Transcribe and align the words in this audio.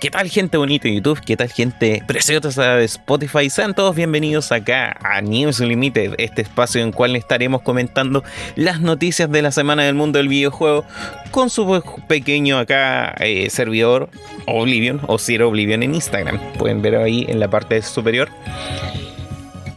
¿Qué 0.00 0.10
tal 0.10 0.30
gente 0.30 0.56
bonita 0.56 0.88
de 0.88 0.94
YouTube? 0.94 1.20
¿Qué 1.20 1.36
tal 1.36 1.50
gente 1.50 2.02
preciosa 2.06 2.76
de 2.76 2.84
Spotify? 2.86 3.50
Sean 3.50 3.74
todos 3.74 3.94
bienvenidos 3.94 4.50
acá 4.50 4.96
a 5.02 5.20
News 5.20 5.60
Limited, 5.60 6.14
este 6.16 6.40
espacio 6.40 6.80
en 6.80 6.88
el 6.88 6.94
cual 6.94 7.16
estaremos 7.16 7.60
comentando 7.60 8.24
las 8.56 8.80
noticias 8.80 9.30
de 9.30 9.42
la 9.42 9.50
semana 9.50 9.82
del 9.82 9.94
mundo 9.94 10.18
del 10.18 10.28
videojuego 10.28 10.86
con 11.30 11.50
su 11.50 11.82
pequeño 12.08 12.56
acá 12.56 13.14
eh, 13.20 13.50
servidor 13.50 14.08
Oblivion 14.46 15.02
o 15.06 15.18
Zero 15.18 15.48
Oblivion 15.48 15.82
en 15.82 15.94
Instagram. 15.94 16.40
Pueden 16.54 16.80
ver 16.80 16.96
ahí 16.96 17.26
en 17.28 17.38
la 17.38 17.50
parte 17.50 17.82
superior. 17.82 18.30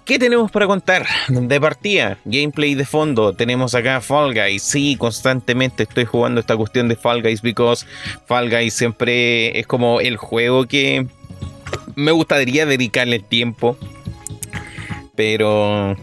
¿Qué 0.06 0.20
tenemos 0.20 0.52
para 0.52 0.68
contar? 0.68 1.06
De 1.30 1.62
partida, 1.62 2.18
gameplay 2.26 2.76
de 2.76 2.86
fondo, 2.86 3.34
tenemos 3.34 3.74
acá 3.74 4.02
Fall 4.02 4.34
Guys. 4.34 4.62
Sí, 4.62 4.98
constantemente 4.98 5.84
estoy 5.84 6.04
jugando 6.04 6.42
esta 6.42 6.58
cuestión 6.58 6.90
de 6.90 6.98
Fall 6.98 7.22
Guys 7.22 7.42
because 7.42 7.86
Fall 8.26 8.50
Guys 8.50 8.74
siempre 8.74 9.58
es 9.58 9.66
como 9.66 10.02
el 10.02 10.18
juego 10.18 10.66
que 10.66 11.08
me 11.96 12.12
gustaría 12.12 12.66
dedicarle 12.66 13.20
tiempo. 13.20 13.78
Pero 15.16 15.96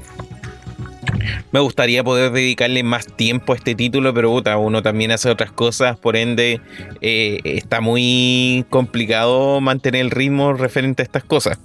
me 1.52 1.60
gustaría 1.60 2.02
poder 2.02 2.32
dedicarle 2.32 2.82
más 2.82 3.06
tiempo 3.06 3.52
a 3.52 3.56
este 3.56 3.74
título, 3.74 4.14
pero 4.14 4.30
uno 4.30 4.82
también 4.82 5.10
hace 5.10 5.28
otras 5.28 5.52
cosas, 5.52 5.98
por 5.98 6.16
ende 6.16 6.60
eh, 7.00 7.40
está 7.44 7.80
muy 7.80 8.64
complicado 8.70 9.60
mantener 9.60 10.02
el 10.02 10.10
ritmo 10.10 10.52
referente 10.54 11.02
a 11.02 11.04
estas 11.04 11.24
cosas. 11.24 11.58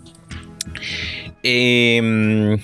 Eh, 1.48 2.58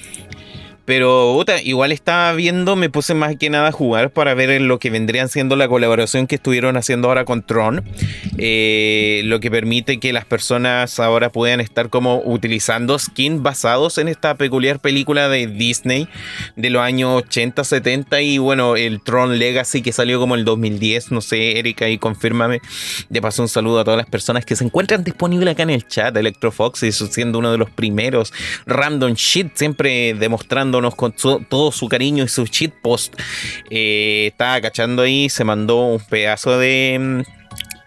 pero 0.92 1.46
igual 1.64 1.94
estaba 1.94 2.34
viendo, 2.34 2.76
me 2.76 2.90
puse 2.90 3.14
más 3.14 3.38
que 3.38 3.50
nada 3.50 3.70
a 3.70 3.72
jugar 3.72 4.10
para 4.10 4.34
ver 4.34 4.60
lo 4.60 4.78
que 4.78 4.90
vendrían 4.90 5.30
siendo 5.30 5.56
la 5.56 5.70
colaboración 5.70 6.28
que 6.28 6.36
estuvieron 6.36 6.76
haciendo 6.76 7.08
ahora 7.08 7.24
con 7.24 7.44
Tron. 7.44 7.82
Eh, 8.38 9.22
lo 9.24 9.40
que 9.40 9.50
permite 9.50 10.02
que 10.02 10.12
las 10.12 10.26
personas 10.26 11.00
ahora 11.00 11.32
puedan 11.32 11.62
estar 11.62 11.90
como 11.90 12.22
utilizando 12.26 13.00
skins 13.00 13.42
basados 13.42 14.00
en 14.00 14.10
esta 14.10 14.36
peculiar 14.36 14.82
película 14.82 15.30
de 15.30 15.48
Disney 15.48 16.10
de 16.58 16.70
los 16.70 16.82
años 16.82 17.24
80, 17.24 17.64
70 17.64 18.22
y 18.22 18.38
bueno, 18.40 18.76
el 18.76 19.02
Tron 19.02 19.40
Legacy 19.40 19.82
que 19.82 19.94
salió 19.94 20.20
como 20.20 20.36
el 20.36 20.44
2010. 20.44 21.14
No 21.14 21.22
sé, 21.22 21.58
Erika, 21.58 21.86
ahí 21.86 22.00
confírmame. 22.00 22.60
De 23.08 23.22
paso, 23.22 23.44
un 23.44 23.48
saludo 23.48 23.80
a 23.80 23.86
todas 23.86 23.98
las 23.98 24.10
personas 24.10 24.44
que 24.44 24.58
se 24.58 24.66
encuentran 24.66 25.06
disponibles 25.06 25.54
acá 25.54 25.64
en 25.64 25.70
el 25.70 25.88
chat. 25.88 26.18
Electrofox, 26.18 26.82
siendo 27.12 27.40
uno 27.40 27.54
de 27.54 27.58
los 27.58 27.70
primeros. 27.70 28.34
Random 28.66 29.14
Shit, 29.14 29.56
siempre 29.56 30.16
demostrando 30.16 30.81
con 30.90 31.14
todo 31.14 31.72
su 31.72 31.88
cariño 31.88 32.24
y 32.24 32.28
su 32.28 32.46
shitpost. 32.46 33.14
Eh, 33.70 34.30
estaba 34.32 34.60
cachando 34.62 35.04
ahí, 35.04 35.30
se 35.30 35.44
mandó 35.44 35.86
un 35.86 36.00
pedazo 36.00 36.58
de 36.58 36.98
mm, 37.00 37.42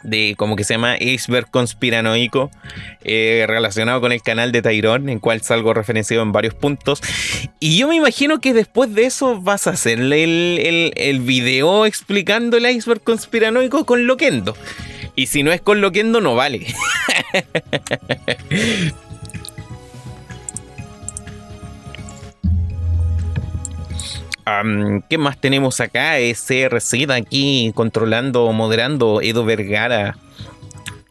de 0.04 0.34
como 0.36 0.54
que 0.54 0.62
se 0.62 0.74
llama 0.74 0.96
iceberg 1.00 1.50
conspiranoico 1.50 2.50
eh, 3.02 3.44
relacionado 3.48 4.00
con 4.00 4.12
el 4.12 4.22
canal 4.22 4.52
de 4.52 4.62
Tyrone, 4.62 5.10
en 5.10 5.18
cual 5.18 5.40
salgo 5.40 5.74
referenciado 5.74 6.22
en 6.22 6.30
varios 6.30 6.54
puntos. 6.54 7.00
Y 7.58 7.78
yo 7.78 7.88
me 7.88 7.96
imagino 7.96 8.40
que 8.40 8.54
después 8.54 8.94
de 8.94 9.06
eso 9.06 9.40
vas 9.40 9.66
a 9.66 9.70
hacerle 9.70 10.24
el, 10.24 10.92
el, 10.96 11.20
video 11.20 11.86
explicando 11.86 12.58
el 12.58 12.70
iceberg 12.70 13.02
conspiranoico 13.02 13.84
con 13.84 14.06
Loquendo. 14.06 14.56
Y 15.16 15.26
si 15.26 15.42
no 15.42 15.52
es 15.52 15.60
con 15.60 15.80
Loquendo, 15.80 16.20
no 16.20 16.34
vale. 16.34 16.66
¿Qué 25.08 25.18
más 25.18 25.40
tenemos 25.40 25.80
acá? 25.80 26.18
SRC 26.18 27.06
de 27.06 27.14
aquí 27.14 27.72
controlando, 27.74 28.52
moderando 28.52 29.20
Edo 29.22 29.44
Vergara. 29.44 30.16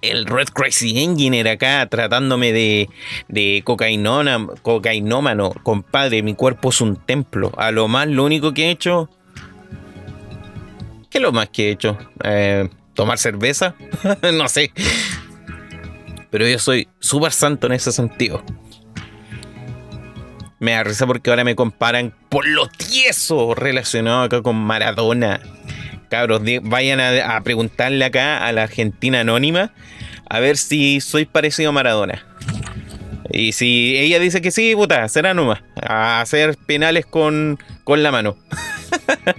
El 0.02 0.26
Red 0.26 0.50
Crazy 0.50 1.02
Engineer 1.02 1.48
acá 1.48 1.88
tratándome 1.90 2.52
de, 2.52 2.90
de 3.30 3.64
cocainómano. 3.64 5.54
Compadre, 5.64 6.22
mi 6.22 6.36
cuerpo 6.36 6.70
es 6.70 6.82
un 6.82 6.98
templo. 6.98 7.52
A 7.58 7.72
lo 7.72 7.88
más, 7.88 8.08
lo 8.08 8.26
único 8.26 8.54
que 8.54 8.66
he 8.66 8.72
hecho. 8.72 9.10
¿Qué 11.10 11.20
es 11.20 11.22
lo 11.22 11.32
más 11.32 11.50
que 11.50 11.70
he 11.70 11.72
hecho? 11.72 11.98
Eh, 12.24 12.68
¿Tomar 12.94 13.18
cerveza? 13.18 13.76
no 14.34 14.48
sé. 14.48 14.72
Pero 16.30 16.48
yo 16.48 16.60
soy 16.60 16.88
súper 17.00 17.32
santo 17.32 17.68
en 17.68 17.74
ese 17.74 17.92
sentido. 17.92 18.44
Me 20.64 20.72
da 20.72 20.86
risa 20.86 21.06
porque 21.06 21.30
ahora 21.30 21.44
me 21.44 21.58
comparan 21.58 22.14
por 22.30 22.48
lo 22.48 22.70
tieso 22.70 23.54
relacionado 23.54 24.22
acá 24.22 24.42
con 24.42 24.56
Maradona. 24.56 25.42
Cabros, 26.10 26.42
vayan 26.62 27.02
a, 27.02 27.44
preguntarle 27.44 28.06
acá 28.06 28.48
a 28.48 28.54
la 28.54 28.64
Argentina 28.64 29.20
Anónima 29.20 29.74
a 30.30 30.40
ver 30.40 30.56
si 30.56 31.02
soy 31.02 31.26
parecido 31.26 31.72
a 31.72 31.74
Maradona. 31.74 32.26
Y 33.30 33.52
si 33.52 33.98
ella 33.98 34.20
dice 34.20 34.42
que 34.42 34.52
sí, 34.52 34.74
puta, 34.74 35.10
será 35.10 35.34
nomás. 35.34 35.62
A 35.82 36.22
hacer 36.22 36.56
penales 36.66 37.06
con, 37.06 37.60
con 37.84 38.02
la 38.02 38.14
mano. 38.14 38.38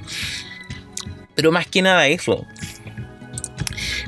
Pero 1.37 1.51
más 1.51 1.67
que 1.67 1.81
nada 1.81 2.07
eso. 2.07 2.45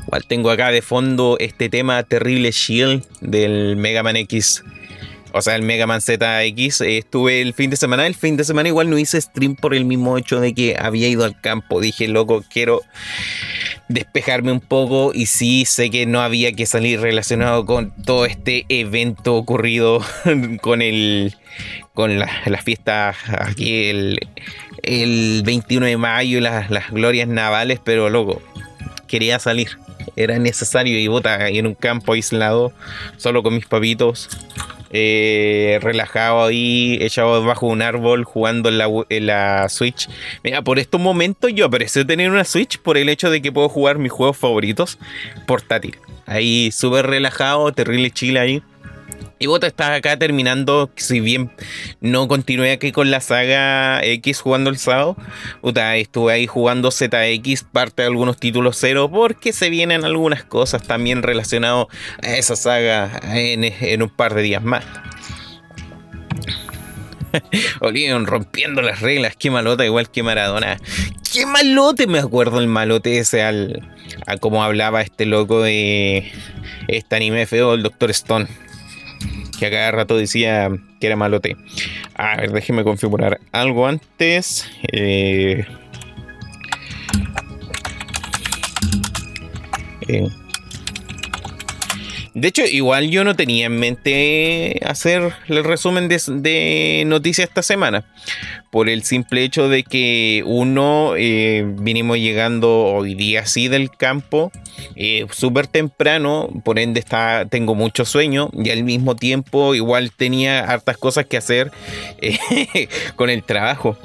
Igual 0.07 0.27
tengo 0.27 0.51
acá 0.51 0.71
de 0.71 0.83
fondo 0.83 1.39
este 1.41 1.71
tema 1.71 2.03
terrible 2.03 2.51
Shield 2.51 3.07
del 3.23 3.77
Mega 3.77 4.03
Man 4.03 4.17
X 4.17 4.63
o 5.33 5.43
sea, 5.43 5.57
el 5.57 5.63
Mega 5.63 5.87
Man 5.87 6.01
ZX, 6.01 6.81
eh, 6.81 6.99
estuve 6.99 7.43
el 7.43 7.55
fin 7.55 7.71
de 7.71 7.77
semana. 7.77 8.07
El 8.07 8.15
fin 8.15 8.37
de 8.37 8.45
semana 8.45 8.69
igual 8.69 8.91
no 8.91 8.99
hice 8.99 9.21
stream 9.21 9.57
por 9.57 9.75
el 9.75 9.85
mismo 9.85 10.17
hecho 10.19 10.41
de 10.41 10.55
que 10.55 10.77
había 10.79 11.09
ido 11.09 11.25
al 11.25 11.41
campo. 11.41 11.81
Dije, 11.81 12.09
loco, 12.09 12.45
quiero 12.49 12.81
despejarme 13.89 14.53
un 14.53 14.61
poco 14.61 15.13
y 15.15 15.27
sí 15.27 15.65
sé 15.65 15.91
que 15.91 16.07
no 16.07 16.21
había 16.21 16.53
que 16.53 16.67
salir 16.67 17.01
relacionado 17.01 17.67
con 17.67 17.93
todo 18.05 18.27
este 18.27 18.67
evento 18.69 19.37
ocurrido 19.37 20.05
con 20.61 20.83
el 20.83 21.35
con 21.95 22.19
las 22.19 22.65
fiestas 22.65 23.17
aquí 23.39 23.87
el, 23.87 24.19
el 24.83 25.43
21 25.45 25.87
de 25.87 25.97
mayo 25.97 26.39
y 26.39 26.41
las, 26.41 26.71
las 26.71 26.91
glorias 26.91 27.29
navales, 27.29 27.81
pero 27.83 28.11
loco, 28.11 28.43
quería 29.07 29.39
salir 29.39 29.79
era 30.15 30.39
necesario 30.39 30.99
y 30.99 31.09
bota 31.09 31.49
en 31.49 31.67
un 31.67 31.75
campo 31.75 32.13
aislado, 32.13 32.73
solo 33.17 33.43
con 33.43 33.55
mis 33.55 33.67
papitos, 33.67 34.29
eh, 34.91 35.79
relajado 35.83 36.45
ahí, 36.45 36.99
echado 37.01 37.45
bajo 37.45 37.67
un 37.67 37.83
árbol, 37.83 38.25
jugando 38.25 38.69
en 39.09 39.27
la, 39.27 39.69
Switch. 39.69 40.09
Mira, 40.45 40.63
por 40.63 40.79
estos 40.79 41.01
momentos 41.01 41.53
yo 41.53 41.67
aprecio 41.67 42.07
tener 42.07 42.31
una 42.31 42.45
Switch 42.45 42.79
por 42.79 42.97
el 42.97 43.09
hecho 43.09 43.31
de 43.31 43.43
que 43.43 43.53
puedo 43.53 43.69
jugar 43.69 43.99
mis 43.99 44.13
juegos 44.13 44.37
favoritos 44.37 44.99
portátil. 45.47 45.99
Ahí 46.27 46.71
súper 46.73 47.07
relajado, 47.07 47.73
terrible 47.73 48.11
chile 48.11 48.41
ahí. 48.41 48.63
Y 49.39 49.47
vos 49.47 49.61
estás 49.63 49.91
acá 49.91 50.19
terminando, 50.19 50.91
si 50.97 51.21
bien 51.21 51.51
no 52.01 52.27
continué 52.27 52.73
aquí 52.73 52.91
con 52.91 53.11
la 53.11 53.21
saga 53.21 54.03
X 54.03 54.41
jugando 54.41 54.71
el 54.71 54.79
sábado, 54.79 55.15
estuve 55.95 56.33
ahí 56.33 56.47
jugando 56.47 56.91
ZX, 56.91 57.65
parte 57.71 58.03
de 58.03 58.09
algunos 58.09 58.39
títulos 58.39 58.79
cero, 58.81 59.11
porque 59.13 59.53
se 59.53 59.69
vienen 59.69 60.07
algunas 60.07 60.43
cosas 60.45 60.83
también 60.85 61.23
relacionadas 61.23 61.87
a 62.23 62.35
esa 62.37 62.57
saga 62.57 63.21
en, 63.25 64.03
un 64.03 64.09
par 64.09 64.33
de 64.33 64.41
días 64.41 64.63
más. 64.63 64.85
Olivion 67.81 68.25
rompiendo 68.25 68.81
las 68.81 69.01
reglas, 69.01 69.37
qué 69.39 69.51
malota, 69.51 69.85
igual 69.85 70.11
que 70.11 70.23
Maradona. 70.23 70.79
Qué 71.31 71.45
malote, 71.45 72.07
me 72.07 72.21
acuerdo 72.21 72.59
el 72.59 72.69
malote 72.69 73.19
ese 73.19 73.43
al, 73.43 73.87
a 74.27 74.39
cómo 74.39 74.65
hablaba 74.65 75.03
este 75.03 75.27
loco 75.27 75.61
de 75.61 76.33
este 76.89 77.17
anime 77.17 77.45
feo, 77.45 77.75
el 77.75 77.83
Doctor 77.83 78.11
Stone 78.13 78.49
que 79.59 79.67
a 79.67 79.71
cada 79.71 79.91
rato 79.91 80.17
decía 80.17 80.71
que 81.01 81.07
era 81.07 81.17
malote. 81.17 81.57
A 82.15 82.37
ver, 82.37 82.53
déjeme 82.53 82.85
configurar 82.85 83.41
algo 83.53 83.87
antes. 83.87 84.71
Eh, 84.93 85.67
de 92.37 92.49
hecho, 92.49 92.67
igual 92.67 93.09
yo 93.09 93.25
no 93.25 93.35
tenía 93.35 93.65
en 93.65 93.79
mente 93.79 94.79
hacer 94.85 95.33
el 95.49 95.65
resumen 95.65 96.07
de, 96.07 97.03
noticias 97.07 97.49
esta 97.49 97.63
semana. 97.63 98.05
Por 98.71 98.91
el 98.91 99.05
simple 99.05 99.43
hecho 99.43 99.71
de 99.71 99.83
que 99.83 100.43
uno, 100.45 101.15
eh, 101.17 101.65
vinimos 101.79 102.19
llegando 102.19 102.85
hoy 102.85 103.15
día 103.15 103.41
así 103.41 103.69
del 103.69 103.89
campo, 103.89 104.53
eh, 104.97 105.27
súper 105.31 105.67
temprano, 105.67 106.51
por 106.63 106.79
ende 106.79 107.01
está, 107.01 107.47
tengo 107.49 107.75
mucho 107.75 108.05
sueño 108.05 108.51
y 108.53 108.69
al 108.69 108.85
mismo 108.85 109.17
tiempo 109.17 109.75
igual 109.75 110.13
tenía 110.13 110.61
hartas 110.61 110.99
cosas 110.99 111.25
que 111.25 111.39
hacer 111.39 111.73
eh, 112.21 112.89
con 113.17 113.31
el 113.31 113.45
trabajo. 113.45 113.97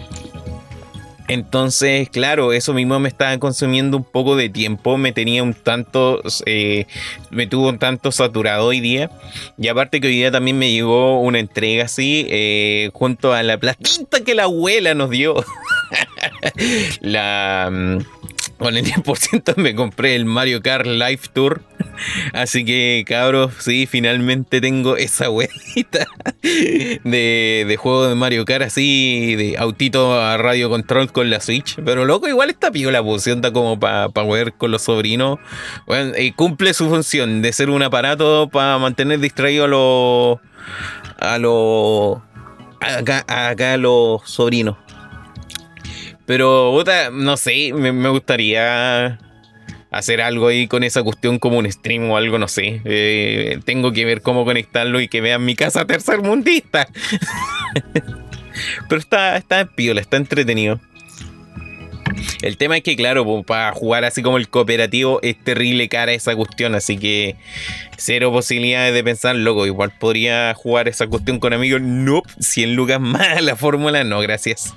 Entonces, 1.31 2.09
claro, 2.09 2.51
eso 2.51 2.73
mismo 2.73 2.99
me 2.99 3.07
estaba 3.07 3.37
consumiendo 3.37 3.95
un 3.95 4.03
poco 4.03 4.35
de 4.35 4.49
tiempo, 4.49 4.97
me 4.97 5.13
tenía 5.13 5.43
un 5.43 5.53
tanto, 5.53 6.21
eh, 6.45 6.87
me 7.29 7.47
tuvo 7.47 7.69
un 7.69 7.79
tanto 7.79 8.11
saturado 8.11 8.65
hoy 8.65 8.81
día. 8.81 9.09
Y 9.57 9.69
aparte 9.69 10.01
que 10.01 10.07
hoy 10.07 10.15
día 10.15 10.29
también 10.29 10.59
me 10.59 10.73
llegó 10.73 11.21
una 11.21 11.39
entrega 11.39 11.85
así, 11.85 12.27
eh, 12.29 12.89
junto 12.91 13.31
a 13.31 13.43
la 13.43 13.57
platita 13.57 14.19
que 14.25 14.35
la 14.35 14.43
abuela 14.43 14.93
nos 14.93 15.09
dio. 15.09 15.35
la... 16.99 17.69
Mm, 17.71 17.99
con 18.57 18.75
el 18.75 18.85
10% 18.85 19.55
me 19.55 19.73
compré 19.73 20.15
el 20.15 20.25
Mario 20.25 20.61
Kart 20.61 20.85
Live 20.85 21.21
Tour. 21.31 21.63
Así 22.33 22.65
que, 22.65 23.03
cabros, 23.07 23.53
sí, 23.59 23.85
finalmente 23.85 24.61
tengo 24.61 24.97
esa 24.97 25.29
huevita 25.29 26.07
de, 27.03 27.77
juego 27.79 28.07
de 28.07 28.15
Mario 28.15 28.45
Kart 28.45 28.63
así, 28.63 29.35
de 29.35 29.57
autito 29.57 30.19
a 30.19 30.37
radio 30.37 30.69
control 30.69 31.11
con 31.11 31.29
la 31.29 31.39
Switch. 31.39 31.77
Pero 31.83 32.05
loco, 32.05 32.27
igual 32.27 32.49
está 32.49 32.71
pío 32.71 32.91
la 32.91 33.03
posición, 33.03 33.41
da 33.41 33.51
como 33.51 33.79
para 33.79 34.09
pa 34.09 34.23
jugar 34.23 34.53
con 34.53 34.71
los 34.71 34.83
sobrinos. 34.83 35.39
Bueno, 35.85 36.13
y 36.17 36.31
cumple 36.31 36.73
su 36.73 36.89
función 36.89 37.41
de 37.41 37.53
ser 37.53 37.69
un 37.69 37.83
aparato 37.83 38.49
para 38.49 38.77
mantener 38.77 39.19
distraído 39.19 39.65
a 39.65 39.67
los. 39.67 40.39
a 41.19 41.37
los. 41.37 42.19
acá, 42.79 43.77
los 43.77 44.21
sobrinos. 44.25 44.77
Pero, 46.25 46.83
no 47.11 47.35
sé, 47.35 47.73
me 47.73 48.09
gustaría 48.09 49.19
hacer 49.91 50.21
algo 50.21 50.47
ahí 50.47 50.67
con 50.67 50.83
esa 50.83 51.03
cuestión 51.03 51.37
como 51.37 51.59
un 51.59 51.71
stream 51.71 52.09
o 52.09 52.17
algo, 52.17 52.39
no 52.39 52.47
sé. 52.47 52.81
Eh, 52.85 53.59
tengo 53.65 53.91
que 53.91 54.05
ver 54.05 54.21
cómo 54.21 54.45
conectarlo 54.45 55.01
y 55.01 55.07
que 55.07 55.21
vean 55.21 55.45
mi 55.45 55.55
casa 55.55 55.85
tercermundista. 55.85 56.87
Pero 58.89 58.99
está, 58.99 59.37
está 59.37 59.65
piola, 59.65 60.01
está 60.01 60.17
entretenido. 60.17 60.79
El 62.41 62.57
tema 62.57 62.77
es 62.77 62.83
que, 62.83 62.95
claro, 62.95 63.43
para 63.43 63.71
jugar 63.73 64.05
así 64.05 64.21
como 64.21 64.37
el 64.37 64.49
cooperativo 64.49 65.19
es 65.21 65.41
terrible 65.43 65.89
cara 65.89 66.11
esa 66.13 66.35
cuestión, 66.35 66.75
así 66.75 66.97
que 66.97 67.35
cero 67.97 68.31
posibilidades 68.31 68.93
de 68.93 69.03
pensar, 69.03 69.35
loco, 69.35 69.65
igual 69.65 69.91
podría 69.99 70.53
jugar 70.53 70.87
esa 70.87 71.07
cuestión 71.07 71.39
con 71.39 71.53
amigos. 71.53 71.81
No, 71.81 72.15
nope, 72.15 72.29
100 72.39 72.75
lucas 72.75 72.99
más 72.99 73.41
la 73.41 73.55
fórmula, 73.55 74.03
no, 74.03 74.19
gracias. 74.19 74.73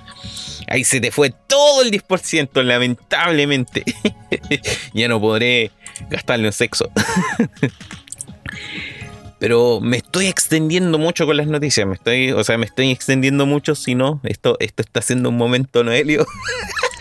Ahí 0.69 0.85
se 0.85 1.01
te 1.01 1.11
fue 1.11 1.33
todo 1.47 1.83
el 1.83 1.91
10%, 1.91 2.63
lamentablemente. 2.63 3.85
ya 4.95 5.09
no 5.09 5.21
podré 5.21 5.71
gastarlo 6.11 6.47
en 6.47 6.53
sexo. 6.53 6.91
Pero 9.39 9.81
me 9.81 9.99
estoy 9.99 10.27
extendiendo 10.27 10.99
mucho 10.99 11.27
con 11.27 11.37
las 11.37 11.47
noticias. 11.47 11.87
Me 11.87 11.95
estoy, 11.95 12.33
o 12.33 12.43
sea, 12.45 12.57
me 12.57 12.65
estoy 12.65 12.91
extendiendo 12.91 13.45
mucho. 13.45 13.75
Si 13.75 13.95
no, 13.95 14.21
esto, 14.25 14.57
esto 14.59 14.83
está 14.83 15.03
siendo 15.03 15.29
un 15.29 15.37
momento, 15.37 15.85
Noelio. 15.85 16.27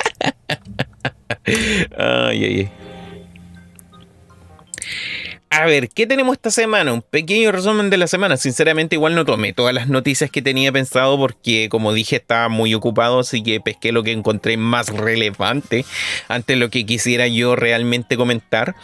A 5.50 5.66
ver, 5.66 5.90
¿qué 5.90 6.08
tenemos 6.08 6.34
esta 6.34 6.50
semana? 6.50 6.92
Un 6.94 7.04
pequeño 7.04 7.52
resumen 7.52 7.92
de 7.92 7.98
la 7.98 8.08
semana. 8.08 8.38
Sinceramente, 8.38 8.96
igual 8.96 9.14
no 9.14 9.24
tomé 9.24 9.54
todas 9.54 9.72
las 9.72 9.88
noticias 9.88 10.32
que 10.32 10.42
tenía 10.42 10.72
pensado 10.72 11.16
porque, 11.16 11.70
como 11.70 11.94
dije, 11.94 12.16
estaba 12.16 12.50
muy 12.50 12.74
ocupado, 12.74 13.20
así 13.20 13.44
que 13.44 13.62
pesqué 13.62 13.92
lo 13.92 14.02
que 14.02 14.14
encontré 14.14 14.58
más 14.58 14.90
relevante 14.90 15.86
ante 16.28 16.56
lo 16.56 16.72
que 16.72 16.88
quisiera 16.88 17.28
yo 17.28 17.56
realmente 17.56 18.18
comentar. 18.18 18.76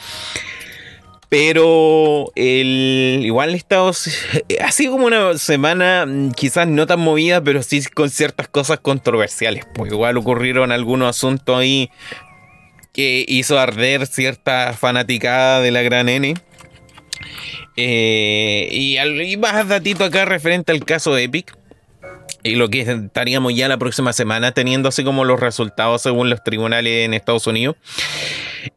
Pero 1.29 2.31
el, 2.35 3.21
igual 3.23 3.53
he 3.53 3.57
estado. 3.57 3.93
Sido 4.71 4.91
como 4.93 5.05
una 5.05 5.37
semana 5.37 6.05
mm, 6.07 6.31
quizás 6.31 6.67
no 6.67 6.87
tan 6.87 6.99
movida, 6.99 7.41
pero 7.43 7.61
sí 7.61 7.83
con 7.93 8.09
ciertas 8.09 8.47
cosas 8.47 8.79
controversiales. 8.79 9.65
Pues 9.75 9.91
igual 9.91 10.17
ocurrieron 10.17 10.71
algunos 10.71 11.09
asuntos 11.09 11.59
ahí 11.59 11.91
que 12.91 13.23
hizo 13.27 13.59
arder 13.59 14.07
cierta 14.07 14.73
fanaticada 14.73 15.61
de 15.61 15.71
la 15.71 15.83
gran 15.83 16.09
N. 16.09 16.33
Eh, 17.77 18.67
y, 18.71 19.37
más 19.37 19.67
datito 19.67 20.03
acá 20.03 20.25
referente 20.25 20.71
al 20.71 20.83
caso 20.83 21.17
Epic. 21.17 21.55
Y 22.41 22.55
lo 22.55 22.69
que 22.69 22.81
estaríamos 22.81 23.53
ya 23.53 23.67
la 23.67 23.77
próxima 23.77 24.13
semana 24.13 24.53
teniendo 24.53 24.89
así 24.89 25.03
como 25.03 25.25
los 25.25 25.39
resultados 25.39 26.01
según 26.01 26.29
los 26.29 26.43
tribunales 26.43 27.05
en 27.05 27.13
Estados 27.13 27.45
Unidos. 27.47 27.75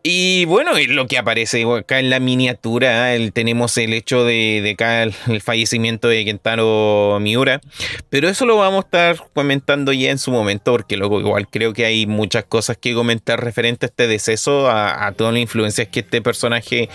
Y 0.02 0.44
bueno, 0.46 0.72
lo 0.88 1.06
que 1.06 1.18
aparece 1.18 1.64
acá 1.64 1.98
en 1.98 2.10
la 2.10 2.20
miniatura, 2.20 3.14
tenemos 3.32 3.76
el 3.76 3.92
hecho 3.92 4.24
de, 4.24 4.70
acá 4.74 5.02
el, 5.02 5.40
fallecimiento 5.40 6.08
de 6.08 6.24
Kentaro 6.24 7.18
Miura. 7.20 7.60
Pero 8.10 8.28
eso 8.28 8.46
lo 8.46 8.56
vamos 8.56 8.84
a 8.84 8.86
estar 8.86 9.16
comentando 9.32 9.92
ya 9.92 10.10
en 10.10 10.18
su 10.18 10.30
momento, 10.30 10.72
porque 10.72 10.96
luego 10.96 11.20
igual 11.20 11.48
creo 11.48 11.72
que 11.72 11.84
hay 11.84 12.06
muchas 12.06 12.44
cosas 12.44 12.76
que 12.76 12.94
comentar 12.94 13.42
referente 13.42 13.86
a 13.86 13.88
este 13.88 14.06
deceso, 14.06 14.68
a, 14.68 15.06
a 15.06 15.12
todas 15.12 15.32
las 15.32 15.42
influencias 15.42 15.88
que 15.88 16.00
este 16.00 16.22
personaje 16.22 16.88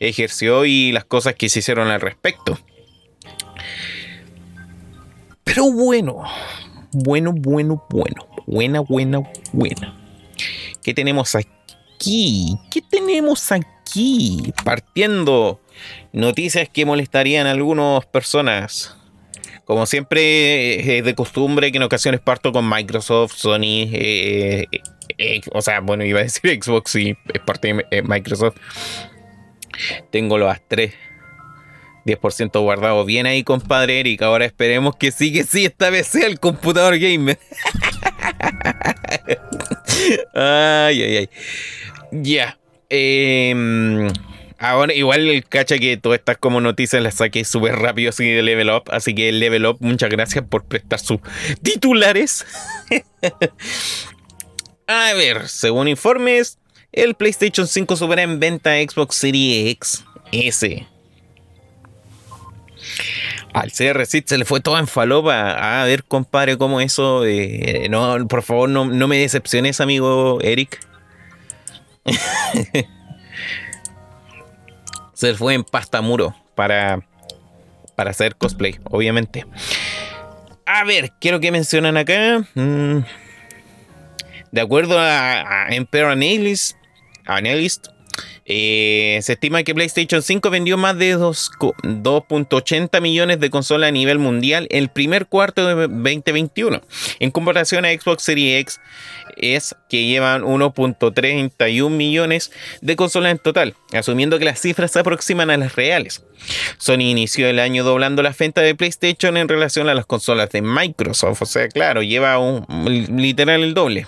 ejerció 0.00 0.64
y 0.64 0.92
las 0.92 1.04
cosas 1.04 1.34
que 1.34 1.48
se 1.48 1.60
hicieron 1.60 1.88
al 1.88 2.00
respecto. 2.00 2.58
Pero 5.44 5.70
bueno, 5.70 6.24
bueno, 6.92 7.32
bueno, 7.32 7.84
bueno, 7.90 8.26
buena, 8.46 8.80
buena, 8.80 9.22
buena. 9.52 10.00
¿Qué 10.82 10.94
tenemos 10.94 11.34
aquí? 11.34 11.53
¿Qué 12.70 12.82
tenemos 12.82 13.50
aquí? 13.50 14.52
Partiendo 14.62 15.60
noticias 16.12 16.68
que 16.68 16.84
molestarían 16.84 17.46
a 17.46 17.52
algunas 17.52 18.04
personas. 18.06 18.96
Como 19.64 19.86
siempre 19.86 20.98
es 20.98 21.04
de 21.04 21.14
costumbre 21.14 21.72
que 21.72 21.78
en 21.78 21.84
ocasiones 21.84 22.20
parto 22.20 22.52
con 22.52 22.68
Microsoft, 22.68 23.32
Sony, 23.34 23.88
eh, 23.92 24.66
eh, 25.16 25.40
o 25.52 25.62
sea, 25.62 25.80
bueno, 25.80 26.04
iba 26.04 26.20
a 26.20 26.24
decir 26.24 26.58
Xbox 26.62 26.96
y 26.96 27.16
es 27.32 27.40
parte 27.46 27.72
de 27.72 27.86
eh, 27.90 28.02
Microsoft. 28.02 28.56
Tengo 30.10 30.36
los 30.36 30.54
tres 30.68 30.92
10% 32.04 32.60
guardado 32.60 33.06
bien 33.06 33.24
ahí, 33.24 33.42
compadre 33.42 34.00
Eric. 34.00 34.20
Ahora 34.22 34.44
esperemos 34.44 34.96
que 34.96 35.10
sí, 35.10 35.32
que 35.32 35.44
sí, 35.44 35.64
esta 35.64 35.88
vez 35.88 36.06
sea 36.06 36.26
el 36.26 36.38
computador 36.38 36.98
gamer. 36.98 37.38
ay, 40.34 41.02
ay, 41.02 41.16
ay. 41.16 41.30
Ya. 42.22 42.58
Em, 42.88 44.08
ahora, 44.58 44.94
igual 44.94 45.28
el 45.28 45.44
cacha 45.44 45.78
que 45.78 45.96
todas 45.96 46.20
estas 46.20 46.38
como 46.38 46.60
noticias 46.60 47.02
las 47.02 47.14
saqué 47.16 47.44
súper 47.44 47.76
rápido 47.76 48.10
así 48.10 48.28
de 48.28 48.42
Level 48.42 48.70
Up. 48.70 48.84
Así 48.90 49.14
que 49.14 49.32
Level 49.32 49.66
Up, 49.66 49.78
muchas 49.80 50.10
gracias 50.10 50.44
por 50.48 50.64
prestar 50.64 51.00
sus 51.00 51.18
titulares. 51.62 52.46
A 54.86 55.14
ver, 55.14 55.48
según 55.48 55.88
informes, 55.88 56.58
el 56.92 57.14
PlayStation 57.14 57.66
5 57.66 57.96
supera 57.96 58.22
en 58.22 58.38
venta 58.38 58.74
Xbox 58.76 59.16
Series 59.16 59.70
X 59.70 60.04
S. 60.30 60.86
Al 63.54 63.72
CR 63.72 64.04
se 64.04 64.38
le 64.38 64.44
fue 64.44 64.60
todo 64.60 64.78
en 64.78 64.86
falopa. 64.86 65.80
A 65.80 65.84
ver, 65.84 66.04
compadre, 66.04 66.58
cómo 66.58 66.80
eso. 66.80 67.24
Eh, 67.24 67.86
no, 67.88 68.26
por 68.28 68.42
favor, 68.42 68.68
no, 68.68 68.84
no 68.84 69.08
me 69.08 69.18
decepciones, 69.18 69.80
amigo 69.80 70.38
Eric. 70.42 70.80
se 75.14 75.34
fue 75.34 75.54
en 75.54 75.64
pasta 75.64 76.00
muro 76.02 76.34
para, 76.54 77.00
para 77.96 78.10
hacer 78.10 78.36
cosplay, 78.36 78.78
obviamente. 78.84 79.46
A 80.66 80.84
ver, 80.84 81.12
quiero 81.20 81.40
que 81.40 81.50
mencionan 81.50 81.96
acá. 81.96 82.46
Mm, 82.54 83.00
de 84.50 84.60
acuerdo 84.60 84.98
a, 84.98 85.66
Emperor 85.70 86.12
Analyst, 86.12 86.76
Analyst 87.26 87.88
eh, 88.46 89.18
se 89.22 89.34
estima 89.34 89.62
que 89.62 89.74
PlayStation 89.74 90.22
5 90.22 90.50
vendió 90.50 90.76
más 90.76 90.98
de 90.98 91.16
2.80 91.16 93.00
millones 93.00 93.40
de 93.40 93.50
consolas 93.50 93.88
a 93.88 93.92
nivel 93.92 94.18
mundial 94.18 94.66
el 94.70 94.88
primer 94.88 95.26
cuarto 95.26 95.66
de 95.66 95.74
2021. 95.88 96.82
En 97.20 97.30
comparación 97.30 97.84
a 97.84 97.88
Xbox 97.90 98.22
Series 98.22 98.60
X, 98.60 98.80
es 99.36 99.74
que 99.88 100.06
llevan 100.06 100.42
1.31 100.42 101.90
millones 101.90 102.52
de 102.80 102.96
consolas 102.96 103.32
en 103.32 103.38
total, 103.38 103.74
asumiendo 103.92 104.38
que 104.38 104.44
las 104.44 104.60
cifras 104.60 104.92
se 104.92 105.00
aproximan 105.00 105.50
a 105.50 105.56
las 105.56 105.74
reales. 105.74 106.24
Sony 106.78 107.02
inició 107.02 107.48
el 107.48 107.58
año 107.58 107.84
doblando 107.84 108.22
la 108.22 108.34
venta 108.38 108.60
de 108.60 108.74
PlayStation 108.74 109.36
en 109.36 109.48
relación 109.48 109.88
a 109.88 109.94
las 109.94 110.06
consolas 110.06 110.50
de 110.50 110.62
Microsoft, 110.62 111.42
o 111.42 111.46
sea, 111.46 111.68
claro, 111.68 112.02
lleva 112.02 112.38
un, 112.38 112.66
literal 113.16 113.62
el 113.62 113.74
doble. 113.74 114.06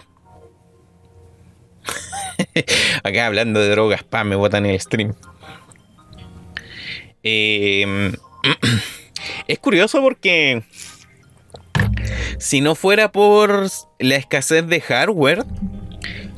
Acá 3.03 3.27
hablando 3.27 3.61
de 3.61 3.71
drogas, 3.71 4.03
pa, 4.03 4.25
me 4.25 4.37
botan 4.37 4.67
el 4.67 4.81
stream. 4.81 5.15
Em, 7.23 8.13
es 9.49 9.59
curioso 9.59 10.01
porque 10.01 10.63
si 12.39 12.61
no 12.61 12.75
fuera 12.75 13.11
por 13.11 13.67
la 13.99 14.17
escasez 14.17 14.67
de 14.67 14.81
hardware, 14.81 15.45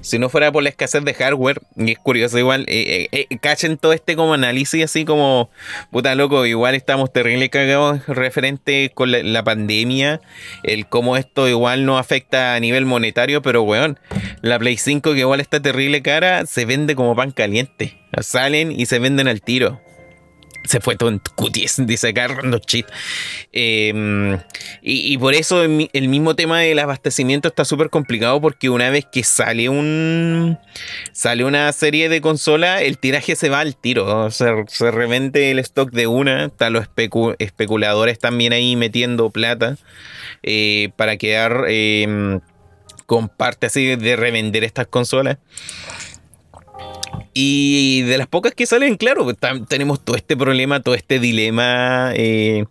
si 0.08 0.18
no 0.18 0.30
fuera 0.30 0.50
por 0.50 0.62
la 0.62 0.70
escasez 0.70 1.04
de 1.04 1.12
hardware, 1.12 1.60
y 1.76 1.92
es 1.92 1.98
curioso 1.98 2.38
igual, 2.38 2.64
eh, 2.66 3.08
eh, 3.12 3.26
eh, 3.28 3.38
cachen 3.38 3.76
todo 3.76 3.92
este 3.92 4.16
como 4.16 4.32
análisis 4.32 4.82
así 4.82 5.04
como, 5.04 5.50
puta 5.90 6.14
loco, 6.14 6.46
igual 6.46 6.74
estamos 6.74 7.12
terrible 7.12 7.50
cagados 7.50 8.06
referente 8.06 8.90
con 8.94 9.10
la, 9.10 9.44
pandemia, 9.44 10.22
el 10.62 10.88
cómo 10.88 11.18
esto 11.18 11.46
igual 11.46 11.84
no 11.84 11.98
afecta 11.98 12.54
a 12.54 12.60
nivel 12.60 12.86
monetario, 12.86 13.42
pero 13.42 13.62
weón, 13.62 14.00
la 14.40 14.58
Play 14.58 14.78
5 14.78 15.12
que 15.12 15.20
igual 15.20 15.40
está 15.40 15.60
terrible 15.60 16.00
cara, 16.00 16.46
se 16.46 16.64
vende 16.64 16.94
como 16.94 17.14
pan 17.14 17.30
caliente, 17.30 17.98
salen 18.22 18.72
y 18.72 18.86
se 18.86 18.98
venden 18.98 19.28
al 19.28 19.42
tiro. 19.42 19.78
Se 20.68 20.80
fue 20.80 20.96
todo 20.96 21.08
en 21.08 21.20
cuties, 21.34 21.76
dice 21.86 22.08
acá 22.08 22.28
Rando 22.28 22.58
Cheat. 22.58 22.86
Em, 23.52 24.38
y, 24.82 25.16
por 25.18 25.34
eso 25.34 25.62
el, 25.62 26.08
mismo 26.08 26.34
tema 26.36 26.60
del 26.60 26.78
abastecimiento 26.78 27.48
está 27.48 27.64
súper 27.64 27.90
complicado 27.90 28.40
porque 28.40 28.70
una 28.70 28.90
vez 28.90 29.06
que 29.10 29.24
sale 29.24 29.68
un 29.68 30.58
sale 31.12 31.44
una 31.44 31.72
serie 31.72 32.08
de 32.08 32.20
consolas, 32.20 32.82
el 32.82 32.98
tiraje 32.98 33.36
se 33.36 33.48
va 33.48 33.60
al 33.60 33.76
tiro. 33.76 34.30
Se, 34.30 34.46
se 34.68 34.90
revende 34.90 35.50
el 35.50 35.58
stock 35.58 35.90
de 35.90 36.06
una. 36.06 36.46
Están 36.46 36.74
los 36.74 36.86
especuladores 37.38 38.18
también 38.18 38.52
ahí 38.52 38.76
metiendo 38.76 39.30
plata 39.30 39.76
eh, 40.42 40.90
para 40.96 41.16
quedar 41.16 41.64
em, 41.68 42.40
con 43.06 43.28
parte 43.28 43.66
así 43.66 43.96
de 43.96 44.16
revender 44.16 44.64
estas 44.64 44.86
consolas. 44.86 45.38
Y 47.40 48.02
de 48.02 48.18
las 48.18 48.26
pocas 48.26 48.52
que 48.52 48.66
salen, 48.66 48.96
claro, 48.96 49.22
pues, 49.22 49.36
tenemos 49.68 50.04
todo 50.04 50.16
este 50.16 50.36
problema, 50.36 50.80
todo 50.80 50.96
este 50.96 51.20
dilema 51.20 52.10
eh, 52.16 52.64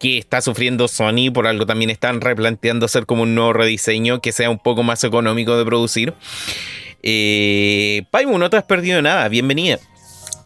que 0.00 0.18
está 0.18 0.40
sufriendo 0.40 0.88
Sony. 0.88 1.30
Por 1.32 1.46
algo 1.46 1.64
también 1.64 1.90
están 1.90 2.20
replanteando 2.20 2.86
hacer 2.86 3.06
como 3.06 3.22
un 3.22 3.36
nuevo 3.36 3.52
rediseño 3.52 4.20
que 4.20 4.32
sea 4.32 4.50
un 4.50 4.58
poco 4.58 4.82
más 4.82 5.04
económico 5.04 5.56
de 5.56 5.64
producir. 5.64 6.14
Eh, 7.04 8.02
no 8.12 8.50
te 8.50 8.56
has 8.56 8.64
perdido 8.64 9.00
nada, 9.00 9.28
bienvenida. 9.28 9.78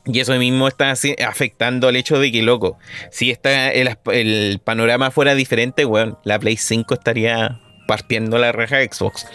Y 0.05 0.21
eso 0.21 0.35
mismo 0.35 0.69
está 0.69 0.93
afectando 1.27 1.89
al 1.89 1.97
hecho 1.97 2.19
de 2.19 2.31
que, 2.31 2.43
loco, 2.43 2.77
si 3.11 3.31
está 3.31 3.73
el, 3.73 3.97
el 4.13 4.61
panorama 4.63 5.11
fuera 5.11 5.35
diferente, 5.35 5.87
bueno, 5.87 6.21
la 6.25 6.39
Play 6.39 6.59
5 6.59 6.93
estaría 6.93 7.64
partiendo 7.87 8.39
la 8.39 8.53
reja 8.53 8.83
Xbox. 8.83 9.27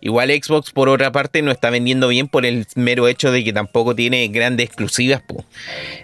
Igual 0.00 0.30
Xbox 0.30 0.70
por 0.72 0.88
otra 0.88 1.12
parte 1.12 1.42
no 1.42 1.50
está 1.50 1.70
vendiendo 1.70 2.08
bien 2.08 2.28
por 2.28 2.46
el 2.46 2.66
mero 2.74 3.08
hecho 3.08 3.30
de 3.30 3.44
que 3.44 3.52
tampoco 3.52 3.94
tiene 3.94 4.28
grandes 4.28 4.66
exclusivas. 4.66 5.22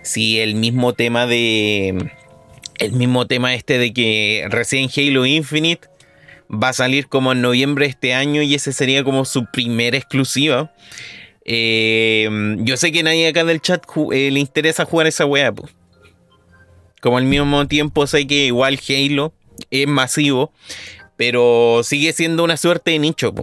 Si 0.03 0.41
el 0.41 0.55
mismo 0.55 0.93
tema 0.93 1.27
de... 1.27 2.13
El 2.79 2.93
mismo 2.93 3.27
tema 3.27 3.55
este 3.55 3.77
de 3.79 3.93
que 3.93 4.47
recién 4.51 4.89
Halo 4.97 5.27
Infinite 5.27 5.89
va 6.49 6.69
a 6.69 6.73
salir 6.73 7.09
como 7.09 7.33
en 7.33 7.43
noviembre 7.43 7.87
de 7.87 7.91
este 7.91 8.15
año 8.15 8.41
y 8.43 8.55
ese 8.55 8.73
sería 8.73 9.03
como 9.03 9.25
su 9.25 9.47
primera 9.47 9.97
exclusiva. 9.97 10.73
Eh, 11.45 12.29
yo 12.59 12.77
sé 12.77 12.93
que 12.93 13.03
nadie 13.03 13.27
acá 13.27 13.45
del 13.45 13.61
chat 13.61 13.83
eh, 14.13 14.31
le 14.31 14.39
interesa 14.39 14.85
jugar 14.85 15.09
esa 15.09 15.27
weá. 15.27 15.53
Como 17.01 17.19
al 17.19 17.25
mismo 17.25 17.67
tiempo 17.67 18.07
sé 18.07 18.27
que 18.27 18.47
igual 18.47 18.79
Halo 18.89 19.33
es 19.71 19.87
masivo 19.87 20.53
pero 21.19 21.81
sigue 21.83 22.15
siendo 22.15 22.45
una 22.45 22.57
suerte 22.57 22.93
de 22.93 23.01
nicho. 23.01 23.35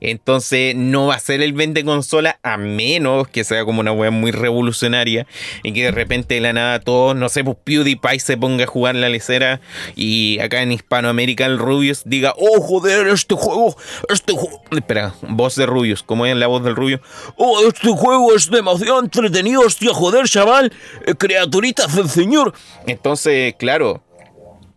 Entonces 0.00 0.74
no 0.76 1.08
va 1.08 1.14
a 1.14 1.18
ser 1.18 1.42
el 1.42 1.52
vende 1.52 1.84
consola 1.84 2.38
a 2.42 2.56
menos 2.56 3.28
que 3.28 3.44
sea 3.44 3.64
como 3.64 3.80
una 3.80 3.92
web 3.92 4.12
muy 4.12 4.30
revolucionaria 4.30 5.26
y 5.62 5.72
que 5.72 5.84
de 5.84 5.90
repente 5.90 6.34
de 6.34 6.40
la 6.40 6.52
nada 6.52 6.80
todos, 6.80 7.14
no 7.16 7.28
sé, 7.28 7.44
pues 7.44 7.58
PewDiePie 7.64 8.20
se 8.20 8.36
ponga 8.36 8.64
a 8.64 8.66
jugar 8.66 8.94
la 8.94 9.08
lecera 9.08 9.60
y 9.96 10.38
acá 10.40 10.62
en 10.62 10.72
Hispanoamérica 10.72 11.44
el 11.44 11.58
Rubius 11.58 12.02
diga, 12.06 12.34
oh 12.38 12.60
joder, 12.60 13.08
este 13.08 13.34
juego, 13.34 13.76
este 14.08 14.32
juego, 14.32 14.62
espera, 14.70 15.14
voz 15.22 15.56
de 15.56 15.66
Rubius, 15.66 16.02
¿cómo 16.02 16.24
es 16.24 16.36
la 16.36 16.46
voz 16.46 16.64
del 16.64 16.76
Rubius? 16.76 17.00
Oh, 17.36 17.60
este 17.66 17.88
juego 17.88 18.34
es 18.34 18.50
demasiado 18.50 19.00
entretenido, 19.00 19.62
hostia, 19.62 19.92
joder, 19.92 20.26
chaval, 20.26 20.72
eh, 21.06 21.14
criaturitas 21.14 21.94
del 21.94 22.08
señor. 22.08 22.54
Entonces, 22.86 23.54
claro, 23.58 24.02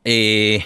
eh 0.03 0.65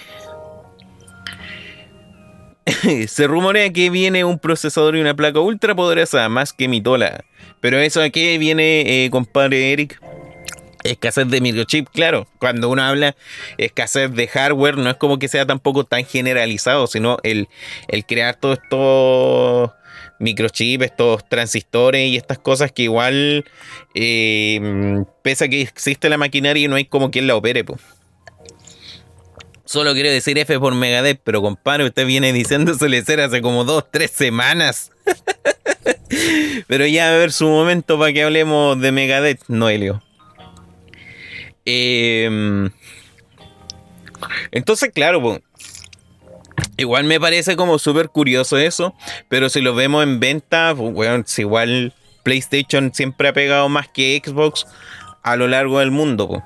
Se 3.07 3.27
rumorea 3.27 3.71
que 3.71 3.89
viene 3.89 4.23
un 4.23 4.39
procesador 4.39 4.95
y 4.95 5.01
una 5.01 5.15
placa 5.15 5.39
ultra 5.39 5.75
poderosa, 5.75 6.27
más 6.29 6.53
que 6.53 6.67
mi 6.67 6.81
tola. 6.81 7.23
Pero 7.61 7.79
eso 7.79 8.01
a 8.01 8.09
qué 8.09 8.37
viene, 8.37 9.05
eh, 9.05 9.09
compadre 9.09 9.71
Eric? 9.71 9.99
Escasez 10.83 11.27
de 11.27 11.41
microchip, 11.41 11.89
claro. 11.89 12.27
Cuando 12.39 12.69
uno 12.69 12.83
habla 12.83 13.15
escasez 13.57 14.13
de 14.13 14.27
hardware, 14.27 14.77
no 14.77 14.89
es 14.89 14.95
como 14.97 15.19
que 15.19 15.27
sea 15.27 15.45
tampoco 15.45 15.83
tan 15.83 16.05
generalizado, 16.05 16.87
sino 16.87 17.17
el, 17.23 17.47
crear 18.07 18.35
todos 18.35 18.59
estos 18.63 19.71
microchips, 20.19 20.85
estos 20.85 21.27
transistores 21.27 22.07
y 22.07 22.15
estas 22.15 22.39
cosas 22.39 22.71
que 22.71 22.83
igual, 22.83 23.45
eh, 23.95 25.03
pese 25.23 25.45
a 25.45 25.47
que 25.49 25.61
existe 25.61 26.09
la 26.09 26.17
maquinaria, 26.17 26.67
no 26.67 26.75
hay 26.75 26.85
como 26.85 27.11
quien 27.11 27.27
la 27.27 27.35
opere. 27.35 27.63
Pues. 27.63 27.81
Solo 29.67 29.93
quiero 29.93 30.09
decir 30.09 30.37
F 30.37 30.59
por 30.59 30.73
Megadeth, 30.75 31.19
pero 31.25 31.41
compadre, 31.41 31.83
usted 31.83 32.05
viene 32.05 32.31
diciéndosele 32.31 33.03
ser 33.03 33.19
hace 33.19 33.41
como 33.41 33.65
dos, 33.65 33.83
tres 33.91 34.11
semanas. 34.11 34.91
pero 36.67 36.85
ya 36.85 37.09
a 37.09 37.17
ver 37.17 37.33
su 37.33 37.47
momento 37.49 37.99
para 37.99 38.13
que 38.13 38.23
hablemos 38.23 38.79
de 38.79 38.93
Megadeth, 38.93 39.41
Noelio. 39.49 40.01
Eh, 41.65 42.69
entonces, 44.51 44.89
claro, 44.93 45.41
igual 46.77 47.03
me 47.03 47.19
parece 47.19 47.57
como 47.57 47.77
súper 47.77 48.07
curioso 48.07 48.57
eso, 48.57 48.95
pero 49.27 49.49
si 49.49 49.59
lo 49.59 49.75
vemos 49.75 50.01
en 50.03 50.21
venta, 50.21 50.71
bueno, 50.71 51.25
igual 51.37 51.93
PlayStation 52.23 52.93
siempre 52.93 53.27
ha 53.27 53.33
pegado 53.33 53.67
más 53.67 53.89
que 53.89 54.21
Xbox 54.23 54.65
a 55.23 55.35
lo 55.35 55.49
largo 55.49 55.79
del 55.79 55.91
mundo. 55.91 56.29
Pues. 56.29 56.43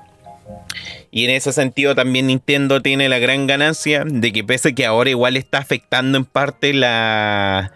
Y 1.14 1.26
en 1.26 1.30
ese 1.30 1.52
sentido 1.52 1.94
también 1.94 2.28
Nintendo 2.28 2.80
tiene 2.80 3.10
la 3.10 3.18
gran 3.18 3.46
ganancia 3.46 4.02
de 4.06 4.32
que 4.32 4.42
pese 4.42 4.74
que 4.74 4.86
ahora 4.86 5.10
igual 5.10 5.36
está 5.36 5.58
afectando 5.58 6.16
en 6.16 6.24
parte 6.24 6.72
la... 6.72 7.70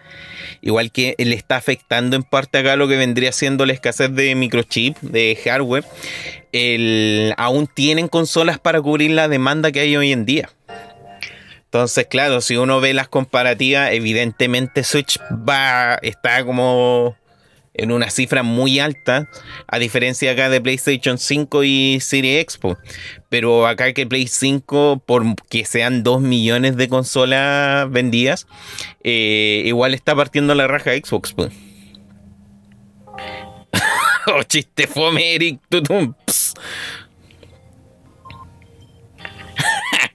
Igual 0.61 0.91
que 0.91 1.13
le 1.19 1.35
está 1.35 1.55
afectando 1.55 2.15
en 2.15 2.23
parte 2.23 2.57
acá 2.57 2.75
lo 2.75 2.87
que 2.87 2.97
vendría 2.97 3.31
siendo 3.31 3.67
la 3.67 3.73
escasez 3.73 4.11
de 4.15 4.33
microchip, 4.33 4.97
de 5.01 5.37
hardware, 5.45 5.85
aún 7.37 7.67
tienen 7.67 8.07
consolas 8.07 8.57
para 8.57 8.81
cubrir 8.81 9.11
la 9.11 9.27
demanda 9.27 9.71
que 9.71 9.81
hay 9.81 9.95
hoy 9.95 10.11
en 10.11 10.25
día. 10.25 10.49
Entonces, 11.65 12.07
claro, 12.07 12.41
si 12.41 12.57
uno 12.57 12.81
ve 12.81 12.95
las 12.95 13.07
comparativas, 13.07 13.91
evidentemente 13.91 14.83
Switch 14.83 15.19
va, 15.47 15.99
está 16.01 16.43
como 16.43 17.15
en 17.77 17.91
una 17.91 18.09
cifra 18.09 18.43
muy 18.43 18.79
alta, 18.79 19.29
a 19.67 19.79
diferencia 19.79 20.31
acá 20.31 20.49
de 20.49 20.59
PlayStation 20.59 21.17
5 21.17 21.63
y 21.63 21.99
Series 22.01 22.41
Expo. 22.41 22.77
Pero 23.29 23.67
acá 23.67 23.93
que 23.93 24.07
Play 24.07 24.27
5, 24.27 25.03
por 25.05 25.23
que 25.49 25.65
sean 25.65 26.03
2 26.03 26.21
millones 26.21 26.75
de 26.75 26.89
consolas 26.89 27.89
vendidas, 27.91 28.47
eh, 29.03 29.63
igual 29.65 29.93
está 29.93 30.15
partiendo 30.15 30.55
la 30.55 30.67
raja 30.67 30.91
Xbox. 30.91 31.33
Pues. 31.33 31.53
oh, 34.27 34.43
chiste 34.43 34.87
fome, 34.87 35.35
Eric. 35.35 35.59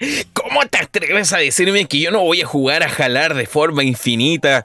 ¿Cómo 0.32 0.66
te 0.66 0.78
atreves 0.78 1.32
a 1.32 1.38
decirme 1.38 1.86
que 1.86 2.00
yo 2.00 2.10
no 2.10 2.20
voy 2.20 2.42
a 2.42 2.46
jugar 2.46 2.82
a 2.82 2.88
jalar 2.88 3.34
de 3.34 3.46
forma 3.46 3.84
infinita? 3.84 4.64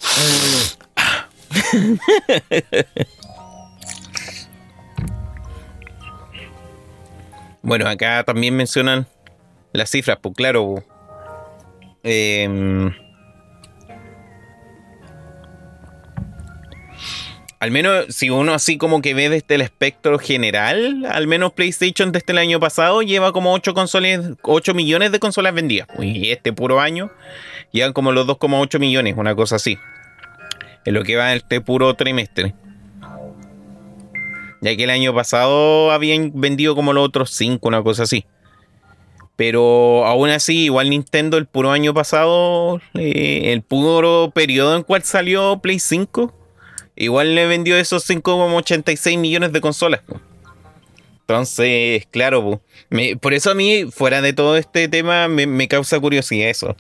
bueno, 7.62 7.88
acá 7.88 8.24
también 8.24 8.56
mencionan 8.56 9.06
las 9.74 9.90
cifras, 9.90 10.18
pues 10.22 10.36
claro. 10.36 10.84
Em, 12.04 12.94
al 17.60 17.72
menos 17.72 18.06
si 18.10 18.30
uno 18.30 18.54
así 18.54 18.78
como 18.78 19.02
que 19.02 19.14
ve 19.14 19.30
desde 19.30 19.56
el 19.56 19.62
espectro 19.62 20.20
general, 20.20 21.06
al 21.10 21.28
menos 21.28 21.54
PlayStation 21.54 22.12
desde 22.12 22.34
el 22.34 22.38
año 22.38 22.60
pasado 22.60 23.02
lleva 23.02 23.34
como 23.34 23.54
8 23.54 23.74
consolas, 23.74 24.22
8 24.42 24.74
millones 24.74 25.12
de 25.12 25.20
consolas 25.20 25.54
vendidas. 25.54 25.88
Y 26.00 26.32
este 26.32 26.54
puro 26.54 26.80
año 26.80 27.12
llevan 27.72 27.94
como 27.94 28.12
los 28.12 28.28
2,8 28.28 28.80
millones, 28.80 29.16
una 29.18 29.36
cosa 29.36 29.58
así 29.58 29.78
en 30.88 30.94
lo 30.94 31.04
que 31.04 31.18
va 31.18 31.34
este 31.34 31.60
puro 31.60 31.94
trimestre. 31.96 32.56
Ya 34.62 34.74
que 34.78 34.86
el 34.86 34.90
año 34.90 35.14
pasado 35.14 35.92
habían 35.92 36.32
vendido 36.34 36.76
como 36.76 36.94
los 36.94 37.04
otros 37.06 37.32
5, 37.32 37.68
una 37.68 37.84
cosa 37.84 38.04
así. 38.04 38.26
Pero 39.36 40.06
aún 40.06 40.30
así, 40.30 40.64
igual 40.64 40.90
Nintendo 40.90 41.38
el 41.38 41.46
puro 41.46 41.72
año 41.72 41.94
pasado, 41.94 42.80
eh, 42.94 43.52
el 43.52 43.64
puro 43.64 44.32
periodo 44.34 44.78
en 44.78 44.84
cual 44.84 45.04
salió 45.04 45.60
Play 45.60 45.80
5, 45.80 46.34
igual 46.96 47.36
le 47.36 47.48
vendió 47.48 47.76
esos 47.76 48.10
5,86 48.10 49.20
millones 49.20 49.52
de 49.52 49.60
consolas. 49.60 50.00
Entonces, 51.20 52.06
claro, 52.12 52.62
por 53.20 53.34
eso 53.34 53.52
a 53.52 53.56
mí, 53.56 53.88
fuera 53.92 54.22
de 54.22 54.32
todo 54.32 54.56
este 54.56 54.88
tema, 54.88 55.28
me, 55.28 55.48
me 55.48 55.68
causa 55.68 56.00
curiosidad 56.00 56.48
eso. 56.48 56.78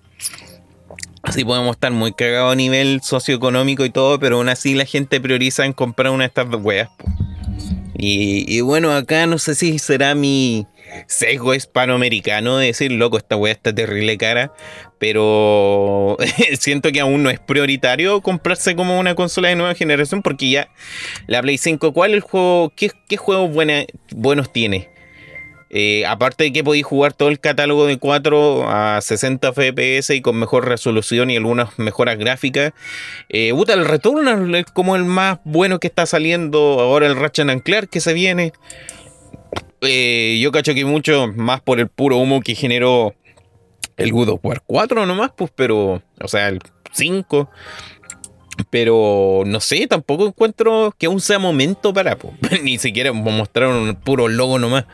Así 1.27 1.43
podemos 1.43 1.75
estar 1.75 1.91
muy 1.91 2.13
cagados 2.13 2.53
a 2.53 2.55
nivel 2.55 3.01
socioeconómico 3.03 3.83
y 3.83 3.89
todo, 3.89 4.17
pero 4.17 4.37
aún 4.37 4.47
así 4.47 4.75
la 4.75 4.85
gente 4.85 5.19
prioriza 5.19 5.65
en 5.65 5.73
comprar 5.73 6.13
una 6.13 6.23
de 6.23 6.27
estas 6.29 6.47
weas. 6.63 6.89
Y, 7.97 8.61
bueno, 8.61 8.93
acá 8.93 9.25
no 9.25 9.37
sé 9.37 9.53
si 9.53 9.77
será 9.77 10.15
mi 10.15 10.67
sesgo 11.07 11.53
hispanoamericano 11.53 12.59
de 12.59 12.67
decir, 12.67 12.93
loco, 12.93 13.17
esta 13.17 13.35
wea 13.35 13.51
está 13.51 13.75
terrible 13.75 14.17
cara, 14.17 14.53
pero 14.99 16.15
siento 16.59 16.93
que 16.93 17.01
aún 17.01 17.23
no 17.23 17.29
es 17.29 17.41
prioritario 17.41 18.21
comprarse 18.21 18.77
como 18.77 18.97
una 18.97 19.13
consola 19.13 19.49
de 19.49 19.57
nueva 19.57 19.75
generación 19.75 20.21
porque 20.21 20.49
ya 20.49 20.69
la 21.25 21.41
Play 21.41 21.57
5, 21.57 21.91
¿cuál 21.91 22.13
el 22.13 22.21
juego? 22.21 22.71
¿Qué, 22.73 22.89
qué 23.09 23.17
juegos 23.17 23.51
buenos 24.15 24.53
tiene? 24.53 24.96
Eh, 25.69 26.05
aparte 26.05 26.45
de 26.45 26.53
que 26.53 26.63
podéis 26.63 26.85
jugar 26.85 27.13
todo 27.13 27.29
el 27.29 27.39
catálogo 27.39 27.85
de 27.85 27.97
4 27.97 28.69
a 28.69 29.01
60 29.01 29.51
FPS 29.53 30.15
y 30.15 30.21
con 30.21 30.37
mejor 30.37 30.67
resolución 30.67 31.29
y 31.29 31.37
algunas 31.37 31.77
mejoras 31.77 32.17
gráficas. 32.17 32.73
Eh, 33.29 33.53
el 33.67 33.85
Returnal 33.85 34.55
es 34.55 34.65
como 34.65 34.95
el 34.95 35.05
más 35.05 35.39
bueno 35.43 35.79
que 35.79 35.87
está 35.87 36.05
saliendo. 36.05 36.79
Ahora 36.79 37.07
el 37.07 37.15
Ratchet 37.15 37.63
Clank 37.63 37.89
que 37.89 37.99
se 37.99 38.13
viene. 38.13 38.53
Eh, 39.81 40.39
yo 40.41 40.51
cacho 40.51 40.73
que 40.73 40.85
mucho 40.85 41.27
más 41.35 41.61
por 41.61 41.79
el 41.79 41.87
puro 41.87 42.17
humo 42.17 42.41
que 42.41 42.55
generó 42.55 43.13
el 43.97 44.11
God 44.11 44.29
of 44.29 44.39
War 44.43 44.63
4 44.65 45.05
nomás, 45.05 45.31
pues, 45.35 45.51
pero, 45.55 46.01
o 46.21 46.27
sea, 46.27 46.49
el 46.49 46.59
5. 46.91 47.49
Pero 48.69 49.43
no 49.45 49.59
sé, 49.59 49.87
tampoco 49.87 50.27
encuentro 50.27 50.93
que 50.97 51.05
aún 51.05 51.21
sea 51.21 51.39
momento 51.39 51.93
para. 51.93 52.17
Ni 52.63 52.77
siquiera 52.77 53.13
mostrar 53.13 53.69
un 53.69 53.95
puro 53.95 54.27
logo 54.27 54.59
nomás. 54.59 54.85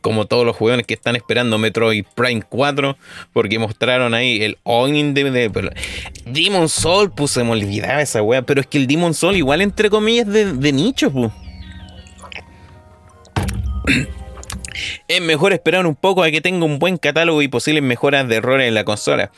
Como 0.00 0.26
todos 0.26 0.46
los 0.46 0.56
jugadores 0.56 0.86
que 0.86 0.94
están 0.94 1.16
esperando 1.16 1.58
Metroid 1.58 2.04
Prime 2.14 2.42
4. 2.48 2.96
Porque 3.32 3.58
mostraron 3.58 4.14
ahí 4.14 4.42
el 4.42 4.58
Owning 4.62 5.14
de, 5.14 5.30
de, 5.30 5.72
Demon 6.26 6.68
Soul, 6.68 7.10
pues 7.12 7.32
se 7.32 7.44
me 7.44 7.50
olvidaba 7.50 8.02
esa 8.02 8.22
wea. 8.22 8.42
Pero 8.42 8.60
es 8.60 8.66
que 8.66 8.78
el 8.78 8.86
Demon 8.86 9.14
Soul, 9.14 9.36
igual 9.36 9.62
entre 9.62 9.90
comillas, 9.90 10.26
de, 10.26 10.52
de 10.52 10.72
nicho, 10.72 11.10
pues. 11.10 11.32
Es 15.08 15.20
mejor 15.20 15.52
esperar 15.52 15.86
un 15.86 15.94
poco 15.94 16.22
a 16.22 16.30
que 16.30 16.40
tenga 16.40 16.64
un 16.64 16.78
buen 16.78 16.96
catálogo 16.96 17.42
y 17.42 17.48
posibles 17.48 17.82
mejoras 17.82 18.28
de 18.28 18.36
errores 18.36 18.68
en 18.68 18.74
la 18.74 18.84
consola. 18.84 19.30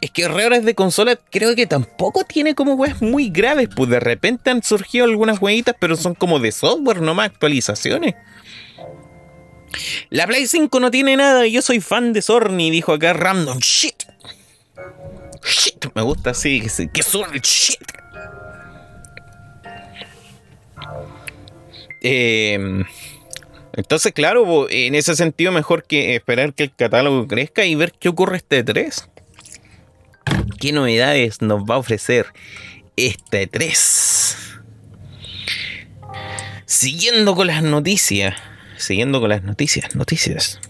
Es 0.00 0.10
que 0.10 0.22
errores 0.22 0.64
de 0.64 0.74
consola 0.74 1.16
creo 1.30 1.54
que 1.54 1.66
tampoco 1.66 2.24
tiene 2.24 2.54
como 2.54 2.74
weas 2.74 3.00
muy 3.02 3.30
graves, 3.30 3.68
pues 3.74 3.90
de 3.90 4.00
repente 4.00 4.50
han 4.50 4.62
surgido 4.62 5.04
algunas 5.04 5.40
huevitas, 5.40 5.76
pero 5.78 5.96
son 5.96 6.14
como 6.14 6.38
de 6.38 6.52
software, 6.52 7.00
no 7.00 7.14
más 7.14 7.26
actualizaciones. 7.26 8.14
La 10.10 10.26
Play 10.26 10.46
5 10.46 10.80
no 10.80 10.90
tiene 10.90 11.16
nada, 11.16 11.46
yo 11.46 11.62
soy 11.62 11.80
fan 11.80 12.12
de 12.12 12.22
Sony, 12.22 12.70
dijo 12.70 12.92
acá 12.92 13.12
Random. 13.12 13.58
Shit. 13.58 14.02
Shit, 15.44 15.86
me 15.94 16.02
gusta 16.02 16.30
así, 16.30 16.60
que, 16.60 16.88
que 16.88 17.02
Sony, 17.02 17.40
shit. 17.42 17.80
Eh, 22.04 22.84
entonces, 23.74 24.12
claro, 24.12 24.68
en 24.70 24.94
ese 24.94 25.16
sentido, 25.16 25.52
mejor 25.52 25.84
que 25.84 26.14
esperar 26.14 26.54
que 26.54 26.64
el 26.64 26.74
catálogo 26.74 27.26
crezca 27.26 27.64
y 27.64 27.74
ver 27.74 27.92
qué 27.92 28.08
ocurre 28.08 28.36
este 28.36 28.62
3. 28.62 29.08
¿Qué 30.60 30.72
novedades 30.72 31.40
nos 31.40 31.62
va 31.62 31.76
a 31.76 31.78
ofrecer 31.78 32.26
este 32.96 33.46
3? 33.46 34.36
Siguiendo 36.66 37.34
con 37.34 37.46
las 37.46 37.62
noticias. 37.62 38.36
Siguiendo 38.76 39.20
con 39.20 39.30
las 39.30 39.42
noticias, 39.42 39.94
noticias. 39.94 40.60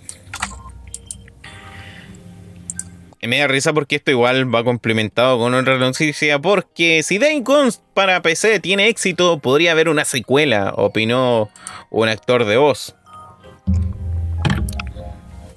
Me 3.24 3.38
da 3.38 3.46
risa 3.46 3.72
porque 3.72 3.96
esto 3.96 4.10
igual 4.10 4.52
va 4.52 4.64
complementado 4.64 5.38
con 5.38 5.54
otra 5.54 5.78
noticia. 5.78 6.40
Porque 6.40 7.04
si 7.04 7.18
Daycon 7.18 7.70
para 7.94 8.20
PC 8.20 8.58
tiene 8.58 8.88
éxito, 8.88 9.38
podría 9.38 9.72
haber 9.72 9.88
una 9.88 10.04
secuela, 10.04 10.72
opinó 10.76 11.48
un 11.90 12.08
actor 12.08 12.44
de 12.44 12.56
voz. 12.56 12.96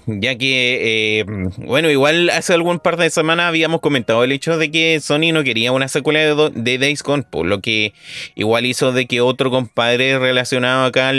Ya 0.07 0.37
que, 0.37 1.19
eh, 1.19 1.25
bueno, 1.57 1.89
igual 1.89 2.29
hace 2.29 2.53
algún 2.53 2.79
par 2.79 2.97
de 2.97 3.09
semanas 3.09 3.47
habíamos 3.47 3.81
comentado 3.81 4.23
el 4.23 4.31
hecho 4.31 4.59
de 4.59 4.69
que 4.69 4.99
Sony 4.99 5.31
no 5.33 5.43
quería 5.43 5.71
una 5.71 5.87
secuela 5.87 6.19
de, 6.19 6.77
Days 6.77 7.01
Gone, 7.01 7.23
por 7.23 7.47
lo 7.47 7.59
que 7.59 7.93
igual 8.35 8.67
hizo 8.67 8.91
de 8.91 9.07
que 9.07 9.21
otro 9.21 9.49
compadre 9.49 10.19
relacionado 10.19 10.85
acá 10.85 11.09
a 11.09 11.13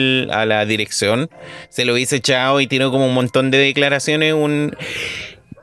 la 0.46 0.64
dirección 0.66 1.28
se 1.68 1.84
lo 1.84 1.94
hubiese 1.94 2.16
echado 2.16 2.60
y 2.60 2.68
tiró 2.68 2.92
como 2.92 3.06
un 3.06 3.14
montón 3.14 3.50
de 3.50 3.58
declaraciones. 3.58 4.34
Un. 4.34 4.76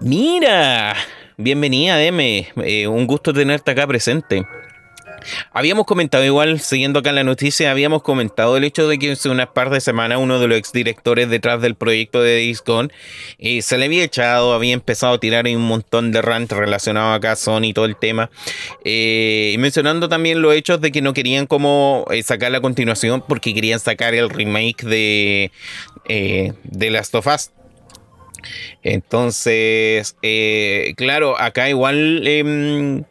Mira, 0.03 0.97
bienvenida, 1.37 1.95
Deme. 1.95 2.49
Eh, 2.57 2.87
un 2.87 3.07
gusto 3.07 3.31
tenerte 3.31 3.71
acá 3.71 3.87
presente. 3.87 4.45
Habíamos 5.53 5.85
comentado, 5.85 6.25
igual, 6.25 6.59
siguiendo 6.59 6.99
acá 6.99 7.13
la 7.13 7.23
noticia, 7.23 7.71
habíamos 7.71 8.03
comentado 8.03 8.57
el 8.57 8.65
hecho 8.65 8.85
de 8.89 8.99
que 8.99 9.13
hace 9.13 9.29
unas 9.29 9.47
par 9.47 9.69
de 9.69 9.79
semanas 9.79 10.17
uno 10.19 10.41
de 10.41 10.49
los 10.49 10.57
exdirectores 10.57 11.29
detrás 11.29 11.61
del 11.61 11.75
proyecto 11.75 12.21
de 12.21 12.35
Discord 12.35 12.91
eh, 13.39 13.61
se 13.61 13.77
le 13.77 13.85
había 13.85 14.03
echado, 14.03 14.53
había 14.53 14.73
empezado 14.73 15.13
a 15.13 15.19
tirar 15.21 15.45
un 15.47 15.61
montón 15.61 16.11
de 16.11 16.21
rant 16.21 16.51
relacionado 16.51 17.13
acá 17.13 17.31
a 17.31 17.35
Sony 17.37 17.67
y 17.67 17.73
todo 17.73 17.85
el 17.85 17.95
tema. 17.95 18.29
Eh, 18.83 19.55
mencionando 19.59 20.09
también 20.09 20.41
los 20.41 20.53
hechos 20.53 20.81
de 20.81 20.91
que 20.91 21.01
no 21.01 21.13
querían 21.13 21.47
como 21.47 22.05
sacar 22.25 22.51
la 22.51 22.59
continuación 22.59 23.23
porque 23.25 23.53
querían 23.53 23.79
sacar 23.79 24.13
el 24.13 24.29
remake 24.29 24.83
de, 24.83 25.51
de 26.09 26.89
Last 26.89 27.15
of 27.15 27.27
Us. 27.27 27.51
Entonces, 28.83 30.15
claro, 30.95 31.39
acá 31.39 31.69
igual 31.69 32.27
em, 32.27 33.03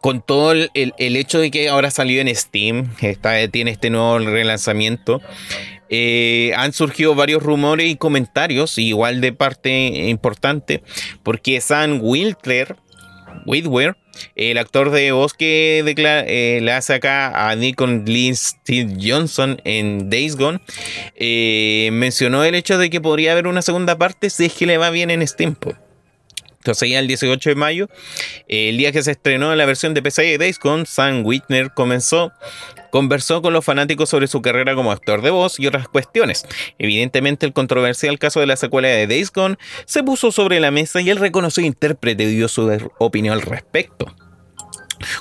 con 0.00 0.20
todo 0.20 0.52
el, 0.52 0.92
hecho 0.98 1.38
de 1.38 1.50
que 1.50 1.68
ahora 1.68 1.90
salió 1.90 2.20
en 2.20 2.34
Steam, 2.34 2.90
está, 3.00 3.48
tiene 3.48 3.70
este 3.70 3.88
nuevo 3.90 4.18
relanzamiento, 4.18 5.22
eh, 5.88 6.52
han 6.56 6.72
surgido 6.72 7.14
varios 7.14 7.42
rumores 7.42 7.86
y 7.86 7.96
comentarios, 7.96 8.78
igual 8.78 9.20
de 9.20 9.32
parte 9.32 10.08
importante, 10.08 10.82
porque 11.22 11.60
Sam 11.60 12.00
Wiltler, 12.02 12.76
Whitwer, 13.46 13.96
el 14.36 14.58
actor 14.58 14.90
de 14.90 15.12
voz 15.12 15.34
que 15.34 15.82
eh, 15.86 16.58
le 16.62 16.72
hace 16.72 16.94
acá 16.94 17.48
a 17.48 17.54
Nikon 17.54 18.04
Lee 18.06 18.34
Steve 18.34 18.96
Johnson 19.00 19.60
en 19.64 20.10
Days 20.10 20.36
Gone, 20.36 20.60
eh, 21.16 21.90
mencionó 21.92 22.44
el 22.44 22.54
hecho 22.54 22.78
de 22.78 22.90
que 22.90 23.00
podría 23.00 23.32
haber 23.32 23.46
una 23.46 23.62
segunda 23.62 23.96
parte 23.98 24.30
si 24.30 24.46
es 24.46 24.52
que 24.52 24.66
le 24.66 24.78
va 24.78 24.90
bien 24.90 25.10
en 25.10 25.26
Steam. 25.26 25.56
Entonces 26.58 26.88
ya 26.88 26.98
el 26.98 27.06
18 27.06 27.50
de 27.50 27.56
mayo, 27.56 27.88
el 28.48 28.78
día 28.78 28.90
que 28.90 29.02
se 29.02 29.10
estrenó 29.10 29.54
la 29.54 29.66
versión 29.66 29.92
de 29.92 30.00
PC 30.00 30.22
de 30.22 30.38
Days 30.38 30.58
Gone, 30.58 30.86
Sam 30.86 31.24
Whitner 31.24 31.72
comenzó, 31.74 32.32
conversó 32.94 33.42
con 33.42 33.52
los 33.52 33.64
fanáticos 33.64 34.08
sobre 34.08 34.28
su 34.28 34.40
carrera 34.40 34.76
como 34.76 34.92
actor 34.92 35.20
de 35.20 35.30
voz 35.30 35.58
y 35.58 35.66
otras 35.66 35.88
cuestiones. 35.88 36.46
Evidentemente 36.78 37.44
el 37.44 37.52
controversial 37.52 38.20
caso 38.20 38.38
de 38.38 38.46
la 38.46 38.54
secuela 38.54 38.86
de 38.86 39.08
Days 39.08 39.32
Gone 39.32 39.56
se 39.84 40.04
puso 40.04 40.30
sobre 40.30 40.60
la 40.60 40.70
mesa 40.70 41.00
y 41.00 41.10
el 41.10 41.16
reconocido 41.16 41.66
intérprete 41.66 42.28
dio 42.28 42.46
su 42.46 42.70
opinión 42.98 43.34
al 43.34 43.42
respecto. 43.42 44.14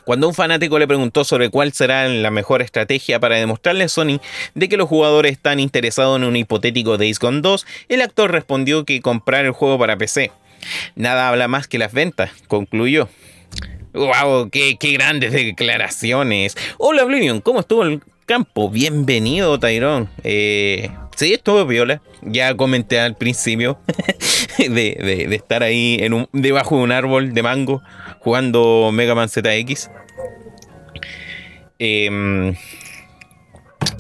Cuando 0.06 0.28
un 0.28 0.36
fanático 0.36 0.78
le 0.78 0.88
preguntó 0.88 1.24
sobre 1.24 1.50
cuál 1.50 1.74
será 1.74 2.08
la 2.08 2.30
mejor 2.30 2.62
estrategia 2.62 3.20
para 3.20 3.38
demostrarle 3.38 3.86
a 3.86 3.90
Sony 3.90 4.20
de 4.54 4.70
que 4.70 4.78
los 4.78 4.88
jugadores 4.88 5.32
están 5.32 5.60
interesados 5.60 6.18
en 6.18 6.26
un 6.26 6.36
hipotético 6.36 7.00
Days 7.00 7.18
Gone 7.18 7.42
2, 7.42 7.66
el 7.90 8.04
actor 8.04 8.32
respondió 8.32 8.86
que 8.86 9.02
comprar 9.02 9.46
el 9.46 9.52
juego 9.52 9.80
para 9.80 9.98
PC. 9.98 10.32
Nada 10.94 11.28
habla 11.28 11.48
más 11.48 11.68
que 11.68 11.80
las 11.80 11.92
ventas, 11.92 12.30
concluyó. 12.48 13.10
¡Wow! 13.94 14.50
Qué, 14.50 14.76
grandes 14.82 15.34
declaraciones! 15.34 16.58
Hola, 16.80 17.04
Oblivion, 17.04 17.42
¿cómo 17.42 17.60
estuvo 17.60 17.84
el 17.84 18.02
campo? 18.26 18.68
Bienvenido, 18.72 19.60
Tyrone. 19.60 20.08
Eh, 20.24 20.90
sí, 21.16 21.34
estuvo 21.34 21.64
viola. 21.68 22.02
Ya 22.24 22.58
comenté 22.58 23.00
al 23.00 23.16
principio 23.16 23.78
de, 24.58 25.28
estar 25.32 25.62
ahí 25.62 25.98
en 26.00 26.14
un, 26.14 26.28
debajo 26.34 26.78
de 26.78 26.82
un 26.82 26.92
árbol 26.92 27.36
de 27.36 27.44
mango 27.44 27.84
jugando 28.18 28.90
Mega 28.92 29.14
Man 29.14 29.30
ZX. 29.30 29.92
Eh, 31.78 32.56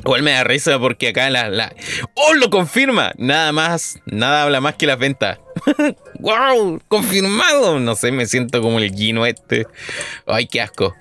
Igual 0.06 0.22
me 0.22 0.32
da 0.32 0.44
risa 0.44 0.80
porque 0.80 1.10
acá 1.10 1.30
la, 1.30 1.50
la... 1.50 1.74
¡Oh, 2.16 2.34
lo 2.34 2.50
confirma! 2.50 3.14
Nada 3.18 3.54
más, 3.54 4.00
nada 4.06 4.44
habla 4.44 4.60
más 4.60 4.76
que 4.76 4.86
las 4.86 5.00
ventas. 5.00 5.40
¡Wow! 6.20 6.82
¡Confirmado! 6.90 7.80
No 7.80 7.96
sé, 7.96 8.12
me 8.12 8.26
siento 8.26 8.62
como 8.62 8.80
el 8.80 8.94
Gino 8.94 9.26
este. 9.26 9.66
¡Ay, 10.28 10.48
qué 10.48 10.62
asco! 10.62 10.94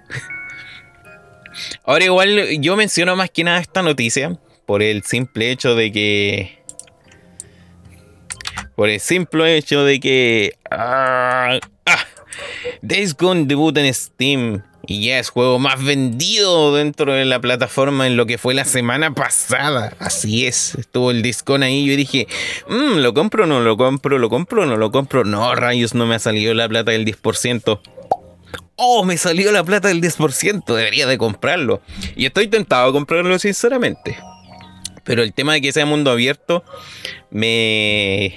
Ahora 1.84 2.04
igual 2.04 2.60
yo 2.60 2.76
menciono 2.76 3.16
más 3.16 3.30
que 3.30 3.42
nada 3.42 3.58
esta 3.58 3.82
noticia 3.82 4.38
por 4.66 4.82
el 4.82 5.02
simple 5.02 5.50
hecho 5.50 5.74
de 5.74 5.90
que... 5.90 6.58
Por 8.76 8.88
el 8.88 9.00
simple 9.00 9.56
hecho 9.56 9.84
de 9.84 9.98
que... 9.98 10.52
¡Ah! 10.70 11.58
ah 11.86 12.06
Days 12.80 13.16
Gone 13.16 13.46
debut 13.46 13.76
en 13.76 13.92
Steam 13.92 14.62
y 14.86 15.06
ya 15.06 15.18
es 15.18 15.30
juego 15.30 15.58
más 15.58 15.82
vendido 15.82 16.74
dentro 16.74 17.12
de 17.12 17.24
la 17.24 17.40
plataforma 17.40 18.06
en 18.06 18.16
lo 18.16 18.26
que 18.26 18.38
fue 18.38 18.54
la 18.54 18.64
semana 18.64 19.14
pasada. 19.14 19.94
Así 19.98 20.46
es, 20.46 20.74
estuvo 20.74 21.10
el 21.10 21.22
discón 21.22 21.62
ahí. 21.62 21.86
Yo 21.86 21.96
dije, 21.96 22.26
mmm, 22.68 22.98
¿lo 22.98 23.14
compro 23.14 23.46
no 23.46 23.60
lo 23.60 23.76
compro? 23.76 24.18
¿Lo 24.18 24.28
compro 24.28 24.66
no 24.66 24.76
lo 24.76 24.90
compro? 24.90 25.24
No, 25.24 25.54
rayos, 25.54 25.94
no 25.94 26.06
me 26.06 26.16
ha 26.16 26.18
salido 26.18 26.52
la 26.54 26.68
plata 26.68 26.90
del 26.90 27.04
10%. 27.04 27.80
Oh, 28.76 29.04
me 29.04 29.16
salió 29.16 29.52
la 29.52 29.62
plata 29.62 29.88
del 29.88 30.00
10%, 30.00 30.64
debería 30.74 31.06
de 31.06 31.18
comprarlo. 31.18 31.80
Y 32.16 32.26
estoy 32.26 32.48
tentado 32.48 32.88
a 32.88 32.92
comprarlo 32.92 33.38
sinceramente. 33.38 34.18
Pero 35.04 35.22
el 35.22 35.32
tema 35.32 35.54
de 35.54 35.60
que 35.60 35.72
sea 35.72 35.86
mundo 35.86 36.10
abierto 36.10 36.64
me... 37.30 38.34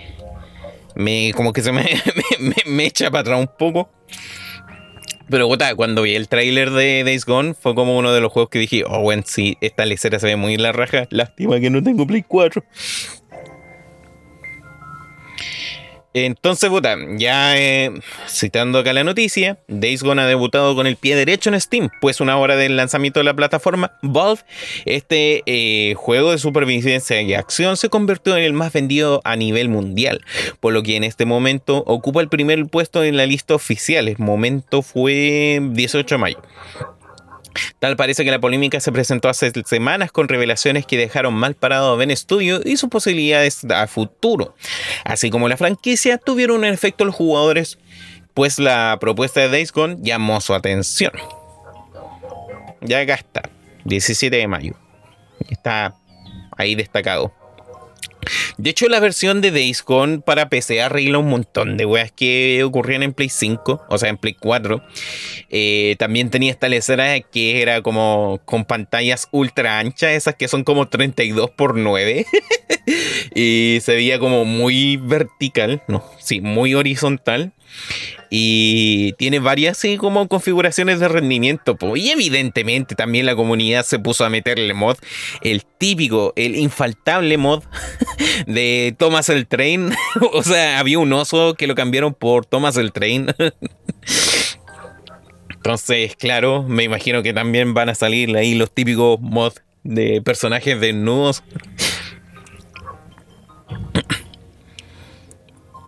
me 0.95 1.31
como 1.35 1.53
que 1.53 1.61
se 1.61 1.71
me, 1.71 1.83
me, 2.39 2.55
me 2.65 2.85
echa 2.85 3.09
para 3.09 3.21
atrás 3.21 3.39
un 3.39 3.49
poco. 3.57 3.89
Pero 5.29 5.49
cuando 5.75 6.03
vi 6.03 6.15
el 6.15 6.27
tráiler 6.27 6.71
de 6.71 7.03
Days 7.03 7.25
Gone, 7.25 7.53
fue 7.53 7.73
como 7.73 7.97
uno 7.97 8.13
de 8.13 8.21
los 8.21 8.31
juegos 8.31 8.49
que 8.49 8.59
dije, 8.59 8.83
oh, 8.87 9.01
bueno, 9.01 9.23
sí, 9.25 9.57
esta 9.61 9.85
lecera 9.85 10.19
se 10.19 10.27
ve 10.27 10.35
muy 10.35 10.57
la 10.57 10.71
raja. 10.71 11.07
Lástima 11.09 11.59
que 11.59 11.69
no 11.69 11.81
tengo 11.81 12.05
Play 12.05 12.23
4. 12.27 12.63
Entonces, 16.17 16.69
puta, 16.69 16.95
ya 17.17 17.57
eh, 17.57 17.91
citando 18.25 18.79
acá 18.79 18.93
la 18.93 19.03
noticia, 19.03 19.57
Days 19.67 20.01
Gone 20.01 20.21
ha 20.21 20.25
debutado 20.25 20.73
con 20.73 20.87
el 20.87 20.95
pie 20.95 21.13
derecho 21.13 21.49
en 21.49 21.59
Steam, 21.59 21.89
pues 21.99 22.21
una 22.21 22.37
hora 22.37 22.55
del 22.55 22.77
lanzamiento 22.77 23.19
de 23.19 23.25
la 23.25 23.33
plataforma 23.33 23.97
Valve, 24.01 24.41
este 24.85 25.43
eh, 25.45 25.93
juego 25.95 26.31
de 26.31 26.37
supervivencia 26.37 27.21
y 27.21 27.33
acción 27.33 27.75
se 27.75 27.89
convirtió 27.89 28.37
en 28.37 28.43
el 28.43 28.53
más 28.53 28.71
vendido 28.71 29.19
a 29.25 29.35
nivel 29.35 29.67
mundial, 29.67 30.23
por 30.61 30.71
lo 30.71 30.83
que 30.83 30.95
en 30.95 31.03
este 31.03 31.25
momento 31.25 31.83
ocupa 31.85 32.21
el 32.21 32.29
primer 32.29 32.65
puesto 32.67 33.03
en 33.03 33.17
la 33.17 33.25
lista 33.25 33.53
oficial. 33.53 34.07
El 34.07 34.17
momento 34.17 34.83
fue 34.83 35.59
18 35.61 36.15
de 36.15 36.19
mayo. 36.19 36.41
Tal 37.79 37.95
parece 37.95 38.23
que 38.23 38.31
la 38.31 38.39
polémica 38.39 38.79
se 38.79 38.91
presentó 38.91 39.29
hace 39.29 39.51
semanas 39.65 40.11
con 40.11 40.27
revelaciones 40.27 40.85
que 40.85 40.97
dejaron 40.97 41.33
mal 41.33 41.55
parado 41.55 41.91
a 41.91 41.95
Ben 41.95 42.15
Studio 42.15 42.61
y 42.63 42.77
sus 42.77 42.89
posibilidades 42.89 43.65
a 43.65 43.87
futuro. 43.87 44.55
Así 45.03 45.29
como 45.29 45.47
la 45.47 45.57
franquicia, 45.57 46.17
tuvieron 46.17 46.59
un 46.59 46.65
efecto 46.65 47.05
los 47.05 47.15
jugadores, 47.15 47.77
pues 48.33 48.59
la 48.59 48.97
propuesta 48.99 49.39
de 49.41 49.49
Days 49.49 49.71
Gone 49.71 49.97
llamó 50.01 50.41
su 50.41 50.53
atención. 50.53 51.11
Ya 52.81 52.99
acá 52.99 53.15
está, 53.15 53.49
17 53.85 54.35
de 54.35 54.47
mayo. 54.47 54.75
Está 55.49 55.95
ahí 56.57 56.75
destacado. 56.75 57.33
De 58.57 58.69
hecho, 58.69 58.87
la 58.87 58.99
versión 58.99 59.41
de 59.41 59.51
Days 59.51 59.83
Gone 59.83 60.19
para 60.19 60.49
PC 60.49 60.81
arregla 60.81 61.19
un 61.19 61.29
montón 61.29 61.77
de 61.77 61.85
weas 61.85 62.11
que 62.11 62.63
ocurrían 62.63 63.03
en 63.03 63.13
Play 63.13 63.29
5, 63.29 63.85
o 63.87 63.97
sea, 63.97 64.09
en 64.09 64.17
Play 64.17 64.35
4. 64.39 64.83
Eh, 65.49 65.95
también 65.99 66.29
tenía 66.29 66.51
esta 66.51 66.69
lecera 66.69 67.19
que 67.19 67.61
era 67.61 67.81
como 67.81 68.41
con 68.45 68.65
pantallas 68.65 69.27
ultra 69.31 69.79
anchas, 69.79 70.11
esas 70.11 70.35
que 70.35 70.47
son 70.47 70.63
como 70.63 70.87
32 70.87 71.49
por 71.51 71.77
9. 71.77 72.25
y 73.35 73.79
se 73.81 73.95
veía 73.95 74.19
como 74.19 74.45
muy 74.45 74.97
vertical, 74.97 75.83
no, 75.87 76.03
sí, 76.19 76.41
muy 76.41 76.73
horizontal. 76.75 77.53
Y 78.29 79.13
tiene 79.13 79.39
varias 79.39 79.81
como 79.97 80.27
configuraciones 80.27 80.99
de 80.99 81.07
rendimiento. 81.07 81.77
Y 81.95 82.09
evidentemente 82.09 82.95
también 82.95 83.25
la 83.25 83.35
comunidad 83.35 83.85
se 83.85 83.99
puso 83.99 84.25
a 84.25 84.29
meterle 84.29 84.73
mod. 84.73 84.97
El 85.41 85.63
típico, 85.65 86.33
el 86.35 86.55
infaltable 86.55 87.37
mod 87.37 87.63
de 88.47 88.95
Thomas 88.97 89.29
el 89.29 89.47
Train. 89.47 89.93
o 90.33 90.43
sea, 90.43 90.79
había 90.79 90.99
un 90.99 91.13
oso 91.13 91.53
que 91.53 91.67
lo 91.67 91.75
cambiaron 91.75 92.13
por 92.13 92.45
Thomas 92.45 92.77
el 92.77 92.91
Train. 92.91 93.27
Entonces, 95.49 96.15
claro, 96.15 96.63
me 96.63 96.83
imagino 96.83 97.23
que 97.23 97.33
también 97.33 97.73
van 97.73 97.89
a 97.89 97.95
salir 97.95 98.35
ahí 98.37 98.53
los 98.53 98.71
típicos 98.71 99.19
mods 99.19 99.63
de 99.83 100.21
personajes 100.21 100.79
desnudos. 100.79 101.43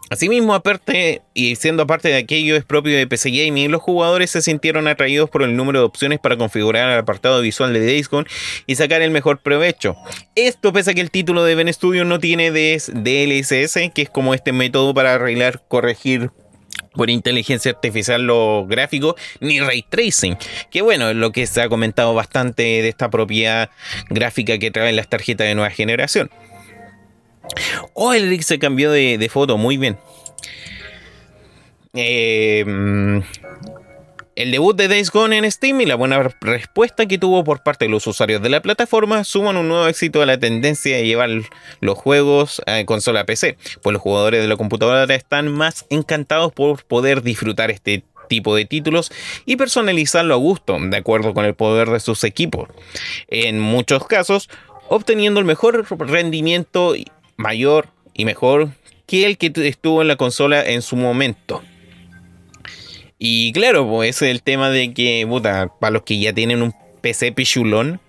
Asimismo, 0.10 0.54
aparte, 0.54 1.22
y 1.34 1.56
siendo 1.56 1.84
aparte 1.84 2.08
de 2.08 2.18
aquello 2.18 2.56
es 2.56 2.64
propio 2.64 2.96
de 2.98 3.08
PC 3.08 3.30
Gaming, 3.30 3.72
los 3.72 3.82
jugadores 3.82 4.32
se 4.32 4.42
sintieron 4.42 4.88
atraídos 4.88 5.30
por 5.30 5.44
el 5.44 5.56
número 5.56 5.80
de 5.80 5.86
opciones 5.86 6.20
para 6.20 6.38
configurar 6.38 6.90
el 6.90 7.00
apartado 7.00 7.42
visual 7.42 7.74
de 7.74 7.86
Days 7.86 8.10
Gone 8.10 8.28
y 8.66 8.76
sacar 8.76 9.02
el 9.02 9.12
mejor 9.12 9.40
provecho. 9.40 9.98
Esto 10.36 10.72
pese 10.72 10.92
a 10.92 10.94
que 10.94 11.02
el 11.02 11.12
título 11.12 11.44
de 11.44 11.56
Ben 11.56 11.74
Studio 11.74 12.06
no 12.06 12.20
tiene 12.20 12.52
DLSS, 12.52 13.92
que 13.94 14.04
es 14.04 14.10
como 14.10 14.34
este 14.34 14.54
método 14.54 14.94
para 14.94 15.16
arreglar, 15.16 15.64
corregir 15.68 16.32
por 16.94 17.10
inteligencia 17.10 17.72
artificial 17.72 18.24
lo 18.24 18.66
gráfico, 18.66 19.16
ni 19.40 19.60
ray 19.60 19.84
tracing, 19.88 20.38
que 20.72 20.82
bueno, 20.82 21.10
es 21.10 21.16
lo 21.16 21.32
que 21.32 21.46
se 21.48 21.62
ha 21.62 21.70
comentado 21.70 22.14
bastante 22.14 22.64
de 22.64 22.90
esta 22.90 23.10
propiedad 23.10 23.70
gráfica 24.10 24.58
que 24.58 24.72
traen 24.72 24.96
las 24.96 25.10
tarjetas 25.10 25.48
de 25.48 25.56
nueva 25.56 25.70
generación. 25.70 26.30
Oh, 27.94 28.14
el 28.14 28.30
Rick 28.30 28.42
se 28.42 28.60
cambió 28.60 28.92
de, 28.92 29.30
foto, 29.32 29.58
muy 29.58 29.78
bien. 29.78 29.98
Em, 31.94 33.24
el 34.36 34.52
debut 34.52 34.76
de 34.76 34.88
Days 34.88 35.10
Gone 35.10 35.36
en 35.36 35.52
Steam 35.52 35.82
y 35.82 35.86
la 35.88 35.96
buena 35.96 36.22
respuesta 36.42 37.08
que 37.08 37.18
tuvo 37.18 37.44
por 37.44 37.64
parte 37.64 37.86
de 37.86 37.92
los 37.92 38.06
usuarios 38.06 38.40
de 38.42 38.50
la 38.50 38.62
plataforma 38.62 39.24
suman 39.24 39.58
un 39.58 39.68
nuevo 39.68 39.88
éxito 39.88 40.22
a 40.22 40.28
la 40.28 40.38
tendencia 40.38 40.96
de 40.96 41.08
llevar 41.08 41.30
los 41.80 41.98
juegos 41.98 42.62
a 42.68 42.84
consola 42.86 43.26
PC, 43.26 43.58
pues 43.82 43.94
los 43.94 44.02
jugadores 44.02 44.42
de 44.42 44.48
la 44.48 44.56
computadora 44.56 45.12
están 45.16 45.52
más 45.52 45.88
encantados 45.90 46.54
por 46.54 46.84
poder 46.84 47.24
disfrutar 47.24 47.72
este 47.72 48.04
tipo 48.28 48.56
de 48.56 48.66
títulos 48.66 49.12
y 49.46 49.56
personalizarlo 49.56 50.36
a 50.36 50.38
gusto, 50.38 50.78
de 50.80 50.98
acuerdo 50.98 51.34
con 51.34 51.46
el 51.46 51.56
poder 51.56 51.90
de 51.90 52.00
sus 52.00 52.24
equipos. 52.24 52.70
En 53.30 53.60
muchos 53.60 54.06
casos, 54.06 54.50
obteniendo 54.90 55.40
el 55.40 55.46
mejor 55.46 55.86
rendimiento 56.00 56.94
mayor 57.38 57.90
y 58.14 58.26
mejor 58.26 58.72
que 59.06 59.26
el 59.26 59.38
que 59.38 59.52
estuvo 59.68 60.02
en 60.02 60.10
la 60.10 60.18
consola 60.18 60.64
en 60.64 60.82
su 60.82 60.96
momento. 60.96 61.64
Y 63.20 63.52
claro, 63.54 63.88
pues 63.88 64.22
es 64.22 64.30
el 64.30 64.44
tema 64.44 64.70
de 64.70 64.94
que, 64.94 65.26
puta, 65.28 65.72
para 65.80 65.92
los 65.92 66.04
que 66.04 66.20
ya 66.20 66.34
tienen 66.34 66.62
un 66.62 66.74
PC 67.02 67.32
pichulón, 67.32 68.00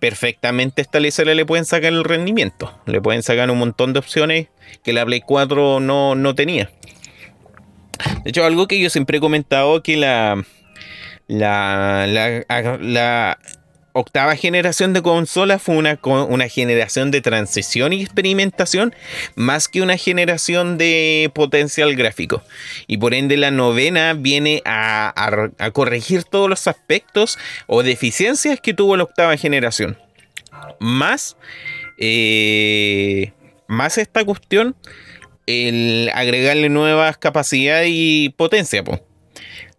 perfectamente 0.00 0.82
esta 0.82 1.00
lecera 1.00 1.34
le 1.34 1.46
pueden 1.46 1.64
sacar 1.64 1.92
el 1.92 2.02
rendimiento. 2.02 2.72
Le 2.86 3.00
pueden 3.00 3.22
sacar 3.22 3.50
un 3.50 3.58
montón 3.58 3.92
de 3.92 3.98
opciones 3.98 4.48
que 4.82 4.92
la 4.92 5.04
Play 5.04 5.20
4 5.20 5.80
no, 5.80 6.14
no 6.14 6.34
tenía. 6.34 6.70
De 8.24 8.30
hecho, 8.30 8.44
algo 8.44 8.66
que 8.66 8.80
yo 8.80 8.90
siempre 8.90 9.18
he 9.18 9.20
comentado 9.20 9.82
que 9.82 9.96
la, 9.96 10.44
la, 11.28 12.06
la, 12.06 12.44
la 12.80 13.38
octava 13.96 14.36
generación 14.36 14.92
de 14.92 15.02
consolas 15.02 15.62
fue 15.62 15.76
una, 15.76 15.98
una, 16.02 16.48
generación 16.48 17.10
de 17.10 17.22
transición 17.22 17.94
y 17.94 18.02
experimentación 18.02 18.94
más 19.36 19.68
que 19.68 19.80
una 19.80 19.96
generación 19.96 20.76
de 20.76 21.30
potencial 21.34 21.96
gráfico. 21.96 22.42
Y 22.86 22.98
por 22.98 23.14
ende 23.14 23.38
la 23.38 23.50
novena 23.50 24.12
viene 24.12 24.62
a, 24.66 25.14
corregir 25.72 26.24
todos 26.24 26.50
los 26.50 26.66
aspectos 26.66 27.38
o 27.66 27.82
deficiencias 27.82 28.60
que 28.60 28.74
tuvo 28.74 28.96
la 28.96 29.04
octava 29.04 29.36
generación. 29.38 29.98
Más, 30.78 31.36
eh, 31.98 33.32
más 33.66 33.96
esta 33.96 34.24
cuestión, 34.24 34.76
el 35.46 36.10
agregarle 36.12 36.68
nuevas 36.68 37.16
capacidades 37.16 37.88
y 37.90 38.34
potencia. 38.36 38.84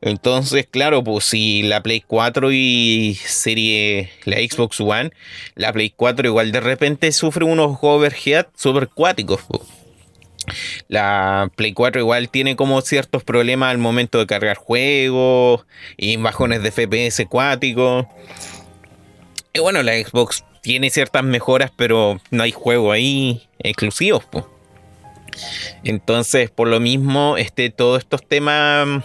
Entonces, 0.01 0.67
claro, 0.69 1.03
pues 1.03 1.25
si 1.25 1.63
la 1.63 1.81
Play 1.81 2.01
4 2.05 2.51
y 2.51 3.17
serie, 3.25 4.11
la 4.25 4.37
Xbox 4.37 4.79
One, 4.79 5.11
la 5.55 5.73
Play 5.73 5.91
4 5.95 6.27
igual 6.27 6.51
de 6.51 6.59
repente 6.59 7.11
sufre 7.11 7.45
unos 7.45 7.77
overhead 7.81 8.45
super 8.55 8.89
cuáticos. 8.89 9.41
La 10.87 11.51
Play 11.55 11.73
4 11.73 11.99
igual 11.99 12.29
tiene 12.29 12.55
como 12.55 12.79
ciertos 12.81 13.23
problemas 13.23 13.71
al 13.71 13.79
momento 13.79 14.19
de 14.19 14.27
cargar 14.27 14.57
juegos 14.57 15.65
y 15.97 16.15
bajones 16.17 16.61
de 16.61 16.71
FPS 16.71 17.25
cuáticos. 17.27 18.05
Y 19.53 19.59
bueno, 19.59 19.81
la 19.81 19.93
Xbox 19.93 20.45
tiene 20.61 20.91
ciertas 20.91 21.23
mejoras, 21.23 21.71
pero 21.75 22.21
no 22.29 22.43
hay 22.43 22.51
juego 22.51 22.91
ahí 22.91 23.47
exclusivos. 23.59 24.23
Entonces, 25.83 26.51
por 26.51 26.67
lo 26.67 26.79
mismo, 26.79 27.37
este, 27.37 27.69
todos 27.69 27.99
estos 27.99 28.25
temas 28.25 29.03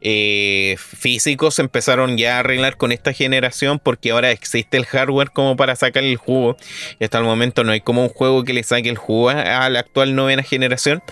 eh, 0.00 0.76
físicos 0.78 1.58
empezaron 1.58 2.16
ya 2.16 2.36
a 2.36 2.38
arreglar 2.40 2.76
con 2.76 2.92
esta 2.92 3.12
generación 3.12 3.78
porque 3.78 4.10
ahora 4.10 4.30
existe 4.30 4.76
el 4.76 4.86
hardware 4.86 5.30
como 5.30 5.56
para 5.56 5.76
sacar 5.76 6.04
el 6.04 6.16
jugo. 6.16 6.56
Y 6.98 7.04
hasta 7.04 7.18
el 7.18 7.24
momento 7.24 7.64
no 7.64 7.72
hay 7.72 7.80
como 7.80 8.02
un 8.02 8.08
juego 8.08 8.44
que 8.44 8.52
le 8.52 8.62
saque 8.62 8.88
el 8.88 8.96
jugo 8.96 9.30
a 9.30 9.68
la 9.68 9.80
actual 9.80 10.14
novena 10.14 10.42
generación. 10.42 11.02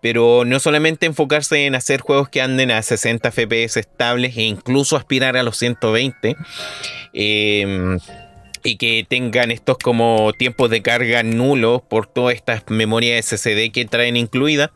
Pero 0.00 0.44
no 0.44 0.58
solamente 0.60 1.06
enfocarse 1.06 1.66
en 1.66 1.74
hacer 1.74 2.00
juegos 2.00 2.28
que 2.28 2.42
anden 2.42 2.70
a 2.70 2.82
60 2.82 3.30
FPS 3.30 3.76
estables 3.78 4.36
e 4.36 4.42
incluso 4.42 4.96
aspirar 4.96 5.36
a 5.36 5.42
los 5.42 5.56
120. 5.58 6.36
Eh, 7.12 7.98
y 8.64 8.76
que 8.76 9.06
tengan 9.06 9.50
estos 9.50 9.76
como 9.76 10.32
tiempos 10.36 10.70
de 10.70 10.80
carga 10.80 11.22
nulos 11.22 11.82
por 11.82 12.06
todas 12.06 12.34
estas 12.34 12.64
memorias 12.68 13.26
SSD 13.26 13.70
que 13.70 13.84
traen 13.84 14.16
incluida. 14.16 14.72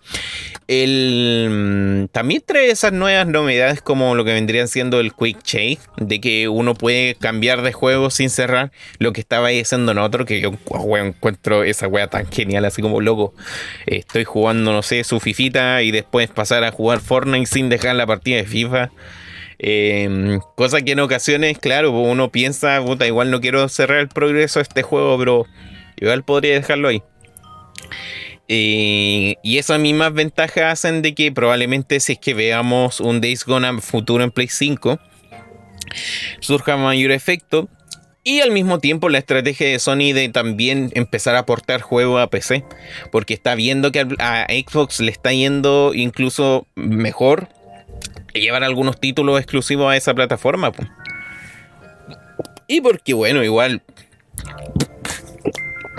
El, 0.69 1.49
mm, 1.51 2.09
también 2.09 2.43
trae 2.45 2.71
esas 2.71 2.93
nuevas 2.93 3.27
novedades 3.27 3.81
como 3.81 4.15
lo 4.15 4.25
que 4.27 4.35
vendrían 4.35 4.69
siendo 4.69 5.01
el 5.01 5.15
Quick 5.15 5.43
Change, 5.43 5.79
de 5.97 6.21
que 6.21 6.49
uno 6.49 6.75
puede 6.75 7.15
cambiar 7.15 7.63
de 7.63 7.73
juego 7.73 8.11
sin 8.11 8.29
cerrar 8.29 8.71
lo 8.99 9.15
que 9.15 9.23
estaba 9.23 9.49
haciendo 9.49 9.93
en 9.93 9.99
otro, 9.99 10.27
que 10.27 10.43
yo 10.43 10.53
encuentro 10.99 11.65
esa 11.65 11.89
wea 11.89 12.09
tan 12.09 12.31
genial, 12.31 12.67
así 12.67 12.83
como 12.83 13.01
loco. 13.01 13.33
estoy 13.87 14.25
jugando, 14.25 14.73
no 14.73 14.83
sé, 14.83 15.03
su 15.05 15.19
fifita 15.19 15.83
y 15.83 15.91
después 15.91 16.29
pasar 16.29 16.63
a 16.65 16.73
jugar 16.73 17.01
Fortnite 17.01 17.47
sin 17.47 17.71
dejar 17.71 17.97
la 17.97 18.07
partida 18.07 18.37
de 18.37 18.45
FIFA. 18.45 18.91
Eh, 19.59 20.39
cosa 20.55 20.83
que 20.83 20.93
en 20.93 21.01
ocasiones, 21.01 21.59
claro, 21.59 21.91
uno 21.91 22.31
piensa, 22.31 22.81
puta, 22.85 23.07
igual 23.07 23.31
no 23.31 23.41
quiero 23.41 23.69
cerrar 23.69 23.99
el 23.99 24.09
progreso 24.09 24.61
de 24.61 24.63
este 24.63 24.83
juego, 24.83 25.19
pero 25.19 25.47
igual 25.97 26.25
podría 26.25 26.55
dejarlo 26.55 26.89
ahí. 26.89 27.03
Eh, 28.51 29.35
y 29.43 29.59
esas 29.59 29.79
mismas 29.79 30.15
ventajas 30.15 30.73
hacen 30.73 31.03
de 31.03 31.15
que 31.15 31.31
probablemente 31.31 32.01
si 32.01 32.13
es 32.13 32.19
que 32.19 32.33
veamos 32.33 32.99
un 32.99 33.21
Days 33.21 33.45
Gone 33.45 33.81
futuro 33.83 34.25
en 34.25 34.31
Play 34.31 34.49
5, 34.49 34.99
surja 36.41 36.77
mayor 36.77 37.11
efecto 37.11 37.69
Y 38.25 38.41
al 38.41 38.51
mismo 38.51 38.79
tiempo 38.79 39.09
la 39.11 39.19
estrategia 39.19 39.69
de 39.69 39.79
Sony 39.79 40.13
de 40.15 40.31
también 40.31 40.91
empezar 40.95 41.35
a 41.35 41.41
aportar 41.41 41.83
juego 41.83 42.19
a 42.19 42.29
PC. 42.29 42.65
Porque 43.11 43.35
está 43.35 43.55
viendo 43.55 43.93
que 43.93 44.07
a 44.19 44.47
Xbox 44.49 45.01
le 45.01 45.11
está 45.11 45.33
yendo 45.33 45.93
incluso 45.95 46.67
mejor 46.75 47.49
llevar 48.41 48.65
algunos 48.65 48.99
títulos 48.99 49.39
exclusivos 49.39 49.91
a 49.91 49.97
esa 49.97 50.15
plataforma. 50.15 50.73
Y 52.67 52.81
porque 52.81 53.15
bueno, 53.15 53.43
igual 53.43 53.83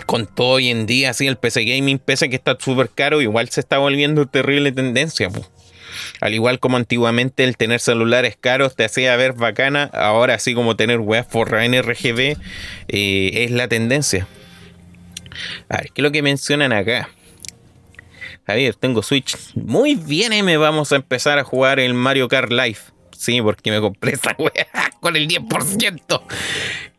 con 0.06 0.25
todo 0.25 0.54
hoy 0.54 0.69
en 0.69 0.88
día, 0.88 1.12
así 1.12 1.28
el 1.28 1.38
PC 1.38 1.65
Gaming, 1.65 1.99
pese 1.99 2.30
que 2.30 2.36
está 2.36 2.58
súper 2.60 2.89
caro, 2.89 3.21
igual 3.21 3.49
se 3.49 3.60
está 3.60 3.78
volviendo 3.78 4.25
terrible 4.25 4.71
tendencia. 4.71 5.30
Al 6.21 6.34
igual 6.34 6.60
como 6.60 6.78
antiguamente 6.78 7.43
el 7.43 7.58
tener 7.58 7.80
celulares 7.80 8.36
caros 8.39 8.75
te 8.75 8.86
hacía 8.86 9.15
ver 9.17 9.34
bacana, 9.34 9.84
ahora 9.93 10.34
así 10.34 10.54
como 10.54 10.75
tener 10.75 10.99
weas 10.99 11.28
forra 11.28 11.63
NRGB 11.63 12.38
eh, 12.88 13.32
es 13.34 13.52
la 13.52 13.67
tendencia. 13.67 14.28
A 15.69 15.78
ver, 15.78 15.91
¿qué 15.93 16.02
es 16.02 16.04
lo 16.04 16.12
que 16.12 16.21
mencionan 16.21 16.73
acá? 16.73 17.10
Javier, 18.50 18.74
tengo 18.74 19.04
Switch. 19.04 19.36
Muy 19.54 19.94
bien, 19.94 20.44
me 20.44 20.58
vamos 20.58 20.92
a 20.92 20.96
empezar 20.96 21.38
a 21.38 21.44
jugar 21.44 21.80
el 21.80 21.94
Mario 21.94 22.28
Kart 22.28 22.52
Live. 22.52 22.80
Sí, 23.16 23.44
porque 23.44 23.70
me 23.70 23.80
compré 23.80 24.14
esa 24.14 24.36
wea 24.40 24.68
con 25.00 25.16
el 25.16 25.28
10%. 25.28 26.22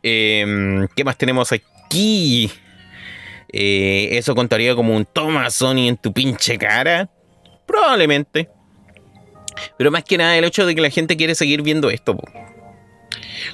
Em, 0.01 0.87
¿Qué 0.95 1.03
más 1.03 1.17
tenemos 1.17 1.51
aquí? 1.51 2.49
Eh, 3.51 4.09
¿Eso 4.13 4.33
contaría 4.33 4.75
como 4.75 4.95
un 4.95 5.03
toma 5.03 5.49
Sony 5.49 5.89
en 5.89 5.97
tu 5.97 6.13
pinche 6.13 6.57
cara? 6.57 7.09
Probablemente. 7.67 8.47
Pero 9.77 9.91
más 9.91 10.05
que 10.05 10.17
nada 10.17 10.37
el 10.37 10.45
hecho 10.45 10.65
de 10.65 10.73
que 10.73 10.79
la 10.79 10.89
gente 10.89 11.17
quiere 11.17 11.35
seguir 11.35 11.63
viendo 11.63 11.89
esto. 11.89 12.17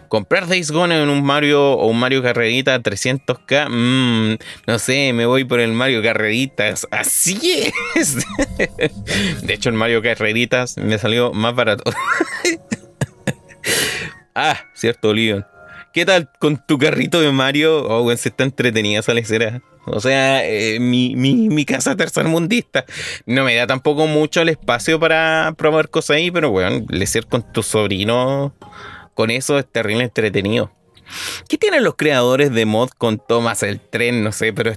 Comprar 0.07 0.47
Days 0.47 0.71
Gone 0.71 1.01
en 1.01 1.09
un 1.09 1.23
Mario 1.23 1.73
o 1.73 1.87
un 1.87 1.99
Mario 1.99 2.21
Carrerita 2.21 2.81
300k, 2.81 3.69
mmm, 3.69 4.37
no 4.65 4.79
sé, 4.79 5.13
me 5.13 5.25
voy 5.25 5.43
por 5.43 5.59
el 5.59 5.73
Mario 5.73 6.01
Carreritas. 6.01 6.87
Así 6.91 7.63
es. 7.95 8.17
De 9.43 9.53
hecho, 9.53 9.69
el 9.69 9.75
Mario 9.75 10.01
Carreritas 10.01 10.77
me 10.77 10.97
salió 10.97 11.33
más 11.33 11.55
barato. 11.55 11.91
ah, 14.35 14.57
cierto, 14.73 15.13
Leon. 15.13 15.45
¿Qué 15.93 16.05
tal 16.05 16.29
con 16.39 16.63
tu 16.65 16.77
carrito 16.77 17.21
de 17.21 17.31
Mario? 17.31 17.87
Oh, 17.87 18.15
se 18.15 18.29
está 18.29 18.43
entretenida 18.43 18.99
esa 18.99 19.13
lecera. 19.13 19.61
O 19.87 20.01
sea, 20.01 20.45
eh, 20.45 20.79
mi, 20.79 21.15
mi, 21.15 21.47
mi, 21.47 21.63
casa 21.63 21.95
tercermundista 21.95 22.85
no 23.25 23.45
me 23.45 23.55
da 23.55 23.67
tampoco 23.67 24.05
mucho 24.05 24.41
el 24.41 24.49
espacio 24.49 24.99
para 24.99 25.53
probar 25.57 25.89
cosas 25.89 26.17
ahí, 26.17 26.29
pero 26.29 26.51
bueno, 26.51 26.85
lecer 26.89 27.25
con 27.25 27.51
tu 27.53 27.63
sobrino, 27.63 28.53
con 29.17 29.31
eso 29.31 29.57
es 29.57 29.65
terrible 29.65 30.03
entretenido. 30.03 30.71
¿Qué 31.49 31.57
tienen 31.57 31.83
los 31.83 31.95
creadores 31.95 32.53
de 32.53 32.67
mod 32.67 32.89
con 32.99 33.17
Thomas 33.17 33.63
el 33.63 33.79
tren? 33.79 34.23
No 34.23 34.31
sé, 34.31 34.53
pero 34.53 34.73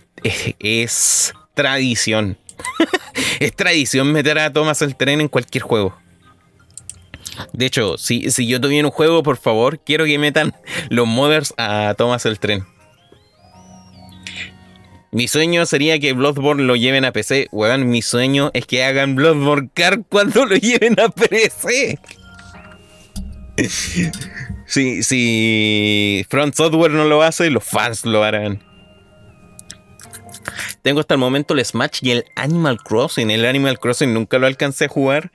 es, 0.58 1.34
tradición. 1.52 2.38
es 3.40 3.54
tradición 3.54 4.10
meter 4.12 4.38
a 4.38 4.50
Thomas 4.50 4.80
el 4.80 4.96
tren 4.96 5.20
en 5.20 5.28
cualquier 5.28 5.62
juego. 5.62 5.94
De 7.52 7.66
hecho, 7.66 7.98
si, 7.98 8.30
si 8.30 8.46
yo 8.46 8.62
tuviera 8.62 8.88
un 8.88 8.92
juego, 8.92 9.22
por 9.22 9.36
favor, 9.36 9.78
quiero 9.78 10.06
que 10.06 10.18
metan 10.18 10.54
los 10.88 11.06
modders 11.06 11.52
a 11.58 11.94
Thomas 11.98 12.24
el 12.24 12.38
tren. 12.38 12.64
Mi 15.12 15.28
sueño 15.28 15.66
sería 15.66 15.98
que 15.98 16.14
Bloodborne 16.14 16.62
lo 16.62 16.76
lleven 16.76 17.04
a 17.04 17.12
PC. 17.12 17.48
Weón, 17.52 17.90
mi 17.90 18.00
sueño 18.00 18.50
es 18.54 18.64
que 18.64 18.84
hagan 18.84 19.16
Bloodborne 19.16 19.68
Car 19.74 20.02
cuando 20.08 20.46
lo 20.46 20.56
lleven 20.56 20.98
a 20.98 21.10
PC. 21.10 21.98
si, 24.66 25.02
si 25.02 26.26
Front 26.28 26.54
Software 26.54 26.92
no 26.92 27.04
lo 27.04 27.22
hace, 27.22 27.50
los 27.50 27.64
fans 27.64 28.04
lo 28.04 28.22
harán. 28.22 28.62
Tengo 30.82 31.00
hasta 31.00 31.14
el 31.14 31.20
momento 31.20 31.54
el 31.54 31.64
Smash 31.64 31.98
y 32.02 32.10
el 32.10 32.24
Animal 32.36 32.78
Crossing. 32.82 33.30
El 33.30 33.44
Animal 33.44 33.78
Crossing 33.78 34.14
nunca 34.14 34.38
lo 34.38 34.46
alcancé 34.46 34.86
a 34.86 34.88
jugar. 34.88 35.30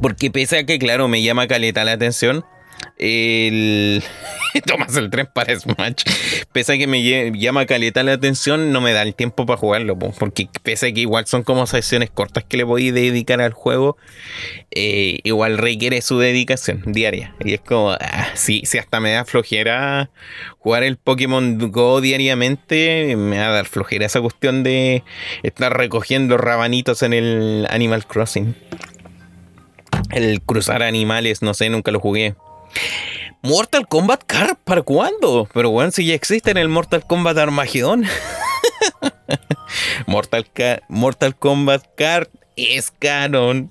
Porque 0.00 0.30
pese 0.30 0.58
a 0.58 0.66
que, 0.66 0.78
claro, 0.78 1.08
me 1.08 1.22
llama 1.22 1.48
caleta 1.48 1.84
la 1.84 1.92
atención 1.92 2.44
el 2.98 4.02
tomas 4.66 4.96
el 4.96 5.10
tren 5.10 5.28
para 5.32 5.54
Smash. 5.58 6.04
Pese 6.52 6.74
a 6.74 6.78
que 6.78 6.86
me 6.86 7.02
llama 7.32 7.66
caleta 7.66 8.02
la 8.02 8.12
atención, 8.12 8.72
no 8.72 8.80
me 8.80 8.92
da 8.92 9.02
el 9.02 9.14
tiempo 9.14 9.46
para 9.46 9.56
jugarlo. 9.56 9.98
Porque 9.98 10.48
pese 10.62 10.88
a 10.88 10.92
que 10.92 11.00
igual 11.00 11.26
son 11.26 11.42
como 11.42 11.66
sesiones 11.66 12.10
cortas 12.10 12.44
que 12.44 12.56
le 12.56 12.64
voy 12.64 12.88
a 12.88 12.92
dedicar 12.92 13.40
al 13.40 13.52
juego, 13.52 13.96
eh, 14.70 15.18
igual 15.24 15.58
requiere 15.58 16.00
su 16.02 16.18
dedicación 16.18 16.82
diaria. 16.86 17.34
Y 17.44 17.54
es 17.54 17.60
como, 17.60 17.92
ah, 17.92 18.28
si, 18.34 18.62
hasta 18.78 19.00
me 19.00 19.12
da 19.12 19.24
flojera 19.24 20.10
jugar 20.58 20.84
el 20.84 20.96
Pokémon 20.96 21.58
Go 21.70 22.00
diariamente, 22.00 23.16
me 23.16 23.38
va 23.38 23.48
a 23.48 23.52
dar 23.52 23.66
flojera 23.66 24.06
esa 24.06 24.20
cuestión 24.20 24.62
de 24.62 25.02
estar 25.42 25.76
recogiendo 25.76 26.36
rabanitos 26.36 27.02
en 27.02 27.12
el 27.12 27.66
Animal 27.70 28.06
Crossing. 28.06 28.54
El 30.10 30.42
cruzar 30.42 30.82
animales, 30.82 31.42
no 31.42 31.54
sé, 31.54 31.68
nunca 31.70 31.90
lo 31.90 31.98
jugué. 31.98 32.34
Mortal 33.42 33.86
Kombat 33.86 34.24
Car, 34.24 34.56
¿para 34.64 34.82
cuándo? 34.82 35.48
Pero 35.52 35.70
bueno, 35.70 35.90
si 35.90 36.06
ya 36.06 36.14
existe 36.14 36.50
en 36.50 36.56
el 36.56 36.68
Mortal 36.68 37.06
Kombat 37.06 37.36
Armageddon. 37.36 38.04
Mortal, 40.06 40.46
Mortal 40.88 41.36
Kombat 41.36 41.84
Car 41.96 42.30
es 42.56 42.90
canon. 42.90 43.70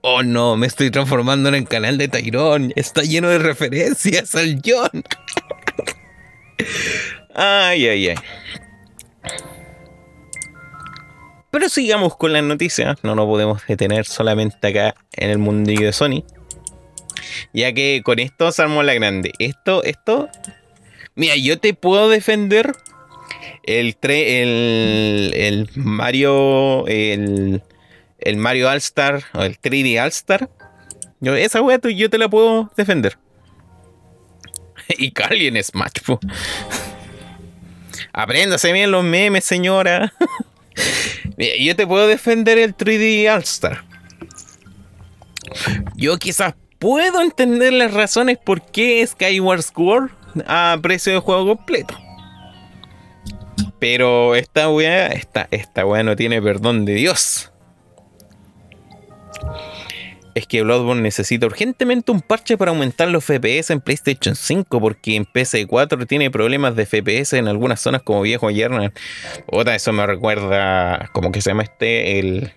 Oh 0.00 0.22
no, 0.22 0.56
me 0.56 0.66
estoy 0.66 0.90
transformando 0.90 1.48
en 1.48 1.56
el 1.56 1.68
canal 1.68 1.98
de 1.98 2.08
Tyrone. 2.08 2.72
Está 2.76 3.02
lleno 3.02 3.28
de 3.28 3.38
referencias 3.38 4.34
al 4.34 4.62
John. 4.64 4.88
ay, 7.34 7.86
ay, 7.88 8.08
ay. 8.08 8.16
Pero 11.50 11.68
sigamos 11.68 12.16
con 12.16 12.32
las 12.32 12.44
noticias. 12.44 12.96
No 13.02 13.14
nos 13.14 13.26
podemos 13.26 13.66
detener 13.66 14.06
solamente 14.06 14.68
acá 14.68 14.94
en 15.12 15.30
el 15.30 15.38
mundillo 15.38 15.86
de 15.86 15.92
Sony. 15.92 16.22
Ya 17.52 17.72
que 17.72 18.02
con 18.04 18.18
esto 18.18 18.52
se 18.52 18.66
la 18.66 18.94
grande. 18.94 19.32
Esto, 19.38 19.82
esto. 19.84 20.28
Mira, 21.14 21.36
yo 21.36 21.58
te 21.58 21.74
puedo 21.74 22.08
defender 22.08 22.72
el, 23.64 23.96
el, 24.02 25.32
el 25.34 25.70
Mario. 25.74 26.86
El, 26.86 27.62
el 28.18 28.36
Mario 28.36 28.68
All-Star 28.68 29.22
o 29.34 29.42
el 29.42 29.58
3D 29.60 30.02
All-Star. 30.02 30.50
esa 31.20 31.62
wea 31.62 31.78
yo 31.80 32.10
te 32.10 32.18
la 32.18 32.28
puedo 32.28 32.70
defender. 32.76 33.18
y 34.98 35.12
Cali 35.12 35.46
en 35.46 35.62
Smash, 35.62 36.00
po. 36.04 36.18
Apréndase 38.12 38.72
bien 38.72 38.90
los 38.90 39.04
memes, 39.04 39.44
señora. 39.44 40.12
yo 41.60 41.76
te 41.76 41.86
puedo 41.86 42.06
defender 42.06 42.58
el 42.58 42.76
3D 42.76 43.32
All-Star. 43.32 43.84
Yo 45.94 46.18
quizás 46.18 46.54
puedo 46.78 47.20
entender 47.20 47.72
las 47.72 47.92
razones 47.92 48.38
por 48.38 48.62
qué 48.62 49.06
Skyward 49.06 49.62
Sword 49.62 50.10
a 50.46 50.78
precio 50.80 51.12
de 51.12 51.18
juego 51.20 51.56
completo. 51.56 51.94
Pero 53.78 54.34
esta 54.34 54.70
weá, 54.70 55.08
esta, 55.08 55.48
esta 55.50 55.84
weá 55.84 56.02
no 56.02 56.16
tiene 56.16 56.40
perdón 56.40 56.84
de 56.84 56.94
Dios. 56.94 57.52
Es 60.34 60.46
que 60.46 60.62
Bloodborne 60.62 61.00
necesita 61.00 61.46
urgentemente 61.46 62.12
un 62.12 62.20
parche 62.20 62.58
para 62.58 62.70
aumentar 62.70 63.08
los 63.08 63.24
FPS 63.24 63.70
en 63.70 63.80
PlayStation 63.80 64.36
5 64.36 64.80
porque 64.80 65.16
en 65.16 65.24
PS4 65.24 66.06
tiene 66.06 66.30
problemas 66.30 66.76
de 66.76 66.84
FPS 66.84 67.38
en 67.38 67.48
algunas 67.48 67.80
zonas 67.80 68.02
como 68.02 68.20
viejo 68.20 68.48
ayer. 68.48 68.70
Otra, 69.46 69.74
eso 69.74 69.92
me 69.94 70.06
recuerda, 70.06 71.08
¿cómo 71.12 71.32
que 71.32 71.40
se 71.40 71.50
llama 71.50 71.62
este? 71.62 72.18
El, 72.18 72.52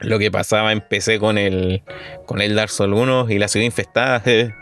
lo 0.00 0.18
que 0.18 0.30
pasaba 0.30 0.72
en 0.72 0.80
PC 0.80 1.18
con 1.18 1.38
el, 1.38 1.82
con 2.26 2.40
el 2.40 2.54
Dark 2.54 2.70
Souls 2.70 2.96
1 2.96 3.26
y 3.30 3.38
la 3.38 3.48
ciudad 3.48 3.66
infestada. 3.66 4.22
Eh. 4.30 4.54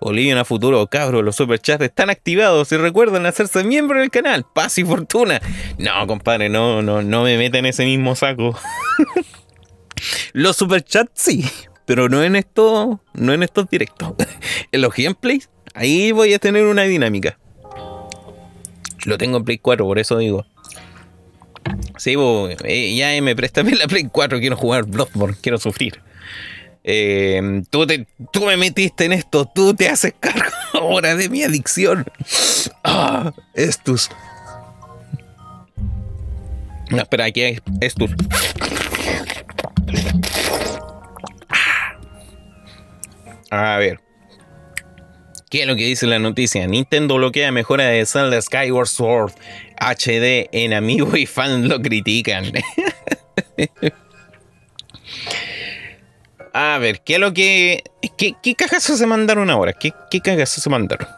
Olivia 0.00 0.40
a 0.40 0.44
futuro, 0.44 0.84
cabros, 0.88 1.22
los 1.22 1.36
superchats 1.36 1.84
están 1.84 2.10
activados 2.10 2.72
y 2.72 2.76
recuerden 2.76 3.24
hacerse 3.24 3.62
miembro 3.62 4.00
del 4.00 4.10
canal. 4.10 4.44
Paz 4.52 4.78
y 4.78 4.84
fortuna. 4.84 5.40
No, 5.78 6.06
compadre, 6.08 6.48
no, 6.48 6.82
no, 6.82 7.02
no 7.02 7.22
me 7.22 7.38
meten 7.38 7.60
en 7.60 7.70
ese 7.70 7.84
mismo 7.84 8.16
saco. 8.16 8.58
los 10.32 10.56
superchats 10.56 11.12
sí, 11.14 11.44
pero 11.86 12.08
no 12.08 12.24
en 12.24 12.34
esto, 12.34 13.00
no 13.14 13.32
en 13.32 13.44
estos 13.44 13.68
directos. 13.70 14.14
en 14.72 14.80
los 14.80 14.92
gameplays, 14.92 15.50
ahí 15.74 16.10
voy 16.10 16.34
a 16.34 16.40
tener 16.40 16.64
una 16.66 16.82
dinámica. 16.82 17.38
Lo 19.04 19.18
tengo 19.18 19.36
en 19.36 19.44
Play 19.44 19.58
4, 19.58 19.84
por 19.84 19.98
eso 19.98 20.18
digo. 20.18 20.46
Sí, 21.96 22.16
eh, 22.64 22.94
ya 22.96 23.22
me 23.22 23.36
préstame 23.36 23.72
la 23.72 23.86
Play 23.86 24.08
4, 24.10 24.40
quiero 24.40 24.56
jugar 24.56 24.84
Bloodborne, 24.84 25.36
quiero 25.40 25.58
sufrir. 25.58 26.00
Eh, 26.84 27.62
tú, 27.70 27.86
te, 27.86 28.06
tú 28.32 28.44
me 28.44 28.56
metiste 28.56 29.04
en 29.04 29.12
esto, 29.12 29.44
tú 29.46 29.74
te 29.74 29.88
haces 29.88 30.14
cargo 30.18 30.50
ahora 30.72 31.14
de 31.14 31.28
mi 31.28 31.42
adicción. 31.42 32.04
Ah, 32.82 33.32
Estus. 33.54 34.10
No, 36.90 36.98
espera, 36.98 37.26
aquí 37.26 37.42
hay 37.42 37.60
Estus. 37.80 38.10
Ah. 43.50 43.74
A 43.74 43.78
ver. 43.78 44.00
¿Qué 45.50 45.60
es 45.62 45.66
lo 45.66 45.76
que 45.76 45.84
dice 45.84 46.06
la 46.06 46.18
noticia? 46.18 46.66
Nintendo 46.66 47.16
bloquea 47.16 47.52
mejora 47.52 47.84
de 47.84 48.06
Zelda 48.06 48.40
Skyward 48.40 48.88
Sword 48.88 49.32
HD 49.82 50.48
en 50.52 50.72
amigo 50.72 51.16
y 51.16 51.26
fans 51.26 51.66
lo 51.66 51.80
critican. 51.80 52.52
A 56.54 56.78
ver, 56.78 57.00
¿qué 57.00 57.14
es 57.14 57.20
lo 57.20 57.32
que. 57.32 57.82
¿Qué, 58.18 58.34
qué 58.42 58.54
cagazos 58.54 58.98
se 58.98 59.06
mandaron 59.06 59.48
ahora? 59.50 59.72
¿Qué, 59.72 59.92
qué 60.10 60.20
cagazos 60.20 60.62
se 60.62 60.68
mandaron? 60.68 61.08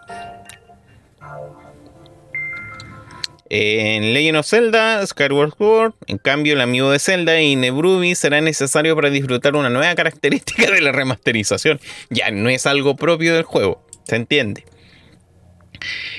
En 3.50 4.14
Legend 4.14 4.38
of 4.38 4.46
Zelda, 4.46 5.06
Skyward 5.06 5.54
Sword, 5.56 5.92
en 6.06 6.18
cambio, 6.18 6.54
el 6.54 6.60
amigo 6.60 6.90
de 6.90 6.98
Zelda 6.98 7.40
y 7.40 7.56
Nebrubi 7.56 8.14
será 8.14 8.40
necesario 8.40 8.96
para 8.96 9.10
disfrutar 9.10 9.54
una 9.54 9.70
nueva 9.70 9.94
característica 9.94 10.70
de 10.70 10.80
la 10.80 10.92
remasterización. 10.92 11.78
Ya 12.10 12.30
no 12.30 12.48
es 12.48 12.66
algo 12.66 12.96
propio 12.96 13.34
del 13.34 13.44
juego, 13.44 13.84
se 14.04 14.16
entiende. 14.16 14.64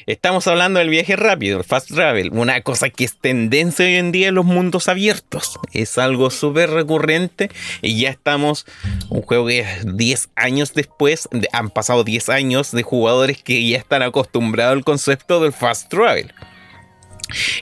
Estamos 0.06 0.47
hablando 0.47 0.80
del 0.80 0.89
viaje 0.89 1.15
rápido, 1.15 1.58
el 1.58 1.63
fast 1.63 1.91
travel, 1.91 2.32
una 2.32 2.62
cosa 2.62 2.89
que 2.89 3.06
es 3.06 3.19
tendencia 3.19 3.86
hoy 3.86 3.95
en 3.95 4.12
día 4.12 4.28
en 4.28 4.36
los 4.36 4.45
mundos 4.45 4.88
abiertos. 4.88 5.60
Es 5.73 5.97
algo 5.97 6.30
súper 6.30 6.69
recurrente 6.69 7.49
y 7.82 7.99
ya 7.99 8.10
estamos, 8.10 8.65
un 9.10 9.21
juego 9.21 9.47
que 9.47 9.65
10 9.84 10.30
años 10.36 10.73
después, 10.73 11.28
han 11.51 11.69
pasado 11.69 12.04
10 12.04 12.30
años 12.30 12.71
de 12.71 12.84
jugadores 12.84 13.41
que 13.41 13.67
ya 13.67 13.78
están 13.78 14.04
acostumbrados 14.04 14.73
al 14.73 14.84
concepto 14.84 15.41
del 15.41 15.54
fast 15.54 15.89
travel. 15.89 16.34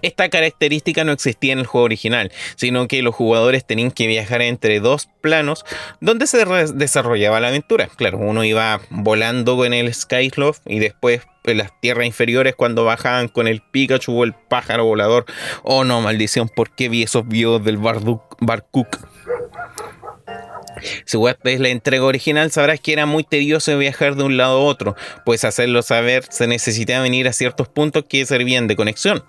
Esta 0.01 0.29
característica 0.29 1.03
no 1.03 1.13
existía 1.13 1.53
en 1.53 1.59
el 1.59 1.65
juego 1.65 1.85
original, 1.85 2.31
sino 2.55 2.87
que 2.87 3.01
los 3.01 3.15
jugadores 3.15 3.65
tenían 3.65 3.91
que 3.91 4.07
viajar 4.07 4.41
entre 4.41 4.79
dos 4.79 5.07
planos 5.21 5.63
donde 6.01 6.27
se 6.27 6.45
desarrollaba 6.73 7.39
la 7.39 7.47
aventura. 7.47 7.87
Claro, 7.95 8.17
uno 8.17 8.43
iba 8.43 8.81
volando 8.89 9.55
con 9.55 9.73
el 9.73 9.93
Skyloft 9.93 10.61
y 10.65 10.79
después 10.79 11.21
en 11.43 11.57
las 11.57 11.79
tierras 11.79 12.05
inferiores 12.05 12.55
cuando 12.55 12.85
bajaban 12.85 13.27
con 13.27 13.47
el 13.47 13.61
Pikachu 13.61 14.19
o 14.19 14.23
el 14.23 14.33
pájaro 14.33 14.85
volador. 14.85 15.25
Oh 15.63 15.83
no, 15.83 16.01
maldición, 16.01 16.49
¿por 16.49 16.73
qué 16.73 16.89
vi 16.89 17.03
esos 17.03 17.27
videos 17.27 17.63
del 17.63 17.77
Barcook? 17.77 18.97
Si 21.05 21.17
es 21.43 21.59
la 21.59 21.69
entrega 21.69 22.03
original, 22.03 22.51
sabrás 22.51 22.79
que 22.79 22.93
era 22.93 23.05
muy 23.05 23.23
tedioso 23.23 23.77
viajar 23.77 24.15
de 24.15 24.23
un 24.23 24.37
lado 24.37 24.57
a 24.57 24.63
otro, 24.63 24.95
pues 25.25 25.43
hacerlo 25.43 25.81
saber 25.81 26.25
se 26.29 26.47
necesitaba 26.47 27.03
venir 27.03 27.27
a 27.27 27.33
ciertos 27.33 27.67
puntos 27.67 28.05
que 28.07 28.25
servían 28.25 28.67
de 28.67 28.75
conexión. 28.75 29.23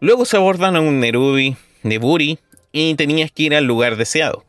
Luego 0.00 0.24
se 0.24 0.36
abordan 0.36 0.76
a 0.76 0.80
un 0.80 1.00
Nerubi, 1.00 1.56
Neburi, 1.82 2.38
y 2.72 2.94
tenías 2.94 3.30
que 3.32 3.44
ir 3.44 3.54
al 3.54 3.64
lugar 3.64 3.96
deseado. 3.96 4.44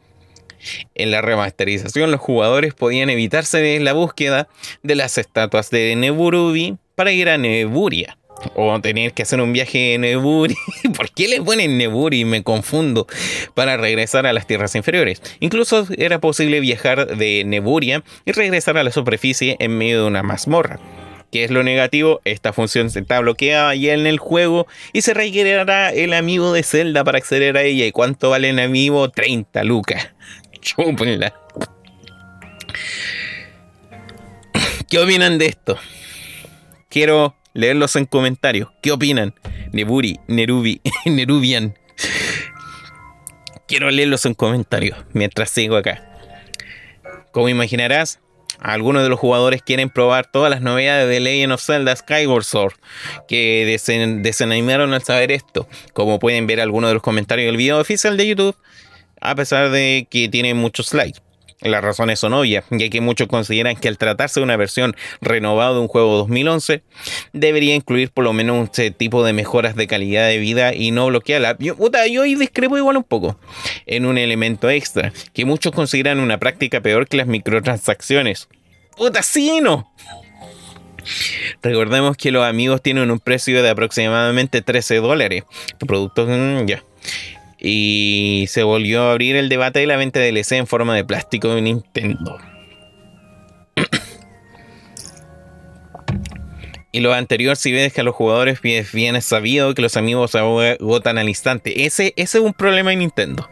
En 0.96 1.12
la 1.12 1.22
remasterización, 1.22 2.12
los 2.12 2.20
jugadores 2.20 2.74
podían 2.74 3.10
evitarse 3.10 3.80
la 3.80 3.93
búsqueda 3.93 4.48
de 4.84 4.96
las 4.96 5.17
estatuas 5.17 5.70
de 5.70 5.96
Neburubi 5.96 6.78
para 6.97 7.12
ir 7.12 7.29
a 7.29 7.38
Neburia. 7.38 8.17
O 8.55 8.79
tener 8.81 9.13
que 9.13 9.21
hacer 9.21 9.39
un 9.39 9.53
viaje 9.53 9.93
en 9.93 10.01
Neburi. 10.01 10.55
¿Por 10.97 11.12
qué 11.12 11.27
le 11.27 11.41
ponen 11.41 11.77
Neburi? 11.77 12.25
Me 12.25 12.43
confundo. 12.43 13.05
Para 13.53 13.77
regresar 13.77 14.25
a 14.25 14.33
las 14.33 14.47
tierras 14.47 14.73
inferiores. 14.73 15.21
Incluso 15.39 15.88
era 15.95 16.19
posible 16.19 16.60
viajar 16.60 17.15
de 17.17 17.43
Neburia 17.45 18.03
y 18.25 18.31
regresar 18.31 18.79
a 18.79 18.83
la 18.83 18.91
superficie 18.91 19.57
en 19.60 19.77
medio 19.77 20.01
de 20.01 20.07
una 20.07 20.23
mazmorra. 20.23 20.79
¿Qué 21.31 21.43
es 21.43 21.51
lo 21.51 21.62
negativo? 21.62 22.19
Esta 22.25 22.51
función 22.51 22.88
está 22.88 23.19
bloqueada 23.19 23.75
ya 23.75 23.93
en 23.93 24.07
el 24.07 24.17
juego 24.17 24.65
y 24.91 25.03
se 25.03 25.13
requerirá 25.13 25.93
el 25.93 26.13
amigo 26.13 26.51
de 26.51 26.63
Zelda 26.63 27.03
para 27.03 27.19
acceder 27.19 27.57
a 27.57 27.62
ella. 27.62 27.86
¿Y 27.86 27.91
cuánto 27.91 28.31
vale 28.31 28.49
el 28.49 28.60
amigo? 28.60 29.10
30 29.10 29.63
lucas. 29.65 30.13
Chúpenla. 30.62 31.33
¿Qué 34.89 34.97
opinan 34.97 35.38
de 35.38 35.47
esto? 35.47 35.77
Quiero 36.89 37.36
leerlos 37.54 37.95
en 37.95 38.06
comentarios. 38.06 38.69
¿Qué 38.82 38.91
opinan? 38.91 39.34
Neburi, 39.73 40.19
Nerubi, 40.28 40.82
Nerubian. 41.06 41.78
Quiero 43.67 43.91
leerlos 43.91 44.26
en 44.26 44.34
comentarios 44.34 44.97
mientras 45.13 45.50
sigo 45.50 45.76
acá. 45.76 46.04
Como 47.32 47.50
imaginarás, 47.50 48.19
algunos 48.60 49.04
de 49.04 49.10
los 49.10 49.19
jugadores 49.19 49.62
quieren 49.62 49.89
probar 49.89 50.32
todas 50.32 50.50
las 50.50 50.62
novedades 50.62 51.10
de 51.10 51.19
Legend 51.19 51.54
of 51.54 51.62
Zelda 51.62 51.95
Skyward 51.95 52.43
Sword, 52.43 52.73
que 53.28 53.65
desanimaron 54.21 54.93
al 54.93 55.04
saber 55.04 55.32
esto. 55.32 55.67
Como 55.93 56.19
pueden 56.19 56.47
ver 56.47 56.62
algunos 56.62 56.89
de 56.89 56.95
los 56.95 57.04
comentarios 57.04 57.47
del 57.47 57.58
video 57.58 57.80
oficial 57.80 58.17
de 58.17 58.28
YouTube, 58.28 58.56
a 59.19 59.36
pesar 59.36 59.69
de 59.69 60.08
que 60.10 60.30
tiene 60.30 60.54
muchos 60.54 60.93
likes. 60.93 61.19
Las 61.62 61.84
razones 61.84 62.20
son 62.20 62.34
obvias, 62.34 62.65
ya 62.70 62.88
que 62.89 63.02
muchos 63.02 63.28
consideran 63.28 63.76
que 63.76 63.88
al 63.88 63.98
tratarse 63.98 64.39
de 64.39 64.43
una 64.43 64.58
versión 64.58 64.96
renovada 65.22 65.74
de 65.74 65.80
un 65.80 65.88
juego 65.88 66.15
2011, 66.17 66.84
debería 67.34 67.74
incluir 67.74 68.12
por 68.12 68.26
lo 68.26 68.34
menos 68.34 68.70
un 68.78 68.93
tipo 68.93 69.24
de 69.26 69.34
mejoras 69.34 69.76
de 69.76 69.88
calidad 69.88 70.28
de 70.28 70.38
vida 70.38 70.76
y 70.76 70.91
no 70.91 71.08
bloquearla. 71.08 71.56
Yo, 71.58 71.76
yo 72.12 72.22
ahí 72.22 72.36
discrepo 72.36 72.78
igual 72.78 72.98
un 72.98 73.04
poco 73.04 73.39
en 73.88 74.06
un 74.06 74.20
elemento 74.20 74.70
extra, 74.70 75.12
que 75.34 75.46
muchos 75.46 75.72
consideran 75.72 76.20
una 76.20 76.38
práctica 76.38 76.80
peor 76.82 77.08
que 77.08 77.17
las 77.17 77.28
microtransacciones. 77.28 78.50
¡Puta, 78.96 79.24
sí 79.24 79.60
no! 79.60 79.91
Recordemos 81.63 82.17
que 82.17 82.32
los 82.32 82.46
amigos 82.46 82.84
tienen 82.84 83.10
un 83.10 83.20
precio 83.20 83.63
de 83.63 83.70
aproximadamente 83.70 84.62
13 84.62 84.98
dólares. 84.98 85.43
Productos, 85.80 86.28
mm, 86.30 86.65
ya 86.65 86.84
y 87.60 88.46
se 88.50 88.63
volvió 88.63 89.04
a 89.04 89.12
abrir 89.12 89.36
el 89.36 89.50
debate 89.50 89.80
de 89.80 89.88
la 89.88 89.98
venta 89.98 90.20
de 90.20 90.32
DLC 90.32 90.54
en 90.54 90.67
forma 90.67 90.96
de 90.96 91.04
plástico 91.04 91.56
de 91.56 91.62
Nintendo. 91.62 92.38
y 96.91 97.00
lo 97.00 97.13
anterior, 97.13 97.56
si 97.56 97.72
ves 97.72 97.93
que 97.93 98.02
a 98.02 98.04
los 98.04 98.15
jugadores 98.15 98.62
bien 98.62 99.22
sabido 99.22 99.74
que 99.74 99.82
los 99.82 99.98
amigos 99.98 100.36
agotan 100.36 101.17
al 101.17 101.30
instante. 101.30 101.86
Ese, 101.86 102.13
ese 102.15 102.38
es 102.38 102.43
un 102.43 102.54
problema 102.54 102.93
en 102.93 103.00
Nintendo. 103.00 103.50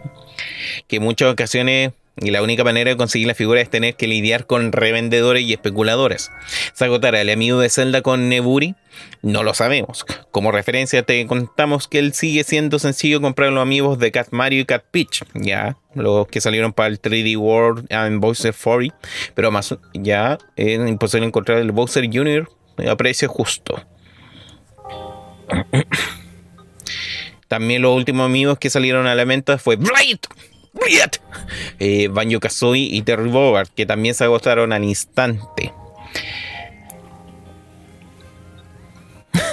Que 0.87 0.97
en 0.97 1.03
muchas 1.03 1.31
ocasiones 1.31 1.93
y 2.17 2.31
la 2.31 2.41
única 2.41 2.63
manera 2.63 2.91
de 2.91 2.97
conseguir 2.97 3.27
la 3.27 3.35
figura 3.35 3.59
es 3.59 3.69
tener 3.69 3.95
que 3.95 4.07
lidiar 4.07 4.47
con 4.47 4.71
revendedores 4.71 5.43
y 5.43 5.51
especuladores. 5.51 6.31
¿Se 6.73 6.85
el 6.85 7.29
amigo 7.29 7.59
de 7.59 7.69
Zelda 7.69 8.01
con 8.01 8.29
Neburi? 8.29 8.75
No 9.21 9.43
lo 9.43 9.53
sabemos. 9.53 10.05
Como 10.31 10.51
referencia 10.51 11.03
te 11.03 11.25
contamos 11.27 11.89
que 11.89 11.99
él 11.99 12.13
sigue 12.13 12.45
siendo 12.45 12.79
sencillo 12.79 13.19
comprar 13.21 13.51
los 13.51 13.61
amigos 13.61 13.99
de 13.99 14.11
Cat 14.11 14.29
Mario 14.31 14.61
y 14.61 14.65
Cat 14.65 14.85
Peach, 14.91 15.23
ya, 15.33 15.77
los 15.93 16.27
que 16.27 16.39
salieron 16.39 16.71
para 16.71 16.87
el 16.87 17.01
3D 17.01 17.37
World 17.37 17.87
en 17.89 18.21
Bowser 18.21 18.53
40, 18.53 18.95
pero 19.33 19.51
más 19.51 19.75
ya 19.93 20.37
es 20.55 20.79
imposible 20.87 21.27
encontrar 21.27 21.57
el 21.57 21.73
Bowser 21.73 22.05
Jr. 22.11 22.49
a 22.87 22.95
precio 22.95 23.27
justo. 23.27 23.85
También 27.49 27.81
los 27.81 27.95
últimos 27.95 28.25
amigos 28.25 28.57
que 28.57 28.69
salieron 28.69 29.05
a 29.05 29.15
la 29.15 29.25
venta 29.25 29.57
fue 29.57 29.75
Blade 29.75 30.19
eh, 31.79 32.07
Banjo 32.09 32.39
Kazooie 32.39 32.89
y 32.91 33.01
Terry 33.01 33.29
Bogard, 33.29 33.69
que 33.69 33.85
también 33.85 34.15
se 34.15 34.23
agotaron 34.23 34.73
al 34.73 34.83
instante. 34.83 35.73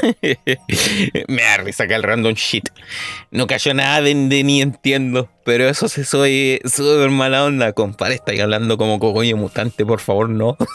Me 1.28 1.42
da 1.42 1.56
risa 1.58 1.84
el 1.84 2.02
random 2.02 2.34
shit. 2.34 2.68
No 3.30 3.46
cayó 3.46 3.72
nada 3.74 4.00
de, 4.00 4.14
ni 4.14 4.60
entiendo. 4.62 5.28
Pero 5.44 5.68
eso 5.68 5.88
se 5.88 6.04
soy 6.04 6.60
súper 6.64 7.10
mala 7.10 7.44
onda, 7.44 7.72
compadre. 7.72 8.14
Estáis 8.16 8.40
hablando 8.40 8.78
como 8.78 8.98
cogollo 8.98 9.36
mutante, 9.36 9.84
por 9.86 10.00
favor, 10.00 10.28
no. 10.28 10.56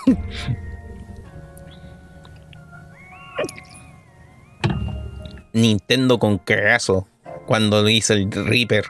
Nintendo 5.54 6.20
con 6.20 6.38
cagazo 6.38 7.08
cuando 7.48 7.84
dice 7.84 8.14
el 8.14 8.32
Reaper 8.32 8.86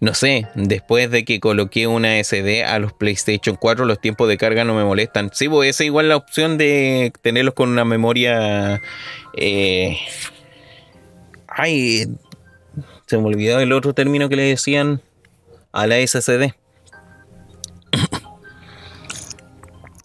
no 0.00 0.14
sé, 0.14 0.46
después 0.54 1.10
de 1.10 1.24
que 1.24 1.40
coloqué 1.40 1.86
una 1.86 2.22
SD 2.22 2.64
a 2.64 2.78
los 2.78 2.92
PlayStation 2.92 3.56
4, 3.56 3.84
los 3.84 4.00
tiempos 4.00 4.28
de 4.28 4.36
carga 4.36 4.64
no 4.64 4.74
me 4.74 4.84
molestan. 4.84 5.30
Sí, 5.32 5.48
pues 5.48 5.70
esa 5.70 5.84
igual 5.84 6.08
la 6.08 6.16
opción 6.16 6.58
de 6.58 7.12
tenerlos 7.22 7.54
con 7.54 7.68
una 7.68 7.84
memoria. 7.84 8.80
Eh, 9.36 9.98
ay, 11.48 12.06
se 13.06 13.18
me 13.18 13.24
olvidó 13.24 13.60
el 13.60 13.72
otro 13.72 13.94
término 13.94 14.28
que 14.28 14.36
le 14.36 14.42
decían 14.42 15.00
a 15.72 15.86
la 15.86 15.96
SSD. 16.06 16.54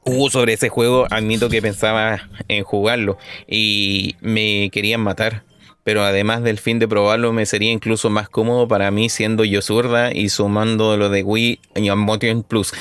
Uh, 0.04 0.30
sobre 0.32 0.54
ese 0.54 0.70
juego, 0.70 1.08
admito 1.10 1.50
que 1.50 1.62
pensaba 1.62 2.30
en 2.48 2.64
jugarlo 2.64 3.18
y 3.48 4.16
me 4.22 4.70
querían 4.72 5.02
matar 5.02 5.44
pero 5.84 6.04
además 6.04 6.44
del 6.44 6.60
fin 6.60 6.80
de 6.80 6.88
probarlo 6.88 7.34
me 7.34 7.46
sería 7.46 7.72
incluso 7.72 8.10
más 8.10 8.30
cómodo 8.30 8.68
para 8.68 8.92
mí 8.92 9.10
siendo 9.10 9.44
yo 9.44 9.62
zurda 9.62 10.14
y 10.14 10.30
sumando 10.30 10.98
lo 10.98 11.10
de 11.10 11.24
Wii 11.24 11.60
y 11.76 11.92
Motion 11.92 12.44
Plus. 12.44 12.74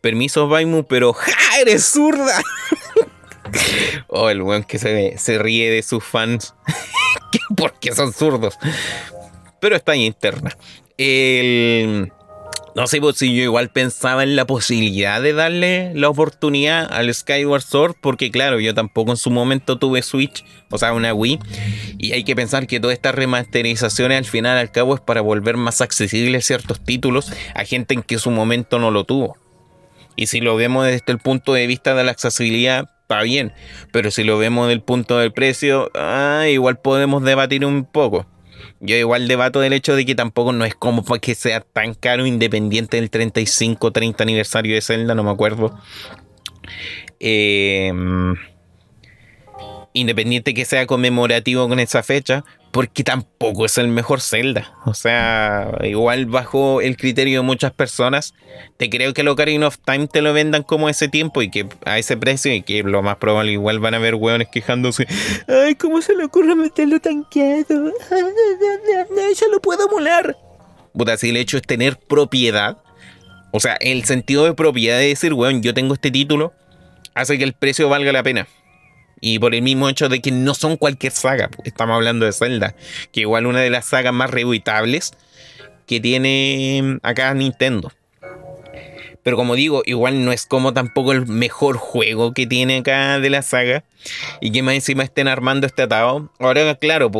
Permiso 0.00 0.48
Baimu, 0.48 0.84
pero 0.84 1.12
¡ja! 1.14 1.32
¡Eres 1.60 1.84
zurda! 1.84 2.42
oh, 4.08 4.30
el 4.30 4.42
weón 4.42 4.64
que 4.64 4.78
se, 4.78 5.18
se 5.18 5.38
ríe 5.38 5.70
de 5.70 5.82
sus 5.82 6.04
fans 6.04 6.54
porque 7.56 7.92
son 7.92 8.12
zurdos. 8.12 8.58
Pero 9.60 9.76
está 9.76 9.94
en 9.94 10.02
interna. 10.02 10.56
El 10.96 12.12
no 12.74 12.88
sé 12.88 13.00
pues, 13.00 13.16
si 13.16 13.34
yo 13.34 13.42
igual 13.42 13.70
pensaba 13.70 14.24
en 14.24 14.34
la 14.34 14.46
posibilidad 14.46 15.22
de 15.22 15.32
darle 15.32 15.92
la 15.94 16.08
oportunidad 16.08 16.92
al 16.92 17.12
Skyward 17.14 17.62
Sword, 17.62 17.94
porque 18.00 18.32
claro, 18.32 18.58
yo 18.58 18.74
tampoco 18.74 19.12
en 19.12 19.16
su 19.16 19.30
momento 19.30 19.78
tuve 19.78 20.02
Switch, 20.02 20.44
o 20.70 20.78
sea, 20.78 20.92
una 20.92 21.14
Wii, 21.14 21.38
y 21.98 22.12
hay 22.12 22.24
que 22.24 22.34
pensar 22.34 22.66
que 22.66 22.80
todas 22.80 22.96
estas 22.96 23.14
remasterizaciones 23.14 24.18
al 24.18 24.24
final 24.24 24.58
al 24.58 24.72
cabo 24.72 24.96
es 24.96 25.00
para 25.00 25.20
volver 25.20 25.56
más 25.56 25.80
accesibles 25.80 26.46
ciertos 26.46 26.82
títulos 26.84 27.32
a 27.54 27.64
gente 27.64 27.94
en 27.94 28.02
que 28.02 28.14
en 28.14 28.20
su 28.20 28.32
momento 28.32 28.80
no 28.80 28.90
lo 28.90 29.04
tuvo. 29.04 29.36
Y 30.16 30.26
si 30.26 30.40
lo 30.40 30.56
vemos 30.56 30.84
desde 30.84 31.12
el 31.12 31.18
punto 31.18 31.54
de 31.54 31.66
vista 31.68 31.94
de 31.94 32.02
la 32.02 32.10
accesibilidad, 32.10 32.90
está 33.02 33.22
bien, 33.22 33.52
pero 33.92 34.10
si 34.10 34.24
lo 34.24 34.36
vemos 34.38 34.66
desde 34.66 34.74
el 34.74 34.82
punto 34.82 35.18
del 35.18 35.32
precio, 35.32 35.90
ah, 35.94 36.46
igual 36.48 36.78
podemos 36.78 37.22
debatir 37.22 37.64
un 37.64 37.84
poco. 37.84 38.26
Yo 38.80 38.96
igual 38.96 39.28
debato 39.28 39.60
del 39.60 39.72
hecho 39.72 39.96
de 39.96 40.04
que 40.04 40.14
tampoco 40.14 40.52
no 40.52 40.64
es 40.64 40.74
como 40.74 41.04
para 41.04 41.20
que 41.20 41.34
sea 41.34 41.60
tan 41.60 41.94
caro 41.94 42.26
independiente 42.26 42.96
del 42.98 43.10
35 43.10 43.90
30 43.92 44.22
aniversario 44.22 44.74
de 44.74 44.82
Zelda, 44.82 45.14
no 45.14 45.24
me 45.24 45.30
acuerdo. 45.30 45.78
Em, 47.20 48.34
independiente 49.94 50.52
que 50.52 50.64
sea 50.64 50.86
conmemorativo 50.86 51.66
con 51.68 51.78
esa 51.80 52.02
fecha, 52.02 52.44
porque 52.72 53.04
tampoco 53.04 53.64
es 53.64 53.78
el 53.78 53.86
mejor 53.86 54.20
Zelda. 54.20 54.76
O 54.84 54.92
sea, 54.92 55.78
igual 55.84 56.26
bajo 56.26 56.80
el 56.80 56.96
criterio 56.96 57.40
de 57.40 57.46
muchas 57.46 57.72
personas, 57.72 58.34
te 58.76 58.90
creo 58.90 59.14
que 59.14 59.22
lo 59.22 59.32
Ocarina 59.32 59.68
of 59.68 59.78
Time 59.78 60.08
te 60.08 60.20
lo 60.20 60.32
vendan 60.32 60.64
como 60.64 60.88
ese 60.88 61.06
tiempo 61.08 61.40
y 61.40 61.50
que 61.50 61.68
a 61.86 61.98
ese 61.98 62.16
precio 62.16 62.52
y 62.52 62.62
que 62.62 62.82
lo 62.82 63.02
más 63.02 63.16
probable 63.16 63.52
igual 63.52 63.78
van 63.78 63.94
a 63.94 63.98
ver 64.00 64.16
hueones 64.16 64.48
quejándose. 64.52 65.06
Ay, 65.46 65.76
¿cómo 65.76 66.02
se 66.02 66.16
le 66.16 66.24
ocurre 66.24 66.56
meterlo 66.56 66.98
tan 67.00 67.22
quieto? 67.22 67.74
Yo 69.40 69.48
lo 69.52 69.60
puedo 69.60 69.88
emular. 69.88 70.36
Puta, 70.92 71.16
si 71.16 71.30
el 71.30 71.36
hecho 71.36 71.56
es 71.56 71.62
tener 71.62 71.96
propiedad, 71.96 72.78
o 73.52 73.60
sea, 73.60 73.74
el 73.74 74.04
sentido 74.04 74.44
de 74.44 74.54
propiedad 74.54 74.98
de 74.98 75.06
decir, 75.06 75.32
weón, 75.32 75.62
yo 75.62 75.74
tengo 75.74 75.94
este 75.94 76.10
título, 76.10 76.52
hace 77.14 77.38
que 77.38 77.44
el 77.44 77.52
precio 77.52 77.88
valga 77.88 78.10
la 78.10 78.24
pena. 78.24 78.48
Y 79.26 79.38
por 79.38 79.54
el 79.54 79.62
mismo 79.62 79.88
hecho 79.88 80.10
de 80.10 80.20
que 80.20 80.30
no 80.30 80.52
son 80.52 80.76
cualquier 80.76 81.10
saga, 81.10 81.48
estamos 81.64 81.94
hablando 81.94 82.26
de 82.26 82.32
Zelda, 82.34 82.74
que 83.10 83.20
igual 83.20 83.46
una 83.46 83.60
de 83.60 83.70
las 83.70 83.86
sagas 83.86 84.12
más 84.12 84.30
rebuitables 84.30 85.14
que 85.86 85.98
tiene 85.98 86.82
mm, 86.82 86.96
acá 87.02 87.32
Nintendo. 87.32 87.90
Pero 89.22 89.38
como 89.38 89.54
digo, 89.54 89.82
igual 89.86 90.26
no 90.26 90.30
es 90.30 90.44
como 90.44 90.74
tampoco 90.74 91.12
el 91.12 91.26
mejor 91.26 91.78
juego 91.78 92.34
que 92.34 92.46
tiene 92.46 92.76
acá 92.76 93.18
de 93.18 93.30
la 93.30 93.40
saga. 93.40 93.84
Y 94.42 94.52
que 94.52 94.62
más 94.62 94.74
encima 94.74 95.04
estén 95.04 95.26
armando 95.26 95.66
este 95.66 95.80
atado. 95.80 96.30
Ahora, 96.38 96.74
claro, 96.74 97.10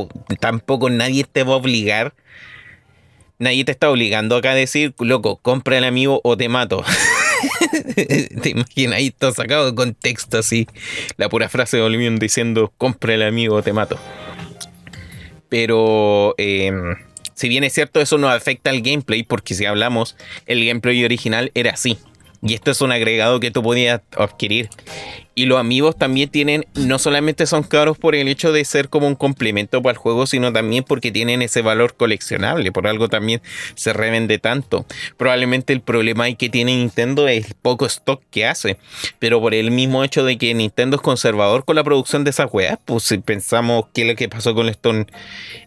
tampoco 0.41 0.91
nadie 0.91 1.25
te 1.25 1.43
va 1.43 1.55
a 1.55 1.57
obligar. 1.57 2.13
Nadie 3.39 3.65
te 3.65 3.73
está 3.73 3.89
obligando 3.89 4.37
acá 4.37 4.51
a 4.51 4.55
decir, 4.55 4.95
loco, 4.99 5.37
compra 5.37 5.79
el 5.79 5.85
amigo 5.85 6.21
o 6.23 6.37
te 6.37 6.51
mato. 6.51 6.85
Te 8.43 8.51
imaginas 8.51 8.97
ahí 8.97 9.11
todo 9.11 9.33
sacado 9.33 9.67
de 9.67 9.75
contexto 9.75 10.39
así. 10.39 10.67
La 11.17 11.29
pura 11.29 11.49
frase 11.49 11.77
de 11.77 11.83
Olivier 11.83 12.19
diciendo, 12.19 12.73
compra 12.79 13.15
el 13.15 13.23
amigo, 13.23 13.63
te 13.63 13.73
mato. 13.73 13.99
Pero 15.49 16.35
em, 16.39 16.97
si 17.35 17.49
bien 17.49 17.65
es 17.65 17.73
cierto, 17.73 18.01
eso 18.01 18.19
no 18.19 18.29
afecta 18.29 18.71
al 18.71 18.81
gameplay, 18.81 19.23
porque 19.23 19.55
si 19.55 19.65
hablamos, 19.67 20.17
el 20.47 20.65
gameplay 20.67 21.05
original 21.05 21.51
era 21.55 21.73
así. 21.73 21.99
Y 22.47 22.53
esto 22.53 22.71
es 22.71 22.83
un 22.83 22.93
agregado 22.93 23.41
que 23.41 23.51
tú 23.51 23.63
podías 23.63 24.03
adquirir. 24.19 24.69
Y 25.35 25.47
los 25.47 25.59
amigos 25.59 25.97
también 25.97 26.29
tienen, 26.29 26.67
no 26.75 26.99
solamente 26.99 27.47
son 27.47 27.65
caros 27.65 27.99
por 27.99 28.15
el 28.15 28.29
hecho 28.29 28.53
de 28.53 28.65
ser 28.65 28.89
como 28.89 29.09
un 29.09 29.17
complemento 29.17 29.83
para 29.83 29.93
el 29.93 29.97
juego, 29.97 30.27
sino 30.27 30.53
también 30.53 30.85
porque 30.85 31.11
tienen 31.11 31.43
ese 31.43 31.63
valor 31.63 31.95
coleccionable. 31.97 32.71
Por 32.71 32.87
algo 32.87 33.09
también 33.09 33.41
se 33.75 33.95
revende 33.95 34.39
tanto. 34.39 34.87
Probablemente 35.17 35.73
el 35.73 35.81
problema 35.81 36.31
que 36.35 36.51
tiene 36.51 36.77
Nintendo 36.77 37.27
es 37.27 37.47
el 37.47 37.55
poco 37.55 37.87
stock 37.87 38.23
que 38.31 38.47
hace. 38.47 38.77
Pero 39.19 39.41
por 39.41 39.55
el 39.55 39.71
mismo 39.71 40.05
hecho 40.05 40.23
de 40.23 40.37
que 40.39 40.55
Nintendo 40.55 40.97
es 40.97 41.03
conservador 41.03 41.65
con 41.65 41.77
la 41.77 41.83
producción 41.83 42.25
de 42.25 42.31
esas 42.31 42.53
weas, 42.53 42.79
pues 42.85 43.05
si 43.05 43.19
pensamos 43.19 43.87
qué 43.95 44.03
es 44.03 44.09
lo 44.09 44.17
que 44.17 44.29
pasó 44.29 44.55
con 44.55 44.69
Stone, 44.69 45.07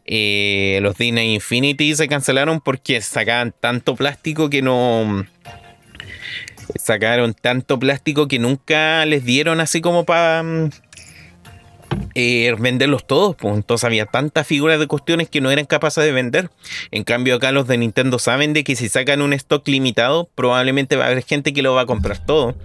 eh, 0.05 0.79
los 0.81 0.95
Disney 0.95 1.33
Infinity 1.33 1.95
se 1.95 2.07
cancelaron 2.07 2.61
porque 2.61 3.01
sacaban 3.01 3.53
tanto 3.59 3.95
plástico 3.95 4.49
que 4.49 4.61
no 4.61 5.25
sacaron 6.75 7.33
tanto 7.33 7.79
plástico 7.79 8.27
que 8.27 8.39
nunca 8.39 9.05
les 9.05 9.23
dieron 9.23 9.59
así 9.59 9.81
como 9.81 10.05
para 10.05 10.43
mm, 10.43 10.69
eh, 12.15 12.55
venderlos 12.59 13.05
todos. 13.05 13.35
Pues. 13.35 13.55
Entonces 13.55 13.85
había 13.85 14.05
tantas 14.05 14.45
figuras 14.45 14.79
de 14.79 14.87
cuestiones 14.87 15.29
que 15.29 15.41
no 15.41 15.51
eran 15.51 15.65
capaces 15.65 16.03
de 16.03 16.11
vender. 16.11 16.49
En 16.91 17.03
cambio 17.03 17.35
acá 17.35 17.51
los 17.51 17.67
de 17.67 17.77
Nintendo 17.77 18.19
saben 18.19 18.53
de 18.53 18.63
que 18.63 18.75
si 18.75 18.89
sacan 18.89 19.21
un 19.21 19.33
stock 19.33 19.67
limitado, 19.67 20.29
probablemente 20.35 20.95
va 20.95 21.05
a 21.05 21.07
haber 21.07 21.23
gente 21.23 21.53
que 21.53 21.61
lo 21.61 21.73
va 21.73 21.81
a 21.81 21.85
comprar 21.85 22.23
todo 22.25 22.55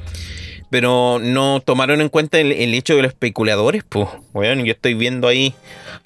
pero 0.72 1.18
no 1.20 1.60
tomaron 1.60 2.00
en 2.00 2.08
cuenta 2.08 2.40
el, 2.40 2.72
hecho 2.72 2.96
de 2.96 3.02
los 3.02 3.12
especuladores, 3.12 3.84
pues, 3.86 4.08
bueno, 4.32 4.64
yo 4.64 4.72
estoy 4.72 4.94
viendo 4.94 5.28
ahí, 5.28 5.52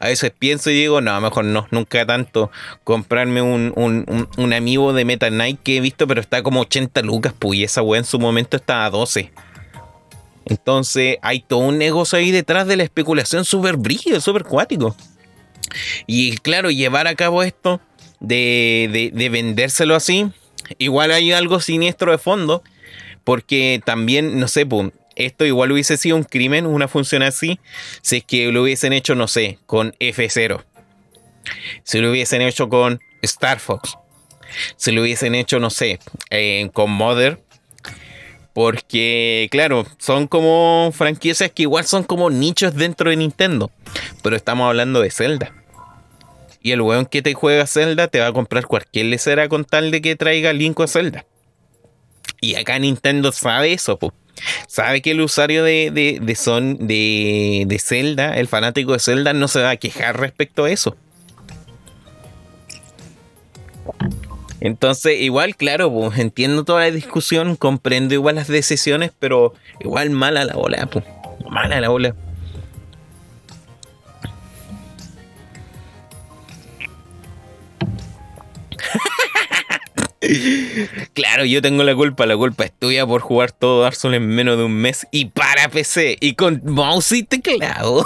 a 0.01 0.09
veces 0.09 0.33
pienso 0.37 0.71
y 0.71 0.75
digo, 0.75 1.01
no, 1.01 1.21
mejor 1.21 1.45
no, 1.45 1.69
nunca 1.71 2.05
tanto, 2.05 2.51
comprarme 2.83 3.43
un, 3.43 3.73
un, 3.77 4.53
amigo 4.53 4.93
de 4.93 5.05
Meta 5.05 5.29
Knight 5.29 5.61
que 5.63 5.77
he 5.77 5.81
visto, 5.81 6.09
pero 6.09 6.21
está 6.21 6.43
como 6.43 6.63
80 6.63 7.01
lucas, 7.03 7.33
pues, 7.39 7.61
y 7.61 7.63
esa 7.63 7.81
weá 7.81 8.01
en 8.01 8.05
su 8.05 8.19
momento 8.19 8.57
estaba 8.57 8.87
a 8.87 8.91
12. 8.91 9.31
Entonces 10.47 11.19
hay 11.23 11.39
todo 11.43 11.61
un 11.61 11.79
negocio 11.79 12.19
ahí 12.19 12.33
detrás 12.33 12.67
de 12.67 12.77
la 12.77 12.83
especulación 12.83 13.45
súper 13.45 13.77
brígido, 13.77 14.21
súper 14.21 14.43
cuático. 14.43 14.97
Y 16.09 16.39
claro, 16.39 16.73
llevar 16.73 17.07
a 17.07 17.15
cabo 17.15 17.45
esto 17.45 17.81
de, 18.19 18.91
de, 18.93 19.13
de 19.17 19.29
vendérselo 19.29 19.95
así, 19.95 20.29
igual 20.79 21.13
hay 21.13 21.31
algo 21.31 21.61
siniestro 21.61 22.11
de 22.11 22.19
fondo 22.19 22.65
porque 23.27 23.83
también, 23.85 24.39
no 24.39 24.47
sé, 24.47 24.69
esto 25.17 25.45
igual 25.45 25.73
hubiese 25.73 25.97
sido 25.97 26.15
un 26.15 26.23
crimen, 26.23 26.65
una 26.65 26.87
función 26.87 27.25
así, 27.25 27.59
si 28.01 28.19
es 28.19 28.25
que 28.25 28.53
lo 28.53 28.63
hubiesen 28.63 28.93
hecho, 28.93 29.17
no 29.17 29.27
sé, 29.27 29.59
con 29.67 29.95
F0. 29.99 30.63
Si 31.83 31.99
lo 31.99 32.13
hubiesen 32.13 32.41
hecho 32.41 32.69
con 32.69 33.01
Star 33.23 33.59
Fox. 33.59 33.99
Si 34.77 34.93
lo 34.93 35.03
hubiesen 35.03 35.35
hecho, 35.35 35.59
no 35.59 35.71
sé, 35.71 35.99
eh, 36.31 36.71
con 36.73 36.93
Mother. 36.93 37.41
Porque, 38.53 39.49
claro, 39.51 39.85
son 39.99 40.29
como 40.29 40.93
franquicias 40.95 41.51
que 41.51 41.63
igual 41.63 41.85
son 41.85 42.05
como 42.05 42.31
nichos 42.31 42.77
dentro 42.77 43.11
de 43.11 43.17
Nintendo. 43.17 43.73
Pero 44.23 44.37
estamos 44.37 44.69
hablando 44.69 45.01
de 45.01 45.11
Zelda. 45.11 45.53
Y 46.63 46.71
el 46.71 46.81
weón 46.81 47.07
que 47.07 47.23
te 47.23 47.35
juega 47.35 47.67
Zelda 47.67 48.07
te 48.07 48.21
va 48.21 48.29
a 48.29 48.33
comprar 48.33 48.67
cualquier 48.67 49.07
lecera 49.07 49.49
con 49.49 49.65
tal 49.65 49.91
de 49.91 50.01
que 50.01 50.15
traiga 50.15 50.53
Link 50.53 50.81
a 50.81 50.87
Zelda. 50.87 51.27
Y 52.41 52.55
acá 52.55 52.79
Nintendo 52.79 53.33
sabe 53.33 53.73
eso, 53.73 53.99
Sabe 54.69 55.01
que 55.01 55.13
el 55.13 55.23
usuario 55.23 55.65
de, 55.65 56.21
de, 56.21 56.35
son, 56.35 56.87
de, 56.87 57.65
de 57.67 57.79
Zelda, 57.79 58.37
el 58.37 58.49
fanático 58.49 58.93
de 58.93 58.99
Zelda, 58.99 59.33
no 59.33 59.49
se 59.49 59.61
va 59.61 59.71
a 59.71 59.77
quejar 59.77 60.21
respecto 60.21 60.65
a 60.65 60.71
eso. 60.71 60.95
Entonces, 64.61 65.21
igual, 65.21 65.57
claro, 65.57 65.93
pues, 65.93 66.19
entiendo 66.19 66.65
toda 66.65 66.81
la 66.81 66.91
discusión, 66.91 67.57
comprendo 67.57 68.15
igual 68.15 68.35
las 68.35 68.49
decisiones, 68.49 69.13
pero 69.19 69.55
igual 69.81 70.11
mala 70.11 70.45
la 70.45 70.55
bola, 70.55 70.87
pues. 70.87 71.05
Mala 71.49 71.81
la 71.81 71.89
bola. 71.89 72.15
Claro, 81.15 81.45
yo 81.45 81.63
tengo 81.63 81.83
la 81.83 81.95
culpa, 81.95 82.27
la 82.27 82.37
culpa 82.37 82.65
es 82.65 82.73
tuya 82.73 83.07
por 83.07 83.21
jugar 83.21 83.53
todo 83.53 83.83
Dark 83.83 83.97
Souls 83.97 84.17
en 84.17 84.27
menos 84.27 84.59
de 84.59 84.65
un 84.65 84.75
mes 84.75 85.07
y 85.11 85.27
para 85.27 85.69
PC 85.69 86.19
y 86.21 86.35
con 86.35 86.61
mouse 86.65 87.13
y 87.13 87.23
teclado. 87.23 88.05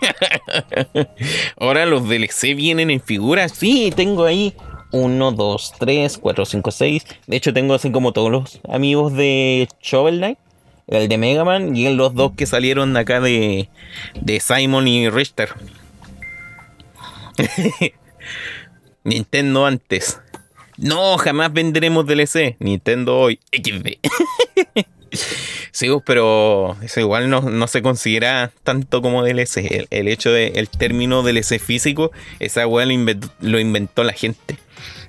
Ahora 1.58 1.86
los 1.86 2.08
DLC 2.08 2.54
vienen 2.54 2.90
en 2.90 3.00
figuras. 3.00 3.52
Sí, 3.56 3.92
tengo 3.94 4.24
ahí 4.24 4.54
1, 4.92 5.32
2, 5.32 5.72
3, 5.78 6.18
4, 6.18 6.44
5, 6.44 6.70
6. 6.70 7.06
De 7.26 7.36
hecho, 7.36 7.52
tengo 7.52 7.74
así 7.74 7.90
como 7.90 8.12
todos 8.12 8.30
los 8.30 8.60
amigos 8.68 9.12
de 9.14 9.68
Shovel 9.82 10.18
Knight, 10.18 10.38
el 10.86 11.08
de 11.08 11.18
Mega 11.18 11.44
Man 11.44 11.76
y 11.76 11.92
los 11.94 12.14
dos 12.14 12.32
que 12.36 12.46
salieron 12.46 12.94
de 12.94 13.00
acá 13.00 13.20
de, 13.20 13.68
de 14.20 14.40
Simon 14.40 14.88
y 14.88 15.10
Richter. 15.10 15.50
Nintendo 19.04 19.66
antes. 19.66 20.20
No, 20.78 21.18
jamás 21.18 21.52
venderemos 21.52 22.06
DLC. 22.06 22.56
Nintendo 22.60 23.18
hoy. 23.18 23.40
XD. 23.52 23.98
sí, 25.72 25.88
pues, 25.88 26.02
pero 26.06 26.76
eso 26.82 27.00
igual 27.00 27.28
no, 27.28 27.66
se 27.66 27.82
considera 27.82 28.52
tanto 28.62 29.02
como 29.02 29.24
DLC. 29.24 29.86
El, 29.90 30.08
hecho 30.08 30.30
de 30.30 30.52
el 30.54 30.68
término 30.68 31.22
DLC 31.22 31.58
físico, 31.58 32.12
esa 32.38 32.66
weá 32.66 32.86
lo 32.86 33.58
inventó, 33.58 34.04
la 34.04 34.12
gente. 34.12 34.56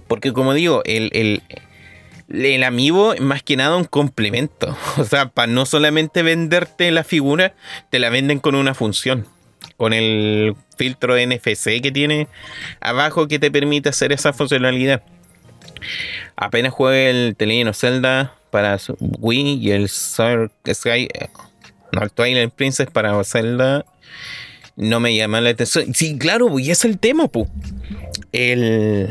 Porque 0.07 0.33
como 0.33 0.55
digo, 0.55 0.81
el, 0.85 1.11
el, 1.13 1.43
el 2.29 3.21
más 3.21 3.43
que 3.43 3.55
nada 3.55 3.77
un 3.77 3.85
complemento. 3.85 4.75
O 4.97 5.03
sea, 5.03 5.29
para 5.29 5.51
no 5.51 5.67
solamente 5.67 6.23
venderte 6.23 6.89
la 6.89 7.03
figura, 7.03 7.53
te 7.91 7.99
la 7.99 8.09
venden 8.09 8.39
con 8.39 8.55
una 8.55 8.73
función. 8.73 9.27
Con 9.77 9.93
el 9.93 10.55
filtro 10.77 11.15
NFC 11.15 11.79
que 11.81 11.91
tiene 11.91 12.27
abajo 12.81 13.27
que 13.27 13.39
te 13.39 13.51
permite 13.51 13.89
hacer 13.89 14.11
esa 14.11 14.33
funcionalidad. 14.33 15.03
Apenas 16.35 16.73
juegue 16.73 17.09
el 17.09 17.35
The 17.35 17.73
Zelda 17.73 18.35
para 18.49 18.77
Wii 18.99 19.59
y 19.61 19.71
el 19.71 19.89
Sky, 19.89 21.07
el 21.91 22.11
Twilight 22.11 22.53
Princess 22.53 22.87
para 22.91 23.23
Zelda, 23.23 23.85
no 24.75 24.99
me 24.99 25.13
llama 25.13 25.41
la 25.41 25.49
atención. 25.49 25.93
Sí, 25.93 26.17
claro, 26.17 26.57
y 26.57 26.71
es 26.71 26.85
el 26.85 26.99
tema, 26.99 27.27
pu. 27.27 27.47
El. 28.31 29.09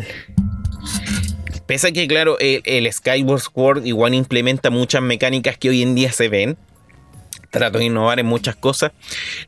Pese 1.66 1.88
a 1.88 1.92
que, 1.92 2.08
claro, 2.08 2.38
el, 2.38 2.62
el, 2.64 2.90
Skyward 2.90 3.40
Sword 3.40 3.84
igual 3.84 4.14
implementa 4.14 4.70
muchas 4.70 5.02
mecánicas 5.02 5.58
que 5.58 5.68
hoy 5.68 5.82
en 5.82 5.94
día 5.94 6.10
se 6.10 6.28
ven. 6.28 6.56
Trato 7.50 7.78
de 7.78 7.84
innovar 7.84 8.18
en 8.18 8.26
muchas 8.26 8.56
cosas. 8.56 8.92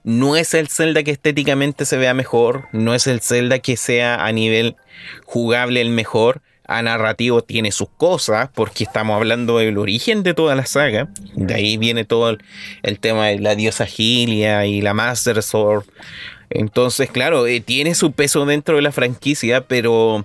No 0.04 0.36
es 0.36 0.52
el 0.52 0.68
Zelda 0.68 1.02
que 1.02 1.10
estéticamente 1.10 1.86
se 1.86 1.96
vea 1.96 2.12
mejor. 2.12 2.68
No 2.72 2.94
es 2.94 3.06
el 3.06 3.20
Zelda 3.20 3.58
que 3.58 3.78
sea 3.78 4.24
a 4.26 4.32
nivel 4.32 4.76
jugable 5.24 5.80
el 5.80 5.88
mejor 5.88 6.42
a 6.70 6.82
narrativo 6.82 7.42
tiene 7.42 7.72
sus 7.72 7.88
cosas, 7.88 8.48
porque 8.54 8.84
estamos 8.84 9.16
hablando 9.16 9.58
del 9.58 9.76
origen 9.76 10.22
de 10.22 10.34
toda 10.34 10.54
la 10.54 10.66
saga. 10.66 11.08
De 11.34 11.52
ahí 11.52 11.76
viene 11.76 12.04
todo 12.04 12.38
el, 12.82 13.00
tema 13.00 13.26
de 13.26 13.40
la 13.40 13.56
diosa 13.56 13.86
Gilia 13.86 14.64
y 14.66 14.80
la 14.80 14.94
Master 14.94 15.42
Sword. 15.42 15.84
Entonces, 16.48 17.10
claro, 17.10 17.48
eh, 17.48 17.60
tiene 17.60 17.96
su 17.96 18.12
peso 18.12 18.46
dentro 18.46 18.76
de 18.76 18.82
la 18.82 18.92
franquicia, 18.92 19.66
pero 19.66 20.24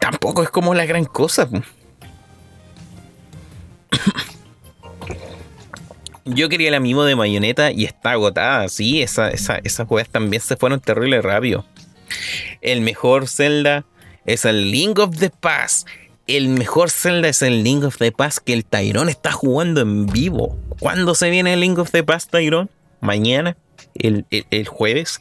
tampoco 0.00 0.42
es 0.42 0.50
como 0.50 0.74
la 0.74 0.84
gran 0.84 1.04
cosa. 1.04 1.48
Yo 6.24 6.48
quería 6.48 6.66
el 6.68 6.74
amigo 6.74 7.04
de 7.04 7.14
Mayoneta 7.14 7.70
y 7.70 7.84
está 7.84 8.10
agotada. 8.10 8.68
Sí, 8.68 9.00
esa, 9.00 9.28
esas 9.28 9.86
juegas 9.86 10.08
también 10.08 10.42
se 10.42 10.56
fueron 10.56 10.80
terrible 10.80 11.22
rápido. 11.22 11.64
El 12.62 12.80
mejor 12.80 13.28
Zelda 13.28 13.84
es 14.26 14.44
el 14.44 14.70
Link 14.70 14.98
of 14.98 15.16
the 15.18 15.30
Past. 15.30 15.88
El 16.26 16.48
mejor 16.48 16.90
Zelda 16.90 17.28
es 17.28 17.42
el 17.42 17.62
Link 17.62 17.84
of 17.84 17.98
the 17.98 18.12
Past 18.12 18.38
que 18.38 18.54
el 18.54 18.64
Tyrone 18.64 19.10
está 19.10 19.32
jugando 19.32 19.80
en 19.82 20.06
vivo. 20.06 20.56
¿Cuándo 20.78 21.14
se 21.14 21.30
viene 21.30 21.52
el 21.52 21.60
Link 21.60 21.78
of 21.78 21.90
the 21.90 22.02
Past, 22.02 22.30
Tyrone? 22.30 22.68
¿Mañana? 23.00 23.56
¿El, 23.94 24.24
jueves? 24.66 25.20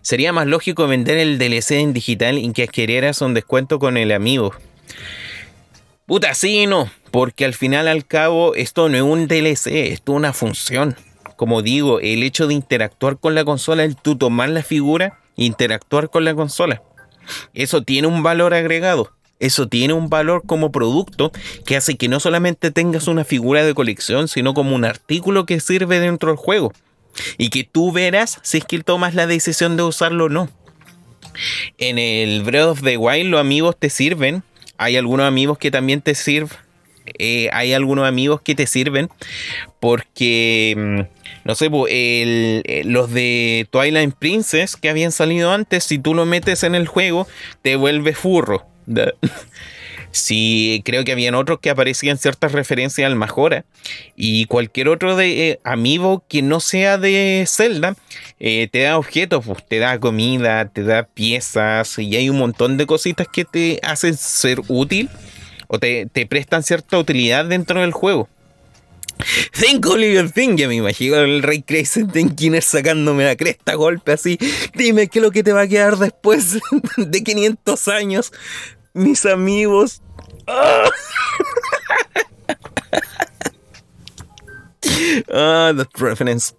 Sería 0.00 0.32
más 0.32 0.46
lógico 0.46 0.86
vender 0.86 1.18
el 1.18 1.38
DLC 1.38 1.72
en 1.72 1.92
digital 1.92 2.38
y 2.38 2.50
que 2.52 2.64
adquirieras 2.64 3.20
un 3.20 3.34
descuento 3.34 3.78
con 3.78 3.96
el 3.96 4.10
amigo. 4.12 4.54
Puta, 6.06 6.34
sí 6.34 6.62
y 6.62 6.66
no. 6.66 6.90
Porque 7.10 7.44
al 7.44 7.54
final, 7.54 7.86
al 7.88 8.06
cabo, 8.06 8.54
esto 8.54 8.88
no 8.88 8.96
es 8.96 9.02
un 9.02 9.28
DLC, 9.28 9.66
esto 9.92 10.12
es 10.12 10.16
una 10.16 10.32
función. 10.32 10.96
Como 11.36 11.62
digo, 11.62 12.00
el 12.00 12.22
hecho 12.22 12.46
de 12.46 12.54
interactuar 12.54 13.18
con 13.18 13.34
la 13.34 13.44
consola, 13.44 13.84
el 13.84 13.96
tú 13.96 14.16
tomar 14.16 14.48
la 14.48 14.62
figura, 14.62 15.20
interactuar 15.36 16.10
con 16.10 16.24
la 16.24 16.34
consola. 16.34 16.82
Eso 17.54 17.82
tiene 17.82 18.08
un 18.08 18.22
valor 18.22 18.54
agregado. 18.54 19.12
Eso 19.40 19.68
tiene 19.68 19.94
un 19.94 20.10
valor 20.10 20.42
como 20.44 20.70
producto 20.70 21.32
que 21.64 21.76
hace 21.76 21.96
que 21.96 22.08
no 22.08 22.20
solamente 22.20 22.70
tengas 22.70 23.08
una 23.08 23.24
figura 23.24 23.64
de 23.64 23.74
colección, 23.74 24.28
sino 24.28 24.52
como 24.52 24.74
un 24.74 24.84
artículo 24.84 25.46
que 25.46 25.60
sirve 25.60 25.98
dentro 25.98 26.28
del 26.28 26.36
juego. 26.36 26.72
Y 27.38 27.48
que 27.48 27.64
tú 27.64 27.90
verás 27.90 28.38
si 28.42 28.58
es 28.58 28.64
que 28.64 28.82
tomas 28.82 29.14
la 29.14 29.26
decisión 29.26 29.76
de 29.76 29.82
usarlo 29.82 30.26
o 30.26 30.28
no. 30.28 30.50
En 31.78 31.98
el 31.98 32.42
Breath 32.42 32.68
of 32.68 32.82
the 32.82 32.98
Wild 32.98 33.30
los 33.30 33.40
amigos 33.40 33.76
te 33.78 33.88
sirven. 33.88 34.42
Hay 34.76 34.96
algunos 34.96 35.26
amigos 35.26 35.58
que 35.58 35.70
también 35.70 36.02
te 36.02 36.14
sirven. 36.14 36.56
Eh, 37.18 37.48
hay 37.52 37.72
algunos 37.72 38.06
amigos 38.06 38.42
que 38.42 38.54
te 38.54 38.66
sirven 38.66 39.08
porque 39.80 40.74
mm, 40.76 41.19
no 41.44 41.54
sé, 41.54 41.70
los 42.84 43.12
de 43.12 43.66
Twilight 43.70 44.14
Princess 44.14 44.76
que 44.76 44.90
habían 44.90 45.12
salido 45.12 45.52
antes, 45.52 45.84
si 45.84 45.98
tú 45.98 46.14
lo 46.14 46.26
metes 46.26 46.62
en 46.62 46.74
el 46.74 46.86
juego, 46.86 47.26
te 47.62 47.76
vuelve 47.76 48.14
furro. 48.14 48.66
Sí, 50.12 50.82
creo 50.84 51.04
que 51.04 51.12
habían 51.12 51.36
otros 51.36 51.60
que 51.60 51.70
aparecían 51.70 52.18
ciertas 52.18 52.52
referencias 52.52 53.06
al 53.06 53.14
Majora. 53.14 53.64
Y 54.16 54.46
cualquier 54.46 54.88
otro 54.88 55.14
de 55.16 55.50
eh, 55.50 55.60
amigo 55.62 56.24
que 56.28 56.42
no 56.42 56.58
sea 56.60 56.98
de 56.98 57.44
Zelda, 57.46 57.94
eh, 58.40 58.68
te 58.72 58.82
da 58.82 58.98
objetos, 58.98 59.44
pues, 59.46 59.64
te 59.66 59.78
da 59.78 60.00
comida, 60.00 60.68
te 60.68 60.82
da 60.82 61.04
piezas, 61.04 61.98
y 61.98 62.16
hay 62.16 62.28
un 62.28 62.38
montón 62.38 62.76
de 62.76 62.86
cositas 62.86 63.28
que 63.28 63.44
te 63.44 63.78
hacen 63.82 64.16
ser 64.16 64.60
útil 64.68 65.08
o 65.68 65.78
te, 65.78 66.06
te 66.06 66.26
prestan 66.26 66.64
cierta 66.64 66.98
utilidad 66.98 67.44
dentro 67.44 67.80
del 67.80 67.92
juego. 67.92 68.28
Oliver 69.86 70.30
Thing, 70.30 70.56
ya 70.56 70.68
me 70.68 70.76
imagino 70.76 71.16
el 71.16 71.42
Rey 71.42 71.62
Crescent 71.62 72.12
Kinner 72.36 72.62
sacándome 72.62 73.24
la 73.24 73.36
cresta 73.36 73.74
golpe 73.74 74.12
así. 74.12 74.38
Dime 74.74 75.08
qué 75.08 75.18
es 75.18 75.22
lo 75.22 75.30
que 75.30 75.42
te 75.42 75.52
va 75.52 75.62
a 75.62 75.68
quedar 75.68 75.96
después 75.96 76.58
de 76.96 77.22
500 77.22 77.88
años, 77.88 78.32
mis 78.92 79.26
amigos. 79.26 80.02
Ah, 80.46 80.90
ah 85.32 85.72
the 85.76 85.86
reference. 85.94 86.54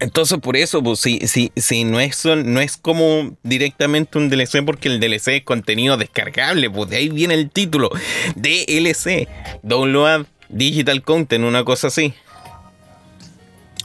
Entonces, 0.00 0.38
por 0.38 0.56
eso, 0.56 0.82
pues, 0.82 1.00
si, 1.00 1.18
si, 1.26 1.50
si 1.56 1.84
no, 1.84 1.98
es, 1.98 2.24
no 2.24 2.60
es 2.60 2.76
como 2.76 3.36
directamente 3.42 4.18
un 4.18 4.28
DLC, 4.28 4.64
porque 4.64 4.88
el 4.88 5.00
DLC 5.00 5.28
es 5.28 5.42
contenido 5.42 5.96
descargable, 5.96 6.70
pues 6.70 6.90
de 6.90 6.96
ahí 6.96 7.08
viene 7.08 7.34
el 7.34 7.50
título: 7.50 7.90
DLC, 8.36 9.28
Download 9.62 10.26
Digital 10.48 11.02
Content, 11.02 11.44
una 11.44 11.64
cosa 11.64 11.88
así. 11.88 12.14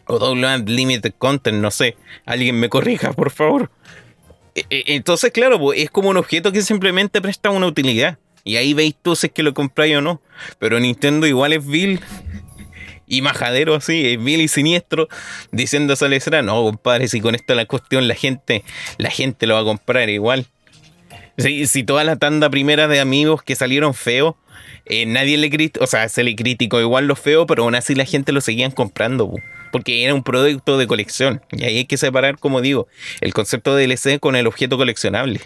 O 0.05 0.19
Download 0.19 0.67
Limited 0.67 1.13
Content, 1.17 1.57
no 1.57 1.71
sé. 1.71 1.95
Alguien 2.25 2.59
me 2.59 2.69
corrija, 2.69 3.13
por 3.13 3.31
favor. 3.31 3.71
E, 4.53 4.65
e, 4.69 4.83
entonces, 4.95 5.31
claro, 5.31 5.59
pues, 5.59 5.79
es 5.79 5.89
como 5.89 6.09
un 6.09 6.17
objeto 6.17 6.51
que 6.51 6.61
simplemente 6.61 7.21
presta 7.21 7.49
una 7.49 7.65
utilidad. 7.65 8.19
Y 8.43 8.57
ahí 8.57 8.73
veis 8.73 8.95
tú 9.01 9.15
si 9.15 9.27
es 9.27 9.33
que 9.33 9.41
lo 9.41 9.53
compráis 9.53 9.95
o 9.95 10.01
no. 10.01 10.21
Pero 10.59 10.79
Nintendo 10.79 11.25
igual 11.25 11.53
es 11.53 11.65
vil 11.65 12.01
y 13.13 13.21
majadero 13.21 13.75
así, 13.75 14.17
vil 14.17 14.41
y 14.41 14.47
siniestro, 14.47 15.07
diciendo 15.51 15.93
a 15.99 16.07
Lesera, 16.07 16.41
no, 16.41 16.63
compadre, 16.63 17.07
si 17.07 17.21
con 17.21 17.35
esto 17.35 17.53
la 17.53 17.65
cuestión 17.65 18.07
la 18.07 18.15
gente, 18.15 18.63
la 18.97 19.11
gente 19.11 19.45
lo 19.45 19.53
va 19.53 19.61
a 19.61 19.63
comprar 19.63 20.09
igual. 20.09 20.47
Si, 21.37 21.67
si 21.67 21.83
toda 21.83 22.03
la 22.03 22.15
tanda 22.15 22.49
primera 22.49 22.87
de 22.87 22.99
amigos 22.99 23.43
que 23.43 23.55
salieron 23.55 23.93
feos, 23.93 24.33
eh, 24.85 25.05
nadie 25.05 25.37
le 25.37 25.51
criticó, 25.51 25.83
o 25.83 25.87
sea, 25.87 26.09
se 26.09 26.23
le 26.23 26.35
criticó 26.35 26.81
igual 26.81 27.05
lo 27.05 27.15
feo, 27.15 27.45
pero 27.45 27.63
aún 27.63 27.75
así 27.75 27.93
la 27.93 28.05
gente 28.05 28.31
lo 28.31 28.41
seguían 28.41 28.71
comprando, 28.71 29.31
porque 29.71 30.03
era 30.03 30.15
un 30.15 30.23
producto 30.23 30.79
de 30.79 30.87
colección. 30.87 31.41
Y 31.51 31.65
ahí 31.65 31.77
hay 31.77 31.85
que 31.85 31.97
separar, 31.97 32.39
como 32.39 32.61
digo, 32.61 32.87
el 33.21 33.31
concepto 33.33 33.75
de 33.75 33.85
DLC 33.85 34.19
con 34.19 34.35
el 34.35 34.47
objeto 34.47 34.77
coleccionable. 34.77 35.39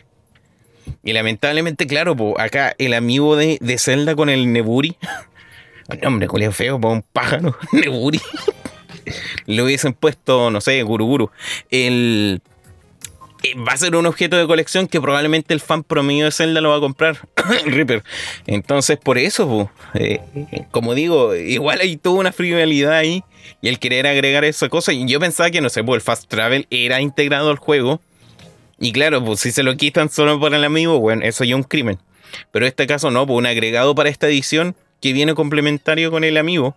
Y 1.04 1.12
lamentablemente, 1.12 1.86
claro, 1.86 2.16
acá 2.40 2.74
el 2.78 2.94
amigo 2.94 3.36
de, 3.36 3.58
de 3.60 3.78
Zelda 3.78 4.16
con 4.16 4.30
el 4.30 4.54
Neburi 4.54 4.96
Hombre, 6.06 6.28
culeo 6.28 6.52
feo, 6.52 6.80
para 6.80 6.94
un 6.96 7.02
pájaro, 7.02 7.58
Neburi. 7.72 8.22
Le 9.46 9.64
hubiesen 9.64 9.94
puesto, 9.94 10.52
no 10.52 10.62
sé, 10.62 10.82
Guruguru. 10.84 11.32
El. 11.72 12.42
Eh, 13.44 13.54
va 13.56 13.74
a 13.74 13.78
ser 13.78 13.96
un 13.96 14.06
objeto 14.06 14.36
de 14.36 14.48
colección 14.48 14.88
que 14.88 15.00
probablemente 15.00 15.54
el 15.54 15.62
fan 15.62 15.84
promedio 15.84 16.26
de 16.26 16.32
Zelda 16.32 16.60
lo 16.60 16.72
va 16.72 16.78
a 16.78 16.80
comprar. 16.80 17.18
Reaper. 17.66 18.04
Entonces, 18.48 18.98
por 18.98 19.18
eso, 19.18 19.70
eh, 19.94 20.20
como 20.72 20.96
digo, 20.96 21.36
igual 21.36 21.80
hay 21.80 21.98
toda 21.98 22.20
una 22.20 22.32
frivolidad 22.32 22.94
ahí. 22.94 23.24
Y 23.62 23.70
el 23.70 23.80
querer 23.80 24.08
agregar 24.08 24.44
esa 24.44 24.68
cosa. 24.68 24.92
Y 24.92 25.08
yo 25.08 25.20
pensaba 25.22 25.50
que, 25.52 25.62
no 25.62 25.70
sé, 25.70 25.84
pues 25.84 25.96
el 25.96 26.02
fast 26.02 26.28
travel 26.28 26.68
era 26.70 27.00
integrado 27.00 27.50
al 27.50 27.58
juego. 27.58 28.02
Y 28.80 28.92
claro, 28.92 29.24
pues 29.24 29.40
si 29.40 29.52
se 29.52 29.64
lo 29.64 29.78
quitan 29.78 30.10
solo 30.10 30.40
por 30.40 30.54
el 30.54 30.64
amigo, 30.64 31.00
bueno, 31.00 31.24
eso 31.24 31.44
ya 31.44 31.52
es 31.52 31.56
un 31.56 31.64
crimen. 31.64 31.98
Pero 32.52 32.66
en 32.66 32.70
este 32.70 32.88
caso 32.88 33.10
no, 33.10 33.26
pues 33.26 33.38
un 33.38 33.46
agregado 33.46 33.96
para 33.96 34.10
esta 34.10 34.28
edición 34.28 34.76
que 35.02 35.14
viene 35.14 35.36
complementario 35.36 36.12
con 36.12 36.24
el 36.24 36.38
amigo. 36.38 36.76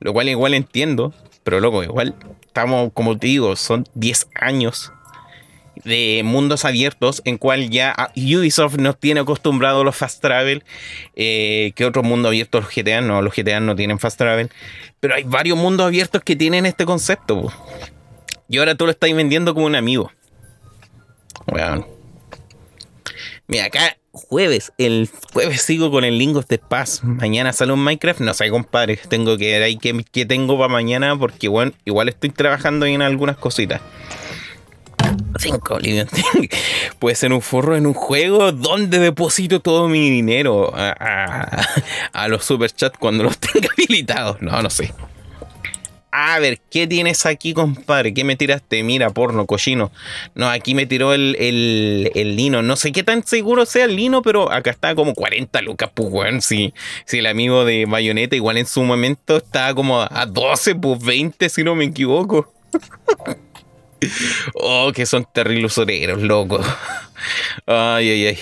Lo 0.00 0.12
cual 0.12 0.28
igual 0.28 0.54
entiendo. 0.54 1.12
Pero 1.42 1.60
loco, 1.60 1.82
igual 1.82 2.14
estamos, 2.42 2.92
como 2.92 3.18
te 3.18 3.28
digo, 3.28 3.56
son 3.56 3.86
10 3.94 4.28
años 4.34 4.92
de 5.84 6.22
mundos 6.24 6.64
abiertos 6.64 7.22
en 7.24 7.38
cual 7.38 7.70
ya 7.70 7.94
Ubisoft 8.16 8.76
nos 8.78 8.98
tiene 8.98 9.20
acostumbrado 9.20 9.82
a 9.82 9.84
los 9.84 9.96
fast 9.96 10.20
travel. 10.20 10.64
Eh, 11.14 11.72
que 11.74 11.84
otros 11.84 12.04
mundos 12.04 12.30
abiertos 12.30 12.64
los 12.64 12.74
GTA 12.74 13.00
no, 13.00 13.22
los 13.22 13.34
GTA 13.34 13.60
no 13.60 13.76
tienen 13.76 13.98
fast 13.98 14.18
travel. 14.18 14.50
Pero 15.00 15.14
hay 15.14 15.24
varios 15.24 15.56
mundos 15.56 15.86
abiertos 15.86 16.22
que 16.22 16.36
tienen 16.36 16.66
este 16.66 16.84
concepto. 16.84 17.52
Y 18.48 18.58
ahora 18.58 18.74
tú 18.74 18.86
lo 18.86 18.90
estás 18.90 19.12
vendiendo 19.14 19.54
como 19.54 19.66
un 19.66 19.76
amigo. 19.76 20.10
Bueno. 21.46 21.86
Mira, 23.46 23.66
acá 23.66 23.97
jueves. 24.18 24.72
El 24.78 25.08
jueves 25.32 25.62
sigo 25.62 25.90
con 25.90 26.04
el 26.04 26.18
Link 26.18 26.36
of 26.36 26.46
the 26.46 26.58
Past. 26.58 27.02
Mañana 27.02 27.52
sale 27.52 27.72
un 27.72 27.82
Minecraft. 27.82 28.20
No 28.20 28.34
sé, 28.34 28.50
compadre. 28.50 28.96
Tengo 29.08 29.36
que 29.38 29.52
ver 29.52 29.62
ahí 29.62 29.76
qué, 29.78 30.26
tengo 30.26 30.58
para 30.58 30.68
mañana. 30.68 31.18
Porque 31.18 31.48
bueno, 31.48 31.72
igual 31.84 32.08
estoy 32.08 32.30
trabajando 32.30 32.86
en 32.86 33.02
algunas 33.02 33.36
cositas. 33.36 33.80
5 35.38 35.78
Puede 36.98 37.16
ser 37.16 37.32
un 37.32 37.40
forro 37.40 37.76
en 37.76 37.86
un 37.86 37.94
juego 37.94 38.52
donde 38.52 38.98
deposito 38.98 39.60
todo 39.60 39.88
mi 39.88 40.10
dinero 40.10 40.72
a, 40.74 40.94
a, 40.98 41.66
a 42.12 42.28
los 42.28 42.44
superchats 42.44 42.98
cuando 42.98 43.24
los 43.24 43.38
tenga 43.38 43.68
habilitados. 43.72 44.42
No, 44.42 44.60
no 44.60 44.70
sé. 44.70 44.92
A 46.10 46.38
ver, 46.38 46.58
¿qué 46.70 46.86
tienes 46.86 47.26
aquí, 47.26 47.52
compadre? 47.52 48.14
¿Qué 48.14 48.24
me 48.24 48.34
tiraste? 48.34 48.82
Mira, 48.82 49.10
porno, 49.10 49.44
cochino. 49.44 49.92
No, 50.34 50.48
aquí 50.48 50.74
me 50.74 50.86
tiró 50.86 51.12
el, 51.12 51.36
el, 52.14 52.36
lino. 52.36 52.62
No 52.62 52.76
sé 52.76 52.92
qué 52.92 53.02
tan 53.02 53.26
seguro 53.26 53.66
sea 53.66 53.84
el 53.84 53.96
lino, 53.96 54.22
pero 54.22 54.50
acá 54.50 54.70
está 54.70 54.94
como 54.94 55.14
40 55.14 55.60
lucas, 55.60 55.90
pues, 55.92 56.08
weón. 56.10 56.40
Si, 56.40 56.72
el 57.12 57.26
amigo 57.26 57.66
de 57.66 57.84
Bayonetta 57.84 58.36
igual 58.36 58.56
en 58.56 58.66
su 58.66 58.82
momento 58.82 59.36
estaba 59.36 59.74
como 59.74 60.00
a 60.00 60.26
12, 60.26 60.76
pues 60.76 61.04
20, 61.04 61.48
si 61.50 61.62
no 61.62 61.74
me 61.74 61.84
equivoco. 61.84 62.54
oh, 64.54 64.92
que 64.94 65.04
son 65.04 65.26
terribles 65.30 65.76
oreros, 65.76 66.22
loco. 66.22 66.58
Ay, 67.66 68.08
ay, 68.10 68.26
ay. 68.28 68.38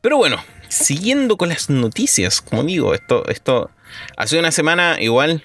Pero 0.00 0.16
bueno, 0.16 0.42
siguiendo 0.70 1.36
con 1.36 1.50
las 1.50 1.68
noticias, 1.68 2.40
como 2.40 2.62
digo, 2.62 2.94
esto, 2.94 3.26
esto 3.28 3.70
hace 4.16 4.38
una 4.38 4.52
semana 4.52 4.96
igual 5.00 5.44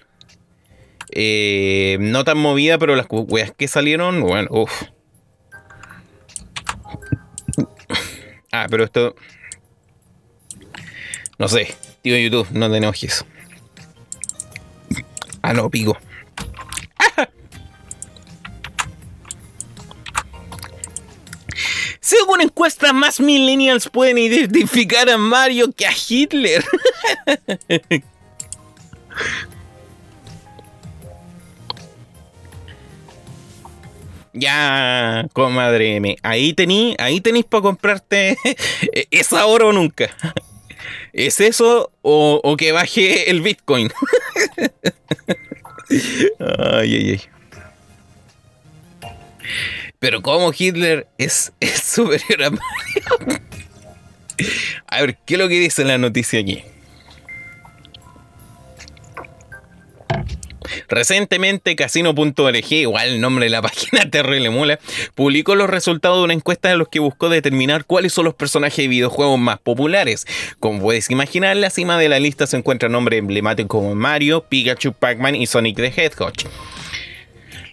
eh, 1.11 1.97
no 1.99 2.23
tan 2.23 2.37
movida, 2.37 2.77
pero 2.77 2.95
las 2.95 3.07
weas 3.09 3.51
que 3.51 3.67
salieron, 3.67 4.21
bueno, 4.21 4.47
uff. 4.51 4.83
Ah, 8.51 8.67
pero 8.69 8.85
esto. 8.85 9.15
No 11.37 11.47
sé, 11.49 11.75
tío 12.01 12.17
YouTube, 12.17 12.47
no 12.51 12.71
te 12.71 12.77
enojes. 12.77 13.25
Ah, 15.41 15.53
no, 15.53 15.69
pico. 15.69 15.97
Según 22.05 22.39
encuestas, 22.39 22.93
más 22.93 23.19
millennials 23.19 23.89
pueden 23.89 24.19
identificar 24.19 25.09
a 25.09 25.17
Mario 25.17 25.71
que 25.71 25.87
a 25.87 25.91
Hitler. 25.91 26.63
Ya, 34.37 35.29
comadre, 35.31 36.17
ahí 36.21 36.51
tení, 36.51 36.93
ahí 36.99 37.21
tenéis 37.21 37.45
para 37.45 37.61
comprarte. 37.61 38.37
¿Es 39.09 39.31
ahora 39.31 39.67
o 39.67 39.71
nunca? 39.71 40.09
¿Es 41.13 41.39
eso 41.39 41.89
o, 42.01 42.41
o 42.43 42.57
que 42.57 42.73
baje 42.73 43.31
el 43.31 43.41
Bitcoin? 43.41 43.89
ay, 45.89 46.95
ay, 46.95 47.09
ay. 47.11 47.21
Pero 49.99 50.21
como 50.21 50.51
Hitler 50.57 51.07
es, 51.17 51.51
superior 51.83 52.43
a 52.43 52.49
Mario. 52.51 53.41
A 54.87 55.01
ver, 55.01 55.17
¿qué 55.25 55.35
es 55.35 55.39
lo 55.39 55.47
que 55.47 55.59
dice 55.59 55.83
la 55.85 55.97
noticia 55.97 56.39
aquí? 56.39 56.63
Recientemente, 60.87 61.75
Casino.org, 61.75 62.71
igual 62.71 63.07
el 63.09 63.21
nombre 63.21 63.45
de 63.45 63.49
la 63.49 63.61
página 63.61 64.09
terrible 64.11 64.49
mula, 64.49 64.79
publicó 65.15 65.55
los 65.55 65.69
resultados 65.69 66.17
de 66.19 66.23
una 66.25 66.33
encuesta 66.33 66.71
en 66.71 66.79
los 66.79 66.89
que 66.89 66.99
buscó 66.99 67.29
determinar 67.29 67.85
cuáles 67.85 68.13
son 68.13 68.25
los 68.25 68.35
personajes 68.35 68.77
de 68.77 68.87
videojuegos 68.87 69.39
más 69.39 69.59
populares. 69.59 70.25
Como 70.59 70.79
puedes 70.81 71.09
imaginar, 71.09 71.55
en 71.55 71.61
la 71.61 71.69
cima 71.69 71.97
de 71.97 72.09
la 72.09 72.19
lista 72.19 72.47
se 72.47 72.57
encuentran 72.57 72.91
nombres 72.91 73.19
emblemáticos 73.19 73.79
como 73.79 73.95
Mario, 73.95 74.45
Pikachu, 74.47 74.93
Pac-Man 74.93 75.35
y 75.35 75.47
Sonic 75.47 75.77
the 75.77 75.87
Hedgehog. 75.87 76.33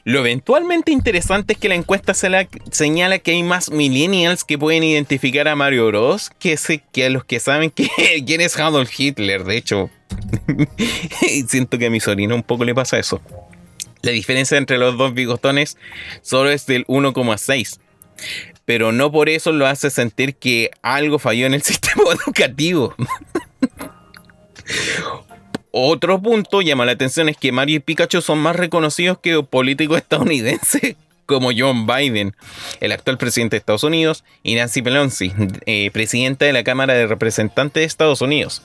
Lo 0.05 0.19
eventualmente 0.19 0.91
interesante 0.91 1.53
es 1.53 1.59
que 1.61 1.69
la 1.69 1.77
encuesta 1.77 2.13
señala 2.15 3.19
que 3.19 3.31
hay 3.31 3.43
más 3.43 3.71
millennials 3.71 4.43
que 4.43 4.59
pueden 4.59 4.83
identificar 4.83 5.47
a 5.47 5.55
Mario 5.55 5.87
Bros. 5.87 6.31
que, 6.41 6.59
que 6.93 7.07
a 7.07 7.11
los 7.11 7.25
que 7.25 7.39
saben 7.39 7.71
que, 7.71 7.89
quién 8.27 8.41
es 8.41 8.59
Adolf 8.59 8.91
Hitler. 8.99 9.45
De 9.45 9.57
hecho, 9.57 9.91
siento 11.49 11.79
que 11.79 11.87
a 11.87 11.91
mi 11.91 12.01
sobrino 12.01 12.35
un 12.35 12.43
poco 12.43 12.65
le 12.65 12.75
pasa 12.75 12.99
eso. 12.99 13.21
La 14.03 14.11
diferencia 14.11 14.59
entre 14.59 14.79
los 14.79 14.99
dos 14.99 15.15
bigotones 15.15 15.79
solo 16.23 16.51
es 16.51 16.67
del 16.67 16.85
1,6. 16.87 17.79
Pero 18.65 18.91
no 18.91 19.13
por 19.13 19.29
eso 19.29 19.53
lo 19.53 19.67
hace 19.67 19.91
sentir 19.91 20.35
que 20.35 20.71
algo 20.83 21.21
falló 21.21 21.47
en 21.47 21.55
el 21.55 21.63
sistema 21.63 22.03
educativo. 22.13 22.95
Otro 25.73 26.21
punto 26.21 26.61
llama 26.61 26.85
la 26.85 26.93
atención 26.93 27.31
es 27.31 27.39
que 27.39 27.51
Mario 27.51 27.77
y 27.77 27.81
Pikachu 27.81 28.21
son 28.21 28.39
más 28.39 28.55
reconocidos 28.57 29.19
que 29.19 29.43
políticos 29.43 29.97
estadounidenses 30.03 30.97
como 31.25 31.51
John 31.57 31.87
Biden, 31.87 32.35
el 32.81 32.93
actual 32.93 33.17
presidente 33.17 33.57
de 33.57 33.59
Estados 33.59 33.85
Unidos, 33.85 34.23
y 34.43 34.55
Nancy 34.55 34.83
Pelosi, 34.83 35.33
eh, 35.65 35.91
presidenta 35.91 36.45
de 36.45 36.53
la 36.53 36.63
Cámara 36.63 36.93
de 36.93 37.07
Representantes 37.07 37.81
de 37.81 37.85
Estados 37.85 38.21
Unidos. 38.21 38.63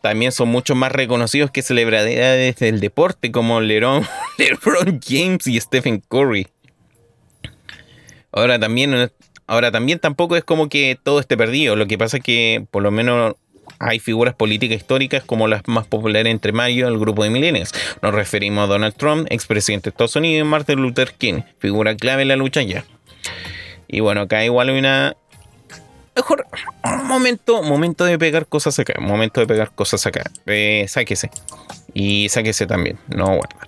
También 0.00 0.30
son 0.30 0.48
mucho 0.48 0.76
más 0.76 0.92
reconocidos 0.92 1.50
que 1.50 1.62
celebridades 1.62 2.56
del 2.56 2.78
deporte 2.78 3.32
como 3.32 3.60
LeBron, 3.60 4.06
LeBron 4.38 5.00
James 5.04 5.46
y 5.48 5.60
Stephen 5.60 6.00
Curry. 6.08 6.46
Ahora 8.30 8.60
también, 8.60 9.10
ahora 9.48 9.72
también 9.72 9.98
tampoco 9.98 10.36
es 10.36 10.44
como 10.44 10.68
que 10.68 10.96
todo 11.02 11.18
esté 11.18 11.36
perdido. 11.36 11.74
Lo 11.74 11.88
que 11.88 11.98
pasa 11.98 12.18
es 12.18 12.22
que 12.22 12.64
por 12.70 12.84
lo 12.84 12.92
menos 12.92 13.34
hay 13.78 13.98
figuras 13.98 14.34
políticas 14.34 14.78
históricas 14.78 15.22
como 15.24 15.48
las 15.48 15.62
más 15.66 15.86
populares 15.86 16.30
entre 16.30 16.52
mayo 16.52 16.88
el 16.88 16.98
grupo 16.98 17.24
de 17.24 17.30
millennials. 17.30 17.72
Nos 18.02 18.14
referimos 18.14 18.64
a 18.64 18.66
Donald 18.66 18.94
Trump, 18.94 19.26
expresidente 19.30 19.84
de 19.84 19.90
Estados 19.90 20.16
Unidos, 20.16 20.46
y 20.46 20.48
Martin 20.48 20.80
Luther 20.80 21.12
King, 21.12 21.42
figura 21.58 21.96
clave 21.96 22.22
en 22.22 22.28
la 22.28 22.36
lucha 22.36 22.62
ya. 22.62 22.84
Y 23.88 24.00
bueno, 24.00 24.22
acá 24.22 24.44
igual 24.44 24.68
hay 24.68 24.78
una. 24.78 25.16
Mejor 26.14 26.46
momento, 27.04 27.62
momento 27.62 28.04
de 28.04 28.18
pegar 28.18 28.46
cosas 28.46 28.78
acá. 28.78 29.00
Momento 29.00 29.40
de 29.40 29.46
pegar 29.46 29.70
cosas 29.70 30.04
acá. 30.06 30.24
Eh, 30.46 30.84
sáquese. 30.88 31.30
Y 31.94 32.28
sáquese 32.28 32.66
también. 32.66 32.98
No 33.08 33.26
guardar. 33.26 33.66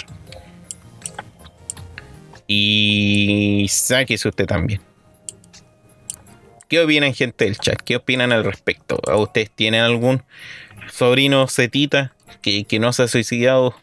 Y 2.47 3.67
sáquese 3.71 4.29
usted 4.29 4.47
también. 4.47 4.81
¿Qué 6.71 6.79
opinan, 6.79 7.13
gente 7.15 7.47
del 7.47 7.59
chat? 7.59 7.81
¿Qué 7.83 7.97
opinan 7.97 8.31
al 8.31 8.45
respecto? 8.45 9.01
¿A 9.09 9.17
ustedes 9.17 9.51
tienen 9.51 9.81
algún 9.81 10.23
sobrino 10.89 11.49
setita 11.49 12.15
que, 12.43 12.65
no 12.79 12.93
se 12.93 13.03
ha 13.03 13.09
suicidado? 13.09 13.75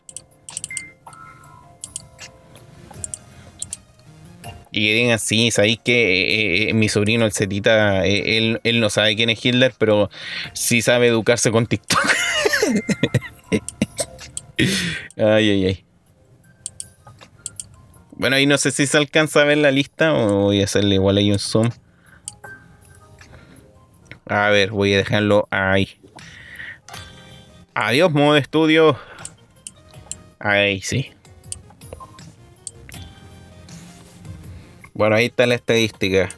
Y 4.71 4.87
que 4.87 4.93
digan, 4.93 5.19
sí, 5.19 5.51
sabéis 5.51 5.79
que 5.83 5.95
eh, 5.95 6.69
eh, 6.69 6.73
mi 6.73 6.87
sobrino, 6.87 7.25
el 7.25 7.33
Cetita, 7.33 8.05
eh, 8.05 8.37
él, 8.37 8.61
él, 8.63 8.79
no 8.79 8.89
sabe 8.89 9.17
quién 9.17 9.29
es 9.29 9.43
Hitler, 9.43 9.73
pero 9.77 10.09
sí 10.53 10.81
sabe 10.81 11.07
educarse 11.07 11.51
con 11.51 11.67
TikTok. 11.67 11.99
ay, 15.17 15.49
ay, 15.49 15.65
ay. 15.65 15.85
Bueno, 18.11 18.37
ahí 18.37 18.45
no 18.45 18.57
sé 18.57 18.71
si 18.71 18.87
se 18.87 18.97
alcanza 18.97 19.41
a 19.41 19.43
ver 19.43 19.57
la 19.57 19.71
lista 19.71 20.13
o 20.13 20.43
voy 20.43 20.61
a 20.61 20.63
hacerle 20.63 20.95
igual 20.95 21.17
ahí 21.17 21.33
un 21.33 21.39
zoom. 21.39 21.69
A 24.29 24.49
ver, 24.49 24.71
voy 24.71 24.93
a 24.93 24.97
dejarlo 24.97 25.47
ahí. 25.51 25.89
Adiós, 27.73 28.11
modo 28.11 28.35
estudio. 28.37 28.97
Ahí 30.39 30.81
sí. 30.81 31.11
Bueno, 34.93 35.15
ahí 35.15 35.27
está 35.27 35.45
la 35.45 35.55
estadística. 35.55 36.29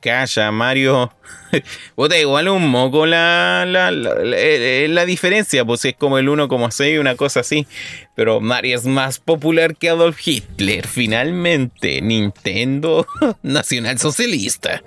Calla, 0.00 0.50
Mario. 0.50 1.12
Puta, 1.94 2.18
igual 2.18 2.48
un 2.48 2.68
moco 2.68 3.06
la, 3.06 3.64
la, 3.66 3.90
la, 3.90 4.14
la, 4.16 5.06
diferencia, 5.06 5.64
pues 5.64 5.84
es 5.84 5.94
como 5.94 6.18
el 6.18 6.28
1,6, 6.28 7.00
una 7.00 7.14
cosa 7.14 7.40
así. 7.40 7.66
Pero 8.14 8.40
Mario 8.40 8.76
es 8.76 8.84
más 8.84 9.18
popular 9.18 9.76
que 9.76 9.88
Adolf 9.88 10.18
Hitler. 10.26 10.86
Finalmente, 10.86 12.02
Nintendo 12.02 13.06
Nacional 13.42 13.98
Socialista. 13.98 14.82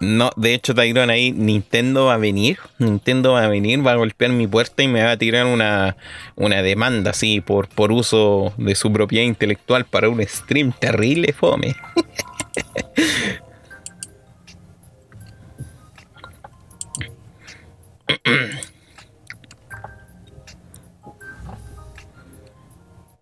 No, 0.00 0.30
de 0.36 0.54
hecho, 0.54 0.74
Tyron 0.74 1.10
ahí, 1.10 1.32
Nintendo 1.32 2.06
va 2.06 2.14
a 2.14 2.18
venir. 2.18 2.58
Nintendo 2.78 3.32
va 3.32 3.44
a 3.44 3.48
venir, 3.48 3.86
va 3.86 3.92
a 3.92 3.96
golpear 3.96 4.32
mi 4.32 4.46
puerta 4.46 4.82
y 4.82 4.88
me 4.88 5.02
va 5.02 5.12
a 5.12 5.16
tirar 5.16 5.46
una, 5.46 5.96
una 6.36 6.62
demanda 6.62 7.10
así 7.10 7.40
por, 7.40 7.68
por 7.68 7.92
uso 7.92 8.54
de 8.56 8.74
su 8.74 8.92
propiedad 8.92 9.24
intelectual 9.24 9.84
para 9.84 10.08
un 10.08 10.22
stream 10.26 10.72
terrible, 10.78 11.32
fome. 11.32 11.76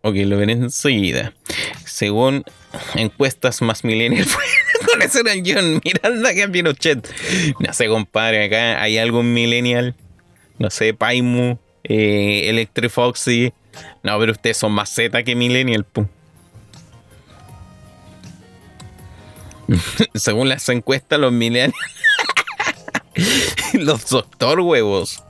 ok, 0.02 0.14
lo 0.16 0.36
veré 0.36 0.52
enseguida 0.52 1.32
según 1.92 2.44
encuestas 2.94 3.62
más 3.62 3.84
millennials, 3.84 4.36
conocer 4.92 5.28
a 5.28 5.34
John 5.44 5.80
Miranda 5.84 6.34
que 6.34 6.42
a 6.42 6.48
Pinochet. 6.48 7.08
No 7.58 7.72
sé, 7.72 7.88
compadre, 7.88 8.44
acá 8.46 8.82
hay 8.82 8.98
algún 8.98 9.32
millennial, 9.32 9.94
no 10.58 10.70
sé, 10.70 10.94
Paimu, 10.94 11.58
eh, 11.84 12.48
Electrifoxy. 12.48 13.52
No, 14.02 14.18
pero 14.18 14.32
ustedes 14.32 14.56
son 14.56 14.72
más 14.72 14.90
Z 14.90 15.22
que 15.22 15.34
millennial, 15.34 15.84
pum. 15.84 16.06
Según 20.14 20.48
las 20.48 20.68
encuestas, 20.68 21.18
los 21.18 21.32
millennials. 21.32 21.74
los 23.74 24.08
doctor 24.08 24.60
huevos. 24.60 25.22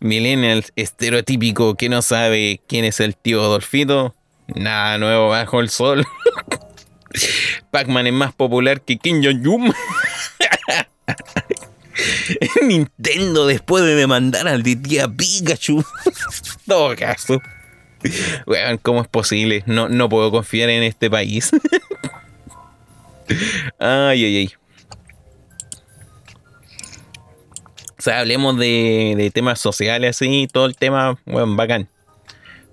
Millennials 0.00 0.72
estereotípico 0.76 1.76
que 1.76 1.88
no 1.88 2.02
sabe 2.02 2.60
quién 2.66 2.84
es 2.84 3.00
el 3.00 3.16
tío 3.16 3.42
Dolfito. 3.42 4.14
Nada 4.48 4.98
nuevo 4.98 5.28
bajo 5.28 5.60
el 5.60 5.70
sol. 5.70 6.04
Pac-Man 7.70 8.06
es 8.06 8.12
más 8.12 8.34
popular 8.34 8.82
que 8.82 8.98
Kim 8.98 9.22
Jong-un. 9.22 9.72
Nintendo 12.62 13.46
después 13.46 13.84
de 13.84 13.94
demandar 13.94 14.48
al 14.48 14.62
de 14.62 14.76
tía 14.76 15.08
Pikachu. 15.08 15.84
Todo 16.66 16.94
caso. 16.96 17.40
¿cómo 18.82 19.00
es 19.00 19.08
posible? 19.08 19.62
No, 19.66 19.88
no 19.88 20.10
puedo 20.10 20.30
confiar 20.30 20.68
en 20.68 20.82
este 20.82 21.08
país. 21.08 21.50
ay, 23.78 24.24
ay, 24.24 24.36
ay. 24.36 24.52
O 27.98 28.02
sea, 28.04 28.20
hablemos 28.20 28.58
de, 28.58 29.30
temas 29.32 29.58
sociales 29.58 30.16
así, 30.16 30.46
todo 30.52 30.66
el 30.66 30.76
tema, 30.76 31.18
bueno, 31.24 31.56
bacán. 31.56 31.88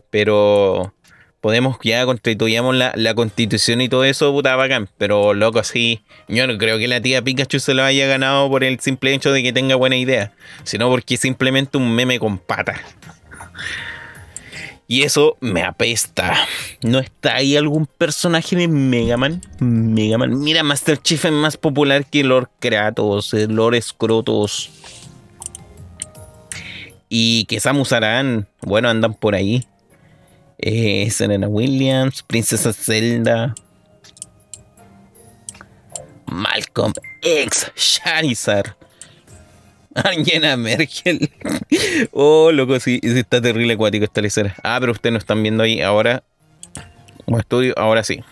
Pero 0.09 0.93
podemos 1.41 1.77
ya 1.83 2.05
constituyamos 2.05 2.75
la, 2.75 2.93
la, 2.95 3.13
constitución 3.13 3.81
y 3.81 3.89
todo 3.89 4.05
eso, 4.05 4.31
puta 4.31 4.55
bacán. 4.55 4.87
Pero 4.97 5.33
loco, 5.33 5.59
así, 5.59 6.01
yo 6.27 6.47
no 6.47 6.57
creo 6.57 6.77
que 6.77 6.87
la 6.87 7.01
tía 7.01 7.21
Pikachu 7.21 7.59
se 7.59 7.73
lo 7.73 7.83
haya 7.83 8.07
ganado 8.07 8.49
por 8.49 8.63
el 8.63 8.79
simple 8.79 9.13
hecho 9.13 9.31
de 9.31 9.43
que 9.43 9.51
tenga 9.51 9.75
buena 9.75 9.97
idea, 9.97 10.31
sino 10.63 10.89
porque 10.89 11.17
simplemente 11.17 11.77
un 11.77 11.93
meme 11.93 12.19
con 12.19 12.37
patas. 12.37 12.79
Y 14.91 15.03
eso 15.03 15.37
me 15.39 15.63
apesta. 15.63 16.35
¿No 16.83 16.99
está 16.99 17.35
ahí 17.35 17.55
algún 17.55 17.85
personaje 17.85 18.57
de 18.57 18.67
Mega 18.67 19.15
Man? 19.15 19.41
Mega 19.59 20.17
Man. 20.17 20.37
Mira, 20.41 20.63
Master 20.63 20.97
Chief 20.97 21.23
es 21.23 21.31
más 21.31 21.55
popular 21.55 22.05
que 22.05 22.25
Lord 22.25 22.49
Kratos, 22.59 23.33
eh, 23.33 23.47
Lord 23.47 23.81
Scrotos. 23.81 24.69
Y 27.07 27.45
que 27.45 27.61
Samus 27.61 27.93
Aran, 27.93 28.49
bueno, 28.63 28.89
andan 28.89 29.13
por 29.13 29.33
ahí. 29.33 29.65
Eh, 30.62 31.09
Serena 31.09 31.47
Williams, 31.47 32.22
Princesa 32.22 32.72
Zelda. 32.72 33.55
Malcolm 36.28 36.93
X, 37.22 37.72
Charizard. 37.76 38.76
Angela 39.95 40.55
Merkel. 40.55 41.32
oh, 42.12 42.51
loco, 42.51 42.80
sí, 42.80 42.99
está 43.03 43.41
terrible 43.41 43.74
acuático 43.74 44.05
esta 44.05 44.22
lecera. 44.22 44.55
Ah, 44.64 44.78
pero 44.80 44.91
ustedes 44.93 45.12
no 45.12 45.20
están 45.20 45.41
viendo 45.41 45.64
ahí 45.64 45.82
ahora. 45.82 46.24
Un 47.26 47.39
estudio, 47.39 47.74
ahora 47.78 48.03
sí. 48.03 48.24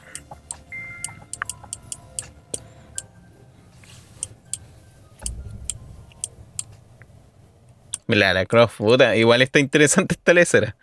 la 8.07 8.45
Croft, 8.45 8.77
puta, 8.77 9.15
igual 9.15 9.41
está 9.41 9.59
interesante 9.59 10.15
esta 10.15 10.33
lecera. 10.33 10.75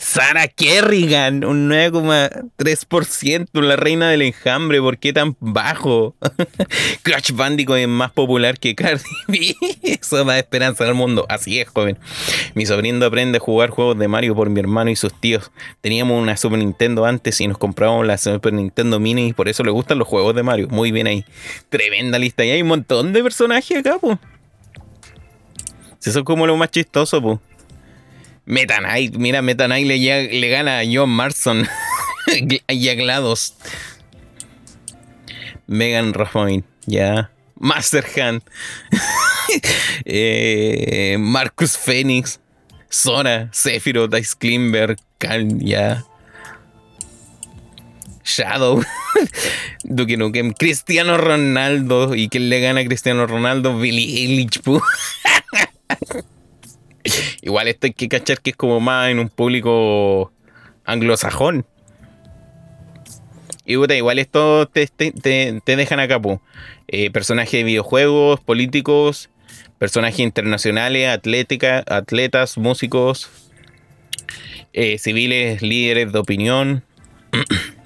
Sarah 0.00 0.46
Kerrigan, 0.46 1.44
un 1.44 1.68
9,3%, 1.68 3.48
la 3.60 3.74
reina 3.74 4.08
del 4.08 4.22
enjambre, 4.22 4.80
¿por 4.80 4.98
qué 4.98 5.12
tan 5.12 5.36
bajo? 5.40 6.14
Crash 7.02 7.32
Bandicoot 7.32 7.78
es 7.78 7.88
más 7.88 8.12
popular 8.12 8.60
que 8.60 8.76
Cardi 8.76 9.02
B. 9.26 9.56
Eso 9.82 10.24
da 10.24 10.38
esperanza 10.38 10.84
al 10.84 10.94
mundo. 10.94 11.26
Así 11.28 11.58
es, 11.58 11.68
joven. 11.68 11.98
Mi 12.54 12.64
sobrino 12.64 13.04
aprende 13.04 13.38
a 13.38 13.40
jugar 13.40 13.70
juegos 13.70 13.98
de 13.98 14.06
Mario 14.06 14.36
por 14.36 14.50
mi 14.50 14.60
hermano 14.60 14.88
y 14.88 14.94
sus 14.94 15.12
tíos. 15.12 15.50
Teníamos 15.80 16.22
una 16.22 16.36
Super 16.36 16.60
Nintendo 16.60 17.04
antes 17.04 17.40
y 17.40 17.48
nos 17.48 17.58
compramos 17.58 18.06
la 18.06 18.18
Super 18.18 18.52
Nintendo 18.52 19.00
Mini 19.00 19.26
y 19.26 19.32
por 19.32 19.48
eso 19.48 19.64
le 19.64 19.72
gustan 19.72 19.98
los 19.98 20.06
juegos 20.06 20.32
de 20.36 20.44
Mario. 20.44 20.68
Muy 20.68 20.92
bien 20.92 21.08
ahí. 21.08 21.24
Tremenda 21.70 22.20
lista. 22.20 22.44
Y 22.44 22.50
hay 22.50 22.62
un 22.62 22.68
montón 22.68 23.12
de 23.12 23.20
personajes 23.20 23.78
acá, 23.78 23.98
pues. 24.00 24.16
Eso 26.04 26.20
es 26.20 26.24
como 26.24 26.46
lo 26.46 26.56
más 26.56 26.70
chistoso, 26.70 27.20
pues. 27.20 27.38
Meta 28.48 28.78
Knight, 28.80 29.14
mira, 29.16 29.42
Meta 29.42 29.66
Knight 29.66 29.86
le, 29.86 29.98
le 30.40 30.48
gana 30.48 30.78
a 30.78 30.84
John 30.90 31.10
Marston 31.10 31.68
y 32.68 32.88
a 32.88 32.94
GLaDOS. 32.94 33.54
Megan 35.66 36.14
Rafoin, 36.14 36.64
ya. 36.86 37.30
Master 37.56 38.06
Hand. 38.16 38.42
eh, 40.06 41.16
Marcus 41.20 41.76
Phoenix. 41.76 42.40
Sora, 42.88 43.50
Sephiroth, 43.52 44.14
Ice 44.14 44.34
Klimber, 44.38 44.96
Kal, 45.18 45.60
ya. 45.60 46.04
Shadow, 48.24 48.82
Duke 49.84 50.16
Nukem, 50.16 50.54
Cristiano 50.54 51.18
Ronaldo. 51.18 52.14
¿Y 52.14 52.30
quién 52.30 52.48
le 52.48 52.60
gana 52.60 52.80
a 52.80 52.84
Cristiano 52.86 53.26
Ronaldo? 53.26 53.78
Billy 53.78 54.24
Eilish, 54.24 54.62
Igual 57.42 57.68
esto 57.68 57.86
hay 57.86 57.92
que 57.92 58.08
cachar 58.08 58.40
que 58.40 58.50
es 58.50 58.56
como 58.56 58.80
más 58.80 59.10
en 59.10 59.18
un 59.18 59.28
público 59.28 60.32
anglosajón. 60.84 61.66
Y 63.64 63.74
igual 63.74 64.18
esto 64.18 64.66
te, 64.66 64.88
dejan 65.66 66.00
acá, 66.00 66.20
eh, 66.86 67.10
personajes 67.10 67.52
de 67.52 67.64
videojuegos, 67.64 68.40
políticos, 68.40 69.28
personajes 69.76 70.20
internacionales, 70.20 71.10
atlética, 71.10 71.84
atletas, 71.86 72.56
músicos, 72.56 73.28
eh, 74.72 74.98
civiles, 74.98 75.60
líderes 75.60 76.12
de 76.12 76.18
opinión. 76.18 76.82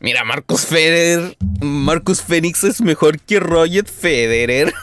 Mira, 0.00 0.22
Marcus 0.22 0.64
Federer. 0.64 1.36
Marcus 1.60 2.22
Phoenix 2.22 2.62
es 2.62 2.80
mejor 2.80 3.18
que 3.18 3.40
Roger 3.40 3.84
Federer. 3.84 4.72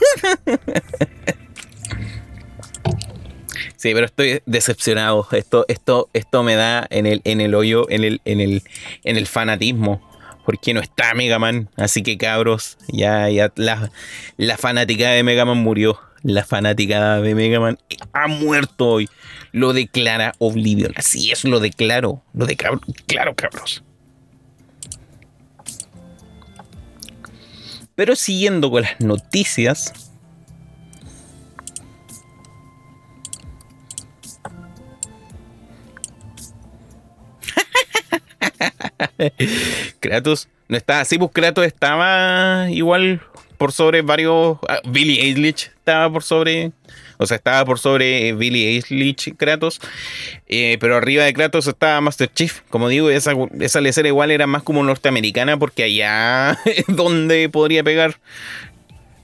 Sí, 3.86 3.94
pero 3.94 4.08
estoy 4.08 4.42
decepcionado. 4.48 5.28
Esto, 5.32 5.64
esto, 5.68 6.10
esto 6.14 6.42
me 6.42 6.56
da 6.56 6.88
en 6.90 7.06
el, 7.06 7.22
en 7.24 7.40
el 7.40 7.54
hoyo, 7.54 7.88
en 7.92 8.04
el, 8.04 8.20
en 8.26 8.42
el, 8.42 8.64
en 9.04 9.16
el 9.16 9.28
fanatismo. 9.28 10.02
Porque 10.44 10.74
no 10.74 10.80
está 10.80 11.14
Mega 11.14 11.38
Man. 11.38 11.70
Así 11.76 12.02
que 12.02 12.18
cabros, 12.18 12.80
ya, 12.88 13.30
ya 13.30 13.54
la, 13.56 13.92
la 14.38 14.58
fanática 14.58 15.12
de 15.12 15.22
Mega 15.22 15.46
Man 15.46 15.60
murió. 15.60 16.00
La 16.24 16.44
fanática 16.44 17.22
de 17.22 17.36
Mega 17.36 17.60
Man 17.60 17.78
ha 18.12 18.28
muerto 18.28 18.88
hoy. 18.88 19.08
Lo 19.52 19.72
declara 19.72 20.34
Oblivion. 20.40 20.92
Así 20.96 21.32
es, 21.32 21.44
lo 21.44 21.60
declaro. 21.60 22.24
Lo 22.34 22.48
declaro, 22.48 22.82
claro, 23.06 23.36
cabros. 23.36 23.84
Pero 27.94 28.16
siguiendo 28.16 28.72
con 28.72 28.82
las 28.82 29.00
noticias, 29.00 29.94
Kratos 40.00 40.48
no 40.68 40.78
estaba 40.78 41.02
así, 41.02 41.18
pues 41.18 41.32
Kratos 41.32 41.66
estaba 41.66 42.70
igual 42.72 43.22
por 43.58 43.72
sobre 43.72 44.02
varios. 44.02 44.58
Ah, 44.68 44.82
Billy 44.86 45.20
Eilish 45.20 45.72
estaba 45.76 46.12
por 46.12 46.24
sobre. 46.24 46.72
O 47.18 47.26
sea, 47.26 47.38
estaba 47.38 47.64
por 47.66 47.80
sobre 47.80 48.34
Billy 48.34 48.66
Eilish 48.66 49.36
Kratos. 49.38 49.80
Eh, 50.48 50.78
pero 50.80 50.98
arriba 50.98 51.24
de 51.24 51.34
Kratos 51.34 51.68
estaba 51.68 52.02
Master 52.02 52.32
Chief. 52.34 52.62
Como 52.70 52.90
digo, 52.90 53.10
esa, 53.10 53.34
esa 53.60 53.82
lecera 53.82 54.08
igual 54.08 54.32
era 54.32 54.48
más 54.48 54.64
como 54.64 54.84
norteamericana 54.84 55.58
porque 55.58 55.84
allá 55.84 56.58
es 56.66 56.86
donde 56.88 57.48
podría 57.50 57.84
pegar. 57.84 58.20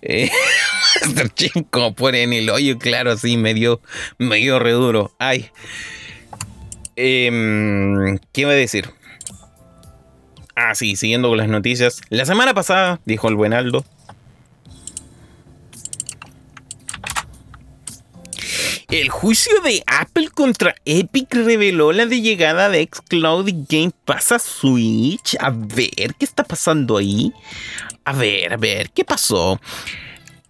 Eh, 0.03 0.29
Master 1.01 1.29
Chief, 1.29 1.53
como 1.69 1.93
pone 1.95 2.23
en 2.23 2.33
el 2.33 2.49
hoyo, 2.49 2.77
claro, 2.77 3.11
así 3.11 3.35
medio, 3.37 3.81
medio 4.17 4.59
reduro. 4.59 5.11
Ay. 5.17 5.49
Em, 6.95 8.19
¿Qué 8.31 8.41
iba 8.41 8.51
a 8.51 8.55
decir? 8.55 8.89
Ah, 10.64 10.76
sí, 10.76 10.95
siguiendo 10.95 11.30
con 11.30 11.38
las 11.39 11.47
noticias. 11.47 12.01
La 12.09 12.26
semana 12.26 12.53
pasada, 12.53 12.99
dijo 13.05 13.28
el 13.28 13.36
buen 13.36 13.51
Aldo. 13.51 13.84
El 18.89 19.09
juicio 19.09 19.59
de 19.62 19.82
Apple 19.88 20.30
contra 20.30 20.76
Epic 20.86 21.34
reveló 21.34 21.91
la 21.93 22.05
llegada 22.05 22.70
de 22.70 22.88
Xcloud 22.93 23.47
y 23.47 23.66
Game 23.68 23.91
Pass 24.05 24.34
a 24.34 24.39
Switch. 24.39 25.36
A 25.39 25.49
ver, 25.49 26.14
¿qué 26.20 26.26
está 26.26 26.43
pasando 26.43 26.97
ahí? 26.97 27.34
A 28.03 28.14
ver, 28.14 28.53
a 28.53 28.57
ver, 28.57 28.91
¿qué 28.91 29.03
pasó? 29.03 29.59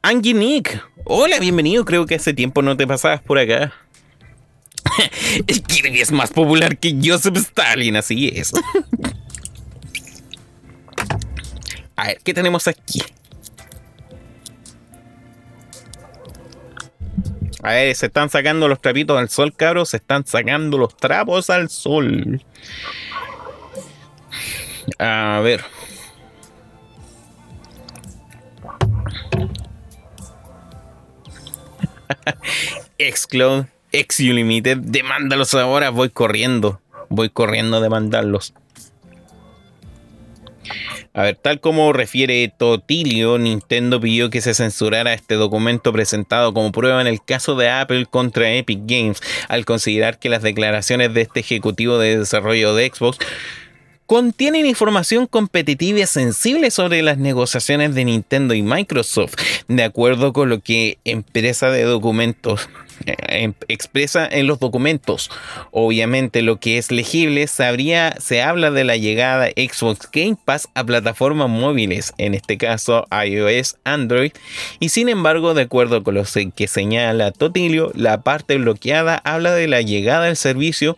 Angie 0.01 0.33
Nick, 0.33 0.83
hola, 1.05 1.39
bienvenido. 1.39 1.85
Creo 1.85 2.05
que 2.05 2.15
hace 2.15 2.33
tiempo 2.33 2.61
no 2.61 2.75
te 2.75 2.85
pasabas 2.85 3.21
por 3.21 3.39
acá. 3.39 3.73
El 5.47 5.63
Kirby 5.63 6.01
es 6.01 6.11
más 6.11 6.31
popular 6.31 6.77
que 6.77 6.97
Joseph 7.01 7.37
Stalin, 7.37 7.95
así 7.95 8.29
es. 8.35 8.51
A 12.01 12.07
ver, 12.07 12.17
¿qué 12.23 12.33
tenemos 12.33 12.67
aquí? 12.67 12.99
A 17.61 17.73
ver, 17.73 17.95
se 17.95 18.07
están 18.07 18.27
sacando 18.31 18.67
los 18.67 18.81
trapitos 18.81 19.19
al 19.19 19.29
sol, 19.29 19.53
cabros. 19.55 19.89
Se 19.89 19.97
están 19.97 20.25
sacando 20.25 20.79
los 20.79 20.97
trapos 20.97 21.51
al 21.51 21.69
sol. 21.69 22.43
A 24.97 25.41
ver. 25.43 25.63
Xcloud, 33.15 33.65
X 33.91 34.21
Unlimited, 34.21 34.77
demándalos 34.77 35.53
ahora, 35.53 35.91
voy 35.91 36.09
corriendo. 36.09 36.81
Voy 37.09 37.29
corriendo 37.29 37.77
a 37.77 37.79
demandarlos. 37.79 38.55
A 41.13 41.23
ver, 41.23 41.35
tal 41.35 41.59
como 41.59 41.91
refiere 41.91 42.53
Totilio, 42.57 43.37
Nintendo 43.37 43.99
pidió 43.99 44.29
que 44.29 44.39
se 44.39 44.53
censurara 44.53 45.13
este 45.13 45.35
documento 45.35 45.91
presentado 45.91 46.53
como 46.53 46.71
prueba 46.71 47.01
en 47.01 47.07
el 47.07 47.21
caso 47.21 47.55
de 47.55 47.69
Apple 47.69 48.05
contra 48.05 48.53
Epic 48.53 48.79
Games, 48.85 49.19
al 49.49 49.65
considerar 49.65 50.19
que 50.19 50.29
las 50.29 50.41
declaraciones 50.41 51.13
de 51.13 51.21
este 51.21 51.41
ejecutivo 51.41 51.97
de 51.97 52.19
desarrollo 52.19 52.73
de 52.75 52.89
Xbox 52.93 53.17
contienen 54.05 54.65
información 54.65 55.27
competitiva 55.27 55.99
y 55.99 56.05
sensible 56.05 56.71
sobre 56.71 57.01
las 57.01 57.17
negociaciones 57.17 57.93
de 57.93 58.05
Nintendo 58.05 58.53
y 58.53 58.61
Microsoft, 58.61 59.35
de 59.67 59.83
acuerdo 59.83 60.31
con 60.31 60.49
lo 60.49 60.59
que 60.59 60.97
empresa 61.03 61.71
de 61.71 61.83
documentos 61.83 62.69
eh, 63.05 63.15
em, 63.27 63.53
expresa 63.67 64.27
en 64.29 64.47
los 64.47 64.59
documentos. 64.59 65.29
Obviamente 65.71 66.41
lo 66.41 66.59
que 66.59 66.77
es 66.77 66.91
legible 66.91 67.47
sabría, 67.47 68.15
se 68.19 68.41
habla 68.41 68.71
de 68.71 68.83
la 68.83 68.97
llegada 68.97 69.49
Xbox 69.49 70.09
Game 70.11 70.37
Pass 70.43 70.69
a 70.75 70.83
plataformas 70.83 71.49
móviles, 71.49 72.13
en 72.17 72.33
este 72.33 72.57
caso 72.57 73.07
iOS, 73.11 73.77
Android, 73.83 74.31
y 74.79 74.89
sin 74.89 75.09
embargo 75.09 75.53
de 75.53 75.63
acuerdo 75.63 76.03
con 76.03 76.15
lo 76.15 76.23
que 76.55 76.67
señala 76.67 77.31
Totilio, 77.31 77.91
la 77.95 78.21
parte 78.21 78.57
bloqueada 78.57 79.21
habla 79.23 79.53
de 79.53 79.67
la 79.67 79.81
llegada 79.81 80.25
del 80.25 80.35
servicio 80.35 80.97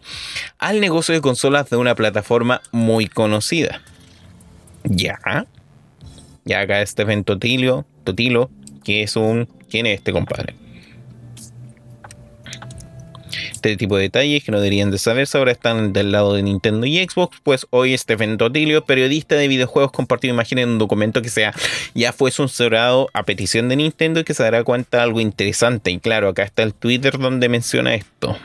al 0.59 0.79
negocio 0.79 1.15
de 1.15 1.21
consolas 1.21 1.69
de 1.69 1.77
una 1.77 1.95
plataforma 1.95 2.61
muy 2.71 3.07
conocida. 3.07 3.81
Ya. 4.83 5.47
Ya 6.45 6.59
acá 6.61 6.85
Stephen 6.85 7.23
Totilio, 7.23 7.85
Totilo, 8.03 8.49
que 8.83 9.03
es 9.03 9.15
un... 9.15 9.47
¿Quién 9.69 9.85
es 9.85 9.99
este 9.99 10.11
compadre? 10.11 10.55
Este 13.63 13.77
tipo 13.77 13.95
de 13.95 14.03
detalles 14.03 14.43
que 14.43 14.51
no 14.51 14.59
deberían 14.59 14.91
de 14.91 14.97
saberse 14.97 15.37
ahora 15.37 15.53
están 15.53 15.93
del 15.93 16.11
lado 16.11 16.33
de 16.33 16.43
Nintendo 16.43 16.85
y 16.85 16.97
Xbox, 16.97 17.37
pues 17.43 17.65
hoy 17.69 17.97
Stephen 17.97 18.37
Totilio, 18.37 18.83
periodista 18.83 19.35
de 19.35 19.47
videojuegos, 19.47 19.93
compartió 19.93 20.29
imagen 20.29 20.59
en 20.59 20.67
un 20.67 20.79
documento 20.79 21.21
que 21.21 21.29
sea 21.29 21.53
ya 21.93 22.11
fue 22.11 22.29
censurado 22.31 23.07
a 23.13 23.23
petición 23.23 23.69
de 23.69 23.77
Nintendo 23.77 24.19
y 24.19 24.25
que 24.25 24.33
se 24.33 24.43
dará 24.43 24.65
cuenta 24.65 24.97
de 24.97 25.03
algo 25.03 25.21
interesante. 25.21 25.91
Y 25.91 25.99
claro, 25.99 26.27
acá 26.27 26.43
está 26.43 26.61
el 26.63 26.73
Twitter 26.73 27.17
donde 27.17 27.47
menciona 27.47 27.95
esto. 27.95 28.37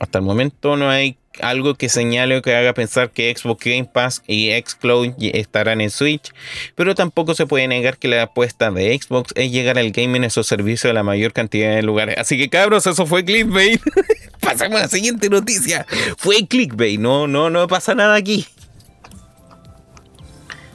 Hasta 0.00 0.18
el 0.18 0.24
momento 0.24 0.78
no 0.78 0.88
hay 0.88 1.18
algo 1.40 1.74
que 1.74 1.88
señale 1.88 2.36
o 2.36 2.42
que 2.42 2.54
haga 2.54 2.74
pensar 2.74 3.10
que 3.10 3.34
Xbox 3.34 3.64
Game 3.64 3.88
Pass 3.92 4.22
y 4.26 4.50
Xcloud 4.50 5.14
estarán 5.18 5.80
en 5.80 5.90
Switch, 5.90 6.32
pero 6.74 6.94
tampoco 6.94 7.34
se 7.34 7.46
puede 7.46 7.68
negar 7.68 7.98
que 7.98 8.08
la 8.08 8.22
apuesta 8.22 8.70
de 8.70 8.98
Xbox 8.98 9.32
es 9.36 9.50
llegar 9.50 9.78
al 9.78 9.90
gaming 9.90 10.24
en 10.24 10.30
su 10.30 10.44
servicio 10.44 10.90
a 10.90 10.92
la 10.92 11.02
mayor 11.02 11.32
cantidad 11.32 11.74
de 11.74 11.82
lugares. 11.82 12.16
Así 12.18 12.38
que 12.38 12.48
cabros, 12.48 12.86
eso 12.86 13.06
fue 13.06 13.24
clickbait. 13.24 13.80
Pasamos 14.40 14.78
a 14.78 14.82
la 14.82 14.88
siguiente 14.88 15.28
noticia. 15.28 15.86
Fue 16.18 16.46
clickbait, 16.46 17.00
no, 17.00 17.26
no, 17.26 17.50
no 17.50 17.66
pasa 17.66 17.94
nada 17.94 18.14
aquí. 18.14 18.46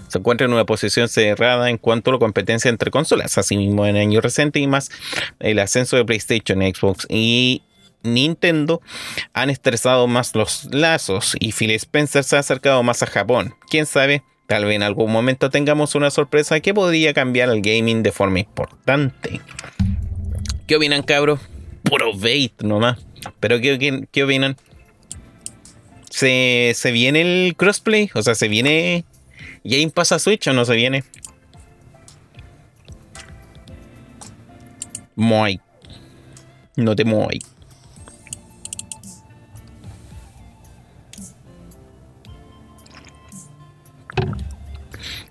Se 0.10 0.18
encuentra 0.18 0.46
en 0.46 0.54
una 0.54 0.66
posición 0.66 1.08
cerrada 1.08 1.70
en 1.70 1.78
cuanto 1.78 2.10
a 2.10 2.14
la 2.14 2.20
competencia 2.20 2.70
entre 2.70 2.90
consolas. 2.90 3.38
Asimismo, 3.38 3.86
en 3.86 3.96
años 3.96 4.24
recientes 4.24 4.62
y 4.62 4.66
más, 4.66 4.90
el 5.40 5.60
ascenso 5.60 5.98
de 5.98 6.06
PlayStation, 6.06 6.60
Xbox 6.62 7.06
y 7.10 7.62
Nintendo 8.04 8.82
han 9.34 9.50
estresado 9.50 10.08
más 10.08 10.36
los 10.36 10.66
lazos 10.72 11.36
y 11.40 11.52
Phil 11.52 11.72
Spencer 11.72 12.24
se 12.24 12.36
ha 12.36 12.40
acercado 12.40 12.82
más 12.84 13.04
a 13.04 13.08
Japón. 13.08 13.56
Quién 13.70 13.86
sabe, 13.86 14.24
tal 14.48 14.66
vez 14.66 14.76
en 14.76 14.84
algún 14.84 15.12
momento 15.12 15.50
tengamos 15.50 15.96
una 15.96 16.12
sorpresa 16.12 16.60
que 16.60 16.74
podría 16.74 17.14
cambiar 17.14 17.50
el 17.50 17.62
gaming 17.62 18.04
de 18.04 18.12
forma 18.12 18.40
importante. 18.40 19.42
¿Qué 20.68 20.76
opinan, 20.76 21.04
cabros? 21.04 21.40
Puro 21.84 22.12
nomás. 22.62 23.00
Pero 23.40 23.60
¿qué, 23.60 24.08
qué, 24.12 24.24
opinan? 24.24 24.56
¿Se, 26.10 26.74
¿Se 26.76 26.92
viene 26.92 27.22
el 27.22 27.56
crossplay? 27.56 28.10
O 28.14 28.22
sea, 28.22 28.36
¿se 28.36 28.48
viene 28.48 29.04
Game 29.64 29.90
Pass 29.90 30.12
a 30.12 30.20
Switch 30.20 30.48
o 30.48 30.54
no 30.54 30.66
se 30.66 30.76
viene? 30.76 31.04
Muy. 35.16 35.60
No 36.76 36.96
te 36.96 37.04
muy. 37.04 37.42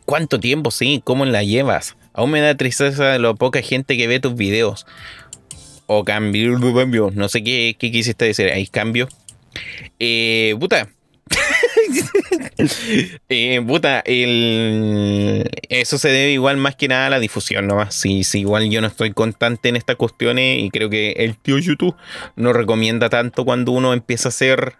¿Cuánto 0.08 0.40
tiempo? 0.40 0.70
Sí, 0.70 1.02
¿cómo 1.04 1.26
la 1.26 1.42
llevas? 1.42 1.94
Aún 2.14 2.30
me 2.30 2.40
da 2.40 2.54
tristeza 2.54 3.18
lo 3.18 3.34
poca 3.34 3.60
gente 3.60 3.94
que 3.98 4.06
ve 4.06 4.20
tus 4.20 4.34
videos. 4.34 4.86
O 5.84 6.02
cambio, 6.02 6.58
cambio. 6.74 7.10
No 7.14 7.28
sé 7.28 7.44
qué, 7.44 7.76
quisiste 7.78 8.24
decir. 8.24 8.48
¿Hay 8.48 8.66
cambio? 8.68 9.06
Eh, 9.98 10.56
puta. 10.58 10.88
eh, 13.28 13.60
puta, 13.60 14.02
eso 14.06 15.98
se 15.98 16.08
debe 16.08 16.32
igual 16.32 16.56
más 16.56 16.74
que 16.74 16.88
nada 16.88 17.08
a 17.08 17.10
la 17.10 17.20
difusión 17.20 17.66
nomás. 17.66 17.94
Si, 17.94 18.24
si 18.24 18.40
igual 18.40 18.70
yo 18.70 18.80
no 18.80 18.86
estoy 18.86 19.12
constante 19.12 19.68
en 19.68 19.76
estas 19.76 19.96
cuestiones 19.96 20.62
y 20.62 20.70
creo 20.70 20.88
que 20.88 21.12
el 21.18 21.36
tío 21.36 21.58
YouTube 21.58 21.94
no 22.34 22.54
recomienda 22.54 23.10
tanto 23.10 23.44
cuando 23.44 23.72
uno 23.72 23.92
empieza 23.92 24.28
a 24.28 24.30
hacer 24.30 24.76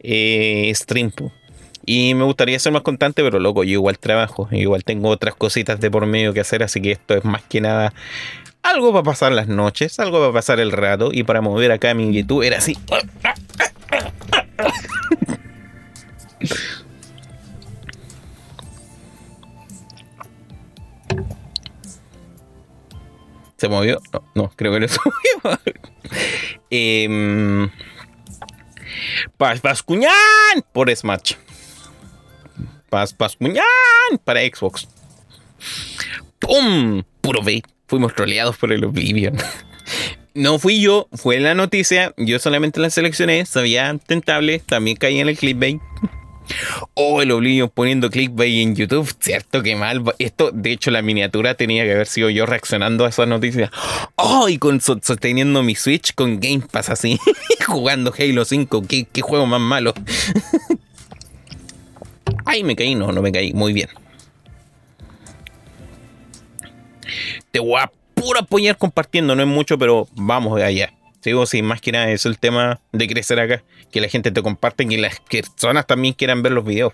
eh, 0.00 0.70
stream. 0.74 1.12
Y 1.92 2.14
me 2.14 2.22
gustaría 2.22 2.56
ser 2.60 2.70
más 2.70 2.82
constante, 2.82 3.20
pero 3.20 3.40
loco, 3.40 3.64
yo 3.64 3.72
igual 3.72 3.98
trabajo, 3.98 4.46
igual 4.52 4.84
tengo 4.84 5.08
otras 5.08 5.34
cositas 5.34 5.80
de 5.80 5.90
por 5.90 6.06
medio 6.06 6.32
que 6.32 6.38
hacer, 6.38 6.62
así 6.62 6.80
que 6.80 6.92
esto 6.92 7.16
es 7.16 7.24
más 7.24 7.42
que 7.42 7.60
nada 7.60 7.92
algo 8.62 8.92
para 8.92 9.02
pasar 9.02 9.32
las 9.32 9.48
noches, 9.48 9.98
algo 9.98 10.20
para 10.20 10.32
pasar 10.32 10.60
el 10.60 10.70
rato 10.70 11.08
y 11.12 11.24
para 11.24 11.40
mover 11.40 11.72
acá 11.72 11.92
mi 11.94 12.14
YouTube 12.14 12.44
era 12.44 12.58
así. 12.58 12.78
¿Se 23.56 23.68
movió? 23.68 24.00
No, 24.36 24.52
creo 24.54 24.72
que 24.74 24.78
no 24.78 24.86
se 24.86 24.98
movió. 25.04 25.58
eh, 26.70 27.68
Pascuñán 29.36 30.12
por 30.72 30.94
Smash. 30.94 31.34
Paz, 32.90 33.12
paz, 33.14 33.38
para 34.24 34.40
Xbox. 34.40 34.88
¡Pum! 36.40 37.02
Puro 37.20 37.40
bait. 37.42 37.64
Fuimos 37.86 38.14
troleados 38.14 38.56
por 38.56 38.72
el 38.72 38.84
Oblivion. 38.84 39.36
no 40.34 40.58
fui 40.58 40.80
yo, 40.80 41.08
fue 41.12 41.38
la 41.38 41.54
noticia. 41.54 42.12
Yo 42.16 42.40
solamente 42.40 42.80
la 42.80 42.90
seleccioné. 42.90 43.46
Sabía 43.46 43.96
tentable. 44.06 44.60
También 44.66 44.96
caí 44.96 45.20
en 45.20 45.28
el 45.28 45.38
clickbait. 45.38 45.80
Oh, 46.94 47.22
el 47.22 47.30
Oblivion 47.30 47.70
poniendo 47.72 48.10
clickbait 48.10 48.66
en 48.66 48.74
YouTube. 48.74 49.08
Cierto, 49.20 49.62
que 49.62 49.76
mal. 49.76 50.02
Esto, 50.18 50.50
de 50.52 50.72
hecho, 50.72 50.90
la 50.90 51.00
miniatura 51.00 51.54
tenía 51.54 51.84
que 51.84 51.92
haber 51.92 52.08
sido 52.08 52.28
yo 52.28 52.44
reaccionando 52.44 53.04
a 53.04 53.10
esa 53.10 53.24
noticia. 53.24 53.70
Oh, 54.16 54.48
y 54.48 54.58
con, 54.58 54.80
sosteniendo 54.80 55.62
mi 55.62 55.76
Switch 55.76 56.12
con 56.12 56.40
Game 56.40 56.62
Pass 56.68 56.90
así. 56.90 57.20
jugando 57.66 58.12
Halo 58.18 58.44
5. 58.44 58.82
¿Qué, 58.88 59.06
qué 59.12 59.22
juego 59.22 59.46
más 59.46 59.60
malo. 59.60 59.94
Ay, 62.50 62.64
me 62.64 62.74
caí. 62.74 62.96
No, 62.96 63.12
no 63.12 63.22
me 63.22 63.30
caí. 63.30 63.52
Muy 63.52 63.72
bien. 63.72 63.88
Te 67.52 67.60
voy 67.60 67.80
a 67.80 67.92
puro 68.14 68.40
apoyar 68.40 68.76
compartiendo. 68.76 69.36
No 69.36 69.42
es 69.42 69.48
mucho, 69.48 69.78
pero 69.78 70.08
vamos 70.16 70.60
allá. 70.60 70.92
Sigo 71.20 71.46
sin 71.46 71.64
más 71.64 71.80
que 71.80 71.92
nada. 71.92 72.10
Es 72.10 72.26
el 72.26 72.40
tema 72.40 72.80
de 72.90 73.06
crecer 73.06 73.38
acá. 73.38 73.62
Que 73.92 74.00
la 74.00 74.08
gente 74.08 74.32
te 74.32 74.42
comparte. 74.42 74.84
Que 74.88 74.98
las 74.98 75.20
personas 75.20 75.86
también 75.86 76.12
quieran 76.12 76.42
ver 76.42 76.50
los 76.50 76.64
videos. 76.64 76.92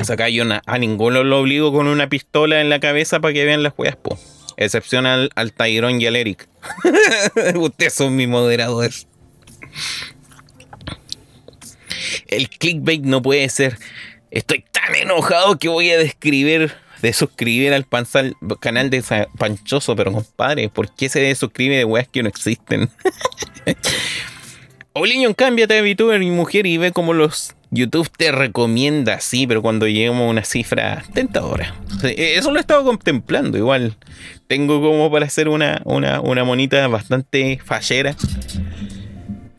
O 0.00 0.04
sea, 0.04 0.14
acá 0.14 0.30
yo 0.30 0.44
a 0.64 0.78
ninguno 0.78 1.22
lo 1.22 1.40
obligo 1.40 1.70
con 1.70 1.88
una 1.88 2.08
pistola 2.08 2.62
en 2.62 2.70
la 2.70 2.80
cabeza 2.80 3.20
para 3.20 3.34
que 3.34 3.44
vean 3.44 3.62
las 3.62 3.74
juegas, 3.74 3.96
po. 3.96 4.18
Excepción 4.56 5.04
al, 5.04 5.28
al 5.34 5.52
Tyrone 5.52 6.02
y 6.02 6.06
al 6.06 6.16
Eric. 6.16 6.48
Ustedes 7.54 7.92
son 7.92 8.16
mis 8.16 8.28
moderadores. 8.28 9.06
El 12.26 12.48
clickbait 12.48 13.02
no 13.02 13.22
puede 13.22 13.48
ser. 13.48 13.78
Estoy 14.30 14.64
tan 14.70 14.94
enojado 14.94 15.58
que 15.58 15.68
voy 15.68 15.90
a 15.90 15.98
describir, 15.98 16.72
de 17.02 17.12
suscribir 17.12 17.72
al 17.72 17.86
canal 18.60 18.90
de 18.90 19.02
Panchoso, 19.38 19.96
pero 19.96 20.12
compadre, 20.12 20.68
¿por 20.68 20.94
qué 20.94 21.08
se 21.08 21.34
suscribe 21.34 21.76
de 21.76 21.84
weas 21.84 22.08
que 22.08 22.22
no 22.22 22.28
existen? 22.28 22.90
Oliño, 24.92 25.32
cámbiate 25.34 25.74
de 25.74 25.94
VTuber 25.94 26.20
y 26.22 26.30
mujer 26.30 26.66
y 26.66 26.76
ve 26.76 26.92
cómo 26.92 27.14
los 27.14 27.54
YouTube 27.70 28.10
te 28.16 28.32
recomienda, 28.32 29.20
sí, 29.20 29.46
pero 29.46 29.62
cuando 29.62 29.86
lleguemos 29.86 30.22
a 30.22 30.30
una 30.30 30.44
cifra 30.44 31.04
tentadora. 31.12 31.74
Eso 32.02 32.50
lo 32.50 32.58
he 32.58 32.60
estado 32.60 32.84
contemplando, 32.84 33.58
igual. 33.58 33.96
Tengo 34.46 34.80
como 34.80 35.10
para 35.10 35.26
hacer 35.26 35.48
una, 35.48 35.82
una, 35.84 36.20
una 36.20 36.44
monita 36.44 36.86
bastante 36.88 37.60
fallera 37.62 38.16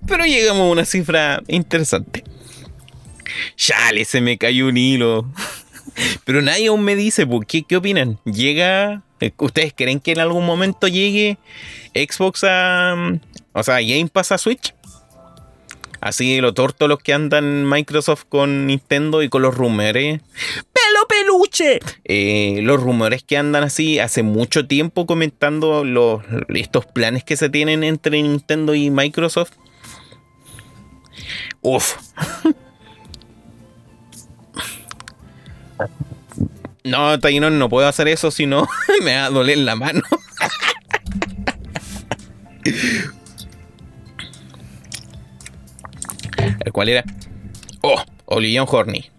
Pero 0.09 0.25
llegamos 0.25 0.63
a 0.63 0.71
una 0.71 0.85
cifra 0.85 1.41
interesante. 1.47 2.23
Chale, 3.55 4.05
se 4.05 4.21
me 4.21 4.37
cayó 4.37 4.67
un 4.67 4.77
hilo. 4.77 5.31
Pero 6.25 6.41
nadie 6.41 6.67
aún 6.67 6.83
me 6.83 6.95
dice, 6.95 7.27
¿qué, 7.47 7.63
¿qué 7.63 7.77
opinan? 7.77 8.19
¿Llega? 8.25 9.03
¿Ustedes 9.37 9.73
creen 9.75 9.99
que 9.99 10.13
en 10.13 10.19
algún 10.19 10.45
momento 10.45 10.87
llegue 10.87 11.37
Xbox 11.93 12.43
a. 12.43 13.19
O 13.53 13.63
sea, 13.63 13.81
Game 13.81 14.07
Pass 14.07 14.31
a 14.31 14.37
Switch? 14.37 14.73
Así 16.01 16.39
lo 16.39 16.53
torto 16.53 16.87
los 16.87 16.99
que 16.99 17.13
andan 17.13 17.69
Microsoft 17.69 18.23
con 18.29 18.67
Nintendo 18.67 19.21
y 19.21 19.29
con 19.29 19.41
los 19.41 19.55
rumores. 19.55 20.21
¡Pelo 20.21 21.07
peluche! 21.09 21.79
Eh, 22.05 22.61
los 22.63 22.81
rumores 22.81 23.21
que 23.23 23.37
andan 23.37 23.63
así 23.63 23.99
hace 23.99 24.23
mucho 24.23 24.65
tiempo 24.65 25.05
comentando 25.05 25.83
los, 25.83 26.23
estos 26.47 26.85
planes 26.85 27.25
que 27.25 27.35
se 27.35 27.49
tienen 27.49 27.83
entre 27.83 28.21
Nintendo 28.21 28.73
y 28.75 28.89
Microsoft. 28.89 29.51
Uf. 31.61 31.95
No, 36.83 37.19
Taino, 37.19 37.49
no 37.49 37.69
puedo 37.69 37.87
hacer 37.87 38.07
eso 38.07 38.31
si 38.31 38.45
no 38.45 38.67
me 39.03 39.15
va 39.15 39.25
a 39.25 39.29
doler 39.29 39.57
la 39.59 39.75
mano. 39.75 40.01
¿El 46.65 46.71
cuál 46.73 46.89
era? 46.89 47.03
Oh, 47.81 48.01
Olivion 48.25 48.65
Horny. 48.69 49.09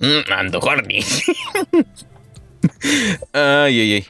Mm, 0.00 0.32
ando 0.32 0.58
horny. 0.58 1.00
ay, 3.32 3.80
ay, 3.80 3.92
ay. 3.94 4.06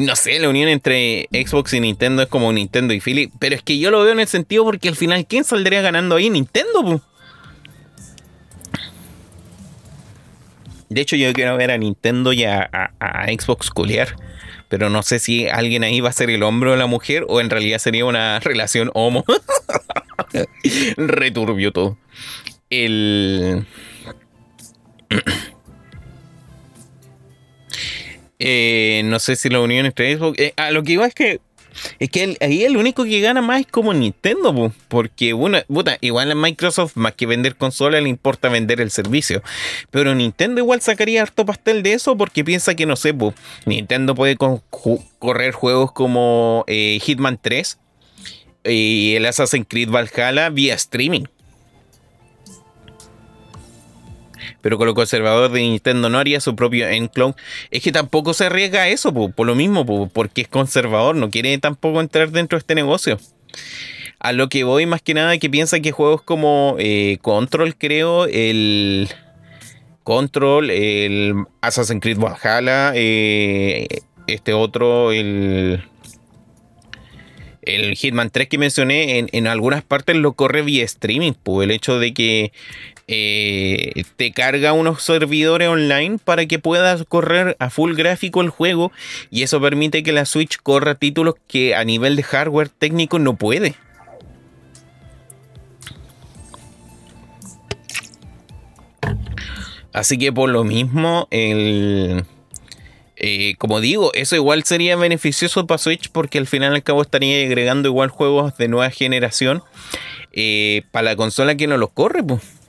No 0.00 0.16
sé, 0.16 0.38
la 0.38 0.48
unión 0.48 0.68
entre 0.68 1.28
Xbox 1.30 1.74
y 1.74 1.80
Nintendo 1.80 2.22
es 2.22 2.28
como 2.28 2.52
Nintendo 2.52 2.94
y 2.94 3.00
Philly, 3.00 3.30
pero 3.38 3.54
es 3.54 3.62
que 3.62 3.78
yo 3.78 3.90
lo 3.90 4.02
veo 4.02 4.12
en 4.12 4.20
el 4.20 4.28
sentido 4.28 4.64
porque 4.64 4.88
al 4.88 4.96
final, 4.96 5.26
¿quién 5.26 5.44
saldría 5.44 5.82
ganando 5.82 6.16
ahí? 6.16 6.30
Nintendo, 6.30 7.02
De 10.88 11.00
hecho, 11.00 11.14
yo 11.14 11.32
quiero 11.32 11.56
ver 11.56 11.70
a 11.70 11.78
Nintendo 11.78 12.32
y 12.32 12.44
a, 12.44 12.90
Xbox 13.38 13.70
culiar. 13.70 14.16
Pero 14.68 14.88
no 14.90 15.02
sé 15.02 15.18
si 15.18 15.48
alguien 15.48 15.84
ahí 15.84 16.00
va 16.00 16.08
a 16.08 16.12
ser 16.12 16.30
el 16.30 16.42
hombre 16.42 16.70
o 16.70 16.76
la 16.76 16.86
mujer 16.86 17.26
o 17.28 17.40
en 17.40 17.50
realidad 17.50 17.78
sería 17.78 18.04
una 18.04 18.40
relación 18.40 18.90
homo. 18.94 19.24
Returbio 20.96 21.72
todo. 21.72 21.98
El. 22.70 23.66
Eh, 28.40 29.02
no 29.04 29.18
sé 29.20 29.36
si 29.36 29.50
la 29.50 29.60
unión 29.60 29.86
entre 29.86 30.16
Xbox. 30.16 30.38
Eh, 30.38 30.54
a 30.56 30.70
lo 30.70 30.82
que 30.82 30.92
iba 30.92 31.06
es 31.06 31.14
que. 31.14 31.40
Es 32.00 32.10
que 32.10 32.36
ahí 32.40 32.64
el 32.64 32.76
único 32.76 33.04
que 33.04 33.20
gana 33.20 33.42
más 33.42 33.60
es 33.60 33.66
como 33.68 33.94
Nintendo, 33.94 34.72
porque 34.88 35.32
bueno, 35.32 35.58
igual 36.00 36.30
a 36.32 36.34
Microsoft, 36.34 36.96
más 36.96 37.12
que 37.12 37.26
vender 37.26 37.54
consolas, 37.54 38.02
le 38.02 38.08
importa 38.08 38.48
vender 38.48 38.80
el 38.80 38.90
servicio. 38.90 39.40
Pero 39.92 40.12
Nintendo 40.16 40.60
igual 40.60 40.80
sacaría 40.80 41.22
harto 41.22 41.46
pastel 41.46 41.84
de 41.84 41.92
eso 41.92 42.16
porque 42.16 42.44
piensa 42.44 42.74
que, 42.74 42.86
no 42.86 42.96
sé, 42.96 43.14
Nintendo 43.66 44.16
puede 44.16 44.36
correr 44.36 45.52
juegos 45.52 45.92
como 45.92 46.64
eh, 46.66 46.98
Hitman 47.00 47.38
3 47.40 47.78
y 48.64 49.14
el 49.14 49.26
Assassin's 49.26 49.66
Creed 49.68 49.90
Valhalla 49.90 50.50
vía 50.50 50.74
streaming. 50.74 51.26
Pero 54.62 54.78
con 54.78 54.86
lo 54.86 54.94
conservador 54.94 55.50
de 55.50 55.60
Nintendo 55.60 56.08
no 56.08 56.18
haría 56.18 56.40
su 56.40 56.56
propio 56.56 56.88
Enclone. 56.88 57.34
Es 57.70 57.82
que 57.82 57.92
tampoco 57.92 58.34
se 58.34 58.46
arriesga 58.46 58.82
a 58.82 58.88
eso, 58.88 59.12
por 59.12 59.46
lo 59.46 59.54
mismo, 59.54 60.08
porque 60.08 60.42
es 60.42 60.48
conservador, 60.48 61.16
no 61.16 61.30
quiere 61.30 61.56
tampoco 61.58 62.00
entrar 62.00 62.30
dentro 62.30 62.56
de 62.56 62.60
este 62.60 62.74
negocio. 62.74 63.18
A 64.18 64.32
lo 64.32 64.48
que 64.48 64.64
voy 64.64 64.84
más 64.86 65.00
que 65.00 65.14
nada 65.14 65.38
que 65.38 65.48
piensa 65.48 65.80
que 65.80 65.92
juegos 65.92 66.22
como 66.22 66.76
eh, 66.78 67.18
Control, 67.22 67.74
creo, 67.76 68.26
el 68.26 69.08
Control, 70.02 70.70
el 70.70 71.34
Assassin's 71.62 72.02
Creed 72.02 72.18
Valhalla, 72.18 72.92
eh, 72.94 73.86
este 74.26 74.52
otro, 74.52 75.12
el 75.12 75.82
el 77.62 77.94
Hitman 77.94 78.30
3 78.30 78.48
que 78.48 78.58
mencioné, 78.58 79.18
en, 79.18 79.28
en, 79.32 79.46
algunas 79.46 79.82
partes 79.82 80.16
lo 80.16 80.32
corre 80.32 80.62
vía 80.62 80.84
streaming, 80.84 81.32
pues 81.42 81.64
el 81.64 81.70
hecho 81.70 81.98
de 81.98 82.14
que 82.14 82.52
eh, 83.12 84.04
te 84.14 84.30
carga 84.30 84.72
unos 84.72 85.02
servidores 85.02 85.66
online 85.66 86.18
para 86.22 86.46
que 86.46 86.60
puedas 86.60 87.02
correr 87.08 87.56
a 87.58 87.68
full 87.68 87.94
gráfico 87.94 88.40
el 88.40 88.50
juego 88.50 88.92
y 89.32 89.42
eso 89.42 89.60
permite 89.60 90.04
que 90.04 90.12
la 90.12 90.24
Switch 90.26 90.58
corra 90.62 90.94
títulos 90.94 91.34
que 91.48 91.74
a 91.74 91.84
nivel 91.84 92.14
de 92.14 92.22
hardware 92.22 92.68
técnico 92.68 93.18
no 93.18 93.34
puede. 93.34 93.74
Así 99.92 100.16
que 100.16 100.32
por 100.32 100.48
lo 100.48 100.62
mismo, 100.62 101.26
el, 101.32 102.24
eh, 103.16 103.56
como 103.58 103.80
digo, 103.80 104.12
eso 104.14 104.36
igual 104.36 104.62
sería 104.62 104.94
beneficioso 104.94 105.66
para 105.66 105.78
Switch 105.78 106.10
porque 106.12 106.38
al 106.38 106.46
final 106.46 106.74
al 106.74 106.84
cabo 106.84 107.02
estaría 107.02 107.44
agregando 107.44 107.88
igual 107.88 108.08
juegos 108.08 108.56
de 108.56 108.68
nueva 108.68 108.90
generación 108.90 109.64
eh, 110.32 110.82
para 110.92 111.06
la 111.06 111.16
consola 111.16 111.56
que 111.56 111.66
no 111.66 111.76
los 111.76 111.90
corre. 111.90 112.22
Pues 112.22 112.59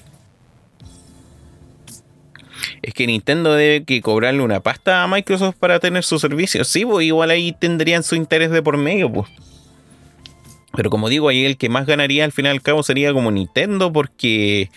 es 2.82 2.94
que 2.94 3.08
Nintendo 3.08 3.54
debe 3.54 3.84
que 3.84 4.02
cobrarle 4.02 4.42
una 4.42 4.62
pasta 4.62 5.04
a 5.04 5.08
Microsoft 5.08 5.56
para 5.60 5.80
tener 5.80 6.04
su 6.04 6.20
servicio. 6.20 6.64
Sí, 6.64 6.86
pues 6.86 7.06
igual 7.06 7.30
ahí 7.30 7.52
tendrían 7.54 8.04
su 8.04 8.16
interés 8.16 8.52
de 8.52 8.62
por 8.62 8.78
medio, 8.78 9.12
pues. 9.12 9.30
Pero 10.74 10.90
como 10.90 11.10
digo, 11.10 11.28
ahí 11.28 11.46
el 11.46 11.58
que 11.58 11.68
más 11.68 11.86
ganaría 11.86 12.24
al 12.24 12.32
final 12.32 12.54
al 12.54 12.62
cabo 12.62 12.82
sería 12.82 13.12
como 13.12 13.30
Nintendo, 13.30 13.92
porque 13.92 14.70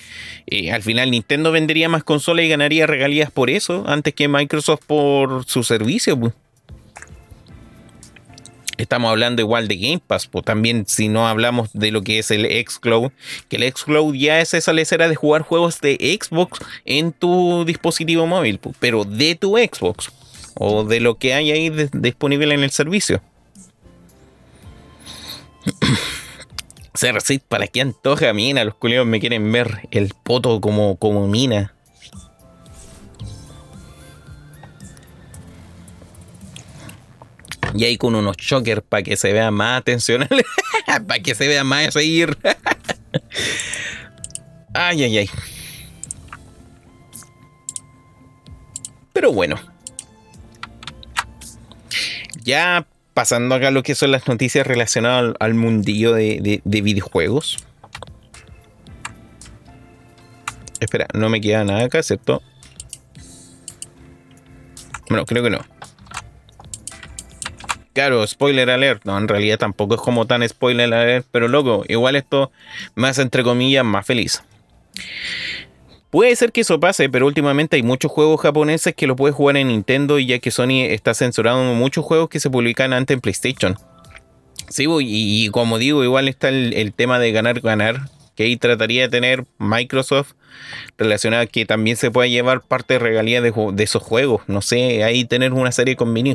eh, 0.46 0.72
al 0.72 0.82
final 0.82 1.10
Nintendo 1.10 1.52
vendería 1.52 1.88
más 1.88 2.02
consolas 2.02 2.44
y 2.44 2.48
ganaría 2.48 2.86
regalías 2.86 3.30
por 3.30 3.48
eso, 3.48 3.84
antes 3.86 4.12
que 4.12 4.26
Microsoft 4.26 4.84
por 4.86 5.44
su 5.44 5.62
servicio. 5.62 6.18
Pues. 6.18 6.34
Estamos 8.76 9.10
hablando 9.10 9.40
igual 9.40 9.68
de 9.68 9.76
Game 9.76 10.02
Pass, 10.04 10.26
pues 10.26 10.44
también 10.44 10.84
si 10.86 11.08
no 11.08 11.28
hablamos 11.28 11.70
de 11.72 11.90
lo 11.92 12.02
que 12.02 12.18
es 12.18 12.30
el 12.30 12.46
Xcloud, 12.66 13.12
que 13.48 13.56
el 13.56 13.72
Xcloud 13.72 14.14
ya 14.14 14.40
es 14.40 14.54
esa 14.54 14.72
lecera 14.72 15.08
de 15.08 15.14
jugar 15.14 15.42
juegos 15.42 15.80
de 15.80 16.18
Xbox 16.20 16.58
en 16.84 17.12
tu 17.12 17.64
dispositivo 17.64 18.26
móvil, 18.26 18.58
pues, 18.58 18.76
pero 18.80 19.04
de 19.04 19.36
tu 19.36 19.56
Xbox 19.56 20.10
o 20.54 20.84
de 20.84 21.00
lo 21.00 21.18
que 21.18 21.34
hay 21.34 21.52
ahí 21.52 21.70
disponible 21.92 22.54
en 22.54 22.62
el 22.64 22.70
servicio. 22.70 23.22
Cercit, 26.94 27.42
¿para 27.42 27.66
qué 27.66 27.80
antoja 27.80 28.32
mina? 28.32 28.64
Los 28.64 28.74
culiados 28.74 29.06
me 29.06 29.20
quieren 29.20 29.50
ver 29.50 29.88
el 29.90 30.12
poto 30.22 30.60
como, 30.60 30.96
como 30.96 31.26
mina. 31.26 31.73
Y 37.74 37.84
ahí 37.84 37.96
con 37.96 38.14
unos 38.14 38.36
chokers 38.36 38.82
para 38.88 39.02
que 39.02 39.16
se 39.16 39.32
vea 39.32 39.50
más 39.50 39.80
atención. 39.80 40.28
para 40.86 41.22
que 41.22 41.34
se 41.34 41.48
vea 41.48 41.64
más 41.64 41.94
seguir. 41.94 42.36
ay, 44.74 45.04
ay, 45.04 45.18
ay. 45.18 45.30
Pero 49.12 49.32
bueno. 49.32 49.56
Ya 52.42 52.86
pasando 53.14 53.54
acá 53.54 53.70
lo 53.70 53.82
que 53.82 53.94
son 53.94 54.10
las 54.10 54.28
noticias 54.28 54.66
relacionadas 54.66 55.34
al, 55.38 55.54
mundillo 55.54 56.12
de, 56.12 56.60
de 56.62 56.80
videojuegos. 56.82 57.64
Espera, 60.80 61.06
no 61.14 61.30
me 61.30 61.40
queda 61.40 61.64
nada 61.64 61.84
acá, 61.84 62.02
¿cierto? 62.02 62.42
Bueno, 65.08 65.24
creo 65.24 65.42
que 65.42 65.50
no. 65.50 65.73
Claro, 67.94 68.26
spoiler 68.26 68.70
alert. 68.70 69.04
No, 69.04 69.16
en 69.16 69.28
realidad 69.28 69.58
tampoco 69.58 69.94
es 69.94 70.00
como 70.00 70.26
tan 70.26 70.46
spoiler 70.46 70.92
alert, 70.92 71.26
pero 71.30 71.48
loco, 71.48 71.84
igual 71.88 72.16
esto 72.16 72.50
más 72.96 73.18
entre 73.18 73.42
comillas 73.42 73.84
más 73.84 74.04
feliz. 74.04 74.42
Puede 76.10 76.36
ser 76.36 76.52
que 76.52 76.60
eso 76.60 76.78
pase, 76.78 77.08
pero 77.08 77.26
últimamente 77.26 77.76
hay 77.76 77.82
muchos 77.82 78.10
juegos 78.10 78.40
japoneses 78.40 78.94
que 78.94 79.06
lo 79.06 79.16
puedes 79.16 79.34
jugar 79.34 79.56
en 79.56 79.68
Nintendo 79.68 80.18
ya 80.18 80.38
que 80.38 80.50
Sony 80.50 80.82
está 80.88 81.14
censurando 81.14 81.74
muchos 81.74 82.04
juegos 82.04 82.28
que 82.28 82.40
se 82.40 82.50
publican 82.50 82.92
antes 82.92 83.14
en 83.14 83.20
PlayStation. 83.20 83.76
Sí, 84.68 84.86
y, 85.00 85.48
como 85.50 85.78
digo, 85.78 86.02
igual 86.04 86.28
está 86.28 86.48
el, 86.48 86.92
tema 86.94 87.18
de 87.18 87.32
ganar, 87.32 87.60
ganar, 87.60 88.08
que 88.34 88.44
ahí 88.44 88.56
trataría 88.56 89.02
de 89.02 89.08
tener 89.08 89.44
Microsoft 89.58 90.32
relacionada 90.98 91.42
a 91.42 91.46
que 91.46 91.66
también 91.66 91.96
se 91.96 92.10
pueda 92.10 92.28
llevar 92.28 92.60
parte 92.62 92.94
de 92.94 93.00
regalía 93.00 93.40
de, 93.40 93.52
esos 93.78 94.02
juegos. 94.02 94.42
No 94.46 94.62
sé, 94.62 95.04
ahí 95.04 95.24
tener 95.24 95.52
una 95.52 95.70
serie 95.70 95.96
con 95.96 96.12
mini. 96.12 96.34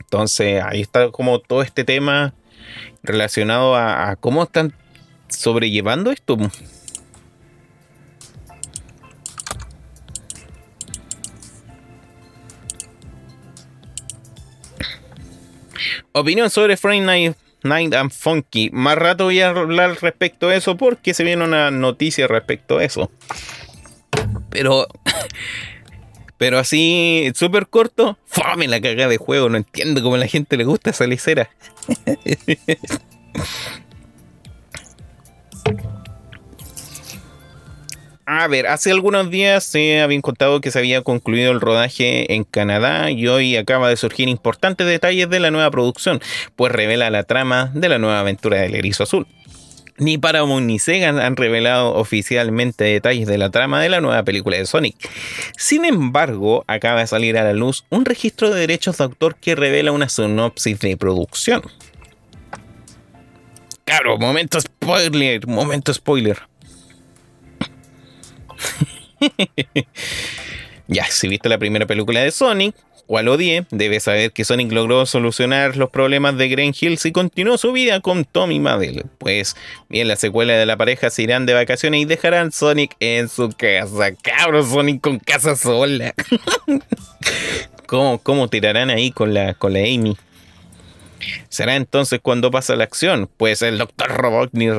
Entonces, 0.00 0.62
ahí 0.62 0.80
está 0.80 1.10
como 1.10 1.38
todo 1.38 1.62
este 1.62 1.84
tema 1.84 2.34
relacionado 3.02 3.76
a, 3.76 4.16
cómo 4.16 4.42
están 4.42 4.74
sobrellevando 5.28 6.10
esto. 6.10 6.36
Opinión 16.12 16.50
sobre 16.50 16.76
Friday 16.76 17.00
Night, 17.00 17.36
Night 17.62 17.94
and 17.94 18.10
Funky. 18.10 18.70
Más 18.72 18.96
rato 18.96 19.24
voy 19.24 19.40
a 19.40 19.50
hablar 19.50 19.96
respecto 20.02 20.48
a 20.48 20.56
eso 20.56 20.76
porque 20.76 21.14
se 21.14 21.22
viene 21.22 21.44
una 21.44 21.70
noticia 21.70 22.26
respecto 22.26 22.78
a 22.78 22.84
eso. 22.84 23.12
Pero 24.50 24.88
pero 26.40 26.58
así, 26.58 27.30
súper 27.34 27.66
corto, 27.66 28.16
fame 28.24 28.66
la 28.66 28.80
cagada 28.80 29.10
de 29.10 29.18
juego. 29.18 29.50
No 29.50 29.58
entiendo 29.58 30.02
cómo 30.02 30.14
a 30.14 30.18
la 30.18 30.26
gente 30.26 30.56
le 30.56 30.64
gusta 30.64 30.88
esa 30.88 31.06
licera. 31.06 31.50
A 38.24 38.46
ver, 38.46 38.68
hace 38.68 38.90
algunos 38.90 39.28
días 39.28 39.64
se 39.64 40.00
habían 40.00 40.22
contado 40.22 40.62
que 40.62 40.70
se 40.70 40.78
había 40.78 41.02
concluido 41.02 41.52
el 41.52 41.60
rodaje 41.60 42.32
en 42.32 42.44
Canadá 42.44 43.10
y 43.10 43.26
hoy 43.26 43.56
acaba 43.56 43.90
de 43.90 43.96
surgir 43.98 44.28
importantes 44.28 44.86
detalles 44.86 45.28
de 45.28 45.40
la 45.40 45.50
nueva 45.50 45.70
producción, 45.70 46.20
pues 46.56 46.72
revela 46.72 47.10
la 47.10 47.24
trama 47.24 47.70
de 47.74 47.90
la 47.90 47.98
nueva 47.98 48.20
aventura 48.20 48.62
del 48.62 48.76
Erizo 48.76 49.02
Azul. 49.02 49.26
Ni 50.00 50.16
Paramount 50.16 50.66
ni 50.66 50.78
Sega 50.78 51.10
han 51.10 51.36
revelado 51.36 51.94
oficialmente 51.94 52.84
detalles 52.84 53.28
de 53.28 53.36
la 53.36 53.50
trama 53.50 53.82
de 53.82 53.90
la 53.90 54.00
nueva 54.00 54.24
película 54.24 54.56
de 54.56 54.64
Sonic. 54.64 54.96
Sin 55.58 55.84
embargo, 55.84 56.64
acaba 56.66 57.00
de 57.00 57.06
salir 57.06 57.36
a 57.36 57.44
la 57.44 57.52
luz 57.52 57.84
un 57.90 58.06
registro 58.06 58.48
de 58.48 58.60
derechos 58.60 58.96
de 58.96 59.04
autor 59.04 59.36
que 59.36 59.54
revela 59.54 59.92
una 59.92 60.08
sinopsis 60.08 60.80
de 60.80 60.96
producción. 60.96 61.62
Claro, 63.84 64.16
momento 64.16 64.58
spoiler, 64.58 65.46
momento 65.46 65.92
spoiler. 65.92 66.38
ya, 70.88 71.04
si 71.10 71.28
viste 71.28 71.50
la 71.50 71.58
primera 71.58 71.86
película 71.86 72.20
de 72.20 72.30
Sonic, 72.30 72.74
o 73.12 73.18
al 73.18 73.26
odie, 73.26 73.66
debes 73.72 74.04
saber 74.04 74.30
que 74.30 74.44
Sonic 74.44 74.70
logró 74.70 75.04
solucionar 75.04 75.76
los 75.76 75.90
problemas 75.90 76.38
de 76.38 76.48
Green 76.48 76.72
Hills 76.80 77.04
y 77.06 77.10
continuó 77.10 77.58
su 77.58 77.72
vida 77.72 78.00
con 78.00 78.24
Tommy 78.24 78.60
Madel. 78.60 79.04
Pues 79.18 79.56
bien, 79.88 80.06
la 80.06 80.14
secuela 80.14 80.52
de 80.52 80.64
la 80.64 80.76
pareja 80.76 81.10
se 81.10 81.24
irán 81.24 81.44
de 81.44 81.54
vacaciones 81.54 82.02
y 82.02 82.04
dejarán 82.04 82.52
Sonic 82.52 82.94
en 83.00 83.28
su 83.28 83.48
casa. 83.48 84.14
Cabros, 84.14 84.68
Sonic 84.68 85.00
con 85.00 85.18
casa 85.18 85.56
sola. 85.56 86.14
¿Cómo, 87.86 88.20
¿Cómo 88.22 88.46
tirarán 88.46 88.90
ahí 88.90 89.10
con 89.10 89.34
la, 89.34 89.54
con 89.54 89.72
la 89.72 89.80
Amy? 89.80 90.16
Será 91.48 91.76
entonces 91.76 92.20
cuando 92.22 92.50
pasa 92.50 92.76
la 92.76 92.84
acción, 92.84 93.28
pues 93.36 93.62
el 93.62 93.78
Dr. 93.78 94.08
Robotnik 94.08 94.72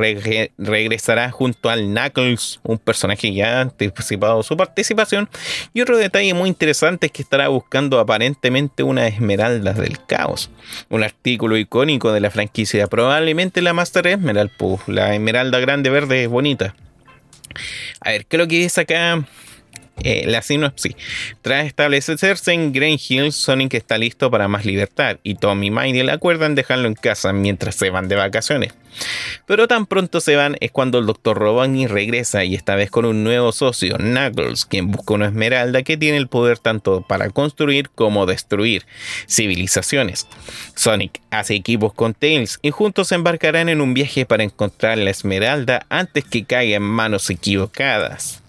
regresará 0.58 1.32
junto 1.32 1.70
al 1.70 1.86
Knuckles, 1.86 2.60
un 2.64 2.78
personaje 2.78 3.34
ya 3.34 3.62
anticipado 3.62 4.44
su 4.44 4.58
participación. 4.58 5.30
Y 5.74 5.82
otro 5.82 5.98
detalle 5.98 6.34
muy 6.34 6.50
interesante 6.50 7.08
es 7.08 7.12
que 7.12 7.22
estará 7.22 7.48
buscando 7.48 8.00
aparentemente 8.00 8.84
una 8.84 9.08
esmeralda 9.08 9.74
del 9.74 10.04
caos, 10.06 10.50
un 10.90 11.04
artículo 11.04 11.58
icónico 11.58 12.12
de 12.12 12.20
la 12.20 12.32
franquicia, 12.32 12.88
probablemente 12.88 13.62
la 13.62 13.74
Master 13.74 14.08
Emerald, 14.08 14.52
pues, 14.58 14.82
la 14.88 15.14
esmeralda 15.14 15.60
grande 15.60 15.90
verde 15.90 16.28
bonita. 16.28 16.76
A 18.00 18.12
ver, 18.12 18.26
¿qué 18.26 18.38
es 18.38 18.40
lo 18.40 18.48
que 18.48 18.66
es 18.66 18.78
acá? 18.78 19.26
Eh, 20.04 20.24
la 20.26 20.42
sinopsis. 20.42 20.96
Tras 21.42 21.66
establecerse 21.66 22.54
en 22.54 22.74
Green 22.74 22.98
Hills, 22.98 23.36
Sonic 23.36 23.76
está 23.76 23.98
listo 24.00 24.32
para 24.32 24.48
más 24.48 24.66
libertad 24.66 25.18
y 25.22 25.36
Tommy 25.36 25.68
y 25.68 26.04
le 26.04 26.12
acuerdan 26.12 26.56
dejarlo 26.56 26.88
en 26.88 26.96
casa 26.96 27.34
mientras 27.34 27.76
se 27.76 27.92
van 27.92 28.08
de 28.08 28.16
vacaciones. 28.16 28.74
Pero 29.46 29.68
tan 29.68 29.86
pronto 29.86 30.20
se 30.20 30.36
van 30.36 30.58
es 30.60 30.72
cuando 30.72 30.98
el 30.98 31.06
Dr. 31.06 31.38
Robotnik 31.38 31.90
regresa 31.90 32.44
y 32.44 32.56
esta 32.56 32.76
vez 32.76 32.90
con 32.90 33.06
un 33.06 33.24
nuevo 33.24 33.52
socio, 33.52 33.98
Knuckles, 33.98 34.66
quien 34.66 34.92
busca 34.92 35.14
una 35.14 35.28
esmeralda 35.28 35.84
que 35.84 35.98
tiene 35.98 36.18
el 36.18 36.28
poder 36.28 36.58
tanto 36.58 37.02
para 37.08 37.30
construir 37.30 37.90
como 37.90 38.26
destruir 38.26 38.86
civilizaciones. 39.30 40.28
Sonic 40.76 41.22
hace 41.30 41.56
equipos 41.56 41.94
con 41.94 42.14
Tails 42.14 42.60
y 42.62 42.72
juntos 42.72 43.10
se 43.10 43.16
embarcarán 43.16 43.70
en 43.70 43.82
un 43.82 43.94
viaje 43.94 44.26
para 44.26 44.44
encontrar 44.44 44.98
la 44.98 45.12
esmeralda 45.12 45.86
antes 45.90 46.26
que 46.26 46.44
caiga 46.44 46.78
en 46.78 46.84
manos 46.84 47.30
equivocadas. 47.30 48.41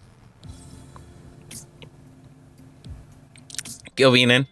¿Qué 3.95 4.07
opinan? 4.07 4.49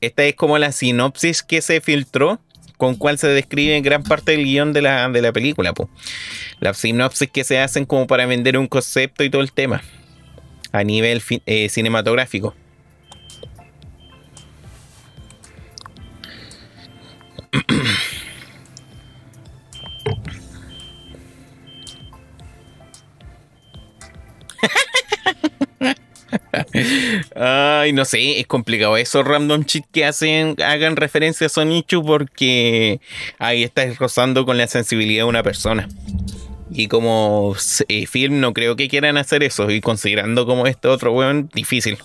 Esta 0.00 0.24
es 0.24 0.34
como 0.34 0.58
la 0.58 0.72
sinopsis 0.72 1.42
que 1.42 1.60
se 1.60 1.82
filtró, 1.82 2.40
con 2.78 2.96
cual 2.96 3.18
se 3.18 3.28
describe 3.28 3.78
gran 3.82 4.02
parte 4.02 4.32
del 4.32 4.44
guion 4.44 4.72
de 4.72 4.80
la, 4.80 5.08
de 5.10 5.20
la 5.20 5.32
película. 5.32 5.74
Po. 5.74 5.90
La 6.60 6.72
sinopsis 6.72 7.28
que 7.30 7.44
se 7.44 7.58
hacen 7.58 7.84
como 7.84 8.06
para 8.06 8.24
vender 8.24 8.56
un 8.56 8.66
concepto 8.66 9.22
y 9.22 9.30
todo 9.30 9.42
el 9.42 9.52
tema 9.52 9.82
a 10.72 10.84
nivel 10.84 11.22
eh, 11.46 11.68
cinematográfico. 11.68 12.54
Ay, 27.34 27.92
no 27.92 28.04
sé, 28.04 28.40
es 28.40 28.46
complicado. 28.46 28.96
Esos 28.96 29.24
random 29.24 29.64
cheats 29.64 29.88
que 29.92 30.04
hacen, 30.04 30.56
hagan 30.62 30.96
referencia 30.96 31.46
a 31.46 31.50
Sonichu 31.50 32.04
porque 32.04 33.00
ahí 33.38 33.62
estás 33.62 33.98
rozando 33.98 34.44
con 34.44 34.58
la 34.58 34.66
sensibilidad 34.66 35.24
de 35.24 35.28
una 35.28 35.42
persona. 35.42 35.88
Y 36.72 36.86
como 36.88 37.54
eh, 37.88 38.06
film 38.06 38.40
no 38.40 38.54
creo 38.54 38.76
que 38.76 38.88
quieran 38.88 39.16
hacer 39.16 39.42
eso. 39.42 39.70
Y 39.70 39.80
considerando 39.80 40.46
como 40.46 40.66
este 40.66 40.88
otro 40.88 41.12
weón, 41.12 41.50
difícil. 41.52 41.98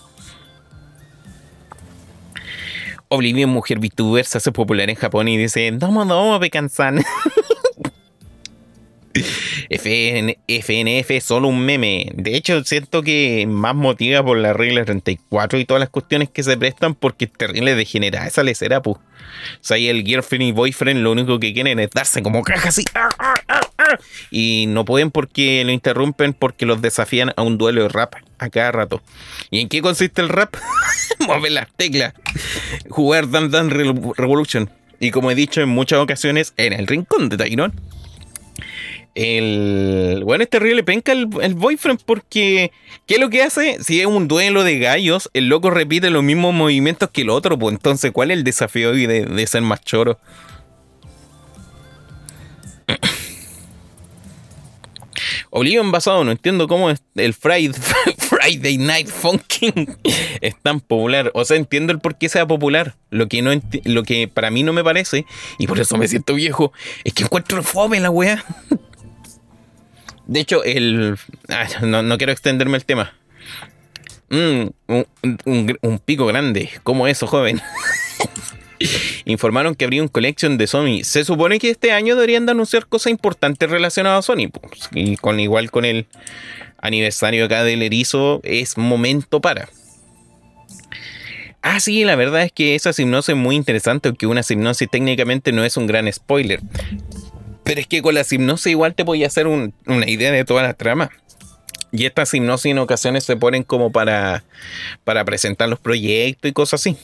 Oblivion 3.08 3.50
Mujer 3.50 3.78
VTuber 3.78 4.24
se 4.24 4.38
hace 4.38 4.50
popular 4.50 4.90
en 4.90 4.96
Japón 4.96 5.28
y 5.28 5.36
dice, 5.36 5.70
Domo 5.72 6.04
domo, 6.04 6.40
Pekansan. 6.40 7.04
FN, 9.70 10.38
FNF 10.46 11.10
es 11.10 11.24
solo 11.24 11.48
un 11.48 11.64
meme. 11.64 12.10
De 12.14 12.36
hecho, 12.36 12.62
siento 12.64 13.02
que 13.02 13.46
más 13.48 13.74
motiva 13.74 14.24
por 14.24 14.38
la 14.38 14.52
regla 14.52 14.84
34 14.84 15.58
y 15.58 15.64
todas 15.64 15.80
las 15.80 15.90
cuestiones 15.90 16.30
que 16.30 16.42
se 16.42 16.56
prestan 16.56 16.94
porque 16.94 17.26
es 17.26 17.32
terrible 17.32 17.74
degenerada 17.74 18.26
esa 18.26 18.42
lecera, 18.42 18.82
pues. 18.82 18.96
O 18.96 19.58
sea, 19.60 19.78
y 19.78 19.88
el 19.88 20.04
girlfriend 20.04 20.44
y 20.44 20.52
boyfriend 20.52 21.00
lo 21.00 21.12
único 21.12 21.38
que 21.38 21.52
quieren 21.52 21.78
es 21.78 21.90
darse 21.90 22.22
como 22.22 22.42
caja 22.42 22.68
así. 22.68 22.84
¡ah, 22.94 23.08
ah, 23.18 23.34
ah, 23.48 23.98
y 24.30 24.66
no 24.68 24.84
pueden 24.84 25.10
porque 25.10 25.62
lo 25.64 25.72
interrumpen 25.72 26.32
porque 26.32 26.66
los 26.66 26.82
desafían 26.82 27.32
a 27.36 27.42
un 27.42 27.58
duelo 27.58 27.82
de 27.82 27.88
rap 27.88 28.14
a 28.38 28.50
cada 28.50 28.72
rato. 28.72 29.02
¿Y 29.50 29.60
en 29.60 29.68
qué 29.68 29.82
consiste 29.82 30.22
el 30.22 30.28
rap? 30.28 30.56
Mover 31.26 31.52
las 31.52 31.68
teclas. 31.76 32.14
Jugar 32.88 33.30
Dan 33.30 33.50
Dan 33.50 33.70
Revolution. 33.70 34.70
Y 34.98 35.10
como 35.10 35.30
he 35.30 35.34
dicho 35.34 35.60
en 35.60 35.68
muchas 35.68 35.98
ocasiones, 35.98 36.54
en 36.56 36.72
el 36.72 36.86
rincón 36.86 37.28
de 37.28 37.36
Tyrone 37.36 37.74
el. 39.16 40.22
Bueno, 40.24 40.44
es 40.44 40.50
terrible 40.50 40.84
penca 40.84 41.12
el, 41.12 41.28
el, 41.40 41.54
boyfriend 41.54 42.00
porque. 42.04 42.70
¿Qué 43.06 43.14
es 43.14 43.20
lo 43.20 43.30
que 43.30 43.42
hace? 43.42 43.82
Si 43.82 44.00
es 44.00 44.06
un 44.06 44.28
duelo 44.28 44.62
de 44.62 44.78
gallos, 44.78 45.30
el 45.32 45.48
loco 45.48 45.70
repite 45.70 46.10
los 46.10 46.22
mismos 46.22 46.54
movimientos 46.54 47.10
que 47.10 47.22
el 47.22 47.30
otro, 47.30 47.58
pues 47.58 47.74
entonces, 47.74 48.12
¿cuál 48.12 48.30
es 48.30 48.36
el 48.36 48.44
desafío 48.44 48.90
hoy 48.90 49.06
de, 49.06 49.24
de 49.24 49.46
ser 49.46 49.62
más 49.62 49.80
choro? 49.80 50.18
Oblivion 55.50 55.90
basado, 55.90 56.22
no 56.22 56.32
entiendo 56.32 56.68
cómo 56.68 56.90
el 56.90 57.34
Friday, 57.34 57.72
Friday 58.18 58.76
Night 58.76 59.08
Funkin' 59.08 59.96
es 60.42 60.54
tan 60.62 60.80
popular. 60.80 61.30
O 61.32 61.46
sea, 61.46 61.56
entiendo 61.56 61.92
el 61.92 62.00
por 62.00 62.18
qué 62.18 62.28
sea 62.28 62.46
popular. 62.46 62.96
Lo 63.08 63.28
que, 63.28 63.40
no 63.40 63.50
lo 63.84 64.02
que 64.02 64.28
para 64.28 64.50
mí 64.50 64.62
no 64.62 64.74
me 64.74 64.84
parece, 64.84 65.24
y 65.58 65.66
por 65.66 65.80
eso 65.80 65.96
me 65.96 66.06
siento 66.06 66.34
viejo, 66.34 66.72
es 67.04 67.14
que 67.14 67.22
encuentro 67.22 67.62
fome 67.62 67.98
la 67.98 68.10
weá. 68.10 68.44
De 70.26 70.40
hecho, 70.40 70.64
el. 70.64 71.16
Ah, 71.48 71.66
no, 71.82 72.18
quiero 72.18 72.32
extenderme 72.32 72.76
el 72.76 72.84
tema. 72.84 73.14
Mm, 74.28 74.66
un, 75.44 75.98
pico 76.04 76.26
grande. 76.26 76.70
¿Cómo 76.82 77.06
eso, 77.06 77.26
joven? 77.26 77.60
Informaron 79.24 79.74
que 79.74 79.84
habría 79.84 80.02
un 80.02 80.08
collection 80.08 80.58
de 80.58 80.66
Sony. 80.66 81.04
Se 81.04 81.24
supone 81.24 81.58
que 81.58 81.70
este 81.70 81.92
año 81.92 82.16
deberían 82.16 82.44
de 82.44 82.52
anunciar 82.52 82.86
cosas 82.86 83.12
importantes 83.12 83.70
relacionadas 83.70 84.18
a 84.18 84.22
Sony. 84.22 84.48
Pues, 84.50 84.88
y 84.92 85.16
con 85.16 85.38
igual 85.38 85.70
con 85.70 85.84
el 85.84 86.06
aniversario 86.78 87.44
acá 87.44 87.62
del 87.62 87.82
erizo, 87.82 88.40
es 88.42 88.76
momento 88.76 89.40
para. 89.40 89.68
Ah, 91.62 91.80
sí, 91.80 92.04
la 92.04 92.14
verdad 92.14 92.42
es 92.42 92.52
que 92.52 92.74
esa 92.76 92.90
hipnosis 92.96 93.30
es 93.30 93.36
muy 93.36 93.56
interesante, 93.56 94.08
aunque 94.08 94.26
una 94.26 94.42
hipnosis 94.48 94.88
técnicamente 94.88 95.50
no 95.50 95.64
es 95.64 95.76
un 95.76 95.86
gran 95.86 96.12
spoiler. 96.12 96.60
Pero 97.66 97.80
es 97.80 97.88
que 97.88 98.00
con 98.00 98.14
la 98.14 98.24
hipnosis 98.28 98.68
igual 98.68 98.94
te 98.94 99.02
voy 99.02 99.24
a 99.24 99.26
hacer 99.26 99.48
una 99.48 100.08
idea 100.08 100.30
de 100.30 100.44
toda 100.44 100.62
la 100.62 100.74
trama. 100.74 101.10
Y 101.90 102.06
estas 102.06 102.32
hipnosis 102.32 102.70
en 102.70 102.78
ocasiones 102.78 103.24
se 103.24 103.36
ponen 103.36 103.64
como 103.64 103.90
para, 103.90 104.44
para 105.02 105.24
presentar 105.24 105.68
los 105.68 105.80
proyectos 105.80 106.48
y 106.48 106.52
cosas 106.54 106.80
así. 106.80 106.96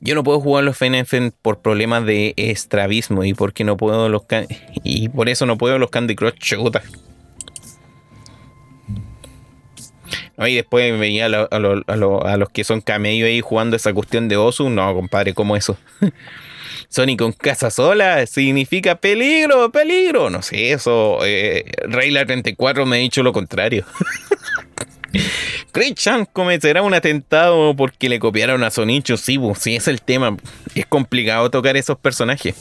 Yo 0.00 0.14
no 0.14 0.24
puedo 0.24 0.40
jugar 0.40 0.64
los 0.64 0.78
FNF 0.78 1.34
por 1.42 1.60
problemas 1.60 2.06
de 2.06 2.32
estrabismo 2.38 3.24
y 3.24 3.34
porque 3.34 3.62
no 3.62 3.76
puedo 3.76 4.08
los 4.08 4.22
y 4.84 5.10
por 5.10 5.28
eso 5.28 5.44
no 5.44 5.58
puedo 5.58 5.78
los 5.78 5.90
Candy 5.90 6.14
Crush 6.14 6.38
chuta. 6.38 6.82
y 10.38 10.54
después 10.54 10.98
veía 10.98 11.26
a, 11.26 12.36
los 12.38 12.48
que 12.50 12.64
son 12.64 12.80
camellos 12.80 13.26
ahí 13.26 13.40
jugando 13.42 13.76
esa 13.76 13.92
cuestión 13.92 14.28
de 14.28 14.38
Osu. 14.38 14.70
No, 14.70 14.94
compadre, 14.94 15.34
¿cómo 15.34 15.56
eso? 15.56 15.76
Sonic 16.88 17.18
con 17.18 17.32
casa 17.32 17.70
sola 17.70 18.26
significa 18.26 18.94
peligro, 18.94 19.70
peligro. 19.70 20.30
No 20.30 20.42
sé, 20.42 20.72
eso. 20.72 21.18
Eh, 21.24 21.64
Rayla 21.86 22.24
34 22.24 22.86
me 22.86 22.96
ha 22.96 23.00
dicho 23.00 23.22
lo 23.22 23.32
contrario. 23.32 23.84
Christian 25.72 26.26
cometerá 26.32 26.82
un 26.82 26.94
atentado 26.94 27.74
porque 27.76 28.08
le 28.08 28.18
copiaron 28.18 28.64
a 28.64 28.70
Sonicho. 28.70 29.16
Sí, 29.16 29.38
sí, 29.58 29.76
es 29.76 29.86
el 29.88 30.00
tema. 30.00 30.36
Es 30.74 30.86
complicado 30.86 31.50
tocar 31.50 31.76
esos 31.76 31.98
personajes. 31.98 32.54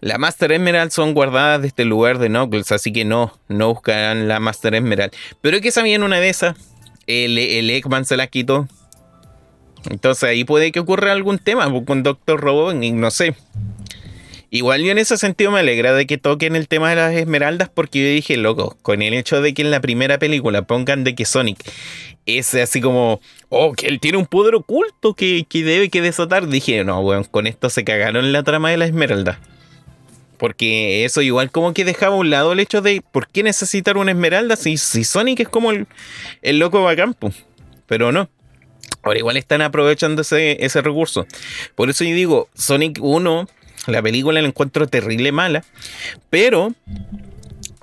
La 0.00 0.16
Master 0.16 0.52
Emerald 0.52 0.92
son 0.92 1.12
guardadas 1.12 1.60
de 1.60 1.68
este 1.68 1.84
lugar 1.84 2.18
de 2.18 2.28
Knuckles, 2.28 2.72
así 2.72 2.90
que 2.90 3.04
no, 3.04 3.38
no 3.48 3.68
buscarán 3.68 4.28
la 4.28 4.40
Master 4.40 4.74
Emerald. 4.74 5.12
Pero 5.42 5.56
es 5.56 5.62
que 5.62 5.70
sabían 5.70 6.02
una 6.02 6.20
de 6.20 6.30
esas. 6.30 6.56
El, 7.06 7.36
el 7.36 7.68
Eggman 7.68 8.06
se 8.06 8.16
la 8.16 8.28
quitó. 8.28 8.66
Entonces 9.88 10.24
ahí 10.24 10.44
puede 10.44 10.72
que 10.72 10.80
ocurra 10.80 11.12
algún 11.12 11.38
tema 11.38 11.70
pues, 11.70 11.84
con 11.86 12.02
Doctor 12.02 12.40
Robotnik, 12.40 12.94
no 12.94 13.10
sé. 13.10 13.34
Igual 14.52 14.82
yo 14.82 14.90
en 14.90 14.98
ese 14.98 15.16
sentido 15.16 15.52
me 15.52 15.60
alegra 15.60 15.92
de 15.94 16.06
que 16.06 16.18
toquen 16.18 16.56
el 16.56 16.66
tema 16.66 16.90
de 16.90 16.96
las 16.96 17.14
esmeraldas 17.14 17.68
porque 17.72 18.00
yo 18.00 18.14
dije, 18.14 18.36
loco, 18.36 18.76
con 18.82 19.00
el 19.00 19.14
hecho 19.14 19.40
de 19.40 19.54
que 19.54 19.62
en 19.62 19.70
la 19.70 19.80
primera 19.80 20.18
película 20.18 20.62
pongan 20.62 21.04
de 21.04 21.14
que 21.14 21.24
Sonic 21.24 21.64
es 22.26 22.52
así 22.54 22.80
como, 22.80 23.20
oh, 23.48 23.72
que 23.72 23.86
él 23.86 24.00
tiene 24.00 24.18
un 24.18 24.26
poder 24.26 24.56
oculto 24.56 25.14
que, 25.14 25.46
que 25.48 25.62
debe 25.62 25.88
que 25.88 26.02
desatar, 26.02 26.48
dije, 26.48 26.82
no, 26.82 27.00
bueno, 27.00 27.24
con 27.30 27.46
esto 27.46 27.70
se 27.70 27.84
cagaron 27.84 28.32
la 28.32 28.42
trama 28.42 28.70
de 28.70 28.76
la 28.76 28.86
esmeralda. 28.86 29.40
Porque 30.36 31.04
eso 31.04 31.22
igual 31.22 31.50
como 31.50 31.72
que 31.72 31.84
dejaba 31.84 32.16
a 32.16 32.18
un 32.18 32.30
lado 32.30 32.52
el 32.52 32.60
hecho 32.60 32.80
de 32.80 33.02
por 33.12 33.28
qué 33.28 33.42
necesitar 33.42 33.98
una 33.98 34.10
esmeralda 34.10 34.56
si, 34.56 34.78
si 34.78 35.04
Sonic 35.04 35.40
es 35.40 35.48
como 35.48 35.70
el, 35.70 35.86
el 36.42 36.58
loco 36.58 36.82
bacampo. 36.82 37.30
Pero 37.86 38.10
no. 38.10 38.28
Ahora 39.02 39.18
igual 39.18 39.36
están 39.36 39.62
aprovechando 39.62 40.22
ese, 40.22 40.82
recurso. 40.82 41.26
Por 41.74 41.90
eso 41.90 42.04
yo 42.04 42.14
digo, 42.14 42.48
Sonic 42.54 42.98
1, 43.00 43.48
la 43.86 44.02
película 44.02 44.40
la 44.40 44.48
encuentro 44.48 44.86
terrible 44.86 45.32
mala. 45.32 45.64
Pero 46.28 46.74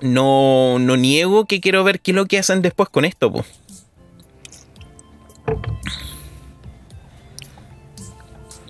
no, 0.00 0.78
no 0.78 0.96
niego 0.96 1.46
que 1.46 1.60
quiero 1.60 1.82
ver 1.84 2.00
qué 2.00 2.12
es 2.12 2.14
lo 2.14 2.26
que 2.26 2.38
hacen 2.38 2.62
después 2.62 2.88
con 2.88 3.04
esto. 3.04 3.32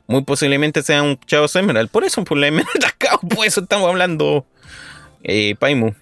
muy 0.08 0.22
posiblemente 0.22 0.82
sea 0.82 1.02
un 1.02 1.20
Chavo 1.26 1.46
Emerald. 1.54 1.90
Por 1.90 2.02
eso, 2.02 2.24
por 2.24 2.38
la 2.38 2.48
Emerald 2.48 2.84
por 3.36 3.46
eso 3.46 3.60
estamos 3.60 3.88
hablando 3.88 4.46
eh, 5.22 5.54
Paimu. 5.58 5.92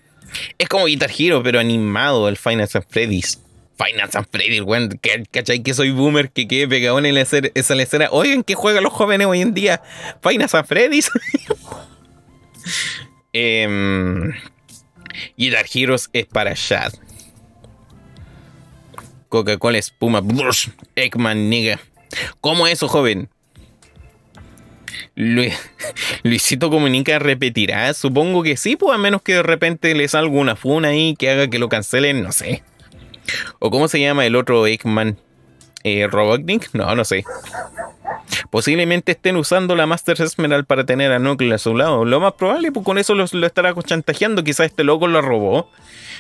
Es 0.59 0.69
como 0.69 0.87
Guitar 0.87 1.11
Hero, 1.17 1.43
pero 1.43 1.59
animado, 1.59 2.29
el 2.29 2.37
Final 2.37 2.69
Fantasy 2.69 2.89
Freddy's. 2.89 3.41
Final 3.77 4.09
Fantasy 4.09 4.29
Freddy, 4.31 4.61
weón, 4.61 5.01
¿cachai? 5.31 5.63
Que 5.63 5.75
soy 5.75 5.91
boomer, 5.91 6.31
que 6.31 6.49
quede 6.49 6.67
pegado 6.67 6.99
en 6.99 7.17
esa 7.17 7.75
lecera. 7.75 8.09
Oigan, 8.11 8.43
¿qué 8.43 8.55
juegan 8.55 8.85
los 8.85 8.93
jóvenes 8.93 9.27
hoy 9.27 9.43
en 9.43 9.55
día? 9.55 9.83
Final 10.23 10.49
Fantasy 10.49 10.69
Freddy's. 10.69 11.11
eh, 13.33 14.33
Guitar 15.37 15.67
Heroes 15.73 16.09
es 16.13 16.27
para 16.27 16.55
Shad. 16.55 16.93
Coca-Cola 19.29 19.79
espuma. 19.79 20.23
Eggman, 20.95 21.51
nigga. 21.51 21.81
¿Cómo 22.41 22.67
eso, 22.67 22.89
joven? 22.89 23.29
Luisito 26.23 26.71
Comunica 26.71 27.19
repetirá, 27.19 27.93
supongo 27.95 28.43
que 28.43 28.57
sí, 28.57 28.77
pues 28.77 28.95
a 28.95 28.99
menos 28.99 29.23
que 29.23 29.35
de 29.35 29.43
repente 29.43 29.95
le 29.95 30.09
salga 30.09 30.39
una 30.39 30.57
funa 30.57 30.89
ahí 30.89 31.15
que 31.17 31.31
haga 31.31 31.49
que 31.49 31.59
lo 31.59 31.69
cancelen, 31.69 32.23
no 32.23 32.33
sé. 32.33 32.63
¿O 33.59 33.71
cómo 33.71 33.89
se 33.89 34.01
llama 34.01 34.27
el 34.27 34.37
otro 34.37 34.67
Eggman? 34.67 35.19
Eh, 35.85 36.09
¿Robotnik? 36.11 36.71
No, 36.73 36.95
no 36.95 37.05
sé. 37.05 37.25
Posiblemente 38.51 39.13
estén 39.13 39.37
usando 39.37 39.77
la 39.77 39.87
Master 39.87 40.21
Esmeralda 40.21 40.67
para 40.67 40.85
tener 40.85 41.13
a 41.13 41.19
Knuckles 41.19 41.55
a 41.55 41.59
su 41.59 41.77
lado. 41.77 42.05
Lo 42.05 42.21
más 42.21 42.33
probable, 42.35 42.73
pues 42.73 42.85
con 42.85 42.99
eso 42.99 43.15
lo, 43.15 43.25
estará 43.25 43.75
chantajeando. 43.85 44.43
Quizás 44.43 44.67
este 44.67 44.85
loco 44.85 45.07
lo 45.07 45.23
robó. 45.23 45.71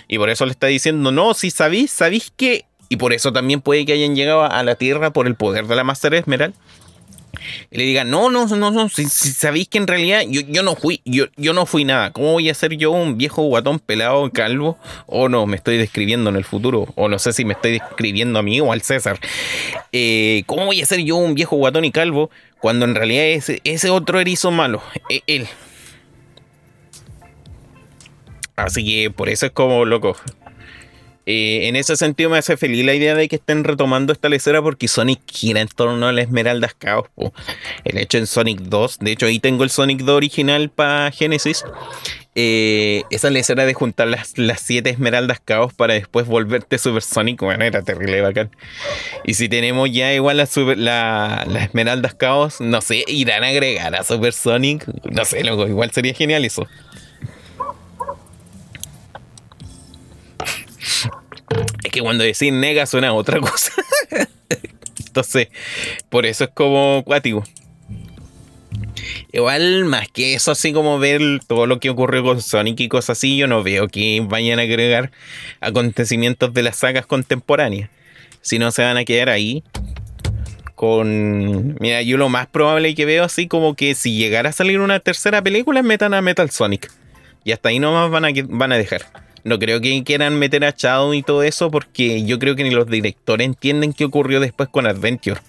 Y 0.08 0.18
por 0.18 0.30
eso 0.30 0.44
le 0.46 0.52
está 0.52 0.68
diciendo, 0.68 1.10
no, 1.10 1.34
si 1.34 1.50
sabéis, 1.50 1.90
sabéis 1.90 2.32
que... 2.36 2.64
Y 2.88 2.96
por 2.96 3.12
eso 3.12 3.32
también 3.32 3.60
puede 3.60 3.84
que 3.84 3.94
hayan 3.94 4.14
llegado 4.14 4.44
a 4.44 4.62
la 4.62 4.76
Tierra 4.76 5.10
por 5.10 5.26
el 5.26 5.34
poder 5.34 5.66
de 5.66 5.74
la 5.74 5.82
Master 5.82 6.14
Esmeralda 6.14 6.56
y 7.70 7.78
le 7.78 7.84
diga, 7.84 8.04
no, 8.04 8.30
no, 8.30 8.46
no, 8.46 8.70
no, 8.70 8.88
si, 8.88 9.06
sabéis 9.06 9.68
que 9.68 9.78
en 9.78 9.86
realidad 9.86 10.22
yo, 10.28 10.42
yo 10.42 10.62
no 10.62 10.76
fui, 10.76 11.00
yo, 11.04 11.26
yo 11.36 11.52
no 11.52 11.66
fui 11.66 11.84
nada. 11.84 12.12
¿Cómo 12.12 12.32
voy 12.32 12.48
a 12.48 12.54
ser 12.54 12.76
yo 12.76 12.90
un 12.90 13.16
viejo 13.18 13.42
guatón 13.42 13.78
pelado, 13.78 14.30
calvo? 14.32 14.78
O 15.06 15.28
no, 15.28 15.46
me 15.46 15.56
estoy 15.56 15.76
describiendo 15.76 16.30
en 16.30 16.36
el 16.36 16.44
futuro. 16.44 16.88
O 16.94 17.08
no 17.08 17.18
sé 17.18 17.32
si 17.32 17.44
me 17.44 17.54
estoy 17.54 17.72
describiendo 17.72 18.38
a 18.38 18.42
mí 18.42 18.60
o 18.60 18.72
al 18.72 18.82
César. 18.82 19.18
Eh, 19.92 20.42
¿Cómo 20.46 20.66
voy 20.66 20.80
a 20.80 20.86
ser 20.86 21.00
yo 21.00 21.16
un 21.16 21.34
viejo 21.34 21.56
guatón 21.56 21.84
y 21.84 21.90
calvo 21.90 22.30
cuando 22.60 22.84
en 22.84 22.94
realidad 22.94 23.24
es 23.24 23.52
ese 23.64 23.90
otro 23.90 24.20
erizo 24.20 24.50
malo? 24.50 24.82
E, 25.08 25.22
él. 25.26 25.46
Así 28.56 28.84
que 28.84 29.10
por 29.10 29.28
eso 29.28 29.46
es 29.46 29.52
como 29.52 29.84
loco. 29.84 30.16
Eh, 31.28 31.66
en 31.66 31.74
ese 31.74 31.96
sentido 31.96 32.30
me 32.30 32.38
hace 32.38 32.56
feliz 32.56 32.84
la 32.84 32.94
idea 32.94 33.16
de 33.16 33.28
que 33.28 33.34
estén 33.36 33.64
retomando 33.64 34.12
esta 34.12 34.28
lecera 34.28 34.62
porque 34.62 34.86
Sonic 34.86 35.20
gira 35.26 35.60
en 35.60 35.66
torno 35.66 36.06
a 36.06 36.12
la 36.12 36.22
Esmeraldas 36.22 36.76
Chaos. 36.78 37.08
El 37.84 37.98
hecho 37.98 38.18
en 38.18 38.28
Sonic 38.28 38.60
2, 38.60 39.00
de 39.00 39.10
hecho 39.10 39.26
ahí 39.26 39.40
tengo 39.40 39.64
el 39.64 39.70
Sonic 39.70 40.00
2 40.00 40.16
original 40.16 40.70
para 40.70 41.10
Genesis. 41.10 41.64
Eh, 42.38 43.02
esa 43.10 43.30
lecera 43.30 43.64
de 43.64 43.74
juntar 43.74 44.06
las, 44.06 44.38
las 44.38 44.60
siete 44.60 44.90
Esmeraldas 44.90 45.42
Chaos 45.44 45.74
para 45.74 45.94
después 45.94 46.26
volverte 46.26 46.78
Super 46.78 47.02
Sonic, 47.02 47.40
bueno, 47.40 47.64
era 47.64 47.82
terrible 47.82 48.20
bacán. 48.20 48.50
Y 49.24 49.34
si 49.34 49.48
tenemos 49.48 49.90
ya 49.90 50.12
igual 50.12 50.36
las 50.36 50.56
la, 50.56 51.44
Esmeraldas 51.58 52.16
Chaos, 52.18 52.60
no 52.60 52.80
sé, 52.82 53.04
irán 53.08 53.42
a 53.42 53.48
agregar 53.48 53.96
a 53.96 54.04
Super 54.04 54.32
Sonic, 54.32 54.86
no 55.10 55.24
sé, 55.24 55.42
luego 55.42 55.66
igual 55.66 55.90
sería 55.90 56.14
genial 56.14 56.44
eso. 56.44 56.68
Que 61.96 62.02
cuando 62.02 62.24
decís 62.24 62.52
nega 62.52 62.84
suena 62.84 63.14
otra 63.14 63.40
cosa. 63.40 63.72
Entonces, 64.98 65.48
por 66.10 66.26
eso 66.26 66.44
es 66.44 66.50
como 66.50 67.02
cuático. 67.06 67.42
Igual, 69.32 69.86
más 69.86 70.06
que 70.08 70.34
eso, 70.34 70.50
así 70.50 70.74
como 70.74 70.98
ver 70.98 71.22
todo 71.46 71.66
lo 71.66 71.80
que 71.80 71.88
ocurrió 71.88 72.22
con 72.22 72.42
Sonic 72.42 72.80
y 72.80 72.88
cosas 72.88 73.16
así, 73.16 73.38
yo 73.38 73.46
no 73.46 73.62
veo 73.62 73.88
que 73.88 74.22
vayan 74.22 74.58
a 74.58 74.62
agregar 74.64 75.10
acontecimientos 75.62 76.52
de 76.52 76.64
las 76.64 76.76
sagas 76.76 77.06
contemporáneas. 77.06 77.88
Si 78.42 78.58
no, 78.58 78.70
se 78.72 78.82
van 78.82 78.98
a 78.98 79.06
quedar 79.06 79.30
ahí 79.30 79.64
con... 80.74 81.78
Mira, 81.80 82.02
yo 82.02 82.18
lo 82.18 82.28
más 82.28 82.46
probable 82.46 82.94
que 82.94 83.06
veo 83.06 83.24
así 83.24 83.48
como 83.48 83.74
que 83.74 83.94
si 83.94 84.18
llegara 84.18 84.50
a 84.50 84.52
salir 84.52 84.80
una 84.80 85.00
tercera 85.00 85.40
película, 85.40 85.82
metan 85.82 86.12
a 86.12 86.20
Metal 86.20 86.50
Sonic. 86.50 86.92
Y 87.42 87.52
hasta 87.52 87.70
ahí 87.70 87.78
nomás 87.78 88.10
van 88.10 88.26
a, 88.26 88.28
van 88.48 88.72
a 88.72 88.76
dejar. 88.76 89.25
No 89.46 89.60
creo 89.60 89.80
que 89.80 90.02
quieran 90.02 90.40
meter 90.40 90.64
a 90.64 90.74
Shadow 90.76 91.14
y 91.14 91.22
todo 91.22 91.44
eso 91.44 91.70
porque 91.70 92.24
yo 92.24 92.40
creo 92.40 92.56
que 92.56 92.64
ni 92.64 92.70
los 92.70 92.88
directores 92.88 93.44
entienden 93.44 93.92
qué 93.92 94.04
ocurrió 94.04 94.40
después 94.40 94.68
con 94.68 94.88
Adventure. 94.88 95.40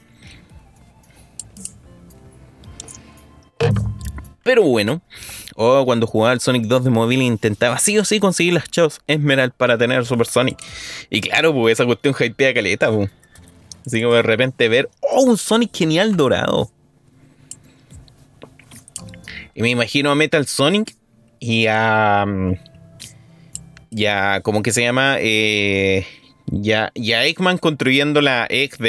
Pero 4.43 4.61
bueno, 4.61 5.01
o 5.55 5.83
cuando 5.83 6.05
jugaba 6.05 6.33
el 6.33 6.41
Sonic 6.41 6.65
2 6.65 6.83
de 6.83 6.89
móvil 6.91 7.23
intentaba 7.23 7.79
sí 7.79 7.97
o 7.97 8.05
sí 8.05 8.19
conseguir 8.19 8.53
las 8.53 8.69
Chaos 8.69 9.01
Emerald 9.07 9.53
para 9.53 9.79
tener 9.79 10.05
Super 10.05 10.27
Sonic. 10.27 10.59
Y 11.09 11.19
claro, 11.19 11.51
pues 11.51 11.73
esa 11.73 11.85
cuestión 11.87 12.13
hypea 12.19 12.53
caleta, 12.53 12.91
pues. 12.91 13.09
Así 13.83 13.99
como 14.03 14.13
de 14.13 14.21
repente 14.21 14.69
ver, 14.69 14.91
oh, 15.01 15.23
un 15.23 15.39
Sonic 15.39 15.75
genial 15.75 16.15
dorado. 16.15 16.69
Y 19.55 19.63
me 19.63 19.71
imagino 19.71 20.11
a 20.11 20.15
Metal 20.15 20.45
Sonic 20.45 20.95
y 21.39 21.65
a. 21.65 22.25
Mm, 22.27 22.76
ya, 23.97 24.41
¿cómo 24.41 24.61
que 24.61 24.71
se 24.71 24.83
llama? 24.83 25.17
Eh, 25.19 26.05
ya, 26.45 26.91
ya 26.95 27.25
Eggman 27.25 27.57
construyendo 27.57 28.21
la 28.21 28.45
Egg 28.49 28.79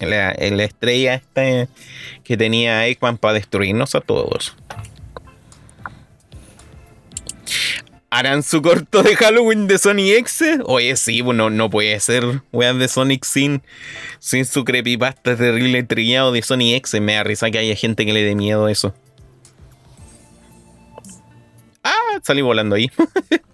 la, 0.00 0.34
la, 0.38 0.64
estrella 0.64 1.14
esta 1.14 1.68
que 2.22 2.36
tenía 2.36 2.86
Eggman 2.86 3.18
para 3.18 3.34
destruirnos 3.34 3.94
a 3.94 4.00
todos. 4.00 4.56
¿Harán 8.08 8.44
su 8.44 8.62
corto 8.62 9.02
de 9.02 9.16
Halloween 9.16 9.66
de 9.66 9.76
Sonic 9.76 10.18
X? 10.18 10.44
Oye, 10.66 10.94
sí, 10.94 11.20
bueno, 11.20 11.50
no 11.50 11.68
puede 11.68 11.98
ser 11.98 12.42
weón 12.52 12.78
de 12.78 12.86
Sonic 12.86 13.24
sin, 13.24 13.62
sin 14.20 14.44
su 14.44 14.62
creepypasta 14.62 15.36
terrible 15.36 15.82
trillado 15.82 16.30
de 16.30 16.40
Sonic 16.42 16.76
X. 16.76 17.00
Me 17.00 17.14
da 17.14 17.24
risa 17.24 17.50
que 17.50 17.58
haya 17.58 17.74
gente 17.74 18.06
que 18.06 18.12
le 18.12 18.22
dé 18.22 18.36
miedo 18.36 18.66
a 18.66 18.70
eso. 18.70 18.94
Ah, 21.82 22.20
salí 22.22 22.40
volando 22.40 22.76
ahí. 22.76 22.88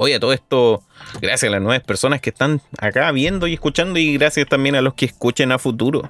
Oye, 0.00 0.20
todo 0.20 0.32
esto, 0.32 0.84
gracias 1.20 1.48
a 1.48 1.50
las 1.50 1.60
nuevas 1.60 1.82
personas 1.82 2.20
que 2.20 2.30
están 2.30 2.62
acá 2.78 3.10
viendo 3.10 3.48
y 3.48 3.54
escuchando 3.54 3.98
y 3.98 4.16
gracias 4.16 4.46
también 4.46 4.76
a 4.76 4.80
los 4.80 4.94
que 4.94 5.06
escuchen 5.06 5.50
a 5.50 5.58
futuro. 5.58 6.08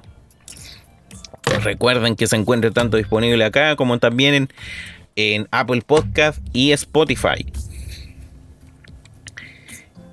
Recuerden 1.63 2.15
que 2.15 2.27
se 2.27 2.35
encuentra 2.35 2.69
tanto 2.69 2.97
disponible 2.97 3.43
acá 3.43 3.75
como 3.75 3.97
también 3.97 4.35
en, 4.35 4.53
en 5.15 5.47
Apple 5.49 5.81
Podcast 5.83 6.37
y 6.53 6.71
Spotify. 6.71 7.51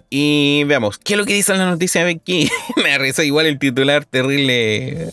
Y 0.09 0.65
veamos, 0.65 0.97
¿qué 0.97 1.13
es 1.13 1.19
lo 1.19 1.27
que 1.27 1.35
dice 1.35 1.55
la 1.55 1.69
noticia 1.69 2.03
de 2.03 2.13
aquí? 2.13 2.49
Me 2.83 2.97
reza 2.97 3.25
igual 3.25 3.45
el 3.45 3.59
titular 3.59 4.07
terrible. 4.07 5.13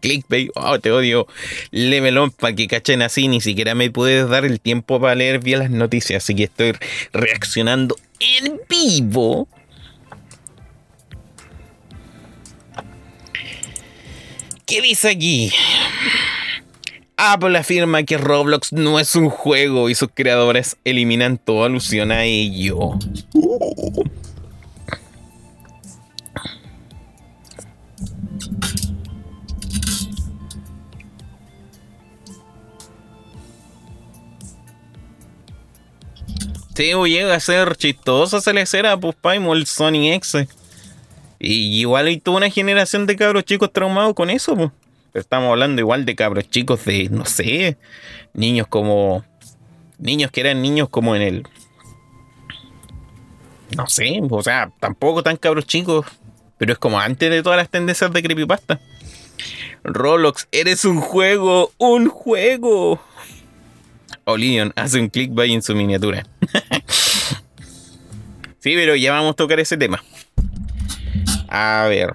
Clickbait, 0.00 0.50
oh, 0.54 0.78
te 0.78 0.90
odio. 0.90 1.26
Level 1.70 2.18
on 2.18 2.30
para 2.30 2.54
que 2.54 2.66
cachen 2.66 3.02
así, 3.02 3.28
ni 3.28 3.40
siquiera 3.40 3.74
me 3.74 3.90
puedes 3.90 4.28
dar 4.28 4.44
el 4.44 4.60
tiempo 4.60 5.00
para 5.00 5.14
leer 5.14 5.40
bien 5.40 5.60
las 5.60 5.70
noticias, 5.70 6.22
así 6.22 6.34
que 6.34 6.44
estoy 6.44 6.74
reaccionando 7.12 7.96
en 8.20 8.60
vivo. 8.68 9.48
¿Qué 14.66 14.82
dice 14.82 15.08
aquí? 15.08 15.50
Apple 17.16 17.58
afirma 17.58 18.04
que 18.04 18.16
Roblox 18.16 18.72
no 18.72 19.00
es 19.00 19.16
un 19.16 19.28
juego 19.28 19.88
y 19.88 19.94
sus 19.94 20.10
creadores 20.14 20.76
eliminan 20.84 21.38
toda 21.38 21.66
alusión 21.66 22.12
a 22.12 22.24
ello. 22.24 22.92
Sí, 36.78 36.92
llega 36.92 37.34
a 37.34 37.40
ser 37.40 37.74
chistosa 37.74 38.40
se 38.40 38.52
le 38.52 38.64
será 38.64 38.96
pues 38.96 39.16
Paimon 39.16 39.58
el 39.58 39.66
Sony 39.66 40.12
X. 40.12 40.46
Y 41.40 41.80
igual 41.80 42.06
hay 42.06 42.20
toda 42.20 42.36
una 42.36 42.50
generación 42.50 43.04
de 43.04 43.16
cabros 43.16 43.44
chicos 43.44 43.72
traumados 43.72 44.14
con 44.14 44.30
eso, 44.30 44.54
pues. 44.54 44.70
estamos 45.12 45.50
hablando 45.50 45.80
igual 45.80 46.04
de 46.04 46.14
cabros 46.14 46.48
chicos 46.48 46.84
de, 46.84 47.08
no 47.08 47.26
sé, 47.26 47.78
niños 48.32 48.68
como. 48.68 49.24
Niños 49.98 50.30
que 50.30 50.40
eran 50.40 50.62
niños 50.62 50.88
como 50.88 51.16
en 51.16 51.22
el. 51.22 51.48
No 53.76 53.88
sé, 53.88 54.20
o 54.30 54.42
sea, 54.44 54.70
tampoco 54.78 55.24
tan 55.24 55.36
cabros 55.36 55.66
chicos. 55.66 56.06
Pero 56.58 56.74
es 56.74 56.78
como 56.78 57.00
antes 57.00 57.28
de 57.28 57.42
todas 57.42 57.56
las 57.56 57.70
tendencias 57.70 58.12
de 58.12 58.22
creepypasta. 58.22 58.80
Roblox, 59.82 60.46
eres 60.52 60.84
un 60.84 61.00
juego, 61.00 61.72
un 61.78 62.08
juego. 62.08 63.00
Olion 64.28 64.72
hace 64.76 65.00
un 65.00 65.08
clickbait 65.08 65.52
en 65.52 65.62
su 65.62 65.74
miniatura. 65.74 66.26
sí, 68.58 68.74
pero 68.74 68.94
ya 68.94 69.12
vamos 69.12 69.32
a 69.32 69.36
tocar 69.36 69.58
ese 69.58 69.78
tema. 69.78 70.04
A 71.48 71.86
ver. 71.88 72.14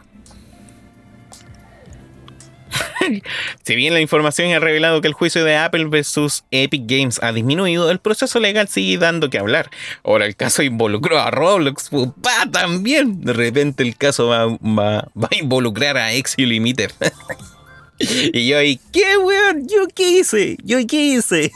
si 3.64 3.76
bien 3.76 3.96
la 3.96 4.00
información 4.00 4.52
ha 4.54 4.60
revelado 4.60 5.02
que 5.02 5.08
el 5.08 5.14
juicio 5.14 5.44
de 5.44 5.56
Apple 5.56 5.86
versus 5.86 6.44
Epic 6.52 6.84
Games 6.86 7.20
ha 7.24 7.32
disminuido, 7.32 7.90
el 7.90 8.00
proceso 8.00 8.40
legal 8.40 8.68
sigue 8.68 9.00
dando 9.00 9.32
que 9.32 9.40
hablar. 9.40 9.72
Ahora 10.04 10.28
el 10.28 10.36
caso 10.36 10.62
involucró 10.62 11.20
a 11.20 11.32
Roblox, 11.32 11.90
¡Pupa! 11.90 12.46
también. 12.52 13.22
De 13.22 13.34
repente 13.34 13.82
el 13.82 13.98
caso 13.98 14.28
va, 14.28 14.48
va, 14.48 15.00
a 15.00 15.36
involucrar 15.36 15.98
a 15.98 16.14
Exio 16.14 16.46
Limiter. 16.46 16.94
y 18.00 18.48
yo 18.48 18.60
ahí, 18.60 18.80
¿qué 18.92 19.18
weón? 19.18 19.68
¿Yo 19.68 19.88
qué 19.94 20.20
hice? 20.20 20.58
¿Yo 20.64 20.78
qué 20.88 21.06
hice? 21.06 21.52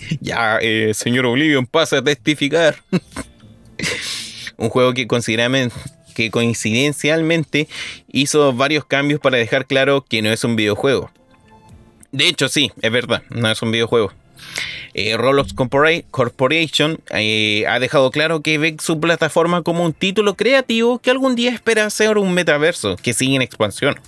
ya, 0.20 0.58
eh, 0.60 0.92
señor 0.94 1.26
Oblivion, 1.26 1.66
pasa 1.66 1.98
a 1.98 2.02
testificar. 2.02 2.76
Un 4.56 4.68
juego 4.68 4.94
que 4.94 5.06
que 6.14 6.30
coincidencialmente 6.30 7.68
hizo 8.12 8.52
varios 8.52 8.84
cambios 8.84 9.20
para 9.20 9.38
dejar 9.38 9.66
claro 9.66 10.04
que 10.06 10.22
no 10.22 10.30
es 10.30 10.44
un 10.44 10.56
videojuego. 10.56 11.10
De 12.12 12.28
hecho, 12.28 12.48
sí, 12.48 12.70
es 12.82 12.92
verdad, 12.92 13.22
no 13.30 13.50
es 13.50 13.62
un 13.62 13.72
videojuego. 13.72 14.12
Eh, 14.94 15.16
Roblox 15.16 15.54
Corporation 15.54 16.98
eh, 17.10 17.64
ha 17.68 17.78
dejado 17.78 18.10
claro 18.10 18.42
que 18.42 18.58
ve 18.58 18.76
su 18.78 19.00
plataforma 19.00 19.62
como 19.62 19.84
un 19.84 19.94
título 19.94 20.34
creativo 20.34 20.98
que 20.98 21.10
algún 21.10 21.34
día 21.34 21.50
espera 21.50 21.88
ser 21.88 22.18
un 22.18 22.34
metaverso 22.34 22.96
que 22.96 23.14
sigue 23.14 23.36
en 23.36 23.42
expansión. 23.42 23.98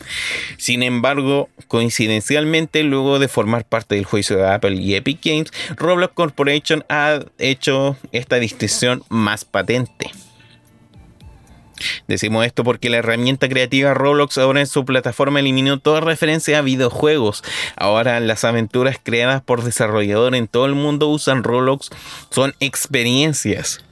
Sin 0.58 0.82
embargo, 0.82 1.48
coincidencialmente, 1.68 2.82
luego 2.82 3.18
de 3.18 3.28
formar 3.28 3.64
parte 3.64 3.94
del 3.94 4.04
juicio 4.04 4.36
de 4.36 4.46
Apple 4.46 4.74
y 4.74 4.94
Epic 4.94 5.20
Games, 5.24 5.50
Roblox 5.76 6.14
Corporation 6.14 6.84
ha 6.88 7.20
hecho 7.38 7.96
esta 8.12 8.36
distinción 8.36 9.02
más 9.08 9.44
patente. 9.44 10.10
Decimos 12.08 12.46
esto 12.46 12.64
porque 12.64 12.90
la 12.90 12.98
herramienta 12.98 13.48
creativa 13.48 13.94
Roblox 13.94 14.38
ahora 14.38 14.60
en 14.60 14.66
su 14.66 14.84
plataforma 14.84 15.40
eliminó 15.40 15.78
toda 15.78 16.00
referencia 16.00 16.58
a 16.58 16.62
videojuegos. 16.62 17.42
Ahora 17.76 18.20
las 18.20 18.44
aventuras 18.44 18.98
creadas 19.02 19.42
por 19.42 19.62
desarrolladores 19.62 20.38
en 20.38 20.48
todo 20.48 20.66
el 20.66 20.74
mundo 20.74 21.08
usan 21.08 21.44
Roblox 21.44 21.90
son 22.30 22.54
experiencias. 22.60 23.84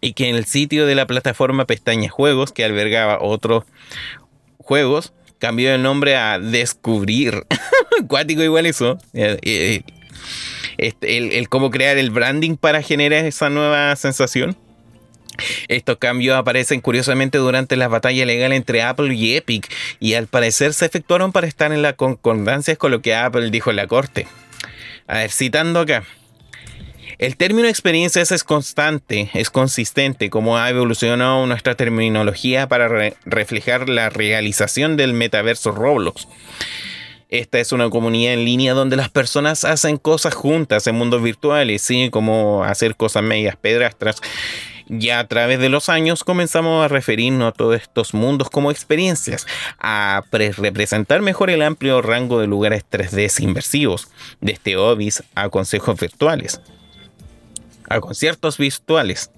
Y 0.00 0.12
que 0.12 0.28
en 0.28 0.36
el 0.36 0.44
sitio 0.44 0.86
de 0.86 0.94
la 0.94 1.06
plataforma 1.06 1.64
pestaña 1.64 2.10
Juegos, 2.10 2.52
que 2.52 2.64
albergaba 2.64 3.18
otros 3.20 3.64
juegos, 4.58 5.12
cambió 5.38 5.74
el 5.74 5.82
nombre 5.82 6.16
a 6.16 6.38
Descubrir. 6.38 7.46
Cuático 8.08 8.42
igual 8.42 8.66
eso. 8.66 8.98
Eh, 9.14 9.38
eh, 9.42 9.82
este, 10.78 11.16
el, 11.16 11.32
el 11.32 11.48
cómo 11.48 11.70
crear 11.70 11.96
el 11.96 12.10
branding 12.10 12.56
para 12.56 12.82
generar 12.82 13.24
esa 13.24 13.48
nueva 13.48 13.94
sensación. 13.96 14.56
Estos 15.68 15.98
cambios 15.98 16.36
aparecen 16.36 16.80
curiosamente 16.80 17.38
durante 17.38 17.76
la 17.76 17.88
batalla 17.88 18.26
legal 18.26 18.52
entre 18.52 18.82
Apple 18.82 19.14
y 19.14 19.36
Epic 19.36 19.72
y 20.00 20.14
al 20.14 20.26
parecer 20.26 20.74
se 20.74 20.86
efectuaron 20.86 21.32
para 21.32 21.46
estar 21.46 21.72
en 21.72 21.82
la 21.82 21.94
concordancia 21.94 22.76
con 22.76 22.90
lo 22.90 23.02
que 23.02 23.14
Apple 23.14 23.50
dijo 23.50 23.70
en 23.70 23.76
la 23.76 23.86
corte. 23.86 24.26
A 25.06 25.18
ver, 25.18 25.30
citando 25.30 25.80
acá. 25.80 26.04
El 27.18 27.38
término 27.38 27.66
experiencia 27.66 28.20
es 28.20 28.44
constante, 28.44 29.30
es 29.32 29.48
consistente, 29.48 30.28
como 30.28 30.58
ha 30.58 30.68
evolucionado 30.68 31.46
nuestra 31.46 31.74
terminología 31.74 32.68
para 32.68 33.14
reflejar 33.24 33.88
la 33.88 34.10
realización 34.10 34.98
del 34.98 35.14
metaverso 35.14 35.70
Roblox. 35.70 36.28
Esta 37.30 37.58
es 37.58 37.72
una 37.72 37.88
comunidad 37.88 38.34
en 38.34 38.44
línea 38.44 38.74
donde 38.74 38.96
las 38.96 39.08
personas 39.08 39.64
hacen 39.64 39.96
cosas 39.96 40.34
juntas 40.34 40.86
en 40.86 40.94
mundos 40.94 41.22
virtuales, 41.22 41.80
¿sí? 41.80 42.10
como 42.10 42.64
hacer 42.64 42.96
cosas 42.96 43.22
medias 43.22 43.56
pedrastras 43.56 44.20
ya 44.88 45.18
a 45.20 45.26
través 45.26 45.58
de 45.58 45.68
los 45.68 45.88
años 45.88 46.24
comenzamos 46.24 46.84
a 46.84 46.88
referirnos 46.88 47.48
a 47.48 47.52
todos 47.52 47.76
estos 47.76 48.14
mundos 48.14 48.50
como 48.50 48.70
experiencias, 48.70 49.46
a 49.78 50.22
representar 50.30 51.22
mejor 51.22 51.50
el 51.50 51.62
amplio 51.62 52.02
rango 52.02 52.40
de 52.40 52.46
lugares 52.46 52.84
3D 52.90 53.42
inversivos, 53.42 54.08
desde 54.40 54.76
hobbies 54.76 55.22
a 55.34 55.48
consejos 55.48 55.98
virtuales, 55.98 56.60
a 57.88 58.00
conciertos 58.00 58.58
virtuales, 58.58 59.30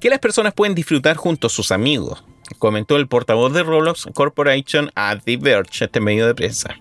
que 0.00 0.10
las 0.10 0.18
personas 0.18 0.52
pueden 0.54 0.74
disfrutar 0.74 1.16
junto 1.16 1.46
a 1.46 1.50
sus 1.50 1.72
amigos, 1.72 2.24
comentó 2.58 2.96
el 2.96 3.08
portavoz 3.08 3.52
de 3.52 3.62
Roblox 3.62 4.06
Corporation 4.14 4.90
a 4.94 5.16
The 5.18 5.38
este 5.80 6.00
medio 6.00 6.26
de 6.26 6.34
prensa. 6.34 6.76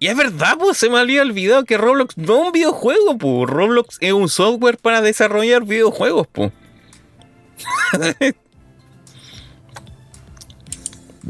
Y 0.00 0.06
es 0.06 0.16
verdad, 0.16 0.56
pues 0.58 0.78
se 0.78 0.88
me 0.88 0.98
había 0.98 1.22
olvidado 1.22 1.64
que 1.64 1.76
Roblox 1.76 2.16
no 2.16 2.40
es 2.40 2.46
un 2.46 2.52
videojuego, 2.52 3.18
pues. 3.18 3.50
Roblox 3.50 3.96
es 4.00 4.12
un 4.12 4.28
software 4.28 4.78
para 4.78 5.00
desarrollar 5.00 5.64
videojuegos, 5.64 6.28
pues. 6.30 6.52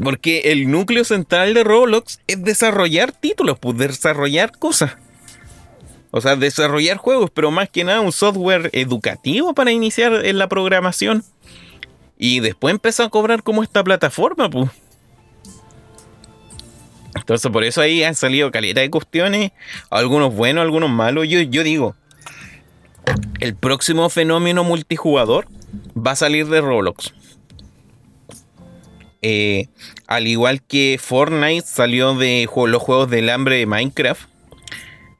Porque 0.01 0.51
el 0.51 0.71
núcleo 0.71 1.03
central 1.03 1.53
de 1.53 1.63
Roblox 1.63 2.19
es 2.27 2.41
desarrollar 2.43 3.11
títulos, 3.11 3.59
pues 3.59 3.77
desarrollar 3.77 4.57
cosas. 4.57 4.95
O 6.11 6.21
sea, 6.21 6.35
desarrollar 6.35 6.97
juegos, 6.97 7.29
pero 7.33 7.51
más 7.51 7.69
que 7.69 7.83
nada 7.83 8.01
un 8.01 8.11
software 8.11 8.69
educativo 8.73 9.53
para 9.53 9.71
iniciar 9.71 10.25
en 10.25 10.37
la 10.37 10.47
programación. 10.47 11.23
Y 12.17 12.39
después 12.39 12.73
empezó 12.73 13.03
a 13.03 13.09
cobrar 13.09 13.43
como 13.43 13.61
esta 13.61 13.83
plataforma, 13.83 14.49
pues. 14.49 14.69
Entonces 17.15 17.51
por 17.51 17.63
eso 17.63 17.81
ahí 17.81 18.03
han 18.03 18.15
salido 18.15 18.51
calidad 18.51 18.81
de 18.81 18.89
cuestiones, 18.89 19.51
algunos 19.89 20.33
buenos, 20.33 20.61
algunos 20.61 20.89
malos. 20.89 21.27
Yo, 21.27 21.41
yo 21.41 21.63
digo, 21.63 21.95
el 23.39 23.55
próximo 23.55 24.09
fenómeno 24.09 24.63
multijugador 24.63 25.47
va 25.95 26.11
a 26.11 26.15
salir 26.15 26.47
de 26.47 26.61
Roblox. 26.61 27.13
Eh, 29.21 29.67
al 30.07 30.27
igual 30.27 30.61
que 30.61 30.97
Fortnite 30.99 31.65
salió 31.67 32.15
de 32.15 32.47
los 32.67 32.81
juegos 32.81 33.09
del 33.09 33.29
hambre 33.29 33.57
de 33.57 33.65
Minecraft. 33.65 34.29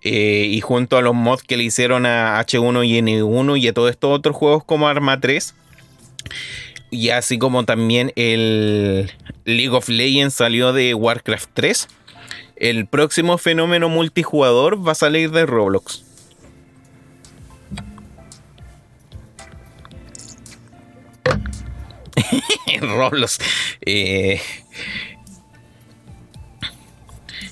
Eh, 0.01 0.47
y 0.49 0.61
junto 0.61 0.97
a 0.97 1.01
los 1.01 1.13
mods 1.13 1.43
que 1.43 1.57
le 1.57 1.65
hicieron 1.65 2.05
a 2.05 2.39
H1 2.39 2.87
y 2.87 2.99
N1 3.01 3.59
y 3.59 3.67
a 3.67 3.73
todos 3.73 3.91
estos 3.91 4.17
otros 4.17 4.35
juegos 4.35 4.63
como 4.63 4.87
Arma 4.87 5.19
3. 5.19 5.55
Y 6.91 7.09
así 7.09 7.37
como 7.37 7.65
también 7.65 8.13
el 8.15 9.11
League 9.43 9.75
of 9.75 9.89
Legends 9.89 10.35
salió 10.35 10.73
de 10.73 10.93
Warcraft 10.93 11.49
3. 11.53 11.87
El 12.55 12.87
próximo 12.87 13.37
fenómeno 13.37 13.89
multijugador 13.89 14.85
va 14.85 14.93
a 14.93 14.95
salir 14.95 15.31
de 15.31 15.45
Roblox. 15.45 16.08
Roblox. 22.81 23.39
Eh, 23.81 24.41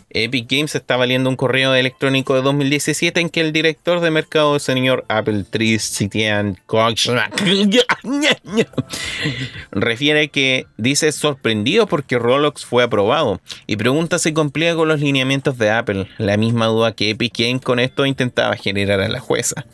Epic 0.09 0.47
Games 0.49 0.73
está 0.73 0.95
valiendo 0.95 1.29
un 1.29 1.35
correo 1.35 1.75
electrónico 1.75 2.33
de 2.35 2.41
2017 2.41 3.19
en 3.19 3.29
que 3.29 3.41
el 3.41 3.51
director 3.51 3.99
de 3.99 4.09
mercado, 4.09 4.57
señor 4.59 5.05
Apple 5.09 5.43
Tristitian 5.49 6.57
Koch, 6.65 7.09
refiere 9.71 10.29
que 10.29 10.65
dice 10.77 11.11
sorprendido 11.11 11.87
porque 11.87 12.17
Roblox 12.17 12.65
fue 12.65 12.83
aprobado 12.83 13.41
y 13.67 13.75
pregunta 13.75 14.17
si 14.17 14.33
cumplía 14.33 14.75
con 14.75 14.87
los 14.87 15.01
lineamientos 15.01 15.57
de 15.57 15.71
Apple, 15.71 16.07
la 16.17 16.37
misma 16.37 16.67
duda 16.67 16.93
que 16.93 17.09
Epic 17.09 17.37
Games 17.37 17.61
con 17.61 17.79
esto 17.79 18.05
intentaba 18.05 18.55
generar 18.55 19.01
a 19.01 19.09
la 19.09 19.19
jueza. 19.19 19.65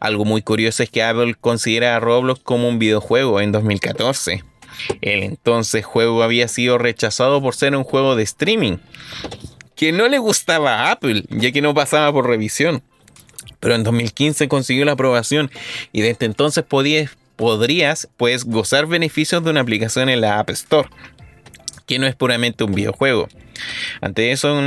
Algo 0.00 0.24
muy 0.24 0.42
curioso 0.42 0.82
es 0.82 0.90
que 0.90 1.02
Apple 1.02 1.34
considera 1.40 1.96
a 1.96 2.00
Roblox 2.00 2.40
como 2.42 2.68
un 2.68 2.78
videojuego 2.78 3.40
en 3.40 3.52
2014. 3.52 4.44
El 5.00 5.22
entonces 5.22 5.84
juego 5.84 6.22
había 6.22 6.48
sido 6.48 6.78
rechazado 6.78 7.40
por 7.42 7.54
ser 7.54 7.76
un 7.76 7.84
juego 7.84 8.16
de 8.16 8.22
streaming, 8.22 8.78
que 9.76 9.92
no 9.92 10.08
le 10.08 10.18
gustaba 10.18 10.74
a 10.74 10.92
Apple, 10.92 11.24
ya 11.28 11.52
que 11.52 11.62
no 11.62 11.74
pasaba 11.74 12.12
por 12.12 12.26
revisión. 12.26 12.82
Pero 13.60 13.74
en 13.74 13.84
2015 13.84 14.48
consiguió 14.48 14.84
la 14.84 14.92
aprobación 14.92 15.50
y 15.92 16.02
desde 16.02 16.26
entonces 16.26 16.64
podías, 16.64 17.10
podrías 17.36 18.08
pues, 18.16 18.44
gozar 18.44 18.86
beneficios 18.86 19.44
de 19.44 19.50
una 19.50 19.60
aplicación 19.60 20.08
en 20.08 20.20
la 20.20 20.38
App 20.38 20.50
Store, 20.50 20.88
que 21.86 21.98
no 21.98 22.06
es 22.06 22.16
puramente 22.16 22.64
un 22.64 22.74
videojuego. 22.74 23.28
Ante 24.00 24.32
eso, 24.32 24.58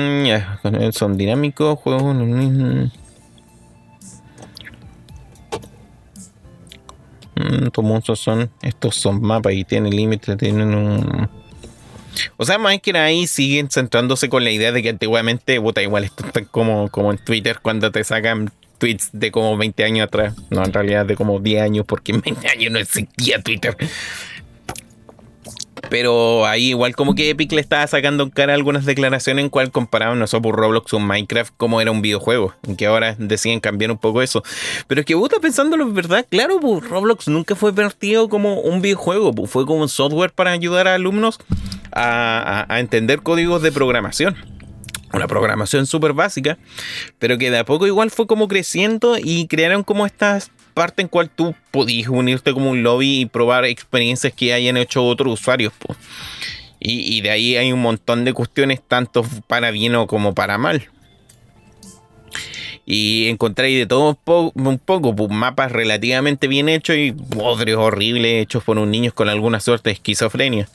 son 0.92 1.18
dinámicos, 1.18 1.80
juegos... 1.80 2.92
Mm, 7.36 7.68
son, 8.16 8.50
estos 8.62 8.96
son 8.96 9.22
mapas 9.22 9.54
y 9.54 9.64
tienen 9.64 9.96
límites, 9.96 10.38
tienen 10.38 10.74
un... 10.74 11.30
O 12.38 12.46
sea, 12.46 12.58
más 12.58 12.80
que 12.80 12.98
ahí 12.98 13.28
siguen 13.28 13.70
centrándose 13.70 14.30
con 14.30 14.44
la 14.44 14.52
idea 14.52 14.72
de 14.72 14.82
que 14.82 14.90
antiguamente, 14.90 15.60
puta, 15.60 15.82
igual 15.82 16.06
esto 16.06 16.26
está 16.26 16.46
como, 16.46 16.90
como 16.90 17.12
en 17.12 17.18
Twitter 17.18 17.60
cuando 17.62 17.92
te 17.92 18.04
sacan 18.06 18.52
tweets 18.78 19.10
de 19.12 19.32
como 19.32 19.58
20 19.58 19.84
años 19.84 20.08
atrás. 20.08 20.34
No, 20.50 20.64
en 20.64 20.72
realidad 20.72 21.06
de 21.06 21.16
como 21.16 21.40
10 21.40 21.62
años, 21.62 21.86
porque 21.86 22.14
en 22.14 22.22
20 22.22 22.48
años 22.48 22.72
no 22.72 22.80
existía 22.80 23.42
Twitter. 23.42 23.76
Pero 25.90 26.46
ahí 26.46 26.70
igual 26.70 26.96
como 26.96 27.16
que 27.16 27.30
Epic 27.30 27.52
le 27.52 27.62
estaba 27.62 27.86
sacando 27.88 28.24
en 28.24 28.30
cara 28.30 28.54
algunas 28.54 28.86
declaraciones 28.86 29.44
en 29.44 29.50
cual 29.50 29.72
comparaban 29.72 30.20
no 30.20 30.26
por 30.42 30.56
Roblox 30.56 30.94
o 30.94 31.00
Minecraft 31.00 31.54
como 31.58 31.82
era 31.82 31.92
un 31.92 32.02
videojuego. 32.02 32.54
Que 32.78 32.88
ahora 32.88 33.16
deciden 33.18 33.60
cambiar 33.60 33.92
un 33.92 33.98
poco 33.98 34.22
eso. 34.22 34.44
Pero 34.88 35.02
es 35.02 35.06
que 35.06 35.14
estás 35.14 35.40
pensándolo, 35.40 35.92
¿verdad? 35.92 36.26
Claro, 36.30 36.60
pues, 36.60 36.88
Roblox 36.90 37.28
nunca 37.28 37.56
fue 37.56 37.72
vertido 37.72 38.30
como 38.30 38.62
un 38.62 38.82
videojuego. 38.82 39.34
Fue 39.48 39.66
como 39.66 39.82
un 39.82 39.90
software 39.90 40.32
para 40.32 40.52
ayudar 40.52 40.88
a 40.88 40.96
alumnos 40.96 41.40
a, 41.92 42.66
a 42.68 42.80
entender 42.80 43.22
códigos 43.22 43.62
de 43.62 43.72
programación 43.72 44.36
una 45.14 45.28
programación 45.28 45.86
súper 45.86 46.14
básica, 46.14 46.58
pero 47.20 47.38
que 47.38 47.50
de 47.50 47.60
a 47.60 47.66
poco 47.66 47.88
igual 47.88 48.12
fue 48.12 48.28
como 48.28 48.48
creciendo 48.48 49.18
y 49.18 49.48
crearon 49.48 49.84
como 49.84 50.06
estas 50.06 50.52
parte 50.76 51.02
en 51.02 51.08
cual 51.08 51.32
tú 51.32 51.56
podías 51.72 52.10
unirte 52.10 52.54
como 52.54 52.70
un 52.70 52.84
lobby 52.84 53.22
y 53.22 53.26
probar 53.26 53.66
experiencias 53.66 54.34
que 54.34 54.54
hayan 54.54 54.78
hecho 54.78 55.04
otros 55.04 55.34
usuarios. 55.34 55.74
Y, 56.80 57.22
de 57.22 57.32
ahí 57.32 57.56
hay 57.56 57.72
un 57.72 57.82
montón 57.82 58.26
de 58.26 58.34
cuestiones, 58.34 58.80
tanto 58.88 59.26
para 59.48 59.72
bien 59.72 59.96
o 59.96 60.06
como 60.06 60.36
para 60.36 60.60
mal. 60.60 60.88
Y 62.86 63.28
encontré 63.30 63.70
de 63.70 63.88
todo 63.88 64.20
un 64.54 64.78
poco, 64.78 65.16
pues, 65.16 65.32
mapas 65.32 65.72
relativamente 65.72 66.48
bien 66.48 66.70
hechos 66.70 66.96
y 66.96 67.10
bodrios 67.10 67.80
horribles 67.80 68.44
hechos 68.44 68.64
por 68.64 68.78
un 68.78 68.92
niño 68.92 69.12
con 69.16 69.30
alguna 69.30 69.60
suerte 69.60 69.90
de 69.90 69.94
esquizofrenia. 69.94 70.70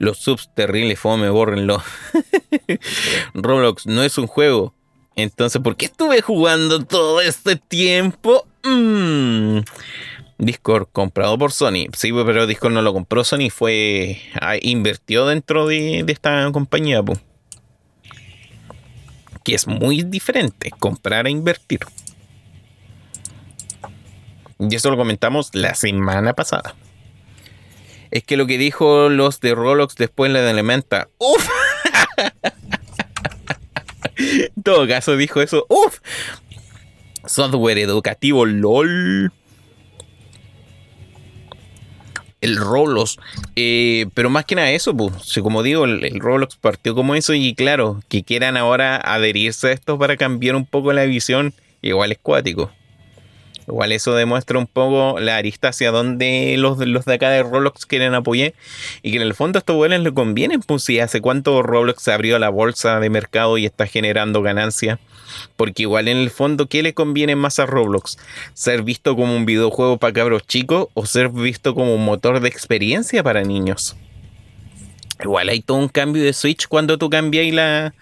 Los 0.00 0.16
subs 0.16 0.48
terribles, 0.54 0.98
fome, 0.98 1.28
bórrenlo. 1.28 1.82
Roblox 3.34 3.86
no 3.86 4.02
es 4.02 4.16
un 4.16 4.26
juego. 4.26 4.74
Entonces, 5.14 5.60
¿por 5.60 5.76
qué 5.76 5.84
estuve 5.84 6.22
jugando 6.22 6.82
todo 6.86 7.20
este 7.20 7.56
tiempo? 7.56 8.46
Mm. 8.64 9.58
Discord 10.38 10.88
comprado 10.90 11.36
por 11.36 11.52
Sony. 11.52 11.84
Sí, 11.94 12.14
pero 12.14 12.46
Discord 12.46 12.72
no 12.72 12.80
lo 12.80 12.94
compró 12.94 13.24
Sony, 13.24 13.50
fue. 13.50 14.22
Ah, 14.40 14.54
invirtió 14.62 15.26
dentro 15.26 15.66
de, 15.66 16.02
esta 16.08 16.50
compañía. 16.50 17.02
Que 19.44 19.54
es 19.54 19.66
muy 19.66 20.02
diferente, 20.02 20.70
comprar 20.70 21.26
e 21.26 21.30
invertir. 21.30 21.80
Y 24.58 24.74
eso 24.74 24.90
lo 24.90 24.96
comentamos 24.96 25.50
la 25.52 25.74
semana 25.74 26.32
pasada 26.32 26.74
es 28.10 28.24
que 28.24 28.36
lo 28.36 28.46
que 28.46 28.58
dijo 28.58 29.08
los 29.08 29.40
de 29.40 29.54
Roblox 29.54 29.94
después 29.96 30.32
de 30.32 30.50
Elementa. 30.50 31.08
¡Uf! 31.18 31.48
en 34.16 34.62
todo 34.62 34.86
caso 34.88 35.16
dijo 35.16 35.40
eso. 35.40 35.66
¡Uf! 35.68 35.98
Software 37.24 37.78
educativo 37.78 38.46
LOL. 38.46 39.32
El 42.40 42.56
Roblox. 42.56 43.18
Eh, 43.54 44.06
pero 44.14 44.30
más 44.30 44.44
que 44.44 44.54
nada 44.54 44.70
eso, 44.70 44.96
pues. 44.96 45.38
Como 45.42 45.62
digo, 45.62 45.84
el, 45.84 46.04
el, 46.04 46.20
partió 46.60 46.94
como 46.94 47.14
eso. 47.14 47.34
Y 47.34 47.54
claro, 47.54 48.00
que 48.08 48.24
quieran 48.24 48.56
ahora 48.56 48.96
adherirse 48.96 49.68
a 49.68 49.72
esto 49.72 49.98
para 49.98 50.16
cambiar 50.16 50.56
un 50.56 50.66
poco 50.66 50.92
la 50.92 51.04
visión. 51.04 51.54
Igual 51.82 52.12
es 52.12 52.18
cuático. 52.18 52.72
Igual 53.66 53.92
eso 53.92 54.14
demuestra 54.14 54.58
un 54.58 54.66
poco 54.66 55.20
la 55.20 55.36
arista 55.36 55.68
hacia 55.68 55.90
donde 55.90 56.56
los, 56.58 56.78
los 56.78 57.04
de 57.04 57.14
acá 57.14 57.30
de 57.30 57.42
Roblox 57.42 57.86
quieren 57.86 58.14
apoyar. 58.14 58.54
Y 59.02 59.10
que 59.10 59.16
en 59.16 59.22
el 59.22 59.34
fondo 59.34 59.58
a 59.58 59.60
estos 59.60 59.76
buenos 59.76 60.00
le 60.00 60.12
conviene, 60.12 60.58
pues 60.58 60.82
si 60.82 61.00
hace 61.00 61.20
cuánto 61.20 61.62
Roblox 61.62 62.02
se 62.02 62.12
abrió 62.12 62.38
la 62.38 62.48
bolsa 62.48 63.00
de 63.00 63.10
mercado 63.10 63.58
y 63.58 63.66
está 63.66 63.86
generando 63.86 64.42
ganancias. 64.42 64.98
Porque 65.56 65.82
igual 65.82 66.08
en 66.08 66.16
el 66.16 66.30
fondo, 66.30 66.66
¿qué 66.66 66.82
le 66.82 66.94
conviene 66.94 67.36
más 67.36 67.58
a 67.58 67.66
Roblox? 67.66 68.18
¿Ser 68.54 68.82
visto 68.82 69.14
como 69.14 69.36
un 69.36 69.46
videojuego 69.46 69.98
para 69.98 70.12
cabros 70.12 70.46
chicos 70.46 70.88
o 70.94 71.06
ser 71.06 71.28
visto 71.28 71.74
como 71.74 71.94
un 71.94 72.04
motor 72.04 72.40
de 72.40 72.48
experiencia 72.48 73.22
para 73.22 73.42
niños? 73.42 73.96
Igual 75.22 75.50
hay 75.50 75.60
todo 75.60 75.76
un 75.76 75.88
cambio 75.88 76.22
de 76.22 76.32
switch 76.32 76.66
cuando 76.66 76.96
tú 76.96 77.10
cambias 77.10 77.52
la, 77.52 77.94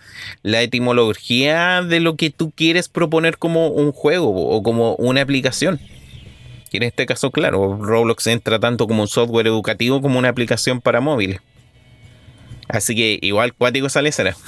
la 0.42 0.62
etimología 0.62 1.82
de 1.82 2.00
lo 2.00 2.16
que 2.16 2.30
tú 2.30 2.52
quieres 2.52 2.88
proponer 2.88 3.38
como 3.38 3.68
un 3.68 3.92
juego 3.92 4.30
o 4.30 4.62
como 4.62 4.94
una 4.96 5.22
aplicación. 5.22 5.80
Y 6.70 6.76
en 6.76 6.82
este 6.84 7.06
caso, 7.06 7.30
claro, 7.30 7.78
Roblox 7.80 8.26
entra 8.26 8.60
tanto 8.60 8.86
como 8.86 9.02
un 9.02 9.08
software 9.08 9.46
educativo 9.46 10.00
como 10.00 10.18
una 10.18 10.28
aplicación 10.28 10.80
para 10.80 11.00
móviles. 11.00 11.40
Así 12.68 12.94
que 12.94 13.18
igual 13.22 13.54
cuático 13.54 13.88
sale 13.88 14.12
será. 14.12 14.36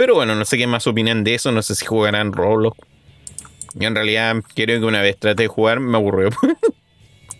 Pero 0.00 0.14
bueno, 0.14 0.34
no 0.34 0.46
sé 0.46 0.56
qué 0.56 0.66
más 0.66 0.86
opinan 0.86 1.24
de 1.24 1.34
eso. 1.34 1.52
No 1.52 1.60
sé 1.60 1.74
si 1.74 1.84
jugarán 1.84 2.32
Roblox. 2.32 2.78
Yo 3.74 3.86
en 3.86 3.94
realidad 3.94 4.34
quiero 4.54 4.80
que 4.80 4.86
una 4.86 5.02
vez 5.02 5.18
trate 5.18 5.42
de 5.42 5.48
jugar, 5.48 5.78
me 5.78 5.94
aburrió. 5.94 6.30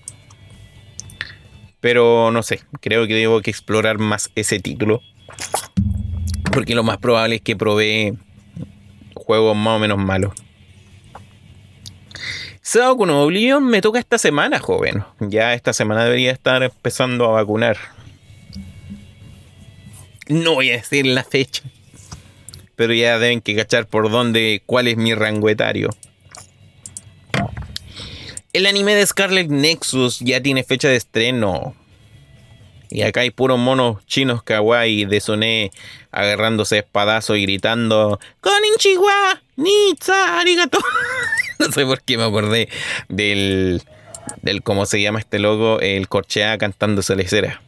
Pero 1.81 2.31
no 2.31 2.43
sé, 2.43 2.61
creo 2.82 3.07
que 3.07 3.15
debo 3.15 3.41
que 3.41 3.51
explorar 3.51 3.97
más 3.97 4.31
ese 4.35 4.61
título. 4.61 5.01
Porque 6.53 6.74
lo 6.74 6.82
más 6.82 6.99
probable 6.99 7.37
es 7.37 7.41
que 7.41 7.57
probé 7.57 8.12
juegos 9.15 9.57
más 9.57 9.77
o 9.77 9.78
menos 9.78 9.97
malos. 9.97 10.35
Sábado 12.61 12.99
con 12.99 13.09
Oblivion 13.09 13.66
me 13.66 13.81
toca 13.81 14.01
esta 14.01 14.19
semana, 14.19 14.59
joven. 14.59 15.03
Ya 15.19 15.55
esta 15.55 15.73
semana 15.73 16.05
debería 16.05 16.32
estar 16.32 16.62
empezando 16.62 17.24
a 17.24 17.41
vacunar. 17.41 17.78
No 20.28 20.57
voy 20.57 20.69
a 20.69 20.74
decir 20.74 21.07
la 21.07 21.24
fecha 21.24 21.62
pero 22.81 22.94
ya 22.94 23.19
deben 23.19 23.43
que 23.43 23.55
cachar 23.55 23.86
por 23.86 24.11
dónde, 24.11 24.62
cuál 24.65 24.89
es 24.89 24.97
mi 24.97 25.15
rango 25.15 25.51
etario. 25.51 25.90
El 28.55 28.65
anime 28.65 28.94
de 28.94 29.05
Scarlet 29.05 29.51
Nexus 29.51 30.20
ya 30.20 30.40
tiene 30.40 30.65
fecha 30.65 30.89
de 30.89 30.97
estreno. 30.97 31.74
Y 32.89 33.02
acá 33.02 33.20
hay 33.20 33.32
puros 33.32 33.59
monos 33.59 33.98
chinos 34.07 34.43
kawaii 34.43 35.05
de 35.05 35.20
Sone 35.20 35.73
agarrándose 36.11 36.78
espadazo 36.78 37.36
y 37.36 37.43
gritando 37.43 38.19
Konnichiwa, 38.40 39.43
Nitsa, 39.57 40.40
arigato. 40.40 40.78
no 41.59 41.70
sé 41.70 41.85
por 41.85 42.01
qué 42.01 42.16
me 42.16 42.24
acordé 42.24 42.70
del, 43.11 43.82
del 44.40 44.62
cómo 44.62 44.86
se 44.86 45.02
llama 45.02 45.19
este 45.19 45.39
logo, 45.39 45.81
el 45.81 46.09
Corchea 46.09 46.57
cantándose 46.57 47.15
la 47.15 47.28
cera. 47.28 47.62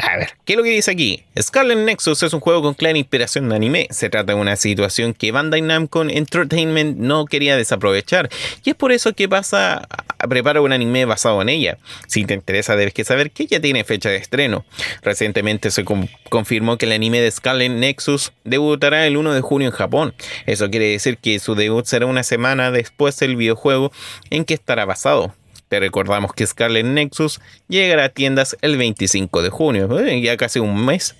A 0.00 0.16
ver, 0.16 0.30
¿qué 0.44 0.52
es 0.52 0.56
lo 0.56 0.62
que 0.62 0.70
dice 0.70 0.92
aquí? 0.92 1.24
Scarlet 1.40 1.78
Nexus 1.78 2.22
es 2.22 2.32
un 2.32 2.38
juego 2.38 2.62
con 2.62 2.74
clara 2.74 2.96
inspiración 2.96 3.48
de 3.48 3.56
anime. 3.56 3.88
Se 3.90 4.08
trata 4.08 4.34
de 4.34 4.40
una 4.40 4.54
situación 4.54 5.14
que 5.14 5.32
Bandai 5.32 5.62
Namco 5.62 6.02
Entertainment 6.02 6.96
no 6.96 7.24
quería 7.24 7.56
desaprovechar. 7.56 8.30
Y 8.62 8.70
es 8.70 8.76
por 8.76 8.92
eso 8.92 9.12
que 9.14 9.28
pasa 9.28 9.88
a 10.18 10.28
preparar 10.28 10.62
un 10.62 10.72
anime 10.72 11.06
basado 11.06 11.42
en 11.42 11.48
ella. 11.48 11.78
Si 12.06 12.24
te 12.24 12.34
interesa, 12.34 12.76
debes 12.76 12.94
que 12.94 13.04
saber 13.04 13.32
que 13.32 13.46
ya 13.46 13.60
tiene 13.60 13.82
fecha 13.82 14.10
de 14.10 14.16
estreno. 14.16 14.64
Recientemente 15.02 15.72
se 15.72 15.84
confirmó 16.28 16.78
que 16.78 16.86
el 16.86 16.92
anime 16.92 17.20
de 17.20 17.30
Scarlet 17.30 17.72
Nexus 17.72 18.32
debutará 18.44 19.08
el 19.08 19.16
1 19.16 19.34
de 19.34 19.40
junio 19.40 19.68
en 19.68 19.74
Japón. 19.74 20.14
Eso 20.46 20.70
quiere 20.70 20.86
decir 20.86 21.18
que 21.18 21.40
su 21.40 21.56
debut 21.56 21.84
será 21.86 22.06
una 22.06 22.22
semana 22.22 22.70
después 22.70 23.18
del 23.18 23.34
videojuego 23.34 23.90
en 24.30 24.44
que 24.44 24.54
estará 24.54 24.84
basado. 24.84 25.34
Te 25.70 25.78
recordamos 25.78 26.32
que 26.32 26.44
Scarlet 26.44 26.84
Nexus 26.84 27.40
llegará 27.68 28.06
a 28.06 28.08
tiendas 28.08 28.56
el 28.60 28.76
25 28.76 29.40
de 29.40 29.50
junio, 29.50 30.00
eh, 30.00 30.20
ya 30.20 30.36
casi 30.36 30.58
un 30.58 30.84
mes. 30.84 31.14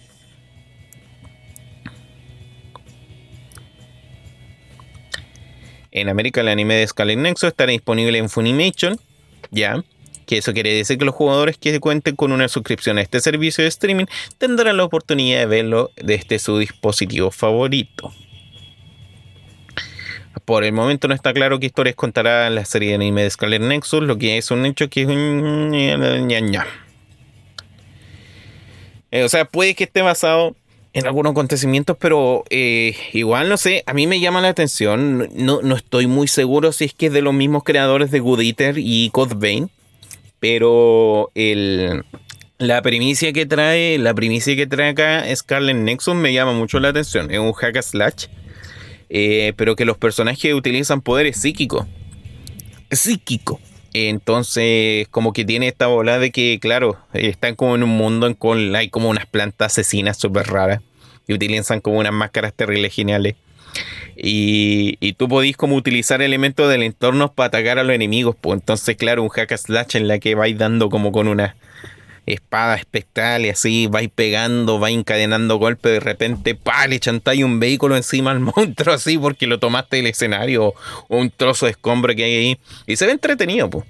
En 5.93 6.09
América 6.09 6.41
el 6.41 6.49
anime 6.49 6.75
de 6.75 6.89
Scarlet 6.89 7.17
Nexus 7.17 7.51
estará 7.51 7.71
disponible 7.71 8.19
en 8.19 8.29
Funimation, 8.29 8.99
ya, 9.53 9.85
que 10.27 10.39
eso 10.39 10.53
quiere 10.53 10.75
decir 10.75 10.99
que 10.99 11.05
los 11.05 11.15
jugadores 11.15 11.57
que 11.57 11.79
cuenten 11.79 12.17
con 12.17 12.33
una 12.33 12.49
suscripción 12.49 12.99
a 12.99 13.03
este 13.03 13.21
servicio 13.21 13.63
de 13.63 13.69
streaming 13.69 14.07
tendrán 14.39 14.79
la 14.79 14.83
oportunidad 14.83 15.39
de 15.39 15.47
verlo 15.47 15.93
desde 15.95 16.41
su 16.41 16.59
dispositivo 16.59 17.31
favorito. 17.31 18.13
Por 20.45 20.65
el 20.65 20.73
momento 20.73 21.09
no 21.09 21.15
está 21.15 21.33
claro 21.33 21.59
qué 21.59 21.67
historias 21.67 21.97
contará 21.97 22.49
la 22.51 22.65
serie 22.65 22.91
de 22.91 22.95
anime 22.97 23.25
de 23.25 23.31
Scarlet 23.31 23.63
Nexus, 23.63 24.03
lo 24.03 24.17
que 24.17 24.39
es 24.39 24.51
un 24.51 24.65
hecho 24.65 24.89
que 24.89 25.03
es 25.03 25.09
un... 25.09 25.73
Eh, 29.13 29.25
o 29.25 29.29
sea, 29.29 29.45
puede 29.45 29.75
que 29.75 29.85
esté 29.85 30.03
basado 30.03 30.55
en 30.93 31.07
algunos 31.07 31.33
acontecimientos, 31.33 31.97
pero 31.99 32.45
eh, 32.51 32.97
igual 33.13 33.49
no 33.49 33.57
sé, 33.57 33.83
a 33.87 33.95
mí 33.95 34.07
me 34.07 34.21
llama 34.21 34.41
la 34.41 34.49
atención, 34.49 35.29
no, 35.35 35.63
no, 35.63 35.77
estoy 35.77 36.07
muy 36.07 36.27
seguro 36.27 36.73
si 36.73 36.85
es 36.87 36.95
que 36.95 37.07
es 37.07 37.13
de 37.13 37.23
los 37.23 37.35
mismos 37.35 37.63
creadores 37.63 38.11
de 38.11 38.21
Good 38.21 38.41
Eater 38.41 38.75
y 38.79 39.11
Code 39.11 39.69
pero 40.41 41.31
el, 41.35 42.05
la 42.59 42.83
primicia 42.83 43.33
que 43.33 43.47
trae, 43.47 43.99
la 43.99 44.15
primicia 44.15 44.57
que 44.57 44.67
trae 44.67 44.91
acá 44.91 45.25
Scarlet 45.35 45.77
Nexus 45.77 46.15
me 46.15 46.33
llama 46.33 46.53
mucho 46.53 46.81
la 46.81 46.89
atención, 46.89 47.31
es 47.31 47.39
un 47.39 47.53
hack 47.53 47.81
slash 47.83 48.27
eh, 49.11 49.53
pero 49.57 49.75
que 49.75 49.85
los 49.85 49.99
personajes 49.99 50.55
utilizan 50.55 51.03
poderes 51.03 51.37
psíquicos. 51.37 51.87
Psíquico. 52.91 53.61
Entonces, 53.93 55.09
como 55.09 55.33
que 55.33 55.45
tiene 55.45 55.67
esta 55.67 55.89
bola 55.89 56.21
de 56.21 56.31
que, 56.31 56.59
claro, 56.61 56.97
están 57.13 57.57
como 57.57 57.75
en 57.75 57.83
un 57.83 57.91
mundo 57.91 58.29
en 58.29 58.35
cual 58.35 58.75
hay 58.77 58.89
como 58.89 59.11
unas 59.11 59.27
plantas 59.27 59.73
asesinas 59.73 60.17
súper 60.17 60.47
raras 60.47 60.81
y 61.27 61.35
utilizan 61.35 61.81
como 61.81 61.99
unas 61.99 62.13
máscaras 62.13 62.55
terribles 62.55 62.95
geniales. 62.95 63.35
Y, 64.17 64.97
y, 65.01 65.15
tú 65.15 65.29
podís 65.29 65.57
como 65.57 65.77
utilizar 65.77 66.23
elementos 66.23 66.69
del 66.69 66.83
entorno 66.83 67.33
para 67.33 67.49
atacar 67.49 67.79
a 67.79 67.85
los 67.85 67.95
enemigos. 67.95 68.37
Pues 68.41 68.61
entonces, 68.61 68.97
claro, 68.97 69.23
un 69.23 69.29
hack 69.29 69.57
slash 69.57 69.97
en 69.97 70.09
la 70.09 70.19
que 70.19 70.35
vais 70.35 70.57
dando 70.57 70.89
como 70.89 71.11
con 71.11 71.27
una 71.27 71.57
espada 72.27 72.77
espectral 72.77 73.45
y 73.47 73.51
así 73.51 73.87
vais 73.87 74.11
pegando, 74.15 74.79
vais 74.79 74.97
encadenando 74.97 75.57
golpes, 75.57 75.93
de 75.93 76.01
repente, 76.01 76.55
pa, 76.55 76.87
le 76.87 77.01
chantáis 77.01 77.43
un 77.43 77.61
vehículo 77.61 77.97
encima 77.97 78.31
al 78.31 78.41
monstruo 78.57 78.95
así 78.95 79.19
porque 79.19 79.47
lo 79.47 79.59
tomaste 79.59 79.97
del 79.97 80.07
escenario 80.07 80.67
o, 80.67 80.75
un 81.09 81.31
trozo 81.31 81.67
de 81.67 81.73
escombro 81.73 82.15
que 82.15 82.25
hay 82.25 82.35
ahí. 82.35 82.59
Y 82.87 82.97
se 82.97 83.07
ve 83.07 83.13
entretenido, 83.13 83.69
pues. 83.71 83.85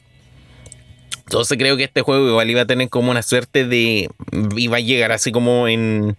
Entonces 1.19 1.57
creo 1.59 1.77
que 1.77 1.85
este 1.85 2.03
juego 2.03 2.29
igual 2.29 2.51
iba 2.51 2.63
a 2.63 2.67
tener 2.67 2.89
como 2.89 3.11
una 3.11 3.23
suerte 3.23 3.65
de... 3.65 4.09
Iba 4.57 4.79
a 4.79 4.81
llegar 4.81 5.13
así 5.13 5.31
como 5.31 5.69
en... 5.69 6.17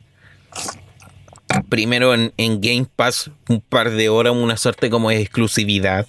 Primero 1.67 2.13
en, 2.13 2.31
Game 2.37 2.87
Pass 2.95 3.29
un 3.49 3.59
par 3.59 3.91
de 3.91 4.07
horas, 4.07 4.33
una 4.33 4.55
suerte 4.55 4.89
como 4.89 5.09
de 5.09 5.19
exclusividad. 5.19 6.07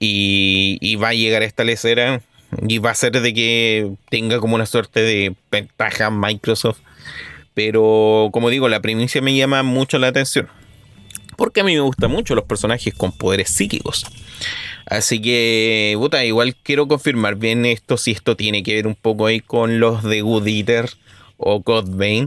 Y, 0.00 0.78
y 0.80 0.96
va 0.96 1.10
a 1.10 1.14
llegar 1.14 1.42
a 1.42 1.44
establecer 1.44 2.22
y 2.60 2.78
va 2.78 2.90
a 2.90 2.94
ser 2.94 3.12
de 3.12 3.34
que 3.34 3.92
tenga 4.10 4.38
como 4.40 4.54
una 4.54 4.66
suerte 4.66 5.00
de 5.00 5.34
ventaja 5.50 6.10
Microsoft. 6.10 6.80
Pero 7.54 8.30
como 8.32 8.50
digo, 8.50 8.68
la 8.68 8.80
primicia 8.80 9.20
me 9.20 9.34
llama 9.34 9.62
mucho 9.62 9.98
la 9.98 10.08
atención. 10.08 10.48
Porque 11.36 11.60
a 11.60 11.64
mí 11.64 11.74
me 11.74 11.80
gustan 11.80 12.10
mucho 12.10 12.34
los 12.34 12.44
personajes 12.44 12.94
con 12.94 13.12
poderes 13.12 13.50
psíquicos. 13.50 14.04
Así 14.86 15.20
que, 15.20 15.94
puta, 15.98 16.24
igual 16.24 16.54
quiero 16.62 16.88
confirmar 16.88 17.36
bien 17.36 17.64
esto, 17.64 17.96
si 17.96 18.10
esto 18.10 18.36
tiene 18.36 18.62
que 18.62 18.74
ver 18.74 18.86
un 18.86 18.94
poco 18.94 19.26
ahí 19.26 19.40
con 19.40 19.80
los 19.80 20.02
de 20.02 20.20
Good 20.20 20.46
Eater 20.46 20.90
o 21.36 21.60
Godbane. 21.60 22.26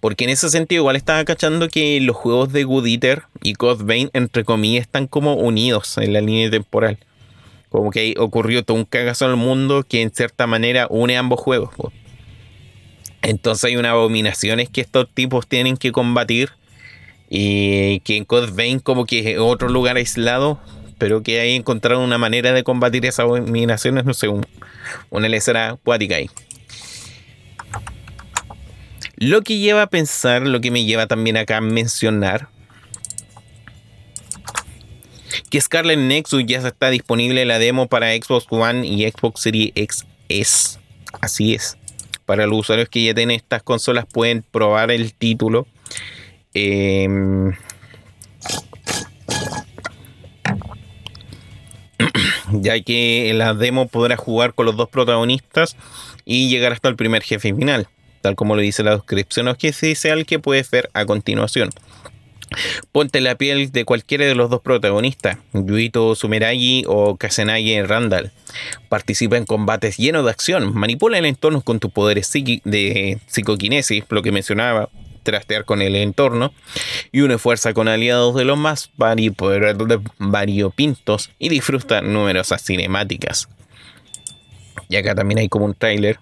Porque 0.00 0.24
en 0.24 0.30
ese 0.30 0.50
sentido 0.50 0.82
igual 0.82 0.96
estaba 0.96 1.24
cachando 1.24 1.68
que 1.68 2.00
los 2.00 2.16
juegos 2.16 2.52
de 2.52 2.64
Good 2.64 2.86
Eater 2.86 3.22
y 3.42 3.54
Godbane, 3.54 4.10
entre 4.12 4.44
comillas, 4.44 4.82
están 4.82 5.06
como 5.06 5.34
unidos 5.34 5.96
en 5.98 6.12
la 6.12 6.20
línea 6.20 6.50
temporal. 6.50 6.98
Como 7.76 7.90
que 7.90 8.14
ocurrió 8.16 8.64
todo 8.64 8.74
un 8.78 8.86
cagazo 8.86 9.26
en 9.26 9.32
el 9.32 9.36
mundo 9.36 9.84
que 9.86 10.00
en 10.00 10.10
cierta 10.10 10.46
manera 10.46 10.86
une 10.88 11.18
ambos 11.18 11.38
juegos. 11.38 11.74
Entonces 13.20 13.64
hay 13.64 13.76
unas 13.76 13.92
abominaciones 13.92 14.70
que 14.70 14.80
estos 14.80 15.10
tipos 15.12 15.46
tienen 15.46 15.76
que 15.76 15.92
combatir. 15.92 16.52
Y 17.28 18.00
que 18.00 18.16
en 18.16 18.24
Code 18.24 18.50
Vein 18.50 18.78
como 18.78 19.04
que 19.04 19.32
es 19.32 19.38
otro 19.38 19.68
lugar 19.68 19.98
aislado. 19.98 20.58
Pero 20.96 21.22
que 21.22 21.38
ahí 21.38 21.54
encontraron 21.54 22.02
una 22.02 22.16
manera 22.16 22.54
de 22.54 22.62
combatir 22.64 23.04
esas 23.04 23.26
abominaciones. 23.26 24.06
No 24.06 24.14
sé, 24.14 24.28
una 25.10 25.28
lecera 25.28 25.72
acuática 25.72 26.16
ahí. 26.16 26.30
Lo 29.16 29.42
que 29.42 29.58
lleva 29.58 29.82
a 29.82 29.86
pensar, 29.88 30.46
lo 30.46 30.62
que 30.62 30.70
me 30.70 30.86
lleva 30.86 31.06
también 31.06 31.36
acá 31.36 31.58
a 31.58 31.60
mencionar, 31.60 32.48
que 35.50 35.60
Scarlet 35.60 35.98
Nexus 35.98 36.44
ya 36.46 36.58
está 36.58 36.90
disponible 36.90 37.44
la 37.44 37.58
demo 37.58 37.86
para 37.86 38.12
Xbox 38.14 38.46
One 38.50 38.86
y 38.86 39.08
Xbox 39.10 39.40
Series 39.40 39.72
X. 39.74 40.78
Así 41.20 41.54
es. 41.54 41.76
Para 42.24 42.46
los 42.46 42.60
usuarios 42.60 42.88
que 42.88 43.04
ya 43.04 43.14
tienen 43.14 43.36
estas 43.36 43.62
consolas 43.62 44.06
pueden 44.12 44.42
probar 44.42 44.90
el 44.90 45.14
título. 45.14 45.66
Em, 46.54 47.52
ya 52.52 52.80
que 52.80 53.32
la 53.34 53.54
demo 53.54 53.88
podrás 53.88 54.18
jugar 54.18 54.54
con 54.54 54.66
los 54.66 54.76
dos 54.76 54.88
protagonistas 54.88 55.76
y 56.24 56.48
llegar 56.48 56.72
hasta 56.72 56.88
el 56.88 56.96
primer 56.96 57.22
jefe 57.22 57.54
final, 57.54 57.88
tal 58.22 58.34
como 58.34 58.56
lo 58.56 58.62
dice 58.62 58.82
la 58.82 58.96
descripción, 58.96 59.48
o 59.48 59.56
que 59.56 59.72
sea 59.72 60.14
el 60.14 60.26
que 60.26 60.38
puedes 60.38 60.70
ver 60.70 60.90
a 60.92 61.04
continuación. 61.06 61.70
Ponte 62.92 63.20
la 63.20 63.34
piel 63.34 63.72
de 63.72 63.84
cualquiera 63.84 64.24
de 64.24 64.34
los 64.34 64.48
dos 64.50 64.60
protagonistas, 64.62 65.38
Yuito 65.52 66.14
Sumeragi 66.14 66.84
o 66.86 67.16
Kazenagi 67.16 67.82
Randall. 67.82 68.30
Participa 68.88 69.36
en 69.36 69.44
combates 69.44 69.96
llenos 69.96 70.24
de 70.24 70.30
acción, 70.30 70.74
manipula 70.74 71.18
el 71.18 71.26
entorno 71.26 71.60
con 71.60 71.80
tus 71.80 71.90
poderes 71.90 72.32
de 72.32 73.18
psicoquinesis, 73.26 74.04
lo 74.08 74.22
que 74.22 74.32
mencionaba, 74.32 74.88
trastear 75.24 75.64
con 75.64 75.82
el 75.82 75.96
entorno, 75.96 76.52
y 77.10 77.20
une 77.20 77.36
fuerza 77.38 77.74
con 77.74 77.88
aliados 77.88 78.34
de 78.36 78.44
los 78.44 78.56
más 78.56 78.90
variopintos 80.18 81.30
y 81.38 81.48
disfruta 81.48 82.00
numerosas 82.00 82.62
cinemáticas. 82.64 83.48
Y 84.88 84.96
acá 84.96 85.14
también 85.16 85.38
hay 85.38 85.48
como 85.48 85.64
un 85.64 85.74
trailer 85.74 86.20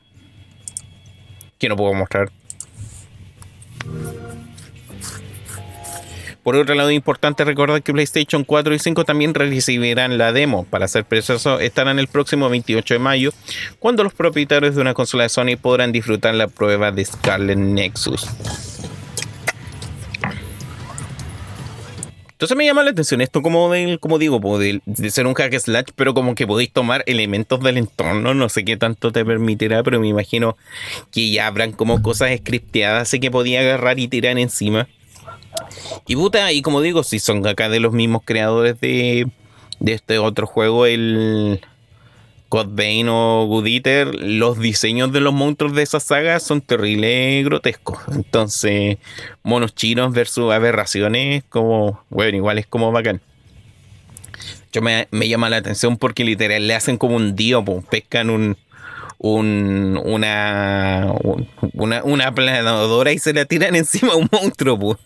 que 1.59 1.69
no 1.69 1.77
puedo 1.77 1.93
mostrar. 1.93 2.33
Por 6.45 6.57
otro 6.57 6.75
lado, 6.75 6.91
es 6.91 6.95
importante 6.95 7.43
recordar 7.43 7.83
que 7.83 7.95
PlayStation 7.95 8.45
4 8.45 8.75
y 8.75 8.79
5 8.79 9.05
también 9.05 9.33
recibirán 9.33 10.19
la 10.19 10.31
demo. 10.31 10.65
Para 10.65 10.87
ser 10.89 11.07
preciso, 11.07 11.59
estarán 11.59 11.99
el 11.99 12.07
próximo 12.07 12.51
28 12.51 12.95
de 12.95 13.01
mayo, 13.01 13.33
cuando 13.79 14.05
los 14.05 14.13
propietarios 14.13 14.75
de 14.75 14.83
una 14.83 14.93
consola 14.93 15.23
de 15.23 15.31
Sony 15.31 15.57
podrán 15.61 15.91
disfrutar 15.91 16.35
la 16.35 16.47
prueba 16.47 16.93
de 16.93 17.07
Scarlet 17.07 17.57
Nexus. 17.59 18.29
Entonces 22.33 22.59
me 22.59 22.67
llama 22.67 22.83
la 22.83 22.91
atención 22.91 23.23
esto 23.23 23.41
como 23.41 23.73
del, 23.73 23.99
como 23.99 24.19
digo, 24.19 24.39
de, 24.59 24.83
ser 25.11 25.27
un 25.27 25.33
hack 25.33 25.59
slash, 25.59 25.87
pero 25.97 26.13
como 26.13 26.35
que 26.35 26.47
podéis 26.47 26.71
tomar 26.71 27.03
elementos 27.07 27.59
del 27.61 27.79
entorno, 27.79 28.35
no 28.35 28.51
sé 28.51 28.67
qué 28.67 28.77
tanto 28.77 29.13
te 29.13 29.25
permitirá, 29.25 29.83
pero 29.83 29.99
me 29.99 30.09
imagino 30.09 30.59
que 31.11 31.31
ya 31.31 31.47
habrán 31.47 31.73
como 31.73 32.03
cosas 32.03 32.37
scripteadas, 32.37 33.09
así 33.09 33.19
que 33.19 33.31
podía 33.31 33.61
agarrar 33.61 33.99
y 33.99 34.09
tirar 34.09 34.37
encima. 34.39 34.89
Y 36.07 36.17
puta, 36.17 36.53
y 36.53 36.63
como 36.63 36.81
digo, 36.81 37.03
si 37.03 37.19
son 37.19 37.47
acá 37.47 37.69
de 37.69 37.81
los 37.81 37.93
mismos 37.93 38.23
creadores 38.25 38.81
de, 38.81 39.27
de 39.81 39.93
este 39.93 40.19
otro 40.19 40.47
juego, 40.47 40.87
el 40.87 41.61
Godbane 42.55 43.07
o 43.09 43.47
Good 43.47 43.67
Eater, 43.67 44.15
los 44.15 44.59
diseños 44.61 45.13
de 45.13 45.21
los 45.21 45.35
monstruos 45.35 45.75
de 45.75 45.83
esa 45.83 45.99
saga 45.99 46.39
son 46.39 46.61
terribles 46.61 47.45
grotescos. 47.45 47.99
Entonces, 48.13 48.99
monos 49.43 49.75
chinos 49.75 50.13
versus 50.13 50.53
aberraciones, 50.53 51.43
como, 51.49 52.01
bueno, 52.11 52.37
igual 52.37 52.59
es 52.59 52.67
como 52.67 52.93
bacán. 52.93 53.21
Yo 54.73 54.83
me, 54.83 55.09
me 55.11 55.29
llama 55.29 55.51
la 55.51 55.57
atención 55.57 55.97
porque 55.97 56.25
literal 56.25 56.67
le 56.67 56.75
hacen 56.75 56.97
como 56.97 57.17
un 57.17 57.35
dios, 57.35 57.65
pescan 57.91 58.31
un, 58.31 58.57
un, 59.19 60.01
una, 60.05 61.13
una, 61.73 62.05
una 62.05 62.27
aplanadora 62.27 63.13
y 63.13 63.19
se 63.19 63.33
la 63.33 63.47
tiran 63.47 63.75
encima 63.77 64.13
a 64.13 64.17
un 64.17 64.29
monstruo, 64.31 64.79
pues. 64.79 64.99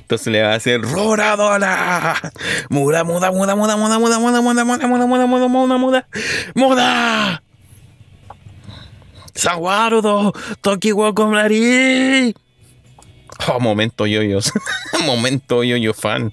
Entonces 0.00 0.26
le 0.28 0.42
va 0.42 0.52
a 0.52 0.54
hacer 0.56 0.80
Roradora. 0.80 2.16
Muda, 2.68 3.04
muda, 3.04 3.30
muda, 3.30 3.56
muda, 3.56 3.76
muda, 3.76 3.98
muda, 3.98 4.18
muda, 4.18 4.40
muda, 4.40 4.64
muda, 4.64 4.86
muda, 4.86 5.06
muda, 5.06 5.26
muda, 5.26 5.48
muda, 5.48 5.78
muda, 5.78 6.08
muda. 6.54 7.42
Saguardo, 9.34 10.32
Toki 10.60 10.92
Wakomari. 10.92 12.34
Oh, 13.48 13.58
momento 13.60 14.06
yoyos. 14.06 14.52
momento 15.06 15.64
yoyo 15.64 15.94
fan. 15.94 16.32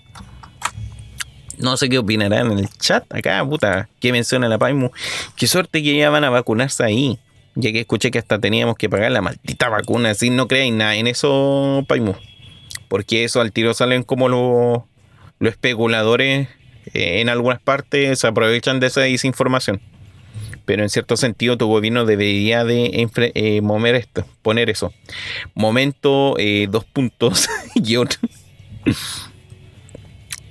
No 1.58 1.76
sé 1.76 1.90
qué 1.90 1.98
opinarán 1.98 2.52
en 2.52 2.60
el 2.60 2.70
chat 2.78 3.04
acá, 3.14 3.44
puta. 3.46 3.90
¿Qué 4.00 4.12
menciona 4.12 4.48
la 4.48 4.58
Paimu? 4.58 4.92
Qué 5.36 5.48
suerte 5.48 5.84
que 5.84 5.98
ya 5.98 6.10
van 6.10 6.24
a 6.24 6.30
vacunarse 6.30 6.84
ahí. 6.84 7.20
Ya 7.56 7.72
que 7.72 7.82
escuché 7.82 8.12
que 8.12 8.20
hasta 8.20 8.40
teníamos 8.40 8.78
que 8.78 8.90
pagar 8.90 9.12
la 9.12 9.22
maldita 9.22 9.68
vacuna. 9.68 10.12
Así 10.12 10.30
no 10.30 10.48
creáis 10.48 10.74
nada 10.74 10.96
en 10.96 11.08
eso, 11.08 11.84
Paimu. 11.88 12.14
Porque 12.90 13.24
eso 13.24 13.40
al 13.40 13.54
tiro 13.54 13.74
salen 13.74 14.04
como 14.04 14.28
los, 14.28 14.84
especuladores 15.50 16.50
eh, 16.94 17.22
en 17.22 17.30
algunas 17.30 17.62
partes 17.62 18.20
se 18.20 18.28
aprovechan 18.28 18.82
de 18.82 18.88
esa 18.88 19.02
desinformación. 19.02 19.80
Pero 20.66 20.84
en 20.84 20.90
cierto 20.90 21.16
sentido 21.16 21.58
tu 21.58 21.68
gobierno 21.68 22.06
debería 22.06 22.66
de 22.66 23.08
eh, 23.16 23.62
mover 23.62 23.96
esto, 23.96 24.26
poner 24.42 24.70
eso. 24.70 24.94
Momento, 25.56 26.36
eh, 26.38 26.68
dos 26.70 26.84
puntos 26.84 27.48
y 27.76 27.96
otro 27.96 28.20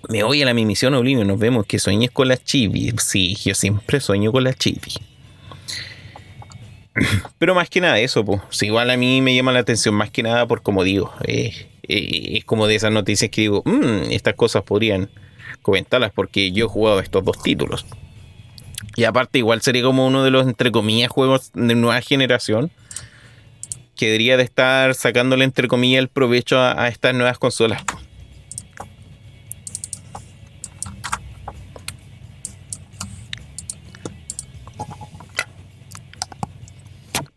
me 0.08 0.22
voy 0.22 0.42
a 0.42 0.46
la 0.46 0.54
mi 0.54 0.64
misión 0.64 0.94
Oblivion, 0.94 1.26
nos 1.26 1.38
vemos 1.38 1.66
que 1.66 1.78
sueñes 1.78 2.10
con 2.10 2.28
las 2.28 2.42
chivis. 2.42 2.94
Sí, 3.02 3.36
yo 3.44 3.54
siempre 3.54 4.00
sueño 4.00 4.32
con 4.32 4.42
las 4.42 4.56
chivis. 4.56 4.98
Pero 7.38 7.54
más 7.54 7.68
que 7.68 7.80
nada 7.80 8.00
eso, 8.00 8.24
pues. 8.24 8.40
igual 8.62 8.90
a 8.90 8.96
mí 8.96 9.20
me 9.20 9.34
llama 9.34 9.52
la 9.52 9.60
atención 9.60 9.94
más 9.94 10.10
que 10.10 10.22
nada 10.22 10.46
por 10.46 10.62
como 10.62 10.82
digo. 10.82 11.12
Eh, 11.24 11.67
es 11.82 12.44
como 12.44 12.66
de 12.66 12.74
esas 12.74 12.92
noticias 12.92 13.30
que 13.30 13.42
digo, 13.42 13.62
mmm, 13.64 14.10
estas 14.10 14.34
cosas 14.34 14.62
podrían 14.62 15.10
comentarlas 15.62 16.12
porque 16.12 16.52
yo 16.52 16.66
he 16.66 16.68
jugado 16.68 17.00
estos 17.00 17.24
dos 17.24 17.42
títulos. 17.42 17.86
Y 18.96 19.04
aparte 19.04 19.38
igual 19.38 19.60
sería 19.62 19.82
como 19.82 20.06
uno 20.06 20.24
de 20.24 20.30
los, 20.30 20.46
entre 20.46 20.72
comillas, 20.72 21.10
juegos 21.10 21.52
de 21.54 21.74
nueva 21.74 22.00
generación. 22.00 22.70
Que 23.96 24.06
debería 24.06 24.36
de 24.36 24.44
estar 24.44 24.94
sacándole, 24.94 25.44
entre 25.44 25.66
comillas, 25.66 25.98
el 26.00 26.08
provecho 26.08 26.58
a, 26.58 26.82
a 26.82 26.88
estas 26.88 27.14
nuevas 27.14 27.38
consolas. 27.38 27.82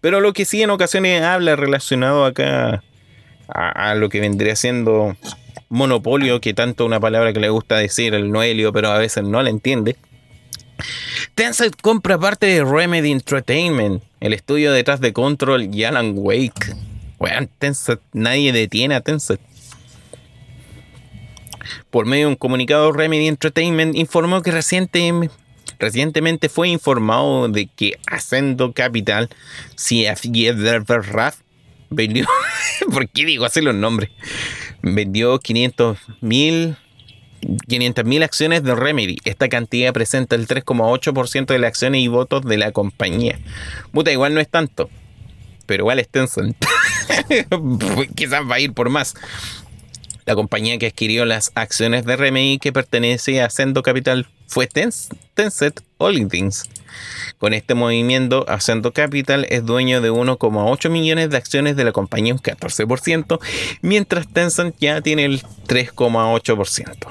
Pero 0.02 0.20
lo 0.20 0.34
que 0.34 0.46
sí 0.46 0.62
en 0.64 0.72
ocasiones 0.72 1.22
habla 1.22 1.56
relacionado 1.56 2.26
acá 2.26 2.84
a, 3.54 3.96
lo 3.96 4.10
que 4.10 4.20
vendría 4.20 4.56
siendo 4.56 5.16
monopolio, 5.70 6.42
que 6.42 6.54
tanto 6.54 6.86
una 6.86 7.00
palabra 7.00 7.34
que 7.34 7.40
le 7.40 7.50
gusta 7.50 7.78
decir 7.78 8.14
el 8.14 8.32
Noelio, 8.32 8.74
pero 8.74 8.90
a 8.90 8.98
veces 8.98 9.24
no 9.24 9.42
la 9.42 9.50
entiende. 9.50 9.96
Tencent 11.36 11.80
compra 11.82 12.18
parte 12.18 12.48
de 12.48 12.64
Remedy 12.64 13.12
Entertainment, 13.12 14.04
el 14.20 14.34
estudio 14.34 14.72
detrás 14.72 15.00
de 15.00 15.14
Control 15.14 15.74
y 15.74 15.84
Alan 15.84 16.14
Wake. 16.16 16.76
Bueno, 17.20 17.48
Tencent, 17.60 18.02
nadie 18.14 18.52
detiene 18.52 18.96
a 18.96 19.02
Tencent. 19.02 19.40
Por 21.90 22.06
medio 22.06 22.26
de 22.26 22.32
un 22.32 22.36
comunicado, 22.36 22.92
Remedy 22.92 23.28
Entertainment 23.28 23.96
informó 23.96 24.42
que 24.42 24.52
recientemente 24.52 25.34
Recientemente 25.82 26.48
fue 26.48 26.70
informado 26.70 27.48
de 27.48 27.66
que 27.66 27.98
Ascendo 28.06 28.72
Capital, 28.72 29.30
si 29.76 30.06
vendió, 31.92 32.26
¿por 32.92 33.08
qué 33.10 33.26
digo 33.26 33.46
así 33.46 33.62
los 33.62 33.76
nombres? 33.76 34.10
Vendió 34.82 35.38
500 35.38 36.00
mil 36.22 36.76
500.000 37.42 38.24
acciones 38.24 38.64
de 38.64 38.76
Remedy. 38.76 39.18
Esta 39.26 39.50
cantidad 39.50 39.94
presenta 39.94 40.36
el 40.36 40.48
3,8% 40.48 41.48
de 41.48 41.58
las 41.58 41.70
acciones 41.70 42.02
y 42.02 42.08
votos 42.08 42.44
de 42.44 42.58
la 42.58 42.72
compañía. 42.72 43.40
Puta, 43.92 44.12
igual 44.12 44.36
no 44.36 44.40
es 44.40 44.48
tanto. 44.48 44.92
Pero 45.66 45.84
igual 45.84 45.98
es 45.98 46.08
Tencent. 46.08 46.56
Quizás 48.16 48.42
va 48.48 48.56
a 48.56 48.60
ir 48.60 48.74
por 48.74 48.90
más. 48.90 49.16
La 50.26 50.36
compañía 50.36 50.78
que 50.78 50.88
adquirió 50.88 51.26
las 51.26 51.52
acciones 51.56 52.06
de 52.06 52.16
Remedy 52.16 52.60
que 52.60 52.72
pertenece 52.72 53.42
a 53.42 53.46
Ascendo 53.46 53.82
Capital 53.82 54.28
fue 54.52 54.68
Tencent 54.68 55.80
Holdings. 55.98 56.70
Con 57.38 57.54
este 57.54 57.74
movimiento, 57.74 58.44
Ascendo 58.50 58.92
Capital 58.92 59.48
es 59.50 59.66
dueño 59.66 60.02
de 60.02 60.12
1,8 60.12 60.90
millones 60.90 61.30
de 61.30 61.38
acciones 61.38 61.78
de 61.78 61.86
la 61.86 61.94
compañía, 61.94 62.34
un 62.34 62.40
14%, 62.42 63.40
mientras 63.82 64.28
Tencent 64.28 64.76
ya 64.78 65.00
tiene 65.00 65.24
el 65.24 65.42
3,8%. 65.68 67.08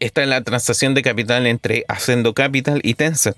Esta 0.00 0.22
es 0.22 0.28
la 0.28 0.44
transacción 0.44 0.92
de 0.92 1.02
capital 1.02 1.46
entre 1.46 1.84
Ascendo 1.88 2.34
Capital 2.34 2.80
y 2.82 2.92
Tencent 2.92 3.36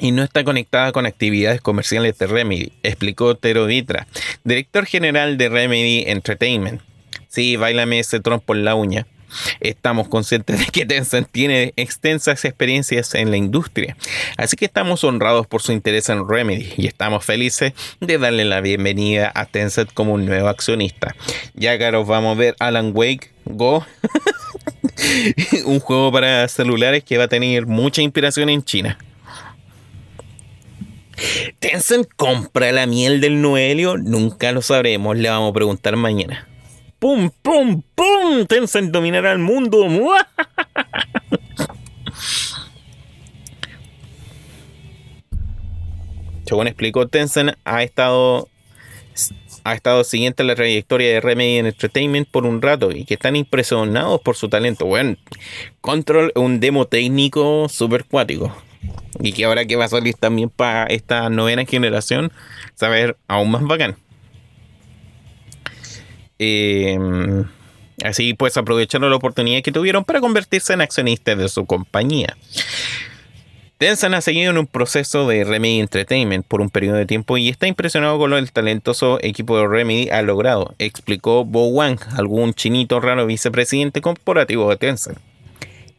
y 0.00 0.12
no 0.12 0.22
está 0.24 0.42
conectada 0.42 0.92
con 0.92 1.06
actividades 1.06 1.60
comerciales 1.60 2.18
de 2.18 2.26
Remedy, 2.26 2.72
explicó 2.82 3.36
Tero 3.36 3.66
Vitra, 3.66 4.06
director 4.42 4.86
general 4.86 5.36
de 5.36 5.48
Remedy 5.48 6.04
Entertainment. 6.06 6.80
Sí, 7.28 7.56
bailame 7.56 8.00
ese 8.00 8.18
trompo 8.18 8.54
en 8.54 8.64
la 8.64 8.74
uña. 8.74 9.06
Estamos 9.60 10.08
conscientes 10.08 10.58
de 10.58 10.66
que 10.66 10.84
Tencent 10.86 11.28
tiene 11.30 11.72
extensas 11.76 12.44
experiencias 12.44 13.14
en 13.14 13.30
la 13.30 13.36
industria, 13.36 13.96
así 14.36 14.56
que 14.56 14.64
estamos 14.64 15.04
honrados 15.04 15.46
por 15.46 15.62
su 15.62 15.70
interés 15.70 16.08
en 16.08 16.28
Remedy 16.28 16.72
y 16.76 16.88
estamos 16.88 17.24
felices 17.24 17.72
de 18.00 18.18
darle 18.18 18.44
la 18.44 18.60
bienvenida 18.60 19.30
a 19.32 19.46
Tencent 19.46 19.92
como 19.92 20.14
un 20.14 20.26
nuevo 20.26 20.48
accionista. 20.48 21.14
Ya 21.54 21.78
nos 21.92 22.08
vamos 22.08 22.36
a 22.36 22.40
ver 22.40 22.56
Alan 22.58 22.90
Wake 22.92 23.30
Go, 23.44 23.86
un 25.64 25.78
juego 25.78 26.10
para 26.10 26.48
celulares 26.48 27.04
que 27.04 27.16
va 27.16 27.24
a 27.24 27.28
tener 27.28 27.66
mucha 27.66 28.02
inspiración 28.02 28.48
en 28.48 28.64
China. 28.64 28.98
Tencent 31.58 32.08
compra 32.16 32.72
la 32.72 32.86
miel 32.86 33.20
del 33.20 33.42
Noelio, 33.42 33.96
nunca 33.98 34.52
lo 34.52 34.62
sabremos, 34.62 35.16
le 35.16 35.28
vamos 35.28 35.50
a 35.50 35.54
preguntar 35.54 35.96
mañana. 35.96 36.48
¡Pum, 36.98 37.30
pum, 37.42 37.82
pum! 37.94 38.46
Tencent 38.46 38.90
dominará 38.90 39.32
el 39.32 39.38
mundo. 39.38 39.86
Según 46.46 46.66
explicó 46.66 47.06
Tencent, 47.08 47.52
ha 47.64 47.82
estado 47.82 48.48
ha 49.62 49.74
estado 49.74 50.04
siguiente 50.04 50.42
la 50.42 50.54
trayectoria 50.54 51.10
de 51.10 51.20
Remedy 51.20 51.58
Entertainment 51.58 52.26
por 52.28 52.46
un 52.46 52.62
rato 52.62 52.90
y 52.92 53.04
que 53.04 53.14
están 53.14 53.36
impresionados 53.36 54.20
por 54.22 54.36
su 54.36 54.48
talento. 54.48 54.86
Bueno, 54.86 55.16
Control 55.82 56.32
un 56.34 56.60
demo 56.60 56.86
técnico 56.86 57.68
super 57.68 58.04
cuático 58.04 58.54
y 59.20 59.32
que 59.32 59.44
ahora 59.44 59.64
que 59.64 59.76
va 59.76 59.84
a 59.84 59.88
salir 59.88 60.14
también 60.14 60.48
para 60.50 60.84
esta 60.86 61.28
novena 61.28 61.64
generación, 61.64 62.32
saber 62.74 63.16
aún 63.28 63.50
más 63.50 63.62
bacán. 63.62 63.96
Em, 66.38 67.44
así 68.02 68.32
pues 68.34 68.56
aprovecharon 68.56 69.10
la 69.10 69.16
oportunidad 69.16 69.62
que 69.62 69.72
tuvieron 69.72 70.04
para 70.04 70.20
convertirse 70.20 70.72
en 70.72 70.80
accionistas 70.80 71.36
de 71.36 71.48
su 71.48 71.66
compañía. 71.66 72.36
Tencent 73.76 74.14
ha 74.14 74.20
seguido 74.20 74.50
en 74.50 74.58
un 74.58 74.66
proceso 74.66 75.26
de 75.26 75.42
Remedy 75.42 75.80
Entertainment 75.80 76.46
por 76.46 76.60
un 76.60 76.68
periodo 76.68 76.96
de 76.96 77.06
tiempo 77.06 77.38
y 77.38 77.48
está 77.48 77.66
impresionado 77.66 78.18
con 78.18 78.28
lo 78.28 78.36
que 78.36 78.42
el 78.42 78.52
talentoso 78.52 79.18
equipo 79.22 79.56
de 79.56 79.66
Remedy 79.66 80.10
ha 80.10 80.20
logrado, 80.20 80.74
explicó 80.78 81.46
Bo 81.46 81.68
Wang, 81.68 81.98
algún 82.14 82.52
chinito 82.52 83.00
raro 83.00 83.24
vicepresidente 83.24 84.02
corporativo 84.02 84.68
de 84.68 84.76
Tencent. 84.76 85.18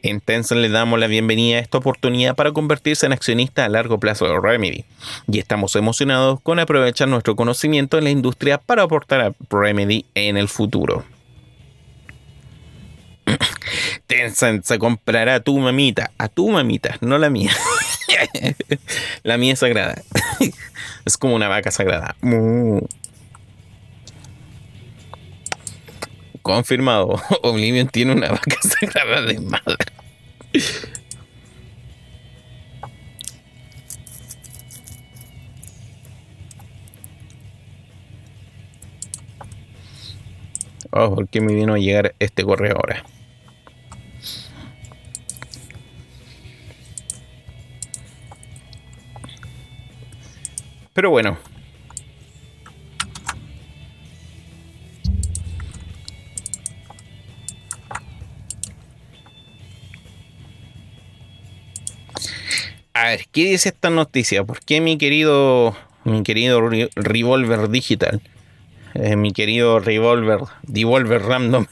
En 0.02 0.20
Tencent 0.20 0.60
le 0.60 0.68
damos 0.68 0.98
la 0.98 1.06
bienvenida 1.06 1.58
a 1.58 1.60
esta 1.60 1.78
oportunidad 1.78 2.34
para 2.34 2.50
convertirse 2.50 3.06
en 3.06 3.12
accionista 3.12 3.64
a 3.64 3.68
largo 3.68 4.00
plazo 4.00 4.26
de 4.26 4.38
Remedy 4.40 4.84
y 5.30 5.38
estamos 5.38 5.76
emocionados 5.76 6.40
con 6.40 6.58
aprovechar 6.58 7.06
nuestro 7.06 7.36
conocimiento 7.36 7.98
en 7.98 8.04
la 8.04 8.10
industria 8.10 8.58
para 8.58 8.82
aportar 8.82 9.20
a 9.20 9.32
Remedy 9.48 10.04
en 10.16 10.36
el 10.36 10.48
futuro. 10.48 11.04
Tencent 14.08 14.64
se 14.64 14.80
comprará 14.80 15.36
a 15.36 15.40
tu 15.40 15.56
mamita, 15.60 16.10
a 16.18 16.26
tu 16.26 16.48
mamita, 16.50 16.96
no 17.00 17.16
la 17.18 17.30
mía. 17.30 17.52
la 19.22 19.38
mía 19.38 19.52
es 19.52 19.60
sagrada. 19.60 20.02
es 21.04 21.16
como 21.16 21.36
una 21.36 21.46
vaca 21.46 21.70
sagrada. 21.70 22.16
confirmado, 26.42 27.20
Oblivion 27.42 27.88
tiene 27.88 28.12
una 28.12 28.28
vaca 28.30 28.56
sagrada 28.62 29.22
de 29.22 29.40
madre. 29.40 29.76
Oh, 40.90 41.14
¿por 41.14 41.26
qué 41.28 41.40
me 41.40 41.54
vino 41.54 41.72
a 41.74 41.78
llegar 41.78 42.14
este 42.18 42.44
correo 42.44 42.76
ahora? 42.76 43.02
Pero 50.92 51.08
bueno, 51.08 51.38
A 62.94 63.04
ver, 63.04 63.26
¿qué 63.32 63.46
dice 63.46 63.70
esta 63.70 63.88
noticia? 63.88 64.44
¿Por 64.44 64.60
qué 64.60 64.82
mi 64.82 64.98
querido, 64.98 65.74
mi 66.04 66.22
querido 66.22 66.60
Revolver 66.94 67.70
Digital, 67.70 68.20
eh, 68.92 69.16
mi 69.16 69.32
querido 69.32 69.80
Revolver, 69.80 70.40
Devolver 70.62 71.22
Random, 71.22 71.66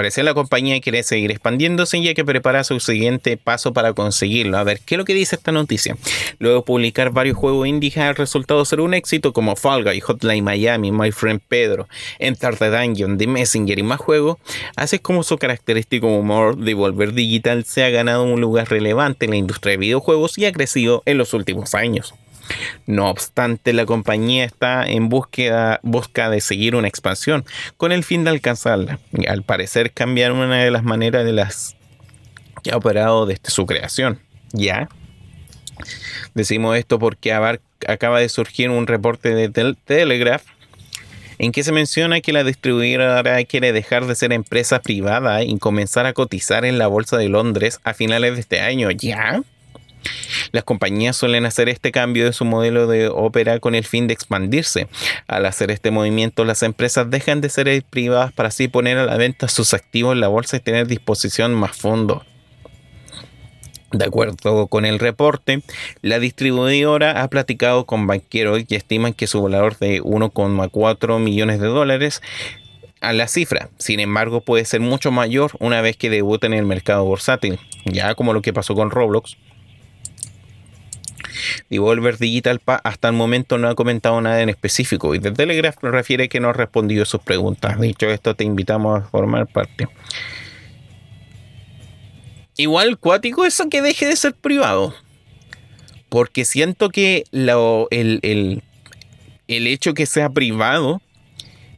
Parece 0.00 0.22
la 0.22 0.32
compañía 0.32 0.80
quiere 0.80 1.02
seguir 1.02 1.30
expandiéndose 1.30 1.98
y 1.98 2.08
hay 2.08 2.14
que 2.14 2.24
preparar 2.24 2.64
su 2.64 2.80
siguiente 2.80 3.36
paso 3.36 3.74
para 3.74 3.92
conseguirlo. 3.92 4.56
A 4.56 4.64
ver, 4.64 4.80
¿qué 4.80 4.94
es 4.94 4.98
lo 4.98 5.04
que 5.04 5.12
dice 5.12 5.36
esta 5.36 5.52
noticia? 5.52 5.94
Luego 6.38 6.60
de 6.60 6.62
publicar 6.62 7.10
varios 7.10 7.36
juegos 7.36 7.68
indie 7.68 7.92
ha 8.00 8.14
resultado 8.14 8.64
ser 8.64 8.80
un 8.80 8.94
éxito 8.94 9.34
como 9.34 9.56
Fall 9.56 9.84
Guy, 9.84 10.00
Hotline 10.00 10.42
Miami, 10.42 10.90
My 10.90 11.12
Friend 11.12 11.38
Pedro, 11.46 11.86
Enter 12.18 12.56
the 12.56 12.70
Dungeon, 12.70 13.18
The 13.18 13.26
Messenger 13.26 13.78
y 13.78 13.82
más 13.82 14.00
juegos, 14.00 14.38
hace 14.74 15.00
como 15.00 15.22
su 15.22 15.36
característico 15.36 16.06
humor 16.06 16.56
de 16.56 16.72
volver 16.72 17.12
digital 17.12 17.66
se 17.66 17.84
ha 17.84 17.90
ganado 17.90 18.22
un 18.22 18.40
lugar 18.40 18.70
relevante 18.70 19.26
en 19.26 19.32
la 19.32 19.36
industria 19.36 19.72
de 19.72 19.76
videojuegos 19.80 20.38
y 20.38 20.46
ha 20.46 20.52
crecido 20.52 21.02
en 21.04 21.18
los 21.18 21.34
últimos 21.34 21.74
años. 21.74 22.14
No 22.86 23.08
obstante, 23.08 23.72
la 23.72 23.86
compañía 23.86 24.44
está 24.44 24.86
en 24.86 25.08
búsqueda, 25.08 25.80
busca 25.82 26.30
de 26.30 26.40
seguir 26.40 26.74
una 26.74 26.88
expansión 26.88 27.44
con 27.76 27.92
el 27.92 28.04
fin 28.04 28.24
de 28.24 28.30
alcanzarla. 28.30 28.98
Al 29.28 29.42
parecer, 29.42 29.92
cambiar 29.92 30.32
una 30.32 30.62
de 30.62 30.70
las 30.70 30.82
maneras 30.82 31.24
de 31.24 31.32
las 31.32 31.76
que 32.62 32.72
ha 32.72 32.76
operado 32.76 33.26
desde 33.26 33.50
su 33.50 33.66
creación. 33.66 34.18
¿Ya? 34.52 34.88
Decimos 36.34 36.76
esto 36.76 36.98
porque 36.98 37.32
acaba 37.32 38.20
de 38.20 38.28
surgir 38.28 38.70
un 38.70 38.86
reporte 38.86 39.34
de 39.34 39.74
Telegraph 39.84 40.42
en 41.38 41.52
que 41.52 41.64
se 41.64 41.72
menciona 41.72 42.20
que 42.20 42.34
la 42.34 42.44
distribuidora 42.44 43.42
quiere 43.44 43.72
dejar 43.72 44.04
de 44.04 44.14
ser 44.14 44.32
empresa 44.32 44.82
privada 44.82 45.42
y 45.42 45.58
comenzar 45.58 46.04
a 46.04 46.12
cotizar 46.12 46.66
en 46.66 46.76
la 46.76 46.86
Bolsa 46.86 47.16
de 47.16 47.30
Londres 47.30 47.80
a 47.82 47.94
finales 47.94 48.34
de 48.34 48.40
este 48.40 48.60
año. 48.60 48.90
¿Ya? 48.90 49.42
Las 50.52 50.64
compañías 50.64 51.16
suelen 51.16 51.46
hacer 51.46 51.68
este 51.68 51.92
cambio 51.92 52.24
de 52.24 52.32
su 52.32 52.44
modelo 52.44 52.86
de 52.86 53.08
ópera 53.08 53.60
con 53.60 53.74
el 53.74 53.84
fin 53.84 54.06
de 54.06 54.14
expandirse. 54.14 54.88
Al 55.26 55.46
hacer 55.46 55.70
este 55.70 55.90
movimiento, 55.90 56.44
las 56.44 56.62
empresas 56.62 57.10
dejan 57.10 57.40
de 57.40 57.48
ser 57.48 57.84
privadas 57.88 58.32
para 58.32 58.48
así 58.48 58.68
poner 58.68 58.98
a 58.98 59.06
la 59.06 59.16
venta 59.16 59.48
sus 59.48 59.74
activos 59.74 60.14
en 60.14 60.20
la 60.20 60.28
bolsa 60.28 60.56
y 60.56 60.60
tener 60.60 60.86
disposición 60.86 61.54
más 61.54 61.76
fondos. 61.76 62.22
De 63.92 64.04
acuerdo 64.04 64.68
con 64.68 64.84
el 64.84 65.00
reporte, 65.00 65.62
la 66.00 66.20
distribuidora 66.20 67.22
ha 67.22 67.28
platicado 67.28 67.86
con 67.86 68.06
banqueros 68.06 68.62
y 68.68 68.76
estiman 68.76 69.14
que 69.14 69.26
su 69.26 69.42
valor 69.42 69.78
de 69.78 70.00
1,4 70.00 71.18
millones 71.18 71.58
de 71.58 71.66
dólares 71.66 72.22
a 73.00 73.12
la 73.12 73.26
cifra. 73.26 73.68
Sin 73.78 73.98
embargo, 73.98 74.42
puede 74.42 74.64
ser 74.64 74.80
mucho 74.80 75.10
mayor 75.10 75.52
una 75.58 75.80
vez 75.80 75.96
que 75.96 76.08
debuten 76.08 76.52
en 76.52 76.60
el 76.60 76.66
mercado 76.66 77.04
bursátil, 77.04 77.58
ya 77.84 78.14
como 78.14 78.32
lo 78.32 78.42
que 78.42 78.52
pasó 78.52 78.76
con 78.76 78.92
Roblox, 78.92 79.36
Devolver 81.68 82.18
Digital 82.18 82.60
hasta 82.84 83.08
el 83.08 83.14
momento 83.14 83.58
no 83.58 83.68
ha 83.68 83.74
comentado 83.74 84.20
nada 84.20 84.40
en 84.42 84.48
específico 84.48 85.14
y 85.14 85.20
The 85.20 85.32
Telegraph 85.32 85.76
refiere 85.82 86.28
que 86.28 86.40
no 86.40 86.48
ha 86.48 86.52
respondido 86.52 87.04
sus 87.04 87.20
preguntas. 87.20 87.80
Dicho 87.80 88.08
esto, 88.08 88.34
te 88.34 88.44
invitamos 88.44 89.02
a 89.02 89.06
formar 89.08 89.46
parte. 89.46 89.88
Igual 92.56 92.98
cuático 92.98 93.44
eso 93.44 93.68
que 93.68 93.82
deje 93.82 94.06
de 94.06 94.16
ser 94.16 94.34
privado. 94.34 94.94
Porque 96.08 96.44
siento 96.44 96.90
que 96.90 97.24
el, 97.30 98.62
hecho 99.46 99.94
que 99.94 100.06
sea 100.06 100.28
privado 100.28 101.00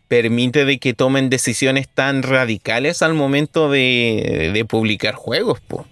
permite 0.08 0.64
de 0.64 0.78
que 0.78 0.94
tomen 0.94 1.30
decisiones 1.30 1.88
tan 1.88 2.22
radicales 2.22 3.02
al 3.02 3.14
momento 3.14 3.70
de, 3.70 4.50
de 4.52 4.64
publicar 4.64 5.14
juegos. 5.14 5.60
Po 5.60 5.86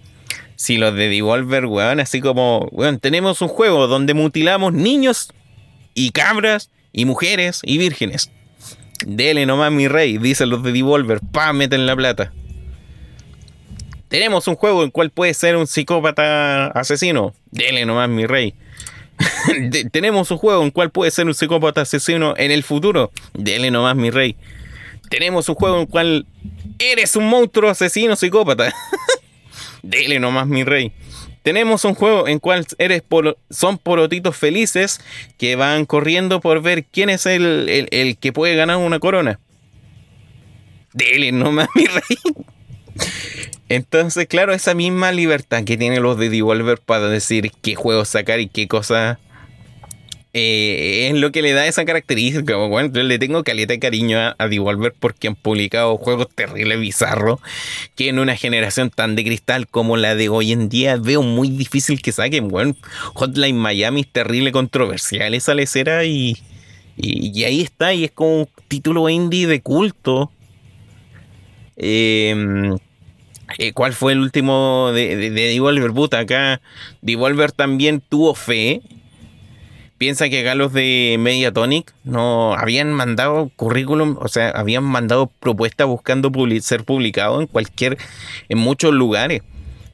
si 0.61 0.77
los 0.77 0.93
de 0.93 1.09
Devolver, 1.09 1.65
weón, 1.65 1.99
así 1.99 2.21
como, 2.21 2.67
weón, 2.71 2.99
tenemos 2.99 3.41
un 3.41 3.47
juego 3.47 3.87
donde 3.87 4.13
mutilamos 4.13 4.73
niños 4.73 5.33
y 5.95 6.11
cabras 6.11 6.69
y 6.93 7.05
mujeres 7.05 7.61
y 7.63 7.79
vírgenes. 7.79 8.29
Dele 9.03 9.47
nomás 9.47 9.71
mi 9.71 9.87
rey, 9.87 10.19
dicen 10.19 10.51
los 10.51 10.61
de 10.61 10.71
Devolver, 10.71 11.19
pa, 11.31 11.51
meten 11.51 11.87
la 11.87 11.95
plata. 11.95 12.31
Tenemos 14.07 14.47
un 14.47 14.53
juego 14.53 14.83
en 14.83 14.91
cual 14.91 15.09
puede 15.09 15.33
ser 15.33 15.57
un 15.57 15.65
psicópata 15.65 16.67
asesino. 16.67 17.33
Dele 17.49 17.83
nomás 17.87 18.07
mi 18.07 18.27
rey. 18.27 18.53
tenemos 19.91 20.29
un 20.29 20.37
juego 20.37 20.61
en 20.61 20.69
cual 20.69 20.91
puede 20.91 21.09
ser 21.09 21.25
un 21.25 21.33
psicópata 21.33 21.81
asesino 21.81 22.35
en 22.37 22.51
el 22.51 22.61
futuro. 22.61 23.11
Dele 23.33 23.71
nomás 23.71 23.95
mi 23.95 24.11
rey. 24.11 24.35
Tenemos 25.09 25.49
un 25.49 25.55
juego 25.55 25.79
en 25.79 25.87
cual 25.87 26.27
eres 26.77 27.15
un 27.15 27.27
monstruo 27.27 27.67
asesino 27.71 28.15
psicópata. 28.15 28.71
Dele 29.83 30.19
nomás, 30.19 30.47
mi 30.47 30.63
rey. 30.63 30.91
Tenemos 31.43 31.85
un 31.85 31.95
juego 31.95 32.27
en 32.27 32.39
cual 32.39 32.67
eres 32.77 33.01
son 33.49 33.77
porotitos 33.79 34.37
felices 34.37 35.01
que 35.37 35.55
van 35.55 35.85
corriendo 35.85 36.39
por 36.39 36.61
ver 36.61 36.85
quién 36.85 37.09
es 37.09 37.25
el, 37.25 37.87
el 37.91 38.17
que 38.17 38.31
puede 38.31 38.55
ganar 38.55 38.77
una 38.77 38.99
corona. 38.99 39.39
Dele 40.93 41.31
nomás, 41.31 41.67
mi 41.75 41.85
rey. 41.85 42.17
Entonces, 43.69 44.27
claro, 44.27 44.53
esa 44.53 44.73
misma 44.73 45.11
libertad 45.11 45.63
que 45.63 45.77
tienen 45.77 46.03
los 46.03 46.17
de 46.17 46.29
Devolver 46.29 46.79
para 46.79 47.07
decir 47.07 47.51
qué 47.61 47.75
juegos 47.75 48.09
sacar 48.09 48.41
y 48.41 48.49
qué 48.49 48.67
cosas 48.67 49.17
eh, 50.33 51.09
es 51.09 51.19
lo 51.19 51.31
que 51.33 51.41
le 51.41 51.51
da 51.51 51.67
esa 51.67 51.83
característica. 51.83 52.55
Bueno, 52.55 52.91
yo 52.93 53.03
le 53.03 53.19
tengo 53.19 53.43
caleta 53.43 53.73
de 53.73 53.79
cariño 53.79 54.17
a, 54.17 54.47
Devolver 54.47 54.93
porque 54.97 55.27
han 55.27 55.35
publicado 55.35 55.97
juegos 55.97 56.27
terribles, 56.33 56.79
bizarros, 56.79 57.39
que 57.95 58.07
en 58.07 58.19
una 58.19 58.37
generación 58.37 58.89
tan 58.89 59.15
de 59.15 59.25
cristal 59.25 59.67
como 59.67 59.97
la 59.97 60.15
de 60.15 60.29
hoy 60.29 60.53
en 60.53 60.69
día 60.69 60.95
veo 60.95 61.21
muy 61.21 61.49
difícil 61.49 62.01
que 62.01 62.13
saquen. 62.13 62.47
Bueno, 62.47 62.75
Hotline 63.13 63.57
Miami 63.57 64.01
es 64.01 64.07
terrible, 64.07 64.53
controversial 64.53 65.33
esa 65.33 65.53
lecera 65.53 66.05
y, 66.05 66.37
y, 66.95 67.43
ahí 67.43 67.61
está, 67.61 67.93
y 67.93 68.05
es 68.05 68.11
como 68.11 68.41
un 68.41 68.49
título 68.69 69.09
indie 69.09 69.47
de 69.47 69.61
culto. 69.61 70.31
Em, 71.75 72.77
eh, 73.57 73.73
¿Cuál 73.73 73.91
fue 73.93 74.13
el 74.13 74.19
último 74.19 74.91
de, 74.93 75.17
de, 75.17 75.29
de 75.29 75.47
Devolver? 75.49 75.91
Puta, 75.91 76.19
acá 76.19 76.61
Devolver 77.01 77.51
también 77.51 78.01
tuvo 78.07 78.33
fe 78.33 78.81
piensa 80.01 80.29
que 80.29 80.39
acá 80.39 80.55
los 80.55 80.73
de 80.73 81.15
Mediatonic 81.19 81.93
no 82.03 82.55
habían 82.55 82.91
mandado 82.91 83.51
currículum, 83.55 84.17
o 84.19 84.27
sea, 84.29 84.49
habían 84.49 84.83
mandado 84.83 85.27
propuestas 85.27 85.85
buscando 85.85 86.31
ser 86.61 86.85
publicado 86.85 87.39
en 87.39 87.45
cualquier, 87.45 87.99
en 88.49 88.57
muchos 88.57 88.95
lugares. 88.95 89.43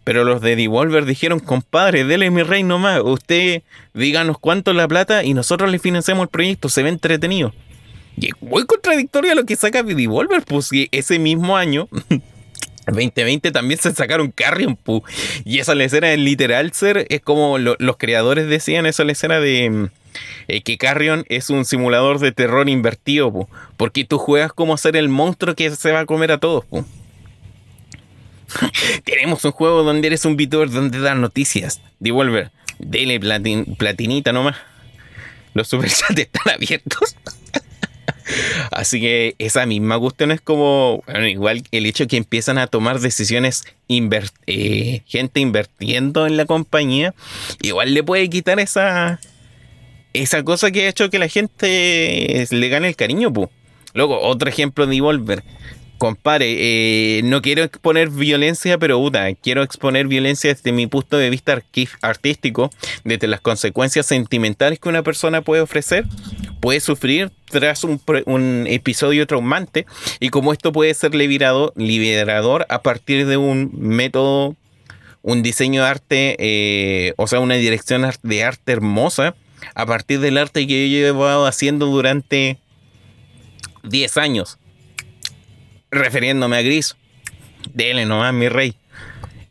Pero 0.05 0.23
los 0.23 0.39
de 0.39 0.55
Devolver 0.55 1.03
dijeron, 1.03 1.41
compadre, 1.41 2.05
dele 2.05 2.31
mi 2.31 2.41
rey 2.43 2.63
nomás, 2.63 3.01
usted 3.03 3.63
díganos 3.93 4.37
cuánto 4.39 4.71
es 4.71 4.77
la 4.77 4.87
plata 4.87 5.25
y 5.25 5.33
nosotros 5.33 5.69
le 5.69 5.77
financiamos 5.77 6.23
el 6.23 6.29
proyecto, 6.29 6.69
se 6.69 6.83
ve 6.83 6.89
entretenido. 6.89 7.53
Y 8.15 8.27
es 8.27 8.33
muy 8.39 8.65
contradictorio 8.65 9.35
lo 9.35 9.43
que 9.43 9.57
saca 9.57 9.83
Devolver, 9.83 10.41
pues 10.43 10.69
ese 10.89 11.19
mismo 11.19 11.57
año 11.57 11.89
2020 12.87 13.51
también 13.51 13.79
se 13.79 13.93
sacaron 13.93 14.31
Carrion, 14.31 14.75
pu. 14.75 15.03
Y 15.45 15.59
esa 15.59 15.75
lecera 15.75 16.13
en 16.13 16.23
literal 16.23 16.71
ser 16.73 17.05
es 17.09 17.21
como 17.21 17.57
los 17.57 17.97
creadores 17.97 18.47
decían 18.47 18.85
esa 18.85 19.03
lecera 19.03 19.39
de 19.39 19.69
mm, 19.69 19.89
eh, 20.47 20.61
que 20.61 20.77
Carrion 20.77 21.25
es 21.29 21.49
un 21.49 21.65
simulador 21.65 22.19
de 22.19 22.31
terror 22.31 22.69
invertido, 22.69 23.31
pu. 23.31 23.47
Porque 23.77 24.05
tú 24.05 24.17
juegas 24.17 24.53
como 24.53 24.77
ser 24.77 24.95
el 24.95 25.09
monstruo 25.09 25.55
que 25.55 25.69
se 25.71 25.91
va 25.91 26.01
a 26.01 26.05
comer 26.05 26.31
a 26.31 26.39
todos, 26.39 26.65
pu. 26.65 26.85
Tenemos 29.03 29.43
un 29.43 29.51
juego 29.51 29.83
donde 29.83 30.07
eres 30.07 30.25
un 30.25 30.37
vitor 30.37 30.71
donde 30.71 30.99
das 30.99 31.17
noticias. 31.17 31.81
Devolver, 31.99 32.51
dele 32.79 33.19
platinita 33.77 34.31
nomás. 34.31 34.55
Los 35.53 35.67
superchats 35.67 36.15
están 36.17 36.53
abiertos. 36.53 37.15
Así 38.71 38.99
que 38.99 39.35
esa 39.39 39.65
misma 39.65 39.99
cuestión 39.99 40.31
es 40.31 40.41
como, 40.41 41.03
igual 41.27 41.63
el 41.71 41.85
hecho 41.85 42.07
que 42.07 42.17
empiezan 42.17 42.57
a 42.57 42.67
tomar 42.67 42.99
decisiones, 42.99 43.63
eh, 43.87 45.01
gente 45.05 45.39
invirtiendo 45.39 46.27
en 46.27 46.37
la 46.37 46.45
compañía, 46.45 47.13
igual 47.61 47.93
le 47.93 48.03
puede 48.03 48.29
quitar 48.29 48.59
esa, 48.59 49.19
esa 50.13 50.43
cosa 50.43 50.71
que 50.71 50.85
ha 50.85 50.89
hecho 50.89 51.09
que 51.09 51.19
la 51.19 51.27
gente 51.27 52.47
le 52.49 52.69
gane 52.69 52.87
el 52.87 52.95
cariño. 52.95 53.31
Luego, 53.93 54.19
otro 54.21 54.49
ejemplo 54.49 54.85
de 54.85 54.95
Devolver. 54.95 55.43
Compare, 55.97 56.45
eh, 56.59 57.21
no 57.23 57.41
quiero 57.41 57.63
exponer 57.63 58.11
violencia, 58.11 58.77
pero 58.77 58.99
puta, 58.99 59.33
quiero 59.33 59.63
exponer 59.63 60.05
violencia 60.07 60.53
desde 60.53 60.71
mi 60.71 60.85
punto 60.85 61.17
de 61.17 61.31
vista 61.31 61.59
artístico, 62.01 62.69
desde 63.03 63.25
las 63.25 63.41
consecuencias 63.41 64.05
sentimentales 64.05 64.77
que 64.77 64.89
una 64.89 65.01
persona 65.01 65.41
puede 65.41 65.63
ofrecer. 65.63 66.05
Puede 66.59 66.79
sufrir 66.79 67.31
tras 67.45 67.83
un, 67.83 68.65
episodio 68.67 69.27
traumante 69.27 69.85
y 70.19 70.29
como 70.29 70.53
esto 70.53 70.71
puede 70.71 70.93
ser 70.93 71.15
liberado, 71.15 71.73
liberador 71.75 72.65
a 72.69 72.81
partir 72.81 73.25
de 73.27 73.37
un 73.37 73.71
método, 73.73 74.55
un 75.21 75.43
diseño 75.43 75.83
de 75.83 75.87
arte, 75.87 76.35
eh, 76.39 77.13
o 77.17 77.27
sea, 77.27 77.39
una 77.39 77.55
dirección 77.55 78.05
de 78.23 78.43
arte 78.43 78.71
hermosa, 78.71 79.35
a 79.75 79.85
partir 79.85 80.19
del 80.19 80.37
arte 80.37 80.67
que 80.67 80.89
yo 80.89 80.97
he 80.97 81.01
llevado 81.01 81.45
haciendo 81.45 81.87
durante 81.87 82.59
10 83.83 84.17
años, 84.17 84.57
refiriéndome 85.91 86.57
a 86.57 86.61
Gris. 86.61 86.95
Dele 87.73 88.05
nomás, 88.05 88.33
mi 88.33 88.49
rey. 88.49 88.75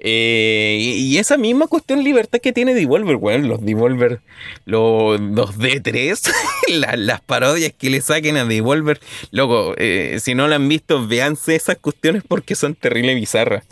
Eh, 0.08 0.78
y, 0.78 1.18
esa 1.18 1.36
misma 1.36 1.66
cuestión 1.66 2.04
libertad 2.04 2.38
que 2.38 2.52
tiene 2.52 2.74
Devolver, 2.74 3.16
bueno, 3.16 3.48
los 3.48 3.60
Devolver, 3.60 4.20
los, 4.64 5.18
D3, 5.18 6.32
las 6.96 7.20
parodias 7.22 7.72
que 7.76 7.90
le 7.90 8.00
saquen 8.00 8.36
a 8.36 8.44
Devolver, 8.44 9.00
loco, 9.32 9.74
eh, 9.78 10.18
si 10.22 10.36
no 10.36 10.46
lo 10.46 10.54
han 10.54 10.68
visto, 10.68 11.04
véanse 11.08 11.56
esas 11.56 11.78
cuestiones 11.78 12.22
porque 12.22 12.54
son 12.54 12.76
terrible 12.76 13.16
bizarras. 13.16 13.64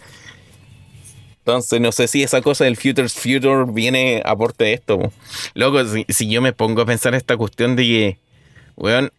Entonces, 1.38 1.80
no 1.80 1.92
sé 1.92 2.08
si 2.08 2.24
esa 2.24 2.42
cosa 2.42 2.64
del 2.64 2.76
Future's 2.76 3.14
Future 3.14 3.66
viene 3.68 4.20
aporte 4.24 4.64
de 4.64 4.72
esto. 4.72 5.12
Loco, 5.54 5.84
si, 6.08 6.28
yo 6.28 6.42
me 6.42 6.52
pongo 6.52 6.82
a 6.82 6.86
pensar 6.86 7.14
esta 7.14 7.36
cuestión 7.36 7.76
de 7.76 7.84
que, 7.84 8.18
weón, 8.74 9.12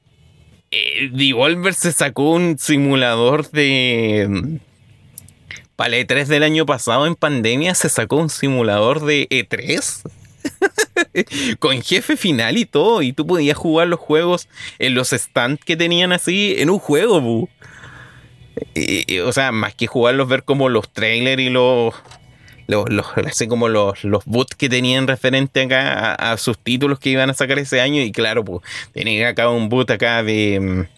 eh, 0.72 1.10
Devolver 1.14 1.76
se 1.76 1.94
sacó 1.94 2.32
un 2.32 2.58
simulador 2.60 3.50
de 3.52 4.60
para 5.76 5.96
el 5.96 6.08
E3 6.08 6.26
del 6.26 6.44
año 6.44 6.66
pasado 6.66 7.06
en 7.06 7.16
pandemia 7.16 7.76
se 7.76 7.90
sacó 7.90 8.18
un 8.18 8.30
simulador 8.30 9.04
de 9.06 9.28
E3. 9.30 10.04
con 11.60 11.82
jefe 11.82 12.18
final 12.18 12.58
y 12.58 12.66
todo. 12.66 13.02
Y 13.02 13.14
tú 13.14 13.26
podías 13.26 13.58
jugar 13.58 13.88
los 13.88 14.00
juegos 14.00 14.48
en 14.80 14.96
los 14.96 15.10
stands 15.10 15.64
que 15.64 15.76
tenían 15.78 16.12
así 16.12 16.56
en 16.58 16.70
un 16.70 16.80
juego, 16.80 17.22
bu. 17.22 17.50
o 19.26 19.32
sea, 19.34 19.52
más 19.52 19.76
que 19.76 19.88
jugarlos, 19.88 20.28
ver 20.28 20.44
como 20.44 20.70
los 20.70 20.90
trailers 20.92 21.42
y 21.42 21.50
los. 21.50 21.94
Los, 22.68 23.06
así 23.28 23.48
como 23.48 23.70
los, 23.70 24.04
los 24.04 24.26
boots 24.26 24.56
que 24.56 24.70
tenían 24.70 25.06
referente 25.06 25.62
acá 25.62 26.16
a, 26.16 26.36
sus 26.38 26.58
títulos 26.58 26.98
que 26.98 27.12
iban 27.12 27.30
a 27.30 27.36
sacar 27.36 27.60
ese 27.60 27.80
año. 27.80 28.02
Y 28.02 28.12
claro, 28.12 28.44
pues 28.44 28.62
tenía 28.92 29.30
acá 29.30 29.50
un 29.50 29.70
boot 29.70 29.92
acá 29.92 30.24
de 30.24 30.60
mm, 30.60 30.95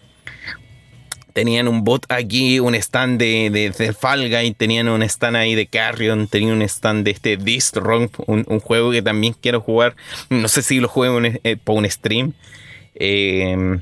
tenían 1.38 1.68
un 1.68 1.84
bot 1.84 2.03
aquí, 2.09 2.59
un 2.59 2.73
stand 2.73 3.19
de, 3.19 3.51
de, 3.51 3.69
de 3.69 3.93
Fall 3.93 4.27
tenían 4.57 4.89
un 4.89 5.03
stand 5.03 5.35
ahí 5.35 5.53
de 5.53 5.68
Carrion, 5.68 6.27
tenían 6.27 6.53
un 6.53 6.64
stand 6.64 7.05
de 7.05 7.11
este 7.11 7.38
Distrong, 7.38 8.09
un, 8.26 8.43
juego 8.59 8.89
que 8.89 9.03
también 9.03 9.35
quiero 9.39 9.61
jugar. 9.61 9.95
No 10.31 10.47
sé 10.47 10.64
si 10.64 10.80
lo 10.80 10.88
juego 10.88 11.19
eh, 11.22 11.55
por 11.64 11.77
un 11.77 11.88
stream. 11.88 12.34
Eh, 12.95 13.77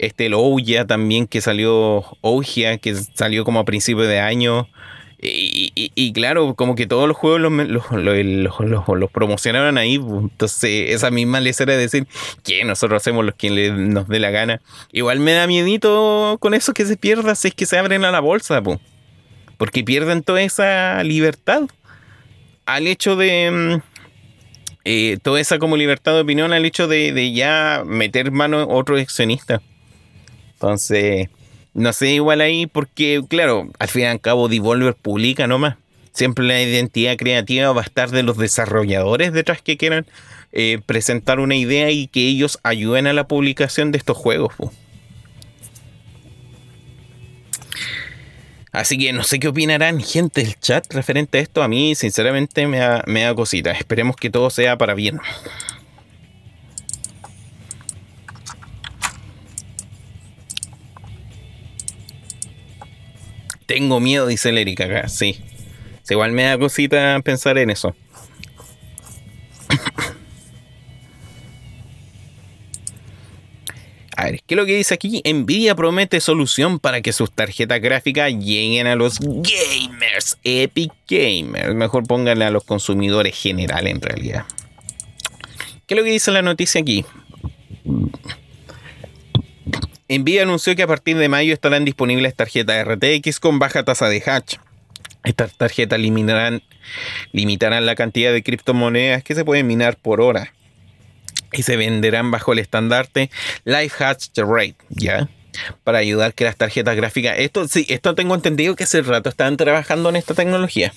este, 0.00 0.26
el 0.26 0.34
Ouya 0.34 0.86
también, 0.86 1.28
que 1.28 1.40
salió, 1.40 2.04
Ouya, 2.20 2.78
que 2.78 2.96
salió 2.96 3.44
como 3.44 3.60
a 3.60 3.64
principios 3.64 4.08
de 4.08 4.18
año. 4.18 4.66
Y, 5.20 6.12
claro, 6.12 6.54
como 6.54 6.76
que 6.76 6.86
todos 6.86 7.08
los 7.08 7.16
juegos 7.16 7.40
los, 7.40 9.10
promocionaron 9.10 9.76
ahí. 9.76 9.98
Pues, 9.98 10.22
entonces, 10.22 10.90
esa 10.90 11.10
misma 11.10 11.40
les 11.40 11.60
era 11.60 11.76
decir 11.76 12.06
que 12.44 12.64
nosotros 12.64 13.02
hacemos 13.02 13.24
los 13.24 13.34
que 13.34 13.70
nos 13.72 14.06
dé 14.06 14.20
la 14.20 14.30
gana. 14.30 14.60
Igual 14.92 15.18
me 15.18 15.32
da 15.32 15.48
miedito 15.48 16.36
con 16.40 16.54
eso 16.54 16.72
que 16.72 16.86
se 16.86 16.96
pierda 16.96 17.34
si 17.34 17.48
es 17.48 17.54
que 17.54 17.66
se 17.66 17.76
abren 17.78 18.04
a 18.04 18.12
la 18.12 18.20
bolsa, 18.20 18.62
pues. 18.62 18.78
porque 19.56 19.82
pierden 19.82 20.22
toda 20.22 20.42
esa 20.42 21.02
libertad 21.02 21.62
al 22.64 22.86
hecho 22.86 23.16
de. 23.16 23.50
Mm, 23.50 23.82
eh, 24.84 25.18
toda 25.20 25.40
esa 25.40 25.58
como 25.58 25.76
libertad 25.76 26.14
de 26.14 26.20
opinión 26.20 26.52
al 26.52 26.64
hecho 26.64 26.86
de, 26.86 27.12
de 27.12 27.32
ya 27.32 27.82
meter 27.84 28.30
mano 28.30 28.60
a 28.60 28.66
otro 28.66 28.96
accionista. 28.96 29.60
Entonces, 30.52 31.28
no 31.78 31.92
sé, 31.92 32.10
igual 32.10 32.40
ahí, 32.40 32.66
porque, 32.66 33.22
claro, 33.28 33.68
al 33.78 33.88
fin 33.88 34.02
y 34.02 34.06
al 34.06 34.20
cabo, 34.20 34.48
Devolver 34.48 34.94
publica 34.94 35.46
nomás. 35.46 35.76
Siempre 36.12 36.44
la 36.44 36.60
identidad 36.60 37.16
creativa 37.16 37.72
va 37.72 37.82
a 37.82 37.84
estar 37.84 38.10
de 38.10 38.24
los 38.24 38.36
desarrolladores 38.36 39.32
detrás 39.32 39.62
que 39.62 39.76
quieran 39.76 40.04
eh, 40.52 40.80
presentar 40.84 41.38
una 41.38 41.54
idea 41.54 41.90
y 41.90 42.08
que 42.08 42.26
ellos 42.26 42.58
ayuden 42.64 43.06
a 43.06 43.12
la 43.12 43.28
publicación 43.28 43.92
de 43.92 43.98
estos 43.98 44.16
juegos. 44.16 44.52
Así 48.72 48.98
que 48.98 49.12
no 49.12 49.22
sé 49.22 49.38
qué 49.38 49.48
opinarán 49.48 50.00
gente 50.00 50.42
del 50.42 50.58
chat 50.58 50.92
referente 50.92 51.38
a 51.38 51.40
esto. 51.40 51.62
A 51.62 51.68
mí, 51.68 51.94
sinceramente, 51.94 52.66
me 52.66 52.78
da, 52.78 53.02
me 53.06 53.22
da 53.22 53.34
cosita. 53.34 53.70
Esperemos 53.70 54.16
que 54.16 54.30
todo 54.30 54.50
sea 54.50 54.76
para 54.76 54.94
bien. 54.94 55.20
Tengo 63.68 64.00
miedo, 64.00 64.26
dice 64.26 64.48
el 64.48 64.56
Erika 64.56 64.86
acá, 64.86 65.08
sí. 65.08 65.38
Igual 66.08 66.32
me 66.32 66.44
da 66.44 66.56
cosita 66.58 67.20
pensar 67.22 67.58
en 67.58 67.68
eso. 67.68 67.94
A 74.16 74.24
ver, 74.24 74.40
¿qué 74.46 74.54
es 74.54 74.56
lo 74.56 74.64
que 74.64 74.74
dice 74.74 74.94
aquí? 74.94 75.20
Nvidia 75.22 75.74
promete 75.74 76.18
solución 76.20 76.78
para 76.78 77.02
que 77.02 77.12
sus 77.12 77.30
tarjetas 77.30 77.82
gráficas 77.82 78.32
lleguen 78.32 78.86
a 78.86 78.96
los 78.96 79.18
gamers, 79.20 80.38
Epic 80.44 80.90
Gamers. 81.06 81.74
Mejor 81.74 82.06
pónganle 82.06 82.46
a 82.46 82.50
los 82.50 82.64
consumidores 82.64 83.38
general 83.38 83.86
en 83.86 84.00
realidad. 84.00 84.46
¿Qué 85.86 85.92
es 85.92 85.98
lo 85.98 86.04
que 86.04 86.10
dice 86.10 86.30
la 86.32 86.40
noticia 86.40 86.80
aquí? 86.80 87.04
Nvidia 90.08 90.42
anunció 90.42 90.74
que 90.74 90.82
a 90.82 90.86
partir 90.86 91.18
de 91.18 91.28
mayo 91.28 91.52
estarán 91.52 91.84
disponibles 91.84 92.34
tarjetas 92.34 92.86
RTX 92.86 93.40
con 93.40 93.58
baja 93.58 93.84
tasa 93.84 94.08
de 94.08 94.22
hatch. 94.24 94.56
Estas 95.24 95.52
tarjetas 95.56 96.00
limitarán, 96.00 96.62
limitarán 97.32 97.84
la 97.84 97.94
cantidad 97.94 98.32
de 98.32 98.42
criptomonedas 98.42 99.22
que 99.22 99.34
se 99.34 99.44
pueden 99.44 99.66
minar 99.66 99.96
por 99.96 100.22
hora 100.22 100.54
y 101.52 101.62
se 101.62 101.76
venderán 101.76 102.30
bajo 102.30 102.54
el 102.54 102.58
estandarte 102.58 103.30
Life 103.64 104.02
Hatch 104.02 104.30
Rate, 104.36 104.76
¿ya? 104.88 105.28
Para 105.84 105.98
ayudar 105.98 106.32
que 106.32 106.44
las 106.44 106.56
tarjetas 106.56 106.96
gráficas. 106.96 107.34
Esto 107.38 107.68
sí, 107.68 107.84
esto 107.90 108.14
tengo 108.14 108.34
entendido 108.34 108.76
que 108.76 108.84
hace 108.84 109.02
rato 109.02 109.28
están 109.28 109.58
trabajando 109.58 110.08
en 110.08 110.16
esta 110.16 110.32
tecnología. 110.32 110.92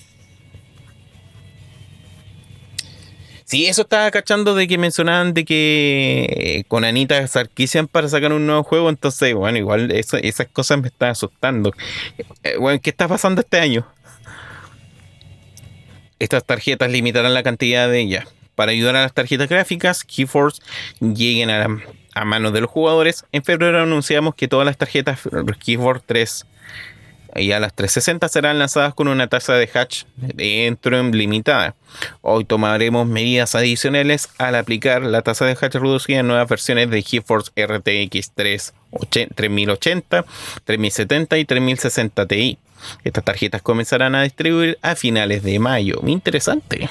Sí, 3.52 3.66
eso 3.66 3.82
estaba 3.82 4.10
cachando 4.10 4.54
de 4.54 4.66
que 4.66 4.78
mencionaban 4.78 5.34
de 5.34 5.44
que 5.44 6.24
eh, 6.30 6.64
con 6.68 6.86
Anita 6.86 7.26
Sarkisian 7.26 7.86
para 7.86 8.08
sacar 8.08 8.32
un 8.32 8.46
nuevo 8.46 8.62
juego, 8.62 8.88
entonces, 8.88 9.34
bueno, 9.34 9.58
igual 9.58 9.90
esas 9.90 10.46
cosas 10.50 10.80
me 10.80 10.88
están 10.88 11.10
asustando. 11.10 11.70
Eh, 12.44 12.56
bueno, 12.56 12.80
¿qué 12.82 12.88
está 12.88 13.08
pasando 13.08 13.42
este 13.42 13.60
año? 13.60 13.86
Estas 16.18 16.46
tarjetas 16.46 16.90
limitarán 16.90 17.34
la 17.34 17.42
cantidad 17.42 17.90
de 17.90 18.00
ellas. 18.00 18.24
Para 18.54 18.72
ayudar 18.72 18.96
a 18.96 19.02
las 19.02 19.12
tarjetas 19.12 19.50
gráficas, 19.50 20.02
Keyforce 20.02 20.62
lleguen 21.00 21.50
a, 21.50 21.66
a 22.14 22.24
manos 22.24 22.54
de 22.54 22.62
los 22.62 22.70
jugadores. 22.70 23.26
En 23.32 23.44
febrero 23.44 23.82
anunciamos 23.82 24.34
que 24.34 24.48
todas 24.48 24.64
las 24.64 24.78
tarjetas 24.78 25.28
Keyforce 25.62 26.04
3 26.06 26.46
y 27.34 27.52
a 27.52 27.60
las 27.60 27.74
360 27.74 28.28
serán 28.28 28.58
lanzadas 28.58 28.94
con 28.94 29.08
una 29.08 29.26
tasa 29.26 29.54
de 29.54 29.68
hatch 29.72 30.04
dentro 30.16 31.02
limitada. 31.02 31.74
Hoy 32.20 32.44
tomaremos 32.44 33.06
medidas 33.06 33.54
adicionales 33.54 34.28
al 34.38 34.54
aplicar 34.54 35.02
la 35.02 35.22
tasa 35.22 35.44
de 35.46 35.56
hatch 35.60 35.74
reducida 35.74 36.20
en 36.20 36.28
nuevas 36.28 36.48
versiones 36.48 36.90
de 36.90 37.02
GeForce 37.02 37.50
RTX 37.56 38.32
3080, 38.32 40.24
3070 40.64 41.38
y 41.38 41.44
3060 41.44 42.26
Ti. 42.26 42.58
Estas 43.04 43.24
tarjetas 43.24 43.62
comenzarán 43.62 44.14
a 44.14 44.22
distribuir 44.22 44.78
a 44.82 44.96
finales 44.96 45.42
de 45.42 45.58
mayo. 45.58 46.00
Interesante. 46.04 46.88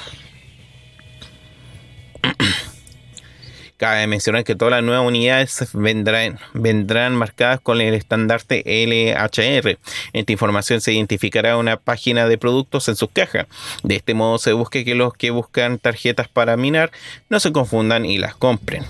Cabe 3.81 4.05
mencionar 4.05 4.43
que 4.43 4.53
todas 4.53 4.73
las 4.73 4.83
nuevas 4.83 5.07
unidades 5.07 5.69
vendrán, 5.73 6.37
vendrán 6.53 7.15
marcadas 7.15 7.59
con 7.59 7.81
el 7.81 7.95
estandarte 7.95 8.61
LHR. 8.63 9.79
Esta 10.13 10.31
información 10.31 10.81
se 10.81 10.93
identificará 10.93 11.53
en 11.53 11.55
una 11.55 11.77
página 11.77 12.27
de 12.27 12.37
productos 12.37 12.87
en 12.89 12.95
sus 12.95 13.09
cajas. 13.09 13.47
De 13.81 13.95
este 13.95 14.13
modo 14.13 14.37
se 14.37 14.53
busque 14.53 14.85
que 14.85 14.93
los 14.93 15.15
que 15.15 15.31
buscan 15.31 15.79
tarjetas 15.79 16.27
para 16.27 16.57
minar 16.57 16.91
no 17.27 17.39
se 17.39 17.51
confundan 17.51 18.05
y 18.05 18.19
las 18.19 18.35
compren. 18.35 18.85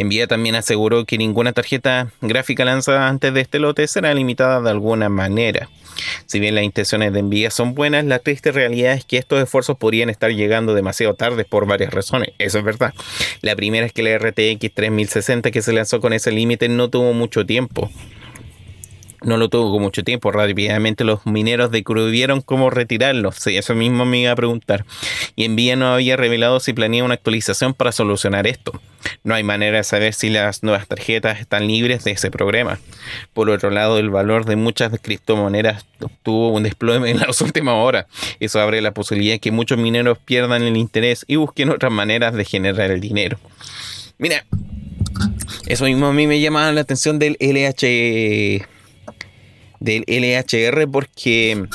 Envía 0.00 0.26
también 0.26 0.54
aseguró 0.54 1.04
que 1.04 1.18
ninguna 1.18 1.52
tarjeta 1.52 2.10
gráfica 2.22 2.64
lanzada 2.64 3.06
antes 3.06 3.34
de 3.34 3.42
este 3.42 3.58
lote 3.58 3.86
será 3.86 4.14
limitada 4.14 4.62
de 4.62 4.70
alguna 4.70 5.10
manera. 5.10 5.68
Si 6.24 6.40
bien 6.40 6.54
las 6.54 6.64
intenciones 6.64 7.12
de 7.12 7.18
envía 7.18 7.50
son 7.50 7.74
buenas, 7.74 8.06
la 8.06 8.18
triste 8.18 8.50
realidad 8.50 8.94
es 8.94 9.04
que 9.04 9.18
estos 9.18 9.42
esfuerzos 9.42 9.76
podrían 9.76 10.08
estar 10.08 10.30
llegando 10.30 10.72
demasiado 10.72 11.12
tarde 11.16 11.44
por 11.44 11.66
varias 11.66 11.92
razones. 11.92 12.30
Eso 12.38 12.56
es 12.56 12.64
verdad. 12.64 12.94
La 13.42 13.54
primera 13.54 13.84
es 13.84 13.92
que 13.92 14.02
la 14.02 14.16
RTX 14.16 14.72
3060 14.72 15.50
que 15.50 15.60
se 15.60 15.74
lanzó 15.74 16.00
con 16.00 16.14
ese 16.14 16.32
límite 16.32 16.70
no 16.70 16.88
tuvo 16.88 17.12
mucho 17.12 17.44
tiempo 17.44 17.90
no 19.22 19.36
lo 19.36 19.48
tuvo 19.48 19.78
mucho 19.78 20.02
tiempo. 20.02 20.30
Rápidamente 20.32 21.04
los 21.04 21.26
mineros 21.26 21.70
descubrieron 21.70 22.40
cómo 22.40 22.70
retirarlos. 22.70 23.36
Sí, 23.36 23.56
eso 23.56 23.74
mismo 23.74 24.04
me 24.04 24.20
iba 24.20 24.32
a 24.32 24.36
preguntar. 24.36 24.84
Y 25.36 25.44
Envía 25.44 25.76
no 25.76 25.92
había 25.92 26.16
revelado 26.16 26.60
si 26.60 26.72
planea 26.72 27.04
una 27.04 27.14
actualización 27.14 27.74
para 27.74 27.92
solucionar 27.92 28.46
esto. 28.46 28.80
No 29.24 29.34
hay 29.34 29.42
manera 29.42 29.78
de 29.78 29.84
saber 29.84 30.14
si 30.14 30.30
las 30.30 30.62
nuevas 30.62 30.86
tarjetas 30.86 31.40
están 31.40 31.66
libres 31.66 32.04
de 32.04 32.12
ese 32.12 32.30
programa. 32.30 32.78
Por 33.32 33.50
otro 33.50 33.70
lado, 33.70 33.98
el 33.98 34.10
valor 34.10 34.44
de 34.44 34.56
muchas 34.56 34.92
criptomonedas 35.00 35.86
tuvo 36.22 36.50
un 36.50 36.62
desplome 36.62 37.10
en 37.10 37.18
las 37.18 37.40
últimas 37.42 37.74
horas. 37.74 38.06
Eso 38.40 38.60
abre 38.60 38.80
la 38.80 38.92
posibilidad 38.92 39.34
de 39.34 39.40
que 39.40 39.50
muchos 39.50 39.78
mineros 39.78 40.18
pierdan 40.18 40.62
el 40.62 40.76
interés 40.76 41.24
y 41.26 41.36
busquen 41.36 41.70
otras 41.70 41.92
maneras 41.92 42.34
de 42.34 42.44
generar 42.44 42.90
el 42.90 43.00
dinero. 43.00 43.38
Mira, 44.18 44.44
eso 45.66 45.84
mismo 45.84 46.06
a 46.06 46.12
mí 46.12 46.26
me 46.26 46.40
llama 46.40 46.70
la 46.72 46.82
atención 46.82 47.18
del 47.18 47.36
LH 47.40 48.66
del 49.80 50.04
LHR 50.06 50.86
porque 50.90 51.66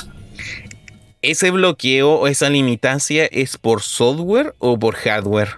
ese 1.22 1.50
bloqueo 1.50 2.14
o 2.14 2.26
esa 2.28 2.48
limitancia 2.48 3.26
es 3.26 3.56
por 3.58 3.82
software 3.82 4.54
o 4.58 4.78
por 4.78 4.94
hardware. 4.94 5.56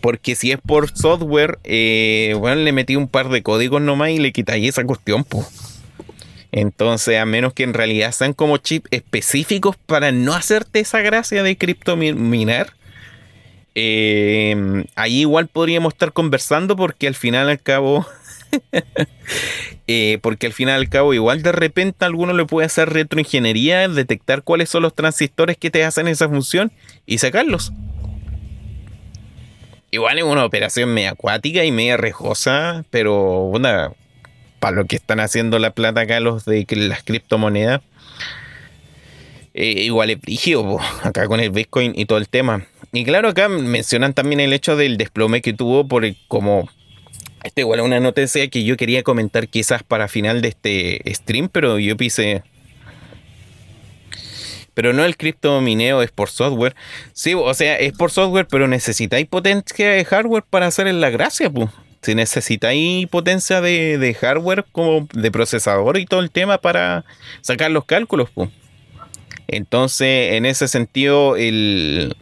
Porque 0.00 0.34
si 0.34 0.52
es 0.52 0.58
por 0.60 0.90
software, 0.90 1.58
eh, 1.64 2.34
bueno, 2.38 2.56
le 2.56 2.72
metí 2.72 2.96
un 2.96 3.08
par 3.08 3.30
de 3.30 3.42
códigos 3.42 3.80
nomás 3.80 4.10
y 4.10 4.18
le 4.18 4.32
quitáis 4.32 4.68
esa 4.68 4.84
cuestión, 4.84 5.24
pues. 5.24 5.46
Entonces, 6.52 7.18
a 7.18 7.24
menos 7.24 7.52
que 7.52 7.62
en 7.62 7.74
realidad 7.74 8.12
sean 8.12 8.32
como 8.32 8.58
chips 8.58 8.88
específicos 8.90 9.76
para 9.86 10.12
no 10.12 10.34
hacerte 10.34 10.80
esa 10.80 11.00
gracia 11.00 11.42
de 11.42 11.56
criptominar, 11.56 12.74
eh, 13.74 14.84
ahí 14.94 15.20
igual 15.20 15.48
podríamos 15.48 15.94
estar 15.94 16.12
conversando 16.12 16.76
porque 16.76 17.08
al 17.08 17.16
final 17.16 17.48
al 17.48 17.60
cabo 17.60 18.06
Eh, 19.86 20.18
porque 20.22 20.46
al 20.46 20.54
final 20.54 20.80
al 20.80 20.88
cabo, 20.88 21.12
igual 21.12 21.42
de 21.42 21.52
repente 21.52 22.06
alguno 22.06 22.32
le 22.32 22.46
puede 22.46 22.64
hacer 22.64 22.88
retroingeniería, 22.88 23.86
detectar 23.86 24.42
cuáles 24.42 24.70
son 24.70 24.82
los 24.82 24.94
transistores 24.94 25.58
que 25.58 25.70
te 25.70 25.84
hacen 25.84 26.08
esa 26.08 26.26
función 26.26 26.72
y 27.04 27.18
sacarlos. 27.18 27.70
Igual 29.90 30.18
es 30.18 30.24
una 30.24 30.44
operación 30.44 30.94
media 30.94 31.10
acuática 31.10 31.64
y 31.64 31.70
media 31.70 31.98
rejosa, 31.98 32.84
pero 32.90 33.42
una, 33.42 33.92
para 34.58 34.74
lo 34.74 34.86
que 34.86 34.96
están 34.96 35.20
haciendo 35.20 35.58
la 35.58 35.72
plata 35.72 36.00
acá 36.00 36.18
los 36.18 36.46
de 36.46 36.66
las 36.70 37.02
criptomonedas, 37.02 37.82
eh, 39.52 39.82
igual 39.82 40.10
es 40.10 40.20
brígido, 40.20 40.78
acá 41.02 41.26
con 41.26 41.40
el 41.40 41.50
Bitcoin 41.50 41.92
y 41.94 42.06
todo 42.06 42.18
el 42.18 42.28
tema. 42.28 42.66
Y 42.92 43.04
claro, 43.04 43.28
acá 43.28 43.48
mencionan 43.48 44.14
también 44.14 44.40
el 44.40 44.52
hecho 44.52 44.76
del 44.76 44.96
desplome 44.96 45.42
que 45.42 45.52
tuvo 45.52 45.86
por 45.86 46.04
como 46.26 46.68
este 47.44 47.60
igual 47.60 47.80
es 47.80 47.86
una 47.86 48.00
noticia 48.00 48.48
que 48.48 48.64
yo 48.64 48.76
quería 48.76 49.02
comentar 49.02 49.48
quizás 49.48 49.82
para 49.82 50.08
final 50.08 50.40
de 50.40 50.48
este 50.48 51.02
stream, 51.14 51.48
pero 51.50 51.78
yo 51.78 51.96
pise. 51.96 52.42
Pero 54.72 54.92
no 54.92 55.04
el 55.04 55.16
criptomineo 55.16 56.02
es 56.02 56.10
por 56.10 56.30
software. 56.30 56.74
Sí, 57.12 57.34
o 57.34 57.54
sea, 57.54 57.76
es 57.76 57.92
por 57.92 58.10
software, 58.10 58.48
pero 58.48 58.66
necesitáis 58.66 59.26
potencia 59.26 59.90
de 59.90 60.04
hardware 60.04 60.42
para 60.48 60.66
hacer 60.66 60.92
la 60.92 61.10
gracia, 61.10 61.50
pues. 61.50 61.70
Si 62.02 62.14
necesitáis 62.14 63.06
potencia 63.08 63.60
de, 63.60 63.98
de, 63.98 64.14
hardware 64.14 64.64
como 64.72 65.06
de 65.12 65.30
procesador 65.30 65.96
y 65.96 66.06
todo 66.06 66.20
el 66.20 66.30
tema 66.30 66.58
para 66.58 67.04
sacar 67.40 67.70
los 67.70 67.84
cálculos, 67.84 68.30
pues. 68.34 68.50
Entonces, 69.46 70.32
en 70.32 70.46
ese 70.46 70.66
sentido, 70.66 71.36
el, 71.36 72.16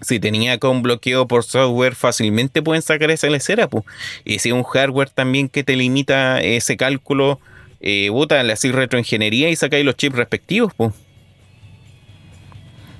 si 0.00 0.20
tenía 0.20 0.58
con 0.58 0.82
bloqueo 0.82 1.26
por 1.26 1.44
software, 1.44 1.94
fácilmente 1.94 2.62
pueden 2.62 2.82
sacar 2.82 3.10
esa 3.10 3.28
lecera. 3.28 3.68
Pues. 3.68 3.84
Y 4.24 4.38
si 4.38 4.52
un 4.52 4.62
hardware 4.62 5.10
también 5.10 5.48
que 5.48 5.64
te 5.64 5.76
limita 5.76 6.40
ese 6.40 6.76
cálculo, 6.76 7.40
eh, 7.80 8.08
bota, 8.10 8.42
le 8.42 8.52
hacéis 8.52 8.74
retroingeniería 8.74 9.50
y 9.50 9.56
sacáis 9.56 9.84
los 9.84 9.96
chips 9.96 10.16
respectivos. 10.16 10.72
Pues. 10.74 10.92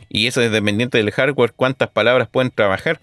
Y 0.08 0.28
eso 0.28 0.40
es 0.40 0.52
dependiente 0.52 0.98
del 0.98 1.10
hardware, 1.10 1.52
cuántas 1.54 1.90
palabras 1.90 2.28
pueden 2.30 2.52
trabajar. 2.52 3.00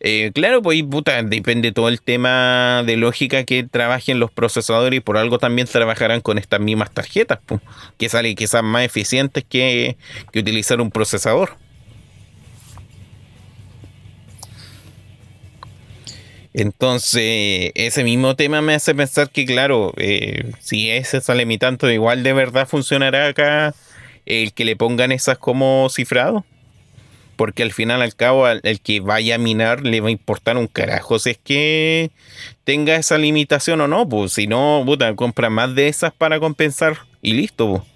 Eh, 0.00 0.32
claro, 0.34 0.62
pues 0.62 0.82
puta, 0.82 1.22
depende 1.22 1.72
todo 1.72 1.88
el 1.88 2.00
tema 2.00 2.82
de 2.86 2.96
lógica 2.96 3.44
que 3.44 3.64
trabajen 3.64 4.18
los 4.18 4.30
procesadores 4.30 4.96
y 4.96 5.00
por 5.00 5.18
algo 5.18 5.38
también 5.38 5.66
trabajarán 5.66 6.22
con 6.22 6.38
estas 6.38 6.60
mismas 6.60 6.90
tarjetas, 6.90 7.38
pues, 7.44 7.60
que 7.98 8.08
salen 8.08 8.34
quizás 8.34 8.62
más 8.62 8.82
eficientes 8.82 9.44
que, 9.46 9.96
que 10.32 10.38
utilizar 10.38 10.80
un 10.80 10.90
procesador. 10.90 11.56
Entonces, 16.54 17.72
ese 17.74 18.04
mismo 18.04 18.36
tema 18.36 18.62
me 18.62 18.74
hace 18.74 18.94
pensar 18.94 19.28
que, 19.28 19.44
claro, 19.44 19.92
eh, 19.96 20.52
si 20.60 20.88
es 20.88 21.12
esa 21.12 21.34
limitante, 21.34 21.92
igual 21.92 22.22
de 22.22 22.32
verdad 22.32 22.68
funcionará 22.68 23.26
acá 23.26 23.74
el 24.24 24.52
que 24.52 24.64
le 24.64 24.76
pongan 24.76 25.10
esas 25.10 25.36
como 25.36 25.88
cifrado. 25.90 26.44
Porque 27.34 27.64
al 27.64 27.72
final, 27.72 28.00
al 28.00 28.14
cabo, 28.14 28.48
el 28.48 28.80
que 28.80 29.00
vaya 29.00 29.34
a 29.34 29.38
minar 29.38 29.82
le 29.82 30.00
va 30.00 30.06
a 30.06 30.12
importar 30.12 30.56
un 30.56 30.68
carajo 30.68 31.18
si 31.18 31.30
es 31.30 31.38
que 31.38 32.12
tenga 32.62 32.94
esa 32.94 33.18
limitación 33.18 33.80
o 33.80 33.88
no. 33.88 34.08
Pues 34.08 34.34
si 34.34 34.46
no, 34.46 34.84
puta, 34.86 35.12
compra 35.16 35.50
más 35.50 35.74
de 35.74 35.88
esas 35.88 36.12
para 36.12 36.38
compensar 36.38 36.98
y 37.20 37.32
listo. 37.32 37.68
Pues. 37.68 37.93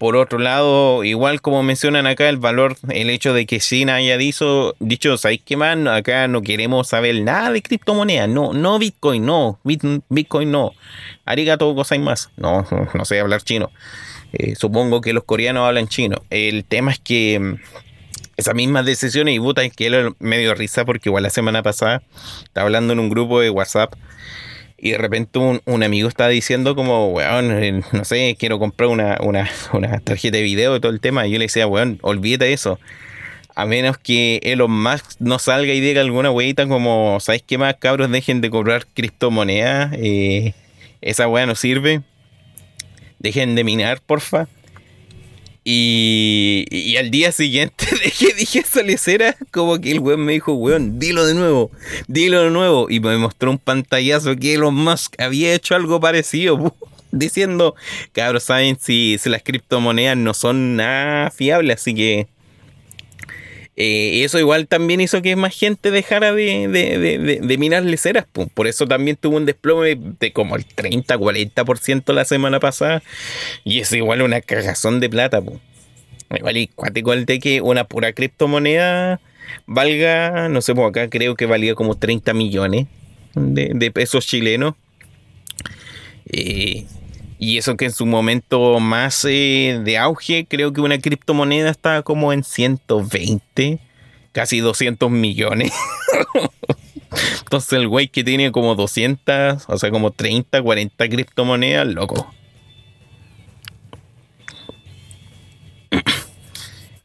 Por 0.00 0.16
otro 0.16 0.38
lado, 0.38 1.04
igual 1.04 1.42
como 1.42 1.62
mencionan 1.62 2.06
acá, 2.06 2.30
el 2.30 2.38
valor, 2.38 2.74
el 2.88 3.10
hecho 3.10 3.34
de 3.34 3.44
que 3.44 3.60
China 3.60 3.96
haya 3.96 4.16
dicho, 4.16 4.74
dicho 4.78 5.18
¿sabéis 5.18 5.42
qué 5.44 5.58
más? 5.58 5.76
Acá 5.88 6.26
no 6.26 6.40
queremos 6.40 6.88
saber 6.88 7.20
nada 7.22 7.52
de 7.52 7.60
criptomonedas. 7.60 8.26
No, 8.26 8.54
no 8.54 8.78
Bitcoin, 8.78 9.26
no. 9.26 9.60
Bitcoin 9.62 10.50
no. 10.50 10.72
Arigato 11.26 11.76
más. 11.98 12.30
No, 12.38 12.66
no 12.94 13.04
sé 13.04 13.20
hablar 13.20 13.42
chino. 13.42 13.70
Eh, 14.32 14.54
supongo 14.54 15.02
que 15.02 15.12
los 15.12 15.24
coreanos 15.24 15.66
hablan 15.66 15.86
chino. 15.86 16.22
El 16.30 16.64
tema 16.64 16.92
es 16.92 16.98
que 16.98 17.38
mm, 17.38 17.54
esas 18.38 18.54
mismas 18.54 18.86
decisiones, 18.86 19.36
y 19.36 19.38
puta, 19.38 19.62
es 19.64 19.76
que 19.76 19.88
él 19.88 20.14
medio 20.18 20.54
risa 20.54 20.86
porque 20.86 21.10
igual 21.10 21.24
la 21.24 21.30
semana 21.30 21.62
pasada 21.62 22.02
estaba 22.44 22.64
hablando 22.64 22.94
en 22.94 23.00
un 23.00 23.10
grupo 23.10 23.42
de 23.42 23.50
WhatsApp 23.50 23.92
y 24.82 24.92
de 24.92 24.98
repente 24.98 25.38
un, 25.38 25.82
amigo 25.82 26.08
está 26.08 26.28
diciendo 26.28 26.74
como, 26.74 27.08
weón, 27.08 27.50
eh, 27.50 27.82
no 27.92 28.04
sé, 28.04 28.36
quiero 28.38 28.58
comprar 28.58 28.88
una, 28.88 29.18
tarjeta 30.04 30.38
de 30.38 30.42
video 30.42 30.76
y 30.76 30.80
todo 30.80 30.90
el 30.90 31.00
tema. 31.00 31.26
Y 31.26 31.32
yo 31.32 31.38
le 31.38 31.44
decía, 31.44 31.66
weón, 31.66 31.98
olvídate 32.02 32.52
eso. 32.52 32.80
A 33.54 33.66
menos 33.66 33.98
que 33.98 34.40
Elon 34.42 34.70
Musk 34.70 35.16
no 35.18 35.38
salga 35.38 35.74
y 35.74 35.80
diga 35.80 36.00
alguna 36.00 36.30
weita 36.30 36.66
como, 36.66 37.18
¿sabes 37.20 37.42
qué 37.42 37.58
más, 37.58 37.74
cabros? 37.74 38.10
Dejen 38.10 38.40
de 38.40 38.48
comprar 38.48 38.86
criptomonedas. 38.86 39.92
Eh, 39.98 40.54
esa 41.02 41.28
weá 41.28 41.44
no 41.44 41.54
sirve. 41.54 42.00
Dejen 43.18 43.54
de 43.56 43.64
minar, 43.64 44.00
porfa. 44.00 44.48
Y, 45.62 46.96
al 46.98 47.10
día 47.10 47.32
siguiente 47.32 47.86
de 48.04 48.10
que 48.10 48.34
dije 48.34 48.60
esa 48.60 48.82
lecera, 48.82 49.36
como 49.50 49.78
que 49.80 49.90
el 49.90 50.00
weón 50.00 50.24
me 50.24 50.32
dijo, 50.32 50.54
weón, 50.54 50.98
dilo 50.98 51.26
de 51.26 51.34
nuevo, 51.34 51.70
dilo 52.08 52.42
de 52.42 52.50
nuevo. 52.50 52.86
Y 52.88 53.00
me 53.00 53.16
mostró 53.18 53.50
un 53.50 53.58
pantallazo 53.58 54.36
que 54.36 54.54
Elon 54.54 54.74
Musk 54.74 55.20
había 55.20 55.54
hecho 55.54 55.74
algo 55.74 56.00
parecido, 56.00 56.74
diciendo, 57.12 57.74
cabros, 58.12 58.44
saben 58.44 58.78
si, 58.80 59.18
si 59.18 59.28
las 59.28 59.42
criptomonedas 59.42 60.16
no 60.16 60.34
son 60.34 60.76
nada 60.76 61.30
fiables, 61.30 61.80
así 61.80 61.94
que 61.94 62.28
eh, 63.82 64.24
eso 64.24 64.38
igual 64.38 64.68
también 64.68 65.00
hizo 65.00 65.22
que 65.22 65.36
más 65.36 65.56
gente 65.58 65.90
dejara 65.90 66.34
de, 66.34 66.68
de, 66.68 67.58
minar 67.58 67.82
leceras. 67.82 68.26
Por 68.52 68.66
eso 68.66 68.86
también 68.86 69.16
tuvo 69.16 69.38
un 69.38 69.46
desplome 69.46 69.96
de 70.20 70.34
como 70.34 70.56
el 70.56 70.66
30-40% 70.66 72.12
la 72.12 72.26
semana 72.26 72.60
pasada. 72.60 73.02
Y 73.64 73.80
es 73.80 73.90
igual 73.92 74.20
una 74.20 74.42
cagazón 74.42 75.00
de 75.00 75.08
plata. 75.08 75.42
Igual 76.36 76.56
y 76.58 76.66
cuático 76.66 77.16
de 77.16 77.38
que 77.38 77.62
una 77.62 77.84
pura 77.84 78.12
criptomoneda 78.12 79.18
valga, 79.64 80.50
no 80.50 80.60
sé, 80.60 80.74
pues 80.74 80.86
acá 80.86 81.08
creo 81.08 81.34
que 81.34 81.46
valía 81.46 81.74
como 81.74 81.96
30 81.96 82.34
millones 82.34 82.86
de, 83.34 83.90
pesos 83.92 84.26
chilenos. 84.26 84.74
Eh, 86.30 86.84
y 87.42 87.56
eso 87.56 87.74
que 87.78 87.86
en 87.86 87.92
su 87.92 88.04
momento 88.04 88.78
más 88.80 89.24
eh, 89.24 89.80
de 89.82 89.96
auge, 89.96 90.44
creo 90.46 90.74
que 90.74 90.82
una 90.82 90.98
criptomoneda 90.98 91.70
está 91.70 92.02
como 92.02 92.34
en 92.34 92.44
120, 92.44 93.78
casi 94.32 94.60
200 94.60 95.10
millones. 95.10 95.72
Entonces 97.40 97.72
el 97.72 97.88
güey 97.88 98.08
que 98.08 98.24
tiene 98.24 98.52
como 98.52 98.74
200, 98.74 99.64
o 99.66 99.78
sea, 99.78 99.90
como 99.90 100.10
30, 100.10 100.60
40 100.60 101.08
criptomonedas, 101.08 101.86
loco. 101.88 102.30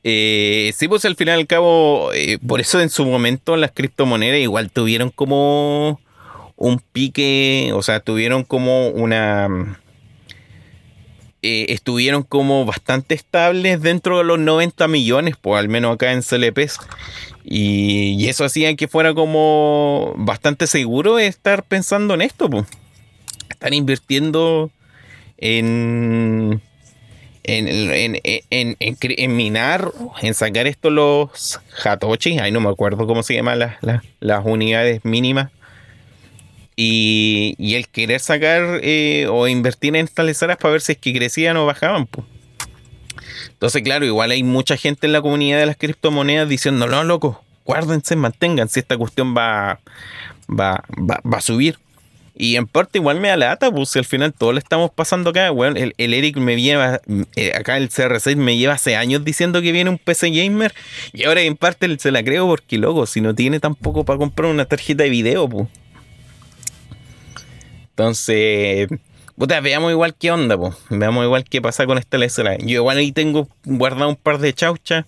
Eh, 0.07 0.71
sí, 0.77 0.87
pues 0.87 1.03
al 1.05 1.15
final 1.15 1.39
al 1.39 1.47
cabo, 1.47 2.13
eh, 2.13 2.37
por 2.45 2.61
eso 2.61 2.79
en 2.79 2.91
su 2.91 3.07
momento 3.07 3.57
las 3.57 3.71
criptomonedas 3.71 4.39
igual 4.39 4.69
tuvieron 4.69 5.09
como 5.09 5.99
un 6.55 6.77
pique, 6.77 7.71
o 7.73 7.81
sea, 7.81 8.01
tuvieron 8.01 8.43
como 8.43 8.89
una 8.89 9.79
eh, 11.47 11.73
estuvieron 11.73 12.23
como 12.23 12.65
bastante 12.65 13.13
estables 13.13 13.80
dentro 13.80 14.17
de 14.17 14.23
los 14.23 14.39
90 14.39 14.88
millones, 14.88 15.35
pues 15.39 15.59
al 15.59 15.69
menos 15.69 15.93
acá 15.93 16.11
en 16.11 16.23
CLPs. 16.23 16.80
Y, 17.43 18.27
eso 18.27 18.45
hacía 18.45 18.76
que 18.76 18.88
fuera 18.88 19.13
como 19.13 20.15
bastante 20.17 20.65
seguro 20.65 21.19
estar 21.19 21.61
pensando 21.61 22.15
en 22.15 22.23
esto, 22.23 22.49
pues. 22.49 22.65
están 23.51 23.73
invirtiendo 23.73 24.72
en 25.38 26.61
en, 27.43 28.19
en, 28.23 28.77
en, 28.80 29.35
minar, 29.35 29.91
en 30.23 30.34
sacar 30.34 30.65
estos 30.65 30.91
los 30.91 31.59
Hatochi, 31.84 32.39
ahí 32.39 32.51
no 32.51 32.59
me 32.59 32.69
acuerdo 32.69 33.05
cómo 33.05 33.22
se 33.22 33.35
llaman 33.35 33.59
las, 33.59 33.76
las, 34.19 34.43
unidades 34.43 35.05
mínimas. 35.05 35.51
Y, 36.76 37.56
el 37.76 37.88
querer 37.88 38.19
sacar 38.19 38.80
eh, 38.84 39.27
o 39.30 39.47
invertir 39.47 39.95
en 39.95 40.06
estas 40.06 40.26
leceras 40.26 40.57
para 40.57 40.73
ver 40.73 40.81
si 40.81 40.93
es 40.93 40.97
que 40.97 41.14
crecían 41.14 41.57
o 41.57 41.65
bajaban. 41.65 42.07
Entonces, 43.49 43.81
claro, 43.84 44.06
igual 44.06 44.31
hay 44.31 44.43
mucha 44.43 44.76
gente 44.76 45.07
en 45.07 45.14
la 45.14 45.22
comunidad 45.22 45.60
de 45.60 45.65
las 45.65 45.77
criptomonedas 45.77 46.49
diciendo, 46.49 46.88
no, 46.88 47.03
loco, 47.03 47.43
guárdense, 47.64 48.15
mantengan, 48.15 48.68
si 48.69 48.80
esta 48.80 48.97
cuestión 48.97 49.35
va, 49.35 49.80
va, 50.49 50.84
va, 50.99 51.22
va 51.26 51.38
a 51.38 51.41
subir. 51.41 51.77
Y 52.38 52.57
en 52.57 52.68
parte 52.68 52.99
igual 52.99 53.22
me 53.22 53.30
da 53.30 53.38
lata, 53.38 53.72
pues 53.72 53.95
al 53.95 54.03
final 54.03 54.34
todo 54.34 54.52
lo 54.52 54.60
estamos 54.60 54.91
pasando 54.91 55.30
acá. 55.30 55.52
Bueno, 55.52 55.77
el, 55.77 56.14
Eric 56.14 56.35
me 56.35 56.61
lleva, 56.61 56.99
eh, 57.38 57.53
acá 57.56 57.77
el 57.77 57.89
CR6 57.89 58.35
me 58.35 58.57
lleva 58.57 58.73
hace 58.73 58.97
años 58.97 59.23
diciendo 59.23 59.61
que 59.61 59.72
viene 59.72 59.89
un 59.89 59.97
PC 59.97 60.31
gamer. 60.31 60.73
Y 61.14 61.23
ahora 61.23 61.41
en 61.41 61.56
parte 61.56 61.97
se 61.97 62.11
la 62.11 62.23
creo 62.23 62.45
porque, 62.45 62.77
loco, 62.77 63.06
si 63.06 63.22
no 63.22 63.34
tiene 63.34 63.61
tampoco 63.61 64.03
para 64.03 64.19
comprar 64.19 64.52
una 64.52 64.65
tarjeta 64.65 65.03
de 65.03 65.10
video, 65.10 65.47
pues. 65.47 65.68
Entonces, 67.95 68.89
puta, 69.38 69.61
veamos 69.61 69.89
igual 69.89 70.15
qué 70.15 70.30
onda, 70.30 70.57
pues. 70.57 70.76
Veamos 70.89 71.23
igual 71.23 71.45
qué 71.45 71.61
pasa 71.61 71.85
con 71.85 71.97
esta 71.97 72.17
lecera. 72.17 72.57
Yo 72.57 72.76
igual 72.76 72.97
ahí 72.97 73.13
tengo 73.13 73.47
guardado 73.63 74.09
un 74.09 74.17
par 74.17 74.39
de 74.39 74.53
chauchas. 74.53 75.05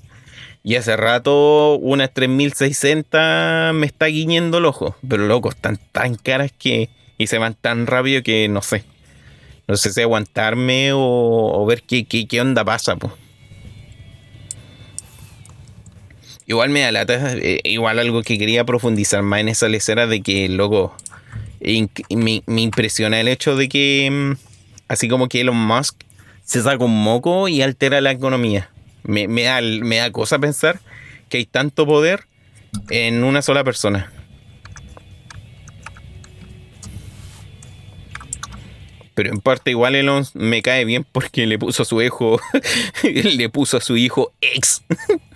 Y 0.63 0.75
hace 0.75 0.95
rato 0.95 1.75
unas 1.75 2.13
3600 2.13 3.73
me 3.73 3.85
está 3.85 4.05
guiñendo 4.05 4.59
el 4.59 4.65
ojo. 4.65 4.95
Pero 5.05 5.27
loco, 5.27 5.49
están 5.49 5.77
tan 5.91 6.15
caras 6.15 6.53
que 6.57 6.89
y 7.17 7.27
se 7.27 7.37
van 7.39 7.55
tan 7.55 7.87
rápido 7.87 8.23
que 8.23 8.47
no 8.47 8.61
sé. 8.61 8.85
No 9.67 9.75
sé 9.75 9.91
si 9.91 10.01
aguantarme 10.01 10.91
o, 10.93 11.65
ver 11.65 11.83
qué, 11.83 12.05
qué, 12.05 12.39
onda 12.39 12.63
pasa, 12.63 12.95
pues. 12.95 13.11
Igual 16.45 16.69
me 16.69 16.79
da 16.79 16.93
lata, 16.93 17.33
eh, 17.35 17.59
igual 17.65 17.99
algo 17.99 18.23
que 18.23 18.37
quería 18.37 18.63
profundizar 18.63 19.23
más 19.23 19.41
en 19.41 19.49
esa 19.49 19.67
lecera 19.67 20.07
de 20.07 20.21
que, 20.21 20.47
loco, 20.47 20.95
me, 21.59 22.43
impresiona 22.47 23.19
el 23.19 23.27
hecho 23.27 23.55
de 23.55 23.69
que, 23.69 24.09
mm, 24.11 24.31
así 24.87 25.07
como 25.07 25.27
que 25.27 25.41
Elon 25.41 25.57
Musk 25.57 25.95
se 26.43 26.61
saca 26.61 26.83
un 26.83 27.03
moco 27.03 27.47
y 27.47 27.61
altera 27.61 28.01
la 28.01 28.11
economía. 28.11 28.69
Me, 29.03 29.27
da, 29.27 29.61
me 29.61 29.97
da 29.97 30.11
cosa 30.11 30.39
pensar 30.39 30.79
que 31.29 31.37
hay 31.37 31.45
tanto 31.45 31.85
poder 31.85 32.27
en 32.89 33.23
una 33.23 33.41
sola 33.41 33.63
persona. 33.63 34.11
pero 39.17 39.31
en 39.31 39.41
parte 39.41 39.71
igual 39.71 39.95
Elon 39.95 40.27
me 40.35 40.61
cae 40.61 40.85
bien 40.85 41.03
porque 41.11 41.47
le 41.47 41.57
puso 41.57 41.81
a 41.81 41.85
su 41.87 42.03
hijo, 42.03 42.39
le 43.03 43.49
puso 43.49 43.77
a 43.77 43.81
su 43.81 43.97
hijo 43.97 44.31
ex. 44.41 44.83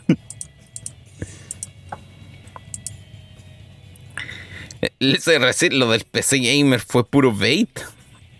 lo 5.71 5.91
del 5.91 6.03
PC 6.03 6.39
Gamer 6.39 6.79
fue 6.79 7.05
puro 7.05 7.31
bait. 7.31 7.69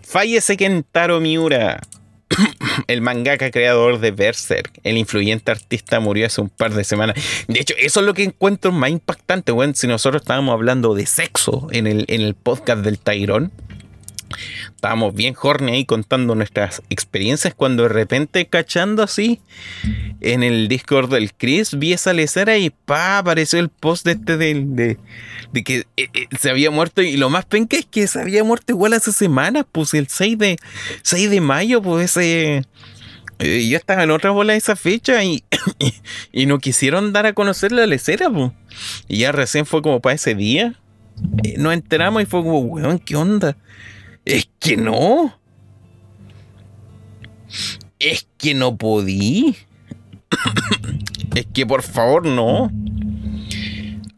Fallece 0.01 0.57
Kentaro 0.57 1.22
Miura. 1.22 1.80
el 2.88 3.01
mangaka 3.01 3.51
creador 3.51 3.99
de 3.99 4.11
Berserk, 4.11 4.80
el 4.84 4.97
influyente 4.97 5.51
artista, 5.51 5.99
murió 5.99 6.26
hace 6.26 6.41
un 6.41 6.49
par 6.49 6.73
de 6.73 6.84
semanas. 6.84 7.15
De 7.47 7.60
hecho, 7.60 7.73
eso 7.77 7.99
es 7.99 8.06
lo 8.06 8.14
que 8.14 8.23
encuentro 8.23 8.72
más 8.72 8.89
impactante, 8.89 9.51
bueno, 9.51 9.73
si 9.76 9.88
nosotros 9.88 10.22
estábamos 10.22 10.53
hablando 10.53 10.93
de 10.93 11.06
sexo 11.06 11.68
en 11.72 11.88
el, 11.88 12.06
en 12.07 12.22
el 12.22 12.35
podcast 12.35 12.84
del 12.84 12.99
Tyrone 12.99 13.49
estábamos 14.76 15.14
bien 15.14 15.36
horny 15.40 15.72
ahí 15.72 15.86
contando 15.86 16.36
nuestras 16.36 16.82
experiencias 16.90 17.53
cuando 17.53 17.84
de 17.84 17.90
repente 17.90 18.45
cachando 18.48 19.03
así 19.03 19.41
en 20.22 20.44
el 20.44 20.68
Discord 20.68 21.11
del 21.11 21.34
Chris 21.34 21.78
vi 21.78 21.94
esa 21.94 22.14
lecera 22.14 22.57
y 22.57 22.70
pa 22.70 23.20
apareció 23.20 23.60
el 23.60 23.70
post 23.70 24.06
de 24.06 24.11
este 24.14 24.38
de, 24.38 24.98
de, 25.53 25.64
que 25.64 25.86
eh, 25.98 26.10
eh, 26.14 26.28
se 26.40 26.49
había 26.49 26.72
muerto 26.72 27.02
y 27.02 27.18
lo 27.18 27.30
más 27.30 27.45
penca 27.45 27.78
es 27.78 27.86
que 27.86 28.07
se 28.07 28.20
había 28.20 28.44
muerto 28.44 28.74
igual 28.74 28.94
hace 28.94 29.11
semanas, 29.11 29.66
pues 29.72 29.94
el 29.94 30.07
6 30.07 30.38
de 30.38 30.57
6 31.03 31.30
de 31.30 31.41
mayo, 31.41 31.82
pues 31.82 32.11
ese 32.11 32.64
eh, 33.40 33.68
yo 33.70 33.78
estaba 33.78 34.03
en 34.03 34.11
otra 34.11 34.32
bola 34.32 34.53
de 34.53 34.60
esa 34.60 34.76
fecha 34.76 35.24
y, 35.24 35.44
y, 36.34 36.45
no 36.45 36.60
quisieron 36.60 37.14
dar 37.14 37.26
a 37.26 37.34
conocer 37.34 37.72
la 37.72 37.88
lecera, 37.88 38.30
pues. 38.30 38.52
Y 39.07 39.20
ya 39.20 39.32
recién 39.32 39.66
fue 39.66 39.82
como 39.82 40.02
para 40.02 40.16
ese 40.16 40.36
día. 40.36 40.76
nos 41.57 41.74
enteramos 41.74 42.22
y 42.22 42.26
fue 42.26 42.44
como, 42.44 42.60
weón, 42.60 42.99
¿qué 42.99 43.16
onda? 43.16 43.56
Es 44.30 44.47
que 44.60 44.77
no. 44.77 45.39
Es 47.97 48.27
que 48.38 48.53
no 48.53 48.77
podí. 48.77 49.56
es 51.35 51.47
que 51.51 51.65
por 51.65 51.81
favor 51.81 52.27
no. 52.27 52.72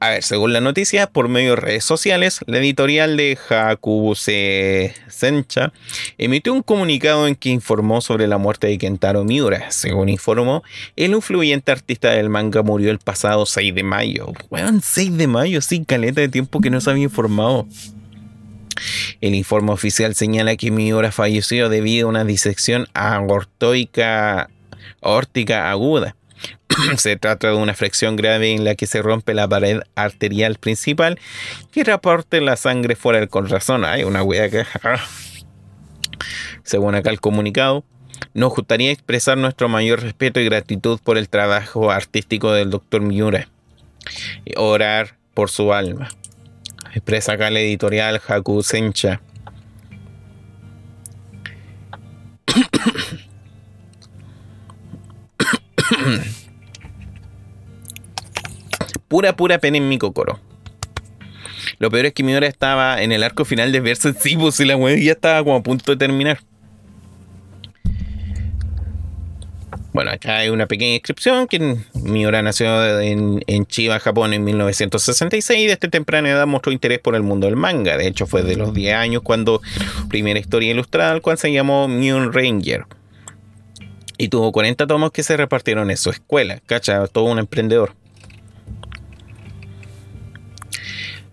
A 0.01 0.09
ver, 0.09 0.23
según 0.23 0.51
la 0.51 0.59
noticia, 0.59 1.07
por 1.07 1.29
medio 1.29 1.51
de 1.51 1.55
redes 1.55 1.85
sociales, 1.85 2.41
la 2.45 2.57
editorial 2.57 3.15
de 3.15 3.37
Hakuse 3.49 4.93
Sencha 5.07 5.71
emitió 6.17 6.53
un 6.53 6.63
comunicado 6.63 7.25
en 7.25 7.35
que 7.35 7.47
informó 7.47 8.01
sobre 8.01 8.27
la 8.27 8.37
muerte 8.37 8.67
de 8.67 8.77
Kentaro 8.77 9.23
Miura. 9.23 9.71
Según 9.71 10.09
informó, 10.09 10.61
el 10.97 11.11
influyente 11.11 11.71
artista 11.71 12.09
del 12.09 12.27
manga 12.27 12.63
murió 12.63 12.91
el 12.91 12.99
pasado 12.99 13.45
6 13.45 13.73
de 13.73 13.83
mayo. 13.83 14.33
Bueno, 14.49 14.77
6 14.83 15.15
de 15.15 15.27
mayo, 15.27 15.61
sí, 15.61 15.85
caleta 15.85 16.19
de 16.19 16.27
tiempo 16.27 16.59
que 16.59 16.69
no 16.69 16.81
se 16.81 16.89
había 16.89 17.03
informado. 17.03 17.65
El 19.21 19.35
informe 19.35 19.71
oficial 19.71 20.15
señala 20.15 20.55
que 20.55 20.71
Miura 20.71 21.11
falleció 21.11 21.69
debido 21.69 22.07
a 22.07 22.09
una 22.09 22.23
disección 22.23 22.87
aortóica, 22.93 24.49
aórtica 25.01 25.71
aguda 25.71 26.15
se 26.97 27.17
trata 27.17 27.49
de 27.49 27.55
una 27.55 27.73
fracción 27.73 28.15
grave 28.15 28.53
en 28.53 28.63
la 28.63 28.75
que 28.75 28.87
se 28.87 29.01
rompe 29.01 29.33
la 29.33 29.47
pared 29.47 29.81
arterial 29.95 30.55
principal 30.55 31.19
que 31.71 31.83
reporte 31.83 32.41
la 32.41 32.55
sangre 32.55 32.95
fuera 32.95 33.19
del 33.19 33.29
corazón. 33.29 33.85
Hay 33.85 34.03
una 34.03 34.23
wea 34.23 34.49
que. 34.49 34.65
Según 36.63 36.95
acá 36.95 37.09
el 37.09 37.19
comunicado, 37.19 37.83
nos 38.33 38.53
gustaría 38.53 38.91
expresar 38.91 39.37
nuestro 39.37 39.67
mayor 39.69 40.01
respeto 40.01 40.39
y 40.39 40.45
gratitud 40.45 40.99
por 41.03 41.17
el 41.17 41.29
trabajo 41.29 41.91
artístico 41.91 42.51
del 42.51 42.69
Dr. 42.69 43.01
Miura. 43.01 43.47
Y 44.45 44.53
orar 44.57 45.17
por 45.33 45.49
su 45.49 45.73
alma. 45.73 46.09
Expresa 46.93 47.33
acá 47.33 47.49
la 47.49 47.59
editorial 47.59 48.21
Haku 48.27 48.63
Sencha. 48.63 49.21
pura, 59.07 59.35
pura 59.35 59.59
pena 59.59 59.77
en 59.77 59.89
mi 59.89 59.97
cocoro. 59.97 60.39
Lo 61.79 61.89
peor 61.89 62.05
es 62.07 62.13
que 62.13 62.23
mi 62.23 62.33
hora 62.33 62.47
estaba 62.47 63.01
en 63.01 63.11
el 63.11 63.23
arco 63.23 63.45
final 63.45 63.71
de 63.71 63.79
verse 63.79 64.13
sí, 64.13 64.37
pues 64.37 64.59
y 64.59 64.65
la 64.65 64.75
web 64.75 64.99
ya 64.99 65.13
estaba 65.13 65.43
como 65.43 65.55
a 65.55 65.63
punto 65.63 65.91
de 65.91 65.97
terminar. 65.97 66.39
Bueno, 69.93 70.11
acá 70.11 70.37
hay 70.37 70.49
una 70.49 70.67
pequeña 70.67 70.93
inscripción 70.93 71.47
que 71.47 71.77
Miura 71.93 72.41
nació 72.41 72.99
en, 73.01 73.43
en, 73.47 73.65
Chiba, 73.65 73.99
Japón 73.99 74.33
en 74.33 74.43
1966 74.45 75.59
y 75.59 75.67
desde 75.67 75.89
temprana 75.89 76.29
edad 76.29 76.47
mostró 76.47 76.71
interés 76.71 76.99
por 76.99 77.15
el 77.15 77.23
mundo 77.23 77.47
del 77.47 77.57
manga. 77.57 77.97
De 77.97 78.07
hecho, 78.07 78.25
fue 78.25 78.41
de 78.43 78.55
los 78.55 78.73
10 78.73 78.95
años 78.95 79.21
cuando 79.21 79.61
primera 80.07 80.39
historia 80.39 80.71
ilustrada, 80.71 81.11
al 81.11 81.21
cual 81.21 81.37
se 81.37 81.51
llamó 81.51 81.89
Moon 81.89 82.31
Ranger. 82.31 82.85
Y 84.17 84.29
tuvo 84.29 84.51
40 84.51 84.87
tomos 84.87 85.11
que 85.11 85.23
se 85.23 85.35
repartieron 85.35 85.91
en 85.91 85.97
su 85.97 86.09
escuela. 86.09 86.61
Cacha, 86.65 87.07
todo 87.07 87.25
un 87.25 87.39
emprendedor. 87.39 87.93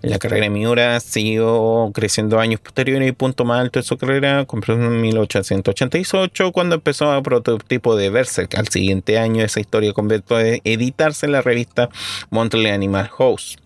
La 0.00 0.20
carrera 0.20 0.44
de 0.44 0.50
Miura 0.50 1.00
siguió 1.00 1.90
creciendo 1.92 2.38
años 2.38 2.60
posteriores 2.60 3.08
y 3.08 3.12
punto 3.12 3.44
más 3.44 3.60
alto 3.60 3.80
de 3.80 3.82
su 3.82 3.98
carrera 3.98 4.44
compró 4.44 4.74
en 4.74 5.00
1888 5.00 6.52
cuando 6.52 6.76
empezó 6.76 7.10
a 7.10 7.20
prototipo 7.20 7.96
de 7.96 8.08
Berserk. 8.08 8.56
Al 8.56 8.68
siguiente 8.68 9.18
año 9.18 9.42
esa 9.42 9.58
historia 9.58 9.92
comenzó 9.92 10.36
a 10.36 10.42
editarse 10.44 11.26
en 11.26 11.32
la 11.32 11.42
revista 11.42 11.88
Monthly 12.30 12.68
Animal 12.68 13.08
House. 13.08 13.56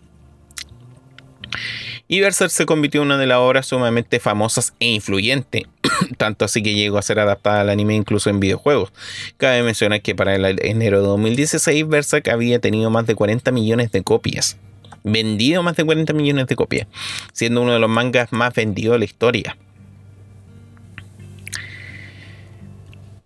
Y 2.07 2.19
Berserk 2.19 2.49
se 2.49 2.65
convirtió 2.65 3.01
en 3.01 3.07
una 3.07 3.19
de 3.19 3.27
las 3.27 3.37
obras 3.37 3.67
sumamente 3.67 4.19
famosas 4.19 4.73
e 4.79 4.87
influyentes, 4.87 5.63
tanto 6.17 6.45
así 6.45 6.63
que 6.63 6.73
llegó 6.73 6.97
a 6.97 7.03
ser 7.03 7.19
adaptada 7.19 7.61
al 7.61 7.69
anime 7.69 7.93
incluso 7.93 8.31
en 8.31 8.39
videojuegos. 8.39 8.91
Cabe 9.37 9.61
mencionar 9.61 10.01
que 10.01 10.15
para 10.15 10.33
el 10.33 10.59
enero 10.65 10.99
de 10.99 11.07
2016 11.09 11.87
Berserk 11.87 12.27
había 12.29 12.57
tenido 12.57 12.89
más 12.89 13.05
de 13.05 13.13
40 13.13 13.51
millones 13.51 13.91
de 13.91 14.01
copias 14.01 14.57
vendido 15.03 15.63
más 15.63 15.75
de 15.75 15.85
40 15.85 16.13
millones 16.13 16.47
de 16.47 16.55
copias, 16.55 16.87
siendo 17.33 17.61
uno 17.61 17.73
de 17.73 17.79
los 17.79 17.89
mangas 17.89 18.31
más 18.31 18.53
vendidos 18.53 18.93
de 18.93 18.99
la 18.99 19.05
historia. 19.05 19.57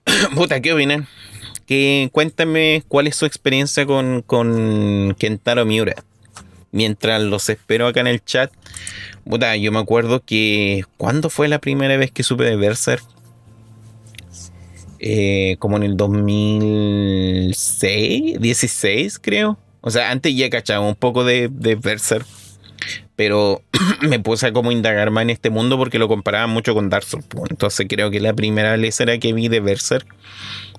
Puta, 0.36 0.62
¿qué 0.62 0.74
opinan? 0.74 1.08
Que, 1.66 2.10
cuéntame 2.12 2.84
cuál 2.88 3.08
es 3.08 3.16
su 3.16 3.26
experiencia 3.26 3.86
con, 3.86 4.22
con 4.22 5.16
Kentaro 5.20 5.66
Miura. 5.66 5.96
Mientras 6.72 7.22
los 7.22 7.50
espero 7.50 7.88
acá 7.88 8.02
en 8.02 8.08
el 8.08 8.24
chat. 8.24 8.52
Puta, 9.26 9.56
yo 9.56 9.72
me 9.72 9.80
acuerdo 9.80 10.24
que. 10.24 10.84
¿Cuándo 10.98 11.30
fue 11.30 11.48
la 11.48 11.60
primera 11.60 11.98
vez 11.98 12.12
que 12.12 12.24
supe 12.24 12.44
de 12.44 12.56
Berserk? 12.56 13.04
Eh, 15.00 15.58
como 15.60 15.78
en 15.78 15.84
el 15.84 15.98
2006, 15.98 18.40
16 18.40 19.20
creo. 19.20 19.58
O 19.82 19.90
sea, 19.92 20.12
antes 20.12 20.36
ya 20.36 20.50
cachaba 20.50 20.88
un 20.88 20.96
poco 20.96 21.24
de, 21.24 21.50
de 21.52 21.76
Berserk, 21.76 22.26
pero 23.16 23.62
me 24.02 24.20
puse 24.20 24.48
a 24.48 24.54
como 24.54 24.72
indagar 24.72 25.12
más 25.12 25.24
en 25.24 25.32
este 25.32 25.50
mundo 25.50 25.78
porque 25.78 26.00
lo 26.00 26.08
comparaba 26.08 26.48
mucho 26.48 26.74
con 26.74 26.90
Dark 26.90 27.04
Souls. 27.06 27.26
Entonces 27.50 27.86
creo 27.90 28.12
que 28.12 28.20
la 28.20 28.34
primera 28.34 28.78
lecera 28.78 29.18
que 29.18 29.34
vi 29.34 29.48
de 29.48 29.60
Berserk 29.60 30.08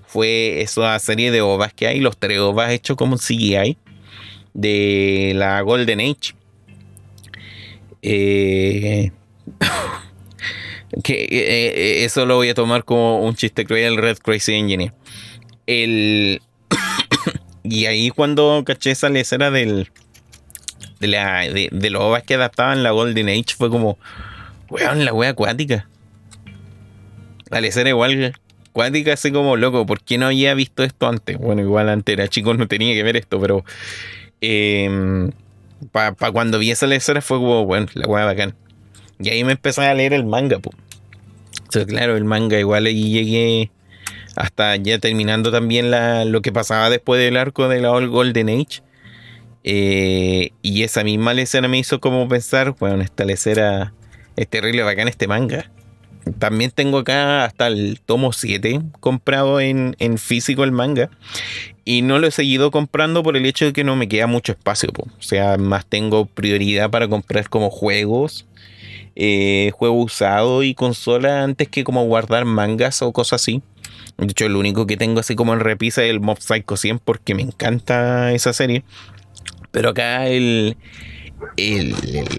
fue 0.07 0.63
esa 0.63 0.99
serie 0.99 1.31
de 1.31 1.43
ovas 1.43 1.73
que 1.75 1.87
hay, 1.87 2.01
los 2.01 2.17
tres 2.17 2.39
ovas 2.39 2.73
hechos 2.73 2.97
como 2.97 3.17
CGI 3.17 3.77
de 4.55 5.33
la 5.35 5.61
Golden 5.61 6.01
Age. 6.01 6.35
Eh, 8.01 9.11
que 11.05 11.15
eh, 11.15 11.29
eh, 11.31 12.05
eso 12.05 12.25
lo 12.25 12.37
voy 12.37 12.49
a 12.49 12.55
tomar 12.55 12.85
como 12.85 13.21
un 13.21 13.35
chiste 13.35 13.65
cruel 13.65 13.97
Red 13.97 14.19
Crazy 14.19 14.55
Engineer. 14.55 14.93
El, 15.67 16.41
y 17.71 17.87
ahí 17.87 18.11
cuando 18.11 18.63
caché 18.65 18.91
esa 18.91 19.09
lecera 19.09 19.51
del, 19.51 19.91
de, 21.01 21.07
la, 21.09 21.41
de, 21.41 21.91
los 21.91 22.03
ovas 22.03 22.23
que 22.23 22.35
adaptaban 22.35 22.83
la 22.83 22.91
Golden 22.91 23.29
Age 23.29 23.55
fue 23.57 23.71
como, 23.71 23.99
weón, 24.69 25.05
la 25.05 25.13
wea 25.13 25.31
acuática. 25.31 25.89
La 27.51 27.61
lecera 27.61 27.89
igual 27.89 28.35
acuática, 28.71 29.15
así 29.15 29.33
como 29.33 29.57
loco, 29.57 29.87
¿por 29.87 30.03
qué 30.03 30.19
no 30.19 30.27
había 30.27 30.55
visto 30.55 30.83
esto 30.83 31.09
antes? 31.09 31.39
Bueno, 31.39 31.63
igual 31.63 31.89
antes 31.89 32.13
era 32.13 32.29
chico, 32.29 32.55
no 32.55 32.69
tenía 32.69 32.95
que 32.95 33.03
ver 33.03 33.17
esto, 33.17 33.41
pero 33.41 33.65
eh, 34.41 35.31
para 35.93 36.15
cuando 36.33 36.59
vi 36.59 36.71
esa 36.71 36.87
lecera 36.87 37.21
fue 37.23 37.39
como, 37.39 37.65
bueno, 37.65 37.87
la 37.95 38.07
wea 38.07 38.25
bacán. 38.25 38.55
Y 39.21 39.31
ahí 39.31 39.45
me 39.45 39.53
empecé 39.53 39.83
a 39.83 39.95
leer 39.95 40.13
el 40.13 40.25
manga, 40.25 40.59
pues. 40.59 40.77
O 41.69 41.73
sea, 41.73 41.85
claro, 41.87 42.17
el 42.17 42.25
manga 42.25 42.59
igual 42.59 42.87
ahí 42.87 43.11
llegué 43.11 43.71
hasta 44.39 44.77
ya 44.77 45.01
terminando 45.01 45.51
también 45.51 45.91
lo 46.31 46.43
que 46.43 46.53
pasaba 46.53 46.91
después 46.91 47.21
del 47.21 47.37
arco 47.37 47.69
de 47.69 47.81
la 47.81 47.91
All 47.91 48.09
Golden 48.09 48.49
Age. 48.49 48.83
Eh, 49.65 50.53
y 50.63 50.85
esa 50.85 51.03
misma 51.03 51.35
lecera 51.35 51.67
me 51.67 51.79
hizo 51.79 52.01
como 52.01 52.29
pensar, 52.29 52.77
bueno, 52.79 53.03
esta 53.03 53.25
lecera 53.25 53.93
es 54.37 54.47
terrible 54.47 54.85
bacán 54.85 55.09
este 55.09 55.27
manga. 55.27 55.69
También 56.39 56.71
tengo 56.71 56.99
acá 56.99 57.45
hasta 57.45 57.67
el 57.67 58.01
tomo 58.01 58.33
7 58.33 58.81
comprado 59.01 59.61
en, 59.61 59.97
físico 60.19 60.63
el 60.63 60.71
manga. 60.71 61.11
Y 61.85 62.03
no 62.03 62.21
lo 62.21 62.29
he 62.29 62.31
seguido 62.31 62.71
comprando 62.71 63.25
por 63.25 63.37
el 63.37 63.45
hecho 63.45 63.65
de 63.65 63.73
que 63.73 63.83
no 63.83 63.97
me 63.97 64.09
queda 64.09 64.29
mucho 64.29 64.53
espacio. 64.53 64.91
O 64.97 65.23
sea, 65.23 65.57
más 65.57 65.85
tengo 65.85 66.27
prioridad 66.27 66.91
para 66.91 67.09
comprar 67.09 67.49
como 67.49 67.71
juegos, 67.71 68.47
eh, 69.17 69.73
juego 69.75 70.01
usado 70.01 70.63
y 70.63 70.75
consola 70.75 71.43
antes 71.43 71.67
que 71.67 71.83
como 71.83 72.05
guardar 72.05 72.45
mangas 72.45 73.03
o 73.03 73.13
cosas 73.13 73.43
así. 73.43 73.63
De 74.19 74.27
hecho, 74.27 74.47
el 74.47 74.57
único 74.57 74.87
que 74.87 74.97
tengo 74.97 75.21
así 75.21 75.37
como 75.37 75.55
en 75.55 75.61
repisa 75.61 76.03
es 76.03 76.11
el 76.11 76.21
Mob 76.21 76.41
Psycho 76.41 76.77
100 76.77 76.99
porque 76.99 77.35
me 77.35 77.43
encanta 77.43 78.33
esa 78.33 78.53
serie. 78.53 78.83
Pero 79.71 79.91
acá 79.91 80.27
el, 80.27 80.77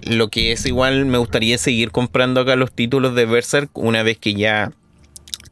lo 0.06 0.28
que 0.28 0.52
es 0.52 0.66
igual, 0.66 1.06
me 1.06 1.18
gustaría 1.18 1.56
seguir 1.58 1.90
comprando 1.90 2.40
acá 2.40 2.56
los 2.56 2.72
títulos 2.72 3.14
de 3.14 3.24
Berserk 3.24 3.76
una 3.78 4.02
vez 4.02 4.18
que 4.18 4.34
ya 4.34 4.72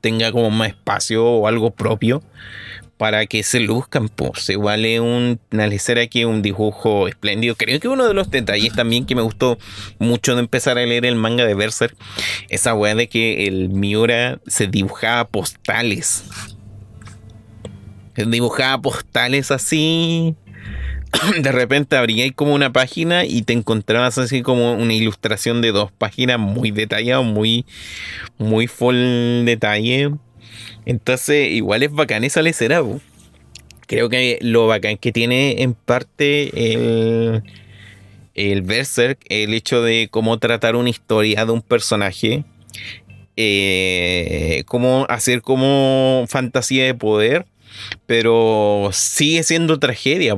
tenga 0.01 0.31
como 0.31 0.51
más 0.51 0.69
espacio 0.69 1.25
o 1.25 1.49
algo 1.49 1.71
propio 1.71 2.23
para 2.99 3.27
que 3.27 3.43
se 3.43 3.61
luzcan. 3.61 4.09
Pues 4.09 4.51
igual 4.51 4.85
es 4.85 5.01
una 5.01 5.66
lecera 5.66 6.03
aquí, 6.03 6.25
un 6.25 6.43
dibujo 6.43 7.09
espléndido. 7.09 7.55
Creo 7.55 7.81
que 7.81 7.89
uno 7.89 8.07
de 8.07 8.12
los 8.12 8.31
detalles 8.31 8.75
también 8.75 9.07
que 9.07 9.15
me 9.15 9.23
gustó 9.23 9.59
mucho 9.99 10.35
de 10.35 10.41
empezar 10.41 10.77
a 10.77 10.85
leer 10.85 11.07
el 11.07 11.15
manga 11.15 11.47
de 11.47 11.55
Berserk, 11.55 11.97
esa 12.51 12.75
weá 12.75 12.95
de 12.95 13.09
que 13.09 13.47
el 13.47 13.70
Miura 13.70 14.41
se 14.47 14.66
dibujaba 14.66 15.27
postales. 15.29 16.25
Dibujaba 18.16 18.83
postales 18.83 19.51
así. 19.53 20.35
De 21.41 21.53
repente 21.53 21.97
abría 21.97 22.31
como 22.33 22.53
una 22.53 22.73
página 22.73 23.25
y 23.25 23.43
te 23.43 23.53
encontrabas 23.53 24.19
así 24.19 24.43
como 24.43 24.75
una 24.75 24.93
ilustración 24.93 25.62
de 25.62 25.73
dos 25.73 25.91
páginas 25.93 26.39
muy 26.39 26.70
detallado, 26.70 27.23
muy, 27.23 27.65
muy 28.37 28.66
full 28.66 28.97
detalle 29.45 30.11
entonces, 30.87 31.51
igual 31.51 31.83
es 31.83 31.93
bacán 31.93 32.25
esa 32.25 32.43
lecera. 32.43 32.83
Creo 33.87 34.09
que 34.09 34.39
lo 34.43 34.67
bacán 34.67 34.99
que 34.99 35.13
tiene 35.13 35.63
en 35.63 35.75
parte 35.75 36.73
el, 36.73 37.43
el 38.35 38.63
Berserk, 38.63 39.19
el 39.29 39.55
hecho 39.55 39.83
de 39.83 40.09
cómo 40.11 40.39
tratar 40.39 40.77
una 40.77 40.91
historia 40.91 41.47
de 41.47 41.53
un 41.53 41.63
personaje, 41.63 42.45
eh, 43.37 44.65
cómo 44.67 45.07
hacer 45.09 45.43
como 45.43 46.25
fantasía 46.29 46.85
de 46.85 46.95
poder, 46.95 47.47
pero 48.07 48.91
sigue 48.93 49.43
siendo 49.43 49.79
tragedia, 49.79 50.37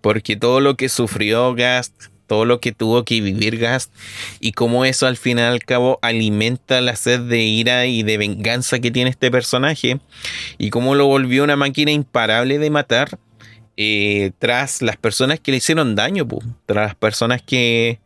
porque 0.00 0.36
todo 0.36 0.60
lo 0.60 0.76
que 0.76 0.88
sufrió 0.88 1.54
Gast 1.54 2.06
todo 2.26 2.44
lo 2.44 2.60
que 2.60 2.72
tuvo 2.72 3.04
que 3.04 3.20
vivir 3.20 3.58
Gast 3.58 3.92
y 4.40 4.52
cómo 4.52 4.84
eso 4.84 5.06
al 5.06 5.16
final 5.16 5.52
al 5.52 5.64
cabo 5.64 5.98
alimenta 6.02 6.80
la 6.80 6.96
sed 6.96 7.20
de 7.20 7.42
ira 7.42 7.86
y 7.86 8.02
de 8.02 8.18
venganza 8.18 8.78
que 8.78 8.90
tiene 8.90 9.10
este 9.10 9.30
personaje 9.30 10.00
y 10.58 10.70
cómo 10.70 10.94
lo 10.94 11.06
volvió 11.06 11.44
una 11.44 11.56
máquina 11.56 11.90
imparable 11.90 12.58
de 12.58 12.70
matar 12.70 13.18
eh, 13.76 14.32
tras 14.38 14.80
las 14.80 14.96
personas 14.96 15.38
que 15.38 15.50
le 15.50 15.58
hicieron 15.58 15.94
daño, 15.94 16.26
tras 16.64 16.86
las 16.86 16.94
personas 16.94 17.42
que 17.42 18.00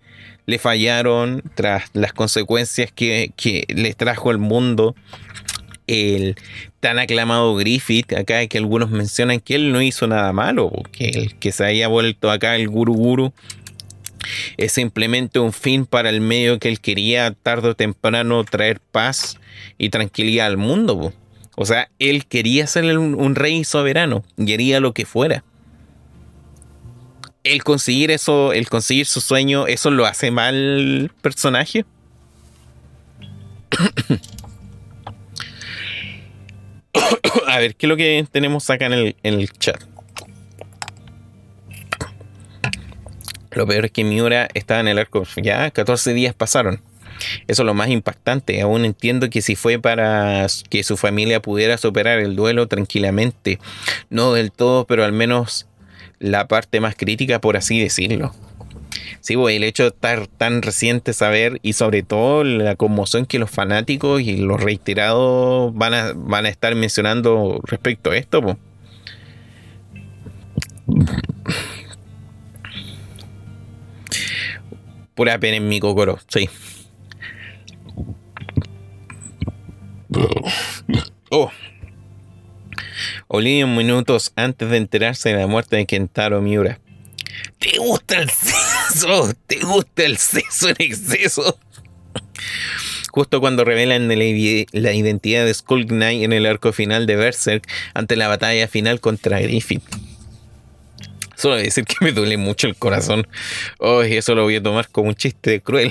le 0.47 0.59
fallaron, 0.59 1.42
tras 1.55 1.84
las 1.92 2.12
consecuencias 2.12 2.90
que, 2.92 3.32
que 3.36 3.64
le 3.68 3.94
trajo 3.94 4.30
al 4.30 4.38
mundo. 4.38 4.97
el 5.86 6.36
tan 6.80 6.98
aclamado 6.98 7.55
Griffith, 7.56 8.12
acá 8.14 8.47
que 8.47 8.59
algunos 8.59 8.90
mencionan 8.90 9.38
que 9.38 9.55
él 9.55 9.70
no 9.70 9.82
hizo 9.82 10.06
nada 10.06 10.32
malo, 10.32 10.72
que 10.92 11.10
el 11.10 11.34
que 11.36 11.52
se 11.52 11.64
haya 11.64 11.88
vuelto 11.88 12.30
acá 12.30 12.56
el 12.56 12.68
guru 12.68 12.94
guru 12.94 13.32
es 14.56 14.72
simplemente 14.72 15.38
un 15.38 15.52
fin 15.52 15.86
para 15.86 16.10
el 16.10 16.20
medio 16.20 16.59
que 16.59 16.68
él 16.68 16.80
quería 16.80 17.32
tarde 17.32 17.70
o 17.70 17.74
temprano 17.74 18.44
traer 18.44 18.80
paz 18.80 19.38
y 19.78 19.90
tranquilidad 19.90 20.47
al 20.47 20.56
mundo. 20.56 21.12
O 21.56 21.66
sea, 21.66 21.90
él 21.98 22.26
quería 22.26 22.66
ser 22.66 22.97
un, 22.98 23.34
rey 23.34 23.64
soberano 23.64 24.24
y 24.36 24.55
haría 24.55 24.80
lo 24.80 24.94
que 24.94 25.05
fuera. 25.05 25.44
El 27.42 27.64
conseguir 27.64 28.10
eso, 28.10 28.52
el 28.52 28.68
conseguir 28.68 29.06
su 29.06 29.20
sueño, 29.20 29.66
¿eso 29.66 29.90
lo 29.90 30.06
hace 30.06 30.30
mal 30.30 31.10
personaje? 31.22 31.84
A 37.47 37.59
ver, 37.59 37.76
¿qué 37.76 37.86
es 37.86 37.88
lo 37.88 37.97
que 37.97 38.26
tenemos 38.30 38.68
acá 38.70 38.86
en 38.86 38.92
el, 38.92 39.16
en 39.22 39.34
el 39.34 39.51
chat? 39.52 39.90
Lo 43.52 43.66
peor 43.66 43.86
es 43.86 43.90
que 43.90 44.05
Miura 44.05 44.48
estaba 44.55 44.81
en 44.81 44.89
el 44.89 44.98
arco. 44.98 45.24
Ya 45.36 45.70
14 45.70 46.14
días 46.14 46.35
pasaron. 46.35 46.81
Eso 47.48 47.62
es 47.62 47.66
lo 47.66 47.74
más 47.74 47.89
impactante. 47.89 48.60
Aún 48.60 48.85
entiendo 48.85 49.28
que 49.31 49.43
si 49.43 49.56
fue 49.56 49.78
para 49.78 50.47
que 50.68 50.82
su 50.82 50.97
familia 50.97 51.43
pudiera 51.43 51.77
superar 51.78 52.18
el 52.18 52.36
duelo 52.36 52.66
tranquilamente. 52.68 53.59
No 54.09 54.32
del 54.32 54.52
todo, 54.52 54.86
pero 54.86 55.05
al 55.05 55.12
menos 55.12 55.66
la 56.18 56.48
parte 56.48 56.81
más 56.81 56.94
crítica, 56.94 57.40
por 57.40 57.56
así 57.56 57.81
decirlo. 57.81 58.35
Sí, 59.20 59.36
pues, 59.36 59.56
el 59.56 59.64
hecho 59.64 59.82
de 59.85 59.90
estar 59.90 60.27
tan 60.27 60.62
reciente 60.62 61.12
saber 61.12 61.59
y 61.62 61.74
sobre 61.74 62.02
todo 62.02 62.43
la 62.44 62.77
conmoción 62.77 63.27
que 63.27 63.39
los 63.39 63.51
fanáticos 63.51 64.22
y 64.22 64.36
los 64.36 64.60
reiterados 64.62 65.74
van 65.74 65.94
a, 65.94 66.12
van 66.14 66.47
a 66.47 66.48
estar 66.48 66.74
mencionando 66.74 67.60
respecto 67.64 68.10
a 68.10 68.16
esto. 68.16 68.43
Pues. 68.43 68.56
Pura 75.20 75.38
pena 75.38 75.59
en 75.59 75.68
mi 75.68 75.80
cocoro, 75.80 76.18
sí. 76.28 76.48
Oh. 81.28 81.52
Olivia 83.28 83.66
minutos 83.66 84.32
antes 84.34 84.70
de 84.70 84.78
enterarse 84.78 85.28
de 85.28 85.36
la 85.36 85.47
muerte 85.47 85.76
de 85.76 85.84
Kentaro 85.84 86.40
Miura. 86.40 86.80
¿Te 87.59 87.76
gusta 87.76 88.16
el 88.16 88.30
seso? 88.30 89.34
¿Te 89.47 89.59
gusta 89.59 90.05
el 90.05 90.16
seso 90.16 90.70
en 90.70 90.76
exceso? 90.78 91.60
Justo 93.10 93.40
cuando 93.40 93.66
revelan 93.66 94.09
la 94.09 94.94
identidad 94.94 95.44
de 95.44 95.52
Skull 95.52 95.84
Knight 95.84 96.22
en 96.22 96.32
el 96.32 96.47
arco 96.47 96.72
final 96.72 97.05
de 97.05 97.16
Berserk 97.16 97.68
ante 97.92 98.16
la 98.16 98.28
batalla 98.28 98.68
final 98.68 99.01
contra 99.01 99.38
Griffith. 99.38 99.84
Solo 101.41 101.57
decir 101.57 101.87
que 101.87 101.97
me 102.05 102.12
duele 102.12 102.37
mucho 102.37 102.67
el 102.67 102.77
corazón. 102.77 103.27
Oh, 103.79 104.03
eso 104.03 104.35
lo 104.35 104.43
voy 104.43 104.57
a 104.57 104.62
tomar 104.62 104.91
como 104.91 105.09
un 105.09 105.15
chiste 105.15 105.62
cruel. 105.62 105.91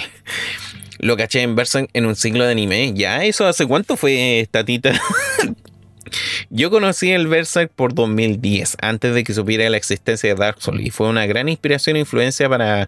Lo 0.99 1.17
caché 1.17 1.41
en 1.41 1.55
Berserk 1.55 1.89
en 1.93 2.05
un 2.05 2.15
ciclo 2.15 2.45
de 2.45 2.51
anime. 2.51 2.93
Ya, 2.93 3.23
eso 3.25 3.47
hace 3.47 3.65
cuánto 3.65 3.97
fue, 3.97 4.47
Tatita. 4.51 4.93
Yo 6.51 6.69
conocí 6.69 7.09
el 7.11 7.27
Berserk 7.27 7.71
por 7.71 7.95
2010, 7.95 8.77
antes 8.79 9.15
de 9.15 9.23
que 9.23 9.33
supiera 9.33 9.67
la 9.71 9.77
existencia 9.77 10.29
de 10.29 10.35
Dark 10.35 10.61
Souls, 10.61 10.85
y 10.85 10.91
fue 10.91 11.07
una 11.07 11.25
gran 11.25 11.49
inspiración 11.49 11.95
e 11.95 12.01
influencia 12.01 12.47
para, 12.47 12.87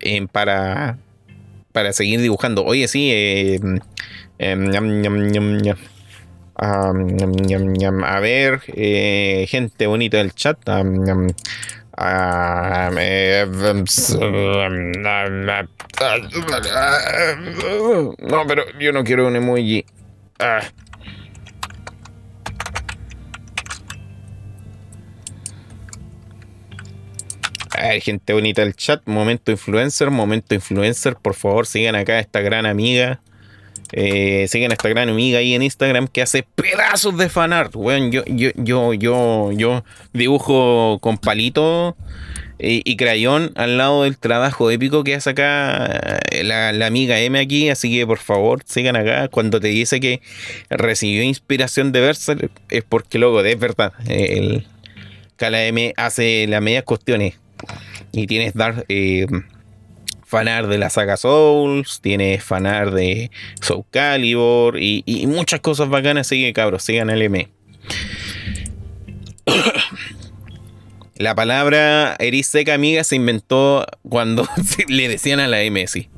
eh, 0.00 0.26
para, 0.32 0.96
para 1.72 1.92
seguir 1.92 2.22
dibujando. 2.22 2.64
Oye, 2.64 2.88
sí, 2.88 3.10
eh, 3.12 3.60
eh, 4.38 4.56
a 6.56 8.20
ver, 8.20 8.60
gente 8.60 9.86
bonita 9.86 10.16
del 10.16 10.32
chat. 10.32 10.58
Ah, 10.68 10.82
no, 18.18 18.46
pero 18.46 18.64
yo 18.78 18.92
no 18.92 19.04
quiero 19.04 19.26
un 19.26 19.36
emoji. 19.36 19.84
Ah. 20.38 20.62
Hay 27.74 28.00
gente 28.00 28.32
bonita 28.32 28.62
del 28.62 28.74
chat. 28.74 29.02
Momento 29.06 29.50
influencer, 29.50 30.10
momento 30.10 30.54
influencer. 30.54 31.16
Por 31.16 31.34
favor, 31.34 31.66
sigan 31.66 31.96
acá 31.96 32.14
a 32.14 32.20
esta 32.20 32.40
gran 32.40 32.66
amiga. 32.66 33.21
Eh, 33.92 34.46
sigan 34.48 34.70
a 34.70 34.74
esta 34.74 34.88
gran 34.88 35.10
amiga 35.10 35.38
ahí 35.38 35.54
en 35.54 35.62
Instagram 35.62 36.08
que 36.08 36.22
hace 36.22 36.42
pedazos 36.42 37.16
de 37.18 37.28
fanart. 37.28 37.74
Bueno, 37.74 38.08
yo, 38.10 38.24
yo, 38.26 38.50
yo, 38.56 38.94
yo, 38.94 39.52
yo 39.52 39.84
dibujo 40.14 40.98
con 41.00 41.18
palito 41.18 41.94
eh, 42.58 42.80
y, 42.84 42.96
crayón 42.96 43.52
al 43.54 43.76
lado 43.76 44.04
del 44.04 44.16
trabajo 44.16 44.70
épico 44.70 45.04
que 45.04 45.14
hace 45.14 45.30
acá 45.30 46.20
eh, 46.30 46.42
la, 46.42 46.86
amiga 46.86 47.20
M 47.20 47.38
aquí. 47.38 47.68
Así 47.68 47.92
que 47.92 48.06
por 48.06 48.18
favor, 48.18 48.62
sigan 48.64 48.96
acá. 48.96 49.28
Cuando 49.28 49.60
te 49.60 49.68
dice 49.68 50.00
que 50.00 50.22
recibió 50.70 51.22
inspiración 51.22 51.92
de 51.92 52.00
verse, 52.00 52.50
es 52.70 52.84
porque 52.84 53.18
luego 53.18 53.42
es 53.42 53.58
verdad. 53.58 53.92
El 54.08 54.64
M 55.38 55.92
hace 55.96 56.46
las 56.46 56.62
medias 56.62 56.84
cuestiones. 56.84 57.34
Y 58.12 58.26
tienes 58.26 58.54
dar 58.54 58.84
fanar 60.32 60.66
de 60.66 60.78
la 60.78 60.88
saga 60.88 61.18
Souls, 61.18 62.00
tiene 62.00 62.40
fanar 62.40 62.90
de 62.92 63.30
Soul 63.60 63.84
Calibur 63.90 64.78
y, 64.80 65.26
muchas 65.26 65.60
cosas 65.60 65.90
bacanas. 65.90 66.26
Así 66.26 66.40
que 66.40 66.54
cabros, 66.54 66.82
sigan 66.82 67.10
el 67.10 67.20
M. 67.20 67.50
La 71.16 71.34
palabra 71.34 72.16
eriseca 72.18 72.72
amiga 72.72 73.04
se 73.04 73.16
inventó 73.16 73.86
cuando 74.08 74.48
le 74.88 75.08
decían 75.08 75.38
a 75.38 75.48
la 75.48 75.60
M, 75.62 75.86
sí. 75.86 76.08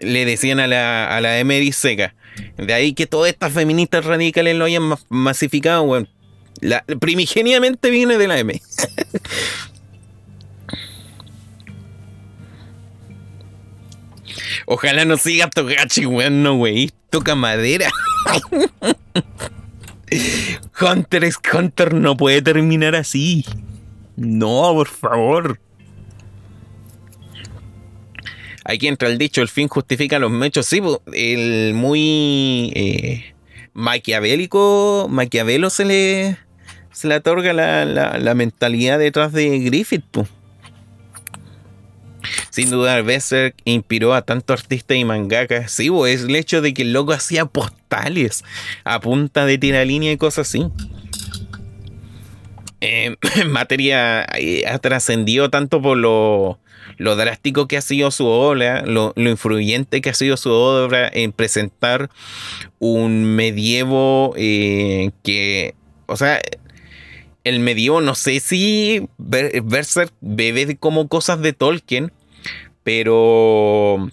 Le 0.00 0.24
decían 0.24 0.58
a 0.58 0.66
la, 0.66 1.06
a 1.06 1.20
la 1.20 1.38
M 1.38 1.56
eriseca. 1.56 2.16
De 2.58 2.74
ahí 2.74 2.94
que 2.94 3.06
todas 3.06 3.30
estas 3.30 3.52
feministas 3.52 4.04
radicales 4.04 4.56
lo 4.56 4.64
hayan 4.64 4.92
masificado, 5.08 6.04
La, 6.60 6.84
primigeniamente 7.00 7.90
viene 7.90 8.18
de 8.18 8.26
la 8.26 8.40
M. 8.40 8.60
Ojalá 14.66 15.04
no 15.04 15.16
siga 15.16 15.48
Togachi, 15.50 16.06
weón, 16.06 16.42
no, 16.42 16.54
wey. 16.54 16.90
Toca 17.10 17.34
madera. 17.34 17.90
Hunter 20.80 21.24
es 21.24 21.38
Hunter 21.52 21.94
no 21.94 22.16
puede 22.16 22.42
terminar 22.42 22.94
así. 22.94 23.44
No, 24.16 24.72
por 24.72 24.88
favor. 24.88 25.60
Aquí 28.64 28.88
entra 28.88 29.08
el 29.08 29.18
dicho, 29.18 29.42
el 29.42 29.48
fin 29.48 29.68
justifica 29.68 30.18
los 30.18 30.30
mechos. 30.30 30.66
Sí, 30.66 30.80
el 31.12 31.74
muy 31.74 32.72
eh, 32.74 33.34
maquiavélico, 33.74 35.06
maquiavelo 35.10 35.68
se 35.68 35.84
le, 35.84 36.38
se 36.90 37.08
le 37.08 37.16
otorga 37.16 37.52
la, 37.52 37.84
la, 37.84 38.34
mentalidad 38.34 38.98
detrás 38.98 39.32
de 39.32 39.58
Griffith. 39.60 40.04
pues. 40.10 40.28
Sin 42.50 42.70
duda, 42.70 43.00
Berserk 43.02 43.56
inspiró 43.64 44.14
a 44.14 44.22
tantos 44.22 44.60
artistas 44.60 44.96
y 44.96 45.04
mangakas. 45.04 45.72
Sí, 45.72 45.90
es 46.06 46.22
el 46.22 46.36
hecho 46.36 46.62
de 46.62 46.74
que 46.74 46.82
el 46.82 46.92
loco 46.92 47.12
hacía 47.12 47.46
postales 47.46 48.44
a 48.84 49.00
punta 49.00 49.46
de 49.46 49.58
tiralínea 49.58 50.12
y 50.12 50.16
cosas 50.16 50.48
así. 50.48 50.66
Eh, 52.84 53.16
en 53.36 53.50
materia 53.50 54.26
eh, 54.36 54.64
ha 54.66 54.78
trascendido 54.78 55.48
tanto 55.48 55.80
por 55.80 55.96
lo, 55.96 56.58
drástico 56.98 57.66
que 57.66 57.78
ha 57.78 57.80
sido 57.80 58.10
su 58.10 58.26
obra, 58.26 58.82
lo, 58.84 59.14
influyente 59.16 60.02
que 60.02 60.10
ha 60.10 60.14
sido 60.14 60.36
su 60.36 60.50
obra 60.50 61.08
en 61.12 61.32
presentar 61.32 62.10
un 62.78 63.24
medievo 63.24 64.34
eh, 64.36 65.12
que, 65.22 65.74
o 66.06 66.16
sea, 66.16 66.40
el 67.44 67.60
medievo 67.60 68.02
no 68.02 68.14
sé 68.14 68.40
si 68.40 69.08
Berserk 69.16 70.12
bebe 70.20 70.76
como 70.76 71.08
cosas 71.08 71.40
de 71.40 71.54
Tolkien, 71.54 72.12
pero 72.84 74.10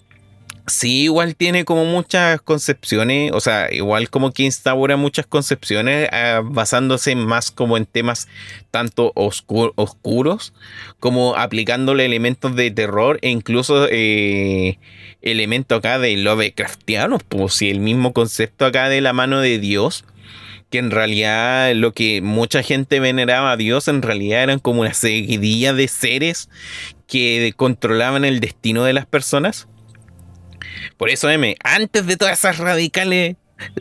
sí, 0.66 1.02
igual 1.02 1.36
tiene 1.36 1.64
como 1.64 1.84
muchas 1.84 2.40
concepciones, 2.40 3.32
o 3.32 3.40
sea, 3.40 3.72
igual 3.72 4.10
como 4.10 4.32
que 4.32 4.44
instaura 4.44 4.96
muchas 4.96 5.26
concepciones 5.26 6.08
ah, 6.12 6.40
basándose 6.44 7.14
más 7.14 7.50
como 7.50 7.76
en 7.76 7.86
temas 7.86 8.28
tanto 8.70 9.12
oscuros 9.14 10.54
como 10.98 11.36
aplicándole 11.36 12.06
elementos 12.06 12.56
de 12.56 12.70
terror 12.70 13.18
e 13.22 13.30
incluso 13.30 13.86
eh, 13.90 14.78
elementos 15.20 15.78
acá 15.78 15.98
de 15.98 16.16
Lovecraftianos, 16.16 17.22
pues 17.28 17.54
si 17.54 17.70
el 17.70 17.80
mismo 17.80 18.12
concepto 18.12 18.64
acá 18.64 18.88
de 18.88 19.00
la 19.00 19.12
mano 19.12 19.40
de 19.40 19.58
Dios 19.58 20.04
que 20.70 20.78
en 20.78 20.90
realidad 20.90 21.74
lo 21.74 21.92
que 21.92 22.22
mucha 22.22 22.62
gente 22.62 22.98
veneraba 22.98 23.52
a 23.52 23.56
Dios 23.58 23.88
en 23.88 24.00
realidad 24.00 24.42
eran 24.42 24.58
como 24.58 24.80
una 24.80 24.94
seguidilla 24.94 25.74
de 25.74 25.86
seres 25.86 26.48
que 27.12 27.52
controlaban 27.54 28.24
el 28.24 28.40
destino 28.40 28.84
de 28.84 28.94
las 28.94 29.04
personas. 29.04 29.68
Por 30.96 31.10
eso, 31.10 31.28
M, 31.28 31.54
antes 31.62 32.06
de 32.06 32.16
todas 32.16 32.38
esas 32.38 32.56
radicales 32.56 33.36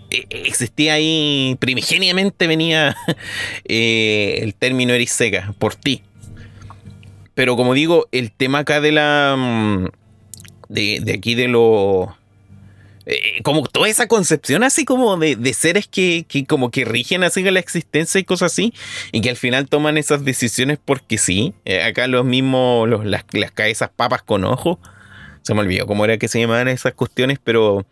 e, 0.10 0.28
existía 0.30 0.96
ahí, 0.96 1.56
primigeniamente 1.62 2.46
venía 2.46 2.94
eh, 3.64 4.40
el 4.42 4.54
término 4.54 4.92
eriseca 4.92 5.54
por 5.60 5.76
ti. 5.76 6.04
Pero 7.34 7.56
como 7.56 7.74
digo, 7.74 8.10
el 8.12 8.34
tema 8.34 8.60
acá 8.60 8.82
de 8.82 8.92
la. 8.92 9.36
Mm, 9.38 9.86
de, 10.68 11.00
de 11.02 11.14
aquí 11.14 11.34
de 11.34 11.48
lo 11.48 12.18
eh, 13.06 13.42
como 13.44 13.64
toda 13.64 13.90
esa 13.90 14.08
concepción 14.08 14.64
así 14.64 14.86
como 14.86 15.18
de, 15.18 15.54
seres 15.54 15.88
que, 15.88 16.26
como 16.48 16.70
que 16.72 16.86
rigen 16.86 17.24
así 17.24 17.42
la 17.44 17.60
existencia 17.60 18.20
y 18.20 18.24
cosas 18.24 18.52
así, 18.54 18.74
y 19.12 19.22
que 19.22 19.30
al 19.30 19.38
final 19.38 19.68
toman 19.68 19.98
esas 19.98 20.24
decisiones 20.24 20.78
porque 20.84 21.18
sí. 21.18 21.54
Eh, 21.66 21.82
acá 21.84 22.08
los 22.08 22.26
mismos, 22.26 22.88
las, 23.06 23.26
las 23.32 23.52
cabezas 23.52 23.90
papas 23.96 24.22
con 24.22 24.44
ojos, 24.46 24.78
se 25.42 25.54
me 25.54 25.62
olvidó 25.62 25.88
cómo 25.88 26.06
era 26.06 26.18
que 26.18 26.28
se 26.28 26.40
llamaban 26.40 26.68
esas 26.68 26.94
cuestiones, 26.94 27.40
pero 27.44 27.86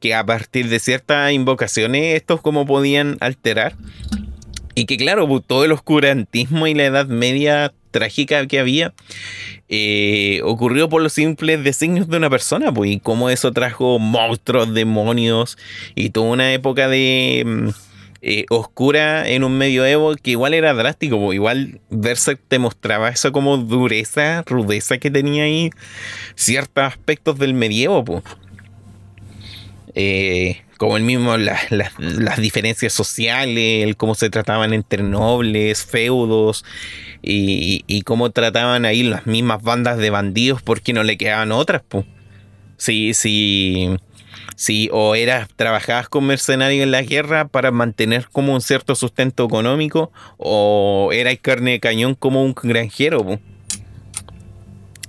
que 0.00 0.14
a 0.14 0.24
partir 0.24 0.68
de 0.68 0.78
ciertas 0.78 1.32
invocaciones 1.32 2.16
estos 2.16 2.40
como 2.40 2.66
podían 2.66 3.18
alterar. 3.20 3.74
Y 4.74 4.84
que 4.84 4.96
claro, 4.96 5.26
pues, 5.26 5.42
todo 5.46 5.64
el 5.64 5.72
oscurantismo 5.72 6.66
y 6.66 6.74
la 6.74 6.84
Edad 6.84 7.06
Media 7.06 7.72
trágica 7.96 8.46
que 8.46 8.58
había 8.58 8.92
eh, 9.68 10.40
ocurrió 10.44 10.88
por 10.88 11.02
los 11.02 11.12
simples 11.14 11.64
designios 11.64 12.08
de 12.08 12.18
una 12.18 12.30
persona, 12.30 12.72
pues, 12.72 12.90
y 12.90 13.00
cómo 13.00 13.30
eso 13.30 13.52
trajo 13.52 13.98
monstruos, 13.98 14.72
demonios 14.72 15.58
y 15.94 16.10
toda 16.10 16.30
una 16.30 16.52
época 16.52 16.88
de 16.88 17.42
mm, 17.44 17.68
eh, 18.22 18.44
oscura 18.50 19.28
en 19.28 19.44
un 19.44 19.58
medioevo 19.58 20.14
que 20.14 20.32
igual 20.32 20.54
era 20.54 20.74
drástico, 20.74 21.18
pues, 21.18 21.34
igual 21.34 21.80
Berserk 21.90 22.40
te 22.46 22.58
mostraba 22.58 23.08
eso 23.08 23.32
como 23.32 23.56
dureza, 23.56 24.42
rudeza 24.46 24.98
que 24.98 25.10
tenía 25.10 25.44
ahí 25.44 25.70
ciertos 26.34 26.84
aspectos 26.84 27.38
del 27.38 27.54
medievo, 27.54 28.04
pues. 28.04 28.22
Eh, 29.94 30.60
como 30.78 30.96
el 30.96 31.02
mismo 31.02 31.36
las 31.36 32.36
diferencias 32.38 32.92
sociales, 32.92 33.84
el 33.84 33.96
cómo 33.96 34.14
se 34.14 34.30
trataban 34.30 34.72
entre 34.72 35.02
nobles, 35.02 35.84
feudos 35.84 36.64
y, 37.22 38.02
cómo 38.02 38.30
trataban 38.30 38.84
ahí 38.84 39.02
las 39.02 39.26
mismas 39.26 39.62
bandas 39.62 39.98
de 39.98 40.10
bandidos 40.10 40.62
porque 40.62 40.92
no 40.92 41.02
le 41.02 41.16
quedaban 41.16 41.52
otras. 41.52 41.82
Pues. 41.88 42.04
Sí, 42.76 43.14
sí, 43.14 43.96
sí, 44.54 44.88
o 44.92 45.14
eras, 45.14 45.48
trabajabas 45.56 46.08
con 46.08 46.26
mercenarios 46.26 46.82
en 46.82 46.90
la 46.90 47.02
guerra 47.02 47.48
para 47.48 47.70
mantener 47.70 48.28
como 48.30 48.52
un 48.52 48.60
cierto 48.60 48.94
sustento 48.94 49.44
económico 49.44 50.12
o 50.36 51.10
eras 51.12 51.36
carne 51.40 51.72
de 51.72 51.80
cañón 51.80 52.14
como 52.14 52.44
un 52.44 52.54
granjero. 52.54 53.40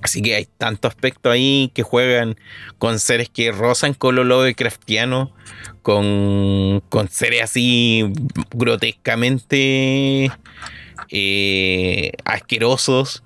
Así 0.02 0.22
que 0.22 0.36
hay 0.36 0.48
tanto 0.58 0.88
aspecto 0.88 1.32
ahí 1.32 1.72
que 1.74 1.84
juegan 1.84 2.38
con 2.78 3.00
seres 3.00 3.30
que 3.30 3.52
rozan 3.52 3.94
con 3.94 4.16
lo 4.16 4.24
Lovecraftiano, 4.24 5.32
con, 5.82 6.84
con 6.90 7.10
seres 7.10 7.44
así 7.44 8.06
grotescamente 8.52 10.32
eh, 11.10 12.12
asquerosos 12.26 13.24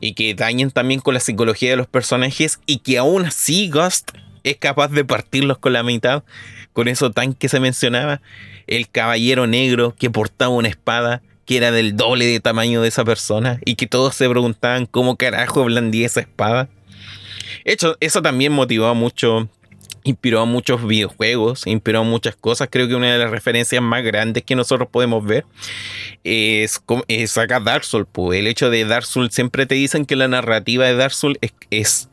y 0.00 0.14
que 0.14 0.34
dañen 0.34 0.70
también 0.70 1.00
con 1.00 1.14
la 1.14 1.20
psicología 1.20 1.70
de 1.70 1.76
los 1.76 1.86
personajes 1.86 2.60
y 2.66 2.78
que 2.78 2.98
aún 2.98 3.26
así 3.26 3.68
Ghost 3.68 4.10
es 4.42 4.56
capaz 4.56 4.88
de 4.88 5.04
partirlos 5.04 5.58
con 5.58 5.72
la 5.72 5.82
mitad, 5.82 6.24
con 6.72 6.88
eso 6.88 7.10
tan 7.10 7.34
que 7.34 7.48
se 7.48 7.60
mencionaba, 7.60 8.20
el 8.66 8.88
caballero 8.88 9.46
negro 9.46 9.94
que 9.98 10.10
portaba 10.10 10.50
una 10.50 10.68
espada 10.68 11.22
que 11.50 11.56
era 11.56 11.72
del 11.72 11.96
doble 11.96 12.26
de 12.26 12.38
tamaño 12.38 12.80
de 12.80 12.86
esa 12.86 13.04
persona 13.04 13.58
y 13.64 13.74
que 13.74 13.88
todos 13.88 14.14
se 14.14 14.28
preguntaban 14.28 14.86
cómo 14.86 15.16
carajo 15.16 15.64
blandía 15.64 16.06
esa 16.06 16.20
espada. 16.20 16.68
Hecho, 17.64 17.96
eso 17.98 18.22
también 18.22 18.52
motivó 18.52 18.94
mucho, 18.94 19.48
inspiró 20.04 20.42
a 20.42 20.44
muchos 20.44 20.86
videojuegos, 20.86 21.66
inspiró 21.66 22.02
a 22.02 22.04
muchas 22.04 22.36
cosas. 22.36 22.68
Creo 22.70 22.86
que 22.86 22.94
una 22.94 23.12
de 23.12 23.18
las 23.18 23.32
referencias 23.32 23.82
más 23.82 24.04
grandes 24.04 24.44
que 24.44 24.54
nosotros 24.54 24.88
podemos 24.92 25.24
ver 25.24 25.44
es, 26.22 26.80
es 27.08 27.36
acá 27.36 27.58
Dark 27.58 27.82
Souls. 27.82 28.06
El 28.32 28.46
hecho 28.46 28.70
de 28.70 28.84
Dark 28.84 29.06
Souls, 29.06 29.34
siempre 29.34 29.66
te 29.66 29.74
dicen 29.74 30.06
que 30.06 30.14
la 30.14 30.28
narrativa 30.28 30.86
de 30.86 30.94
Dark 30.94 31.14
Souls 31.14 31.36
es, 31.72 32.08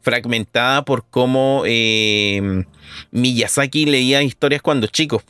fragmentada 0.00 0.84
por 0.84 1.04
cómo 1.10 1.64
eh, 1.66 2.62
Miyazaki 3.10 3.86
leía 3.86 4.22
historias 4.22 4.62
cuando 4.62 4.86
chicos. 4.86 5.24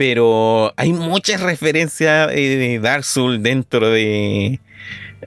Pero 0.00 0.72
hay 0.78 0.94
muchas 0.94 1.42
referencias 1.42 2.30
eh, 2.32 2.56
de 2.56 2.78
Dark 2.78 3.04
Souls 3.04 3.42
dentro 3.42 3.90
de. 3.90 4.58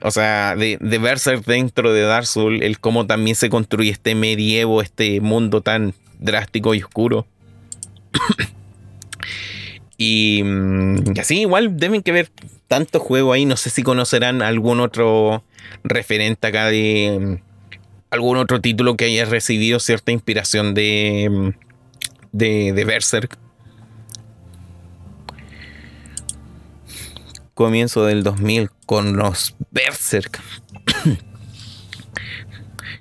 O 0.02 0.10
sea, 0.10 0.56
de, 0.56 0.78
Berserk 0.80 1.44
dentro 1.44 1.92
de 1.92 2.00
Dark 2.00 2.26
Souls, 2.26 2.60
el 2.60 2.80
cómo 2.80 3.06
también 3.06 3.36
se 3.36 3.50
construye 3.50 3.92
este 3.92 4.16
medievo, 4.16 4.82
este 4.82 5.20
mundo 5.20 5.60
tan 5.60 5.94
drástico 6.18 6.74
y 6.74 6.82
oscuro. 6.82 7.24
y, 9.96 10.42
mm, 10.42 11.14
y, 11.14 11.20
así, 11.20 11.42
igual 11.42 11.78
deben 11.78 12.02
que 12.02 12.10
ver 12.10 12.32
tantos 12.66 13.00
juegos 13.00 13.36
ahí. 13.36 13.44
No 13.44 13.56
sé 13.56 13.70
si 13.70 13.84
conocerán 13.84 14.42
algún 14.42 14.80
otro 14.80 15.44
referente 15.84 16.48
acá 16.48 16.66
de. 16.66 17.16
Mm, 17.20 17.34
algún 18.10 18.38
otro 18.38 18.60
título 18.60 18.96
que 18.96 19.04
haya 19.04 19.24
recibido 19.24 19.78
cierta 19.78 20.10
inspiración 20.10 20.74
de, 20.74 21.28
mm, 21.30 21.48
de, 22.32 22.72
de 22.72 22.84
Berserk. 22.84 23.38
Comienzo 27.54 28.04
del 28.04 28.22
2000 28.22 28.70
con 28.86 29.16
los 29.16 29.54
Berserk. 29.70 30.40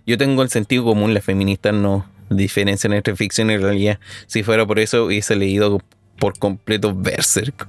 Yo 0.05 0.17
tengo 0.17 0.43
el 0.43 0.49
sentido 0.49 0.84
común, 0.84 1.13
las 1.13 1.23
feministas 1.23 1.73
no 1.73 2.07
diferencian 2.30 2.93
entre 2.93 3.15
ficción 3.15 3.51
y 3.51 3.57
realidad. 3.57 3.99
Si 4.27 4.43
fuera 4.43 4.65
por 4.65 4.80
eso, 4.80 5.05
hubiese 5.05 5.35
leído 5.35 5.81
por 6.17 6.38
completo 6.38 6.93
Berserk. 6.95 7.67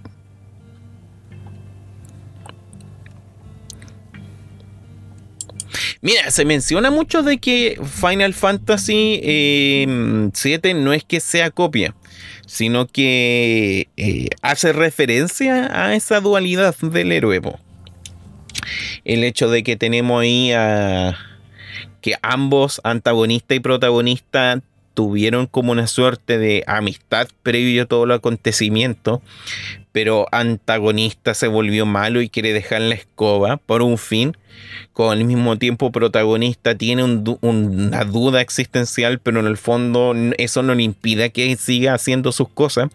Mira, 6.01 6.31
se 6.31 6.45
menciona 6.45 6.91
mucho 6.91 7.23
de 7.23 7.39
que 7.39 7.81
Final 7.83 8.35
Fantasy 8.35 9.21
VII 9.23 9.25
eh, 9.25 10.75
no 10.77 10.93
es 10.93 11.03
que 11.03 11.19
sea 11.19 11.51
copia, 11.51 11.95
sino 12.55 12.87
que 12.87 13.89
eh, 13.97 14.29
hace 14.41 14.73
referencia 14.73 15.69
a 15.73 15.97
esa 15.97 16.21
dualidad 16.21 16.77
del 16.77 17.11
héroe. 17.11 17.41
El 19.05 19.25
hecho 19.25 19.51
de 19.51 19.65
que 19.65 19.75
tenemos 19.75 20.23
ahí 20.23 20.53
a 20.53 21.19
que 22.01 22.15
ambos, 22.23 22.81
antagonista 22.85 23.57
y 23.57 23.61
protagonista, 23.61 24.63
tuvieron 24.95 25.49
como 25.49 25.73
una 25.73 25.89
suerte 25.89 26.39
de 26.39 26.63
amistad 26.69 27.27
previo 27.43 27.83
a 27.83 27.87
todo 27.87 28.05
el 28.05 28.13
acontecimiento, 28.13 29.21
pero 29.95 30.27
antagonista 30.33 31.35
se 31.35 31.47
volvió 31.47 31.87
malo 31.87 32.21
y 32.21 32.29
quiere 32.29 32.53
dejar 32.53 32.81
la 32.81 32.97
escoba 32.97 33.59
por 33.59 33.81
un 33.81 33.97
fin, 33.97 34.37
con 34.93 35.17
el 35.17 35.25
mismo 35.25 35.57
tiempo 35.57 35.93
protagonista 35.93 36.75
tiene 36.75 37.05
una 37.05 38.05
duda 38.05 38.41
existencial, 38.41 39.21
pero 39.21 39.39
en 39.39 39.47
el 39.47 39.57
fondo 39.57 40.13
eso 40.37 40.65
no 40.65 40.75
le 40.75 40.83
impide 40.83 41.31
que 41.31 41.55
siga 41.55 41.95
haciendo 41.95 42.33
sus 42.33 42.49
cosas. 42.49 42.89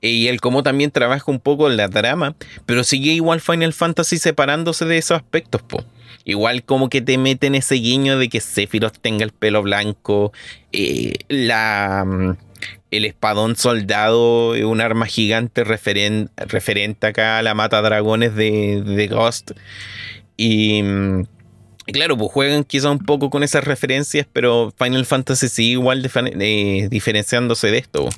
Y 0.00 0.26
él 0.26 0.40
como 0.40 0.64
también 0.64 0.90
trabaja 0.90 1.30
un 1.30 1.38
poco 1.38 1.68
la 1.68 1.88
trama, 1.88 2.34
pero 2.66 2.82
sigue 2.82 3.12
igual 3.12 3.40
Final 3.40 3.72
Fantasy 3.72 4.18
separándose 4.18 4.86
de 4.86 4.98
esos 4.98 5.18
aspectos, 5.18 5.62
po. 5.62 5.84
Igual 6.24 6.64
como 6.64 6.88
que 6.88 7.00
te 7.00 7.16
meten 7.16 7.54
ese 7.54 7.76
guiño 7.76 8.18
de 8.18 8.28
que 8.28 8.40
Sephiroth 8.40 8.98
tenga 9.00 9.22
el 9.22 9.30
pelo 9.30 9.62
blanco, 9.62 10.32
eh, 10.72 11.14
la, 11.28 12.04
mm, 12.04 12.49
el 12.90 13.04
espadón 13.04 13.56
soldado, 13.56 14.50
un 14.68 14.80
arma 14.80 15.06
gigante 15.06 15.64
referente 15.64 17.06
acá 17.06 17.38
a 17.38 17.42
la 17.42 17.54
mata 17.54 17.80
dragones 17.82 18.34
de, 18.34 18.82
de 18.82 19.06
Ghost. 19.06 19.52
Y, 20.42 20.82
claro, 21.92 22.16
pues 22.16 22.32
juegan 22.32 22.64
quizá 22.64 22.90
un 22.90 23.00
poco 23.00 23.28
con 23.28 23.42
esas 23.42 23.64
referencias, 23.64 24.26
pero 24.32 24.72
Final 24.78 25.04
Fantasy 25.04 25.48
sigue 25.48 25.72
igual 25.72 26.02
de, 26.02 26.88
diferenciándose 26.90 27.70
de 27.70 27.76
esto. 27.78 28.08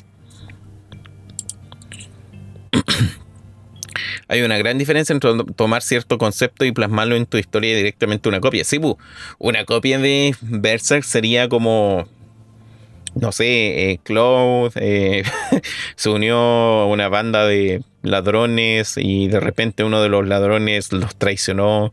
Hay 4.29 4.43
una 4.43 4.57
gran 4.57 4.79
diferencia 4.79 5.13
entre 5.13 5.33
tomar 5.57 5.83
cierto 5.83 6.17
concepto 6.17 6.65
y 6.65 6.71
plasmarlo 6.73 7.17
en 7.17 7.27
tu 7.27 7.39
historia 7.39 7.77
directamente 7.77 8.29
una 8.29 8.39
copia. 8.41 8.63
Sí, 8.65 8.79
pues, 8.79 8.95
una 9.39 9.65
copia 9.65 9.99
de 9.99 10.35
Berserk 10.41 11.03
sería 11.03 11.49
como 11.49 12.07
no 13.15 13.33
sé, 13.33 13.91
eh, 13.91 14.01
Cloud 14.03 14.73
eh, 14.77 15.23
se 15.97 16.09
unió 16.09 16.37
a 16.39 16.87
una 16.87 17.09
banda 17.09 17.47
de 17.47 17.83
ladrones 18.03 18.95
y 18.97 19.29
de 19.29 19.41
repente 19.41 19.85
uno 19.85 20.03
de 20.03 20.09
los 20.09 20.27
ladrones 20.27 20.93
los 20.93 21.15
traicionó 21.17 21.93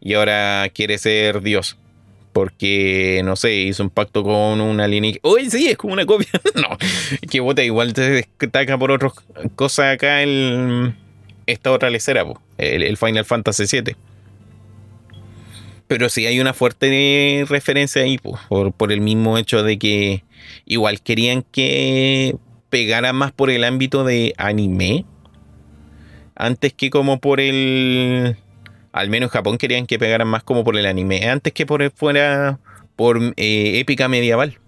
y 0.00 0.14
ahora 0.14 0.68
quiere 0.72 0.98
ser 0.98 1.42
Dios. 1.42 1.76
Porque, 2.32 3.22
no 3.24 3.34
sé, 3.34 3.52
hizo 3.54 3.82
un 3.82 3.90
pacto 3.90 4.22
con 4.22 4.60
una 4.60 4.86
línea. 4.86 5.14
Uy, 5.24 5.50
sí, 5.50 5.66
es 5.66 5.76
como 5.76 5.94
una 5.94 6.06
copia. 6.06 6.28
no, 6.54 6.78
que 7.28 7.40
bota, 7.40 7.64
igual 7.64 7.92
te 7.92 8.24
destaca 8.38 8.78
por 8.78 8.92
otras 8.92 9.14
cosas 9.56 9.94
acá 9.94 10.22
el, 10.22 10.94
esta 11.46 11.72
otra 11.72 11.90
lecera, 11.90 12.24
el, 12.56 12.96
Final 12.96 13.24
Fantasy 13.24 13.64
VII. 13.64 13.96
Pero 15.88 16.08
sí 16.08 16.24
hay 16.26 16.38
una 16.38 16.54
fuerte 16.54 17.44
referencia 17.48 18.02
ahí, 18.02 18.18
por 18.18 18.92
el 18.92 19.00
mismo 19.00 19.36
hecho 19.36 19.64
de 19.64 19.76
que 19.76 20.22
igual 20.64 21.00
querían 21.00 21.42
que 21.42 22.36
pegara 22.68 23.12
más 23.12 23.32
por 23.32 23.50
el 23.50 23.64
ámbito 23.64 24.04
de 24.04 24.34
anime. 24.38 25.04
Antes 26.34 26.72
que 26.72 26.90
como 26.90 27.20
por 27.20 27.40
el... 27.40 28.36
Al 28.92 29.08
menos 29.08 29.30
Japón 29.30 29.58
querían 29.58 29.86
que 29.86 29.98
pegaran 29.98 30.28
más 30.28 30.42
como 30.42 30.64
por 30.64 30.76
el 30.76 30.86
anime. 30.86 31.28
Antes 31.28 31.52
que 31.52 31.66
por 31.66 31.88
fuera 31.92 32.58
por 32.96 33.18
eh, 33.36 33.78
épica 33.78 34.08
medieval. 34.08 34.58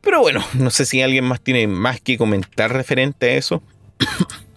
Pero 0.00 0.20
bueno, 0.20 0.44
no 0.54 0.70
sé 0.70 0.84
si 0.84 1.00
alguien 1.00 1.24
más 1.24 1.40
tiene 1.40 1.66
más 1.66 2.00
que 2.00 2.18
comentar 2.18 2.72
referente 2.72 3.30
a 3.30 3.34
eso. 3.34 3.62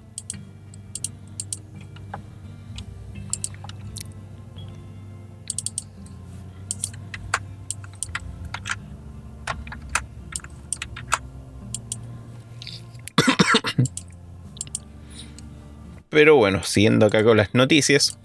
Pero 16.15 16.37
bueno, 16.37 16.63
siguiendo 16.63 17.07
acá 17.07 17.25
con 17.25 17.35
las 17.35 17.53
noticias. 17.53 18.17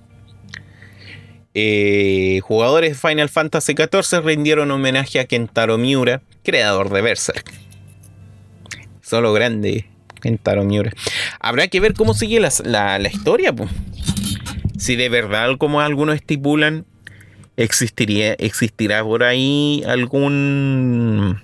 Eh, 1.54 2.38
jugadores 2.44 2.90
de 2.90 3.08
Final 3.08 3.28
Fantasy 3.28 3.74
XIV 3.74 4.24
rindieron 4.24 4.70
homenaje 4.70 5.18
a 5.18 5.24
Kentaro 5.24 5.76
Miura, 5.76 6.22
creador 6.44 6.90
de 6.90 7.02
Berserk. 7.02 7.52
Solo 9.02 9.32
grande 9.32 9.86
Kentaro 10.22 10.62
Miura. 10.62 10.92
Habrá 11.40 11.66
que 11.66 11.80
ver 11.80 11.94
cómo 11.94 12.14
sigue 12.14 12.38
la, 12.38 13.00
historia. 13.12 13.52
Si 14.78 14.94
de 14.94 15.08
verdad, 15.08 15.56
como 15.58 15.80
algunos 15.80 16.14
estipulan, 16.14 16.86
existiría, 17.56 18.34
existirá 18.34 19.02
por 19.02 19.24
ahí 19.24 19.82
algún 19.84 21.42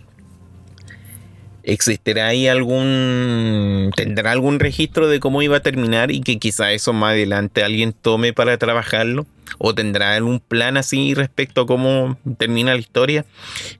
¿Existirá 1.66 2.28
ahí 2.28 2.46
algún... 2.46 3.90
tendrá 3.96 4.30
algún 4.30 4.60
registro 4.60 5.08
de 5.08 5.18
cómo 5.18 5.42
iba 5.42 5.56
a 5.56 5.60
terminar 5.60 6.12
y 6.12 6.20
que 6.20 6.38
quizá 6.38 6.70
eso 6.70 6.92
más 6.92 7.10
adelante 7.10 7.64
alguien 7.64 7.92
tome 7.92 8.32
para 8.32 8.56
trabajarlo? 8.56 9.26
¿O 9.58 9.74
tendrá 9.74 10.14
algún 10.14 10.38
plan 10.38 10.76
así 10.76 11.12
respecto 11.14 11.62
a 11.62 11.66
cómo 11.66 12.18
termina 12.38 12.72
la 12.72 12.78
historia? 12.78 13.26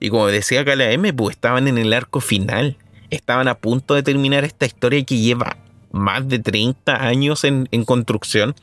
Y 0.01 0.09
como 0.09 0.27
decía 0.27 0.65
M, 0.67 1.13
pues 1.13 1.37
estaban 1.37 1.69
en 1.69 1.77
el 1.77 1.93
arco 1.93 2.19
final. 2.19 2.75
Estaban 3.09 3.47
a 3.47 3.55
punto 3.55 3.93
de 3.93 4.03
terminar 4.03 4.43
esta 4.43 4.65
historia 4.65 5.01
que 5.05 5.17
lleva 5.17 5.55
más 5.91 6.27
de 6.27 6.39
30 6.39 7.07
años 7.07 7.45
en 7.45 7.85
construcción. 7.85 8.53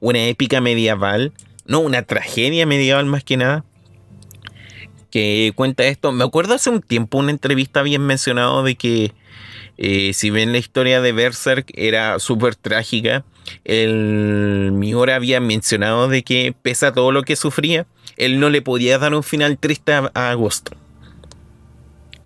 Una 0.00 0.26
épica 0.26 0.60
medieval. 0.60 1.32
No, 1.64 1.78
una 1.78 2.02
tragedia 2.02 2.66
medieval 2.66 3.06
más 3.06 3.22
que 3.22 3.36
nada 3.36 3.64
que 5.14 5.52
cuenta 5.54 5.84
esto. 5.84 6.10
Me 6.10 6.24
acuerdo 6.24 6.54
hace 6.54 6.70
un 6.70 6.82
tiempo 6.82 7.18
una 7.18 7.30
entrevista 7.30 7.82
bien 7.82 8.02
mencionado 8.04 8.64
de 8.64 8.74
que 8.74 9.12
eh, 9.78 10.12
si 10.12 10.30
ven 10.30 10.50
la 10.50 10.58
historia 10.58 11.00
de 11.00 11.12
Berserk 11.12 11.70
era 11.76 12.18
súper 12.18 12.56
trágica, 12.56 13.24
el 13.64 14.72
Miura 14.72 15.14
había 15.14 15.38
mencionado 15.38 16.08
de 16.08 16.24
que 16.24 16.52
pese 16.60 16.86
a 16.86 16.92
todo 16.92 17.12
lo 17.12 17.22
que 17.22 17.36
sufría, 17.36 17.86
él 18.16 18.40
no 18.40 18.50
le 18.50 18.60
podía 18.60 18.98
dar 18.98 19.14
un 19.14 19.22
final 19.22 19.56
triste 19.56 19.92
a, 19.92 20.10
Agosto. 20.30 20.72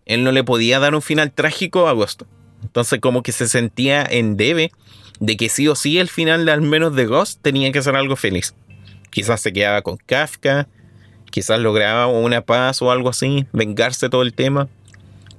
Él 0.07 0.25
no 0.25 0.33
le 0.33 0.43
podía 0.43 0.79
dar 0.79 0.95
un 0.95 1.03
final 1.03 1.31
trágico 1.31 1.89
a 1.89 1.91
Agosto. 1.91 2.27
Entonces 2.63 3.01
como 3.01 3.23
que 3.23 3.33
se 3.33 3.49
sentía 3.49 4.03
en 4.03 4.39
debe 4.39 4.73
de 5.21 5.37
que 5.37 5.51
sí 5.51 5.69
o 5.69 5.75
sí 5.75 5.99
el 5.99 6.09
final 6.09 6.49
al 6.49 6.63
menos 6.63 6.97
de 6.97 7.05
Ghost 7.05 7.43
tenía 7.43 7.71
que 7.71 7.83
ser 7.83 7.97
algo 7.97 8.17
feliz. 8.17 8.55
Quizás 9.11 9.43
se 9.43 9.53
quedaba 9.53 9.83
con 9.83 9.99
Kafka, 9.99 10.69
quizás 11.31 11.61
lograba 11.61 12.07
una 12.07 12.41
paz 12.41 12.83
o 12.83 12.91
algo 12.91 13.09
así, 13.09 13.47
vengarse 13.53 14.09
todo 14.09 14.23
el 14.23 14.35
tema. 14.35 14.69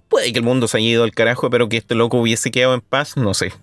Puede 0.08 0.34
que 0.34 0.40
el 0.40 0.46
mundo 0.46 0.68
se 0.68 0.78
haya 0.78 0.88
ido 0.88 1.04
al 1.04 1.12
carajo, 1.12 1.50
pero 1.50 1.70
que 1.70 1.78
este 1.78 1.96
loco 1.96 2.18
hubiese 2.18 2.52
quedado 2.52 2.74
en 2.74 2.82
paz, 2.82 3.16
no 3.18 3.34
sé. 3.34 3.54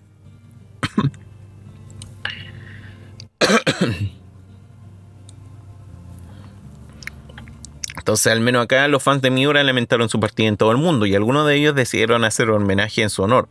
Entonces, 8.07 8.31
al 8.31 8.39
menos 8.39 8.63
acá, 8.63 8.87
los 8.87 9.03
fans 9.03 9.21
de 9.21 9.29
Miura 9.29 9.61
lamentaron 9.65 10.07
su 10.07 10.17
partida 10.17 10.47
en 10.47 10.55
todo 10.55 10.71
el 10.71 10.77
mundo 10.77 11.05
y 11.05 11.13
algunos 11.13 11.45
de 11.45 11.55
ellos 11.55 11.75
decidieron 11.75 12.23
hacer 12.23 12.49
un 12.49 12.63
homenaje 12.63 13.01
en 13.01 13.09
su 13.09 13.23
honor. 13.23 13.49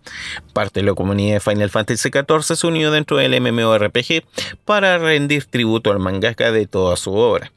Parte 0.54 0.80
de 0.80 0.86
la 0.86 0.94
comunidad 0.94 1.34
de 1.34 1.40
Final 1.40 1.68
Fantasy 1.68 2.08
XIV 2.08 2.56
se 2.56 2.66
unió 2.66 2.90
dentro 2.90 3.18
del 3.18 3.38
MMORPG 3.38 4.24
para 4.64 4.96
rendir 4.96 5.44
tributo 5.44 5.92
al 5.92 5.98
mangaka 5.98 6.52
de 6.52 6.66
toda 6.66 6.96
su 6.96 7.12
obra. 7.12 7.52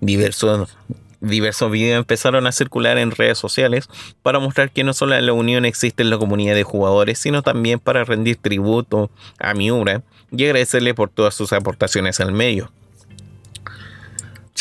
Diversos, 0.00 0.76
diversos 1.20 1.70
videos 1.70 1.98
empezaron 1.98 2.46
a 2.46 2.52
circular 2.52 2.98
en 2.98 3.10
redes 3.10 3.38
sociales 3.38 3.88
para 4.22 4.38
mostrar 4.38 4.70
que 4.70 4.84
no 4.84 4.92
solo 4.92 5.18
la 5.20 5.32
unión 5.32 5.64
existe 5.64 6.02
en 6.02 6.10
la 6.10 6.18
comunidad 6.18 6.54
de 6.54 6.64
jugadores, 6.64 7.18
sino 7.18 7.42
también 7.42 7.78
para 7.78 8.04
rendir 8.04 8.36
tributo 8.36 9.10
a 9.38 9.54
Miura 9.54 10.02
y 10.30 10.44
agradecerle 10.44 10.94
por 10.94 11.10
todas 11.10 11.34
sus 11.34 11.52
aportaciones 11.52 12.20
al 12.20 12.32
medio. 12.32 12.70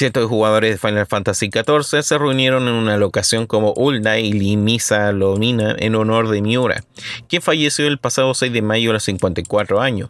Cientos 0.02 0.24
de 0.24 0.30
jugadores 0.30 0.72
de 0.72 0.78
Final 0.80 1.06
Fantasy 1.06 1.52
XIV 1.54 2.02
se 2.02 2.18
reunieron 2.18 2.68
en 2.68 2.74
una 2.74 2.98
locación 2.98 3.46
como 3.46 3.72
Ulda 3.74 4.18
y 4.18 4.34
Limisa 4.34 5.12
Lomina 5.12 5.76
en 5.78 5.94
honor 5.94 6.30
de 6.30 6.42
Miura, 6.42 6.84
quien 7.30 7.44
falleció 7.44 7.86
el 7.86 8.00
pasado 8.00 8.34
6 8.34 8.52
de 8.52 8.64
mayo 8.64 8.90
a 8.90 8.94
los 8.94 9.04
54 9.04 9.80
años. 9.80 10.10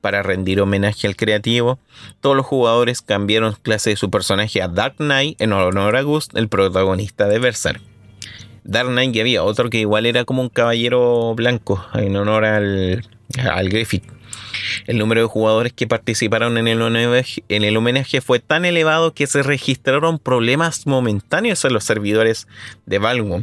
Para 0.00 0.22
rendir 0.22 0.60
homenaje 0.60 1.08
al 1.08 1.16
creativo, 1.16 1.80
todos 2.20 2.36
los 2.36 2.46
jugadores 2.46 3.02
cambiaron 3.02 3.56
clase 3.60 3.90
de 3.90 3.96
su 3.96 4.12
personaje 4.12 4.62
a 4.62 4.68
Dark 4.68 4.98
Knight 4.98 5.40
en 5.40 5.52
honor 5.52 5.96
a 5.96 6.02
Gust, 6.02 6.36
el 6.36 6.46
protagonista 6.46 7.26
de 7.26 7.40
Berserk. 7.40 7.82
Dark 8.62 8.90
Knight 8.90 9.16
y 9.16 9.20
había 9.22 9.42
otro 9.42 9.70
que 9.70 9.80
igual 9.80 10.06
era 10.06 10.24
como 10.24 10.42
un 10.42 10.50
caballero 10.50 11.34
blanco 11.34 11.84
en 11.94 12.14
honor 12.14 12.44
al, 12.44 13.04
al 13.40 13.68
Griffith. 13.70 14.04
El 14.86 14.98
número 14.98 15.22
de 15.22 15.26
jugadores 15.26 15.72
que 15.72 15.86
participaron 15.86 16.58
en 16.58 16.68
el, 16.68 17.76
homenaje, 17.76 18.20
fue 18.20 18.40
tan 18.40 18.64
elevado 18.64 19.14
que 19.14 19.26
se 19.26 19.42
registraron 19.42 20.18
problemas 20.18 20.86
momentáneos 20.86 21.64
en 21.64 21.72
los 21.72 21.84
servidores 21.84 22.46
de 22.86 22.98
Valve. 22.98 23.42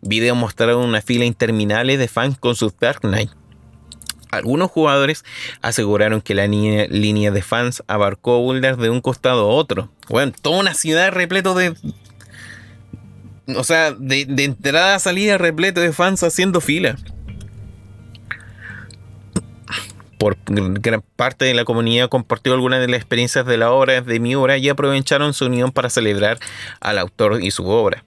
Videos 0.00 0.36
mostraron 0.36 0.82
una 0.82 1.00
fila 1.00 1.24
interminable 1.24 1.96
de 1.96 2.08
fans 2.08 2.38
con 2.38 2.56
sus 2.56 2.76
Dark 2.78 3.00
Knight. 3.00 3.30
Algunos 4.32 4.70
jugadores 4.70 5.24
aseguraron 5.60 6.22
que 6.22 6.34
la 6.34 6.46
línea, 6.46 7.30
de 7.30 7.42
fans 7.42 7.82
abarcó 7.86 8.38
Boulder 8.38 8.78
de 8.78 8.88
un 8.88 9.02
costado 9.02 9.42
a 9.42 9.54
otro. 9.54 9.90
Bueno, 10.08 10.32
toda 10.40 10.58
una 10.58 10.72
ciudad 10.72 11.12
repleto 11.12 11.54
de. 11.54 11.74
O 13.54 13.62
sea, 13.62 13.92
de, 13.92 14.24
de 14.24 14.44
entrada 14.44 14.94
a 14.94 14.98
salida 15.00 15.36
repleto 15.36 15.82
de 15.82 15.92
fans 15.92 16.22
haciendo 16.22 16.62
fila. 16.62 16.96
Por 20.22 20.36
gran 20.46 21.02
parte 21.16 21.46
de 21.46 21.52
la 21.52 21.64
comunidad 21.64 22.08
compartió 22.08 22.52
algunas 22.52 22.78
de 22.78 22.86
las 22.86 22.98
experiencias 22.98 23.44
de 23.44 23.56
la 23.56 23.72
obra 23.72 24.02
de 24.02 24.20
Miura 24.20 24.56
y 24.56 24.68
aprovecharon 24.68 25.34
su 25.34 25.46
unión 25.46 25.72
para 25.72 25.90
celebrar 25.90 26.38
al 26.78 26.98
autor 26.98 27.42
y 27.42 27.50
su 27.50 27.66
obra. 27.66 28.04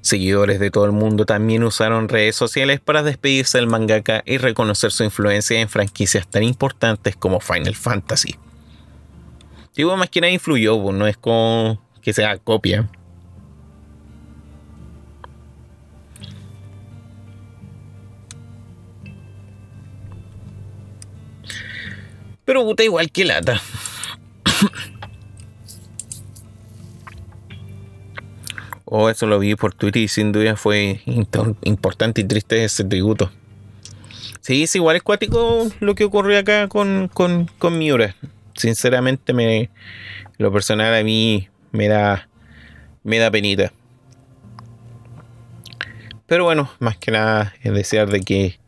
Seguidores 0.00 0.58
de 0.58 0.72
todo 0.72 0.86
el 0.86 0.90
mundo 0.90 1.26
también 1.26 1.62
usaron 1.62 2.08
redes 2.08 2.34
sociales 2.34 2.80
para 2.80 3.04
despedirse 3.04 3.58
del 3.58 3.68
mangaka 3.68 4.24
y 4.26 4.38
reconocer 4.38 4.90
su 4.90 5.04
influencia 5.04 5.60
en 5.60 5.68
franquicias 5.68 6.26
tan 6.28 6.42
importantes 6.42 7.14
como 7.14 7.38
Final 7.38 7.76
Fantasy. 7.76 8.34
Digo, 9.76 9.96
más 9.96 10.10
que 10.10 10.20
nada 10.20 10.32
influyó, 10.32 10.82
pues, 10.82 10.96
no 10.96 11.06
es 11.06 11.16
como 11.16 11.80
que 12.02 12.12
sea 12.12 12.36
copia. 12.38 12.88
Pero 22.50 22.64
puta, 22.64 22.82
igual 22.82 23.12
que 23.12 23.24
lata. 23.24 23.62
oh, 28.86 29.08
eso 29.08 29.28
lo 29.28 29.38
vi 29.38 29.54
por 29.54 29.72
Twitter 29.72 30.02
y 30.02 30.08
sin 30.08 30.32
duda 30.32 30.56
fue 30.56 31.00
importante 31.06 32.22
y 32.22 32.24
triste 32.24 32.64
ese 32.64 32.82
tributo. 32.82 33.30
Sí, 34.40 34.64
es 34.64 34.74
igual 34.74 34.96
es 34.96 35.04
cuático 35.04 35.70
lo 35.78 35.94
que 35.94 36.02
ocurrió 36.02 36.40
acá 36.40 36.66
con, 36.66 37.08
con, 37.14 37.48
con 37.60 37.78
Miura. 37.78 38.16
Sinceramente, 38.56 39.32
me, 39.32 39.70
lo 40.36 40.52
personal 40.52 40.92
a 40.92 41.04
mí 41.04 41.48
me 41.70 41.86
da, 41.86 42.28
me 43.04 43.18
da 43.18 43.30
penita. 43.30 43.72
Pero 46.26 46.42
bueno, 46.42 46.68
más 46.80 46.96
que 46.96 47.12
nada 47.12 47.54
es 47.62 47.72
desear 47.72 48.10
de 48.10 48.22
que 48.22 48.59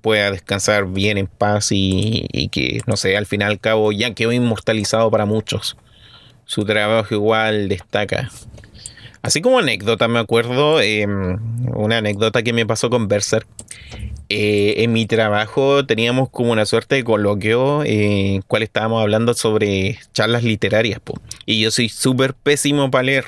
pueda 0.00 0.30
descansar 0.30 0.86
bien 0.86 1.18
en 1.18 1.26
paz 1.26 1.68
y, 1.70 2.48
que, 2.52 2.80
no 2.86 2.96
sé, 2.96 3.16
al 3.16 3.26
fin 3.26 3.40
y 3.42 3.44
al 3.44 3.60
cabo 3.60 3.92
ya 3.92 4.14
quedó 4.14 4.32
inmortalizado 4.32 5.10
para 5.10 5.26
muchos. 5.26 5.76
Su 6.44 6.64
trabajo 6.64 7.14
igual 7.14 7.68
destaca. 7.68 8.30
Así 9.22 9.42
como 9.42 9.58
anécdota, 9.58 10.08
me 10.08 10.18
acuerdo, 10.18 10.80
em, 10.80 11.38
una 11.74 11.98
anécdota 11.98 12.42
que 12.42 12.52
me 12.52 12.66
pasó 12.66 12.88
con 12.88 13.06
Berserk. 13.06 13.46
Eh, 14.28 14.84
en 14.84 14.92
mi 14.92 15.06
trabajo 15.06 15.84
teníamos 15.84 16.30
como 16.30 16.52
una 16.52 16.64
suerte 16.64 16.94
de 16.94 17.04
coloquio 17.04 17.82
en 17.82 18.36
eh, 18.36 18.40
cual 18.46 18.62
estábamos 18.62 19.02
hablando 19.02 19.34
sobre 19.34 19.98
charlas 20.14 20.44
literarias. 20.44 21.00
Y 21.46 21.60
yo 21.60 21.70
soy 21.70 21.88
súper 21.88 22.34
pésimo 22.34 22.90
para 22.90 23.02
leer. 23.02 23.24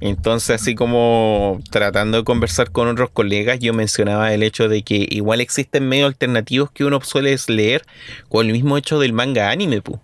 Entonces, 0.00 0.60
así 0.60 0.74
como 0.74 1.60
tratando 1.70 2.18
de 2.18 2.24
conversar 2.24 2.70
con 2.70 2.88
otros 2.88 3.10
colegas, 3.10 3.58
yo 3.58 3.72
mencionaba 3.72 4.32
el 4.32 4.42
hecho 4.42 4.68
de 4.68 4.82
que 4.82 5.06
igual 5.10 5.40
existen 5.40 5.88
medios 5.88 6.08
alternativos 6.08 6.70
que 6.70 6.84
uno 6.84 7.00
suele 7.02 7.36
leer 7.48 7.82
con 8.28 8.46
el 8.46 8.52
mismo 8.52 8.76
hecho 8.76 8.98
del 8.98 9.12
manga 9.12 9.50
anime, 9.50 9.82
pu. 9.82 10.00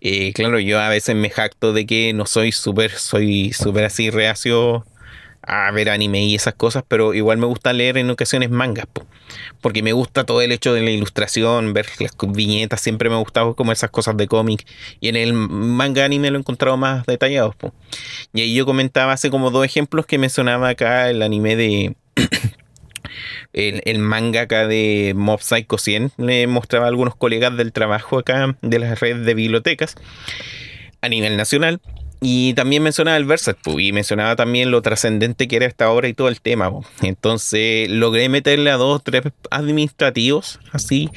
Eh, 0.00 0.32
claro, 0.34 0.58
yo 0.58 0.80
a 0.80 0.90
veces 0.90 1.16
me 1.16 1.30
jacto 1.30 1.72
de 1.72 1.86
que 1.86 2.12
no 2.12 2.26
soy 2.26 2.52
súper, 2.52 2.90
soy 2.90 3.52
súper 3.52 3.84
así 3.84 4.10
reacio 4.10 4.84
a 5.46 5.70
ver 5.70 5.90
anime 5.90 6.24
y 6.24 6.34
esas 6.34 6.54
cosas, 6.54 6.84
pero 6.86 7.14
igual 7.14 7.38
me 7.38 7.46
gusta 7.46 7.72
leer 7.72 7.98
en 7.98 8.10
ocasiones 8.10 8.50
mangas, 8.50 8.86
porque 9.60 9.82
me 9.82 9.92
gusta 9.92 10.24
todo 10.24 10.40
el 10.40 10.52
hecho 10.52 10.72
de 10.72 10.82
la 10.82 10.90
ilustración, 10.90 11.72
ver 11.72 11.86
las 12.00 12.16
viñetas, 12.26 12.80
siempre 12.80 13.08
me 13.08 13.16
ha 13.16 13.18
gustado 13.18 13.54
como 13.54 13.72
esas 13.72 13.90
cosas 13.90 14.16
de 14.16 14.26
cómic, 14.26 14.66
y 15.00 15.08
en 15.08 15.16
el 15.16 15.32
manga 15.32 16.04
anime 16.04 16.30
lo 16.30 16.38
he 16.38 16.40
encontrado 16.40 16.76
más 16.76 17.06
detallados. 17.06 17.54
Y 18.32 18.42
ahí 18.42 18.54
yo 18.54 18.66
comentaba 18.66 19.12
hace 19.12 19.30
como 19.30 19.50
dos 19.50 19.64
ejemplos 19.64 20.06
que 20.06 20.18
mencionaba 20.18 20.68
acá 20.68 21.10
el 21.10 21.22
anime 21.22 21.56
de... 21.56 21.96
el, 23.52 23.82
el, 23.84 23.98
manga 23.98 24.42
acá 24.42 24.66
de 24.66 25.12
Mob 25.16 25.40
Psycho 25.40 25.78
100 25.78 26.12
le 26.16 26.46
mostraba 26.46 26.86
a 26.86 26.88
algunos 26.88 27.16
colegas 27.16 27.56
del 27.56 27.72
trabajo 27.72 28.18
acá 28.18 28.56
de 28.62 28.78
las 28.78 28.98
redes 29.00 29.24
de 29.24 29.34
bibliotecas 29.34 29.94
a 31.00 31.08
nivel 31.08 31.36
nacional 31.36 31.80
y 32.26 32.54
también 32.54 32.82
mencionaba 32.82 33.18
el 33.18 33.26
Verset, 33.26 33.58
y 33.78 33.92
mencionaba 33.92 34.34
también 34.34 34.70
lo 34.70 34.80
trascendente 34.80 35.46
que 35.46 35.56
era 35.56 35.66
esta 35.66 35.90
obra 35.90 36.08
y 36.08 36.14
todo 36.14 36.28
el 36.28 36.40
tema. 36.40 36.72
Entonces 37.02 37.90
logré 37.90 38.30
meterle 38.30 38.70
a 38.70 38.78
dos 38.78 38.96
o 38.96 38.98
tres 38.98 39.24
administrativos 39.50 40.58
así 40.72 41.10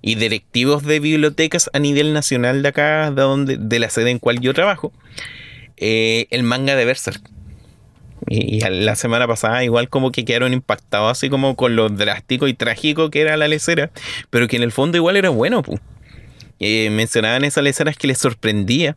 y 0.00 0.14
directivos 0.14 0.82
de 0.82 0.98
bibliotecas 0.98 1.68
a 1.74 1.78
nivel 1.78 2.14
nacional 2.14 2.62
de 2.62 2.68
acá, 2.70 3.10
de, 3.10 3.20
donde, 3.20 3.58
de 3.58 3.78
la 3.78 3.90
sede 3.90 4.10
en 4.10 4.18
cual 4.18 4.40
yo 4.40 4.54
trabajo, 4.54 4.94
eh, 5.76 6.26
el 6.30 6.42
manga 6.42 6.74
de 6.74 6.86
Berserk. 6.86 7.20
Y, 8.26 8.60
la 8.60 8.96
semana 8.96 9.28
pasada 9.28 9.62
igual 9.62 9.90
como 9.90 10.10
que 10.10 10.24
quedaron 10.24 10.54
impactados 10.54 11.12
así 11.12 11.28
como 11.28 11.54
con 11.54 11.76
lo 11.76 11.90
drástico 11.90 12.48
y 12.48 12.54
trágico 12.54 13.10
que 13.10 13.20
era 13.20 13.36
la 13.36 13.46
lecera, 13.46 13.90
pero 14.30 14.48
que 14.48 14.56
en 14.56 14.62
el 14.62 14.72
fondo 14.72 14.96
igual 14.96 15.16
era 15.18 15.28
bueno. 15.28 15.62
Eh, 16.60 16.88
mencionaban 16.88 17.44
esas 17.44 17.62
leceras 17.62 17.98
que 17.98 18.06
les 18.06 18.16
sorprendía 18.16 18.96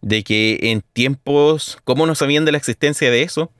de 0.00 0.22
que 0.22 0.58
en 0.62 0.82
tiempos, 0.92 1.78
¿cómo 1.84 2.06
no 2.06 2.14
sabían 2.14 2.44
de 2.44 2.52
la 2.52 2.58
existencia 2.58 3.10
de 3.10 3.22
eso? 3.22 3.50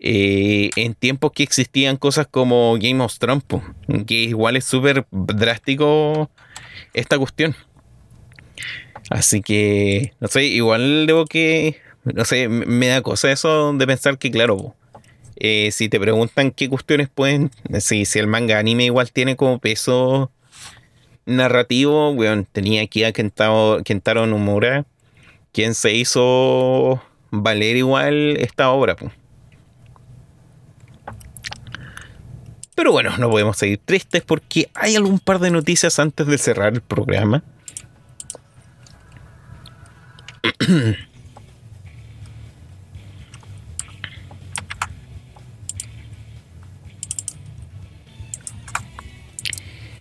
Eh, 0.00 0.70
en 0.76 0.94
tiempos 0.94 1.32
que 1.32 1.42
existían 1.42 1.96
cosas 1.96 2.28
como 2.30 2.76
Game 2.80 3.02
of 3.02 3.18
Thrones, 3.18 3.42
que 4.06 4.14
igual 4.14 4.56
es 4.56 4.64
súper 4.64 5.06
drástico 5.10 6.30
esta 6.94 7.18
cuestión. 7.18 7.56
Así 9.10 9.40
que, 9.40 10.12
no 10.20 10.28
sé, 10.28 10.44
igual 10.44 11.06
debo 11.06 11.24
que, 11.24 11.80
no 12.04 12.24
sé, 12.24 12.48
me 12.48 12.88
da 12.88 13.02
cosa 13.02 13.32
eso 13.32 13.72
de 13.72 13.86
pensar 13.86 14.18
que, 14.18 14.30
claro, 14.30 14.74
eh, 15.36 15.70
si 15.72 15.88
te 15.88 15.98
preguntan 15.98 16.50
qué 16.50 16.68
cuestiones 16.68 17.08
pueden, 17.08 17.50
si, 17.80 18.04
si 18.04 18.18
el 18.18 18.26
manga 18.26 18.58
anime 18.58 18.84
igual 18.84 19.10
tiene 19.10 19.36
como 19.36 19.58
peso 19.58 20.30
narrativo, 21.26 22.14
bueno, 22.14 22.44
tenía 22.50 22.82
aquí 22.82 23.04
a 23.04 23.12
Kentaro, 23.12 23.80
Kentaro 23.84 24.26
quien 25.52 25.74
se 25.74 25.92
hizo 25.92 27.02
valer 27.30 27.76
igual 27.76 28.36
esta 28.38 28.70
obra. 28.70 28.96
Pero 32.74 32.92
bueno, 32.92 33.18
no 33.18 33.28
podemos 33.28 33.56
seguir 33.56 33.80
tristes 33.84 34.22
porque 34.22 34.70
hay 34.74 34.94
algún 34.94 35.18
par 35.18 35.40
de 35.40 35.50
noticias 35.50 35.98
antes 35.98 36.26
de 36.26 36.38
cerrar 36.38 36.74
el 36.74 36.80
programa. 36.80 37.42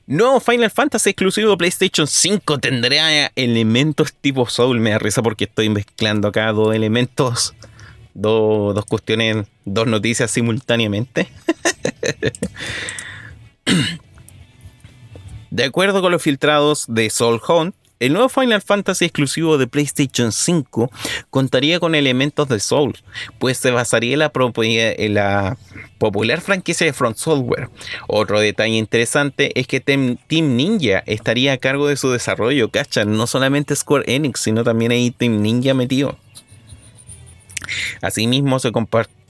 Nuevo 0.10 0.40
Final 0.40 0.72
Fantasy 0.72 1.10
exclusivo 1.10 1.58
PlayStation 1.58 2.08
5 2.08 2.60
tendrá 2.60 3.30
elementos 3.36 4.14
tipo 4.14 4.48
Soul. 4.50 4.80
Me 4.80 4.92
da 4.92 5.00
risa 5.00 5.22
porque 5.22 5.44
estoy 5.44 5.68
mezclando 5.68 6.30
acá 6.30 6.54
dos 6.54 6.74
elementos, 6.74 7.54
dos 8.14 8.86
cuestiones, 8.86 9.48
dos 9.66 9.86
noticias 9.86 10.32
simultáneamente. 10.32 11.28
de 15.52 15.64
acuerdo 15.66 16.02
con 16.02 16.14
los 16.14 16.22
filtrados 16.22 16.86
de 16.88 17.10
Soul 17.10 17.42
Hunt, 17.46 17.76
el 18.00 18.14
nuevo 18.14 18.30
Final 18.30 18.62
Fantasy 18.62 19.06
exclusivo 19.06 19.58
de 19.58 19.68
PlayStation 19.68 20.32
5 20.32 20.92
contaría 21.30 21.80
con 21.80 21.96
elementos 21.96 22.48
de 22.48 22.60
Soul, 22.60 22.96
pues 23.40 23.58
se 23.58 23.72
basaría 23.72 24.14
en 24.14 25.14
la, 25.14 25.58
popular 25.98 26.42
franquicia 26.42 26.86
de 26.86 26.94
Front 26.94 27.18
Software. 27.18 27.70
Otro 28.08 28.40
detalle 28.40 28.76
interesante 28.76 29.60
es 29.60 29.68
que 29.68 29.80
Team 29.80 30.18
Ninja 30.30 31.04
estaría 31.06 31.54
a 31.54 31.58
cargo 31.58 31.88
de 31.88 31.98
su 31.98 32.12
desarrollo, 32.12 32.70
¿cachan? 32.70 33.18
No 33.18 33.26
solamente 33.26 33.76
Square 33.76 34.06
Enix, 34.14 34.42
sino 34.42 34.64
también 34.64 34.92
hay 34.92 35.12
Team 35.12 35.42
Ninja 35.42 35.74
metido. 35.74 36.18
Asimismo, 38.02 38.60
se, 38.60 38.72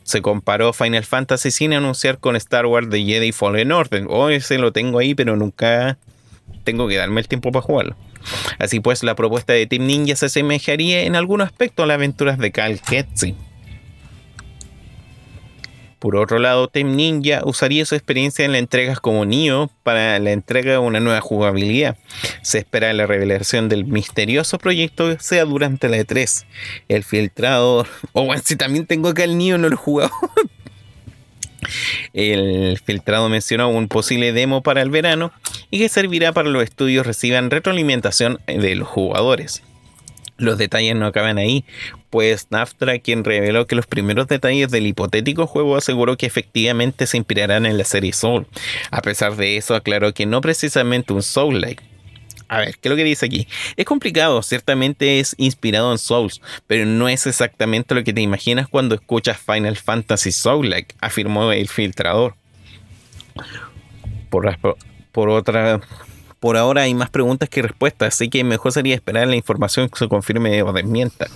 se 0.04 0.22
comparó 0.22 0.74
Final 0.74 1.06
Fantasy 1.06 1.52
sin 1.52 1.74
anunciar 1.74 2.20
con 2.20 2.36
Star 2.36 2.66
Wars 2.66 2.90
The 2.90 3.04
Jedi 3.04 3.32
Fallen 3.32 3.72
Order. 3.72 4.04
Hoy 4.04 4.08
oh, 4.10 4.30
ese 4.30 4.58
lo 4.58 4.74
tengo 4.74 5.00
ahí, 5.00 5.16
pero 5.16 5.36
nunca 5.36 5.98
tengo 6.64 6.88
que 6.88 6.98
darme 6.98 7.22
el 7.22 7.28
tiempo 7.28 7.52
para 7.52 7.64
jugarlo. 7.64 7.96
Así 8.60 8.80
pues, 8.80 9.04
la 9.04 9.16
propuesta 9.16 9.54
de 9.54 9.68
Team 9.68 9.86
Ninja 9.86 10.16
se 10.16 10.28
asemejaría 10.28 11.04
en 11.04 11.16
algún 11.16 11.42
aspecto 11.42 11.84
a 11.84 11.86
las 11.86 11.96
aventuras 11.96 12.38
de 12.38 12.52
Cal 12.52 12.82
Ketsi. 12.82 13.36
Por 16.00 16.16
otro 16.16 16.38
lado, 16.38 16.68
Team 16.68 16.96
Ninja 16.96 17.42
usaría 17.44 17.84
su 17.84 17.96
experiencia 17.96 18.46
en 18.46 18.52
las 18.52 18.60
entregas 18.60 19.00
como 19.00 19.26
Nioh 19.26 19.70
para 19.82 20.20
la 20.20 20.32
entrega 20.32 20.74
de 20.74 20.78
una 20.78 21.00
nueva 21.00 21.22
jugabilidad. 21.22 21.98
Se 22.44 22.60
espera 22.60 22.94
la 22.94 23.08
revelación 23.08 23.68
del 23.68 23.86
misterioso 23.86 24.60
proyecto 24.60 25.18
sea 25.20 25.46
durante 25.46 25.90
la 25.90 25.98
E3. 25.98 26.46
El 26.88 27.04
filtrador. 27.04 27.88
O 28.12 28.22
oh, 28.22 28.26
bueno, 28.26 28.44
si 28.46 28.56
también 28.56 28.86
tengo 28.86 29.10
acá 29.10 29.24
el 29.24 29.40
Nioh, 29.40 29.58
no 29.58 29.70
lo 29.70 29.74
he 29.74 29.78
jugado. 29.78 30.12
El 32.14 32.80
filtrado 32.84 33.30
mencionó 33.30 33.70
un 33.70 33.88
posible 33.88 34.34
demo 34.34 34.62
para 34.64 34.82
el 34.82 34.90
verano 34.90 35.32
y 35.72 35.80
que 35.80 35.90
servirá 35.90 36.32
para 36.34 36.50
los 36.50 36.64
estudios 36.64 37.06
reciban 37.06 37.52
retroalimentación 37.52 38.40
de 38.48 38.76
los 38.76 38.88
jugadores. 38.88 39.64
Los 40.38 40.60
detalles 40.60 40.96
no 40.96 41.08
acaban 41.08 41.40
ahí, 41.40 41.66
pues 42.12 42.48
Naftra, 42.52 43.00
quien 43.00 43.24
reveló 43.24 43.66
que 43.66 43.76
los 43.76 43.88
primeros 43.88 44.28
detalles 44.28 44.70
del 44.70 44.86
hipotético 44.86 45.48
juego, 45.48 45.76
aseguró 45.76 46.16
que 46.16 46.28
efectivamente 46.28 47.08
se 47.08 47.18
inspirarán 47.18 47.66
en 47.66 47.78
la 47.78 47.84
serie 47.84 48.14
Soul. 48.14 48.46
A 48.92 49.02
pesar 49.02 49.36
de 49.36 49.58
eso, 49.58 49.74
aclaró 49.74 50.14
que 50.14 50.28
no 50.28 50.42
precisamente 50.42 51.14
un 51.14 51.24
Soul-like 51.24 51.97
a 52.48 52.60
ver, 52.60 52.78
¿qué 52.78 52.88
es 52.88 52.90
lo 52.90 52.96
que 52.96 53.04
dice 53.04 53.26
aquí? 53.26 53.48
Es 53.76 53.86
complicado, 53.86 54.42
ciertamente 54.42 55.20
es 55.20 55.36
inspirado 55.38 55.92
en 55.92 55.98
Souls, 55.98 56.42
pero 56.66 56.86
no 56.86 57.10
es 57.10 57.28
exactamente 57.28 57.94
lo 57.94 58.04
que 58.04 58.14
te 58.14 58.22
imaginas 58.22 58.68
cuando 58.68 58.96
escuchas 58.96 59.38
Final 59.38 59.76
Fantasy 59.76 60.32
Soul-like, 60.32 60.96
afirmó 61.02 61.52
el 61.52 61.68
filtrador. 61.68 62.36
Por, 64.30 64.48
otra, 65.30 65.82
por 66.40 66.58
ahora 66.58 66.84
hay 66.84 66.94
más 66.94 67.10
preguntas 67.10 67.50
que 67.50 67.62
respuestas, 67.62 68.16
así 68.16 68.30
que 68.30 68.44
mejor 68.44 68.72
sería 68.72 68.96
esperar 68.96 69.28
la 69.28 69.36
información 69.36 69.90
que 69.90 69.98
se 70.00 70.08
confirme 70.08 70.62
o 70.64 70.72
desmienta. 70.72 71.28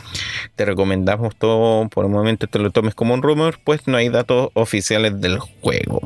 Te 0.56 0.66
recomendamos 0.66 1.36
todo, 1.36 1.90
por 1.90 2.06
el 2.06 2.12
momento 2.12 2.48
te 2.48 2.60
lo 2.60 2.72
tomes 2.72 2.96
como 2.96 3.14
un 3.14 3.22
rumor, 3.22 3.60
pues 3.64 3.88
no 3.88 3.98
hay 3.98 4.10
datos 4.10 4.50
oficiales 4.54 5.20
del 5.20 5.40
juego. 5.40 6.02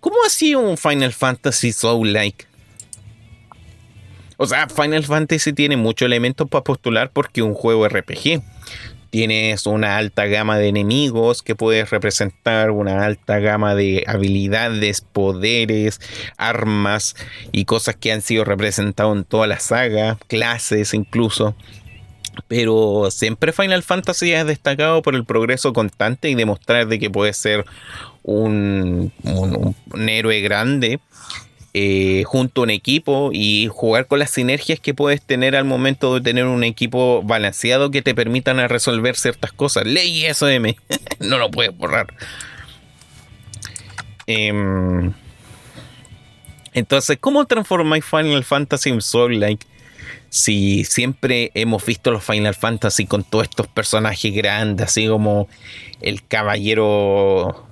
¿Cómo 0.00 0.16
ha 0.26 0.30
sido 0.30 0.60
un 0.60 0.76
Final 0.76 1.12
Fantasy 1.12 1.72
Soul-like? 1.72 2.46
O 4.36 4.46
sea, 4.46 4.68
Final 4.68 5.04
Fantasy 5.04 5.52
tiene 5.52 5.76
muchos 5.76 6.06
elementos 6.06 6.48
para 6.48 6.64
postular 6.64 7.10
porque 7.12 7.40
es 7.40 7.46
un 7.46 7.54
juego 7.54 7.88
RPG. 7.88 8.42
Tienes 9.10 9.66
una 9.66 9.96
alta 9.96 10.26
gama 10.26 10.58
de 10.58 10.66
enemigos 10.66 11.42
que 11.42 11.54
puedes 11.54 11.90
representar, 11.90 12.72
una 12.72 13.04
alta 13.04 13.38
gama 13.38 13.76
de 13.76 14.02
habilidades, 14.08 15.02
poderes, 15.02 16.00
armas 16.36 17.14
y 17.52 17.64
cosas 17.64 17.94
que 17.94 18.10
han 18.10 18.22
sido 18.22 18.44
representadas 18.44 19.14
en 19.16 19.22
toda 19.22 19.46
la 19.46 19.60
saga, 19.60 20.18
clases 20.26 20.94
incluso. 20.94 21.54
Pero 22.48 23.08
siempre 23.12 23.52
Final 23.52 23.84
Fantasy 23.84 24.34
ha 24.34 24.44
destacado 24.44 25.00
por 25.02 25.14
el 25.14 25.24
progreso 25.24 25.72
constante 25.72 26.28
y 26.28 26.34
demostrar 26.34 26.88
de 26.88 26.98
que 26.98 27.08
puede 27.08 27.34
ser 27.34 27.64
un, 28.24 29.12
un 29.22 30.08
héroe 30.08 30.40
grande 30.40 30.98
eh, 31.74 32.22
junto 32.24 32.60
a 32.60 32.64
un 32.64 32.70
equipo 32.70 33.30
y 33.32 33.68
jugar 33.70 34.06
con 34.06 34.20
las 34.20 34.30
sinergias 34.30 34.80
que 34.80 34.94
puedes 34.94 35.20
tener 35.20 35.56
al 35.56 35.64
momento 35.64 36.14
de 36.14 36.20
tener 36.20 36.46
un 36.46 36.64
equipo 36.64 37.22
balanceado 37.24 37.90
que 37.90 38.00
te 38.00 38.14
permitan 38.14 38.66
resolver 38.68 39.16
ciertas 39.16 39.52
cosas. 39.52 39.84
Ley 39.84 40.24
eso, 40.24 40.48
M. 40.48 40.76
no 41.18 41.38
lo 41.38 41.50
puedes 41.50 41.76
borrar. 41.76 42.14
Em, 44.26 45.12
entonces, 46.72 47.18
¿cómo 47.20 47.44
transformáis 47.44 48.04
Final 48.04 48.44
Fantasy 48.44 48.90
en 48.90 49.00
Soul 49.02 49.40
Like? 49.40 49.66
si 50.34 50.82
siempre 50.82 51.52
hemos 51.54 51.86
visto 51.86 52.10
los 52.10 52.24
Final 52.24 52.56
Fantasy 52.56 53.06
con 53.06 53.22
todos 53.22 53.44
estos 53.44 53.68
personajes 53.68 54.34
grandes, 54.34 54.88
así 54.88 55.06
como 55.06 55.46
el 56.00 56.26
caballero, 56.26 57.68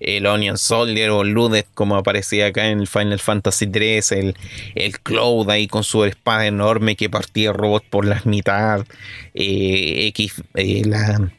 el 0.00 0.26
Onion 0.26 0.58
Soldier 0.58 1.10
o 1.10 1.24
Ludet, 1.24 1.66
como 1.74 1.96
aparecía 1.96 2.46
acá 2.46 2.68
en 2.68 2.80
el 2.80 2.86
Final 2.86 3.18
Fantasy 3.18 3.66
3, 3.66 4.12
el, 4.12 4.36
el 4.74 5.00
Cloud 5.00 5.50
ahí 5.50 5.66
con 5.66 5.84
su 5.84 6.04
espada 6.04 6.46
enorme 6.46 6.96
que 6.96 7.10
partía 7.10 7.52
robot 7.52 7.84
por 7.90 8.04
las 8.04 8.26
mitad, 8.26 8.84
eh, 9.34 10.06
X, 10.08 10.42
eh, 10.54 10.82
la, 10.84 11.30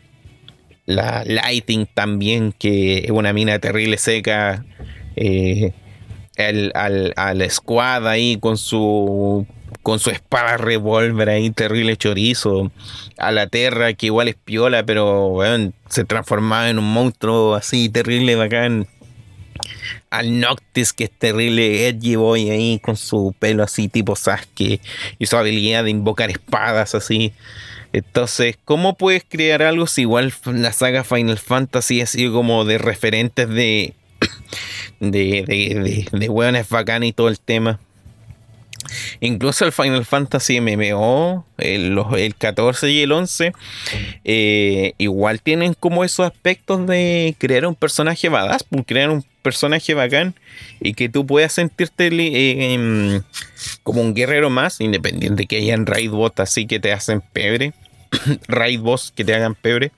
la 0.86 1.24
Lighting 1.26 1.88
también, 1.94 2.54
que 2.58 3.00
es 3.00 3.12
una 3.12 3.34
mina 3.34 3.60
terrible 3.60 3.98
seca. 3.98 4.66
Eh, 5.16 5.74
el, 6.36 6.72
al, 6.74 7.14
al 7.18 7.50
squad 7.52 8.08
ahí 8.08 8.38
con 8.38 8.58
su 8.58 9.46
con 9.84 10.00
su 10.00 10.10
espada 10.10 10.58
revólver 10.58 11.30
ahí, 11.30 11.50
terrible 11.50 11.98
chorizo. 11.98 12.72
A 13.18 13.32
la 13.32 13.48
Terra, 13.48 13.94
que 13.94 14.08
igual 14.08 14.28
es 14.28 14.36
piola, 14.36 14.84
pero 14.84 15.40
se 15.90 16.06
transformaba 16.06 16.70
en 16.70 16.80
un 16.80 16.92
monstruo 16.92 17.56
así, 17.56 17.90
terrible, 17.90 18.36
bacán. 18.36 18.88
Al 20.10 20.40
Noctis, 20.40 20.94
que 20.94 21.06
es 21.06 21.12
terrible 21.12 21.88
Edgy 21.88 22.16
Boy 22.16 22.50
ahí, 22.50 22.80
con 22.80 22.96
su 22.96 23.36
pelo 23.38 23.64
así 23.64 23.88
tipo 23.88 24.16
Sasuke. 24.16 24.82
Y 25.20 25.26
su 25.26 25.38
habilidad 25.38 25.84
de 25.84 25.92
invocar 25.92 26.30
espadas 26.30 26.96
así. 26.96 27.34
Entonces, 27.92 28.58
¿cómo 28.66 28.96
puedes 28.96 29.24
crear 29.28 29.64
algo 29.64 29.88
si 29.88 30.02
igual 30.02 30.34
la 30.46 30.74
saga 30.74 31.04
Final 31.04 31.40
Fantasy 31.40 32.02
ha 32.02 32.06
sido 32.06 32.34
como 32.34 32.66
de 32.66 32.78
referentes 32.78 33.50
de. 33.50 33.94
de. 35.00 35.44
de. 35.48 36.08
de, 36.12 36.28
de 36.28 37.08
y 37.08 37.14
todo 37.14 37.30
el 37.30 37.40
tema? 37.40 37.80
Incluso 39.20 39.66
el 39.66 39.72
Final 39.72 40.06
Fantasy 40.06 40.60
MMO, 40.62 41.46
el, 41.58 41.98
el 42.18 42.36
14 42.36 42.92
y 42.92 43.02
el 43.02 43.12
11, 43.12 43.54
eh, 44.24 44.94
igual 44.98 45.42
tienen 45.42 45.74
como 45.74 46.04
esos 46.04 46.26
aspectos 46.26 46.86
de 46.88 47.36
crear 47.38 47.66
un 47.66 47.76
personaje 47.76 48.30
badass, 48.30 48.64
pues, 48.64 48.84
crear 48.86 49.10
un 49.10 49.24
personaje 49.42 49.94
bacán 49.94 50.36
y 50.82 50.94
que 50.94 51.10
tú 51.10 51.26
puedas 51.26 51.54
sentirte 51.54 52.10
eh, 52.12 53.22
como 53.84 54.02
un 54.02 54.14
guerrero 54.14 54.50
más, 54.50 54.82
independiente 54.82 55.46
que 55.46 55.58
hayan 55.58 55.86
raid 55.86 56.12
bots 56.12 56.40
así 56.40 56.66
que 56.66 56.80
te 56.80 56.92
hacen 56.92 57.22
pebre, 57.22 57.74
raid 58.48 58.82
boss 58.82 59.14
que 59.16 59.24
te 59.24 59.34
hagan 59.36 59.56
pebre. 59.56 59.92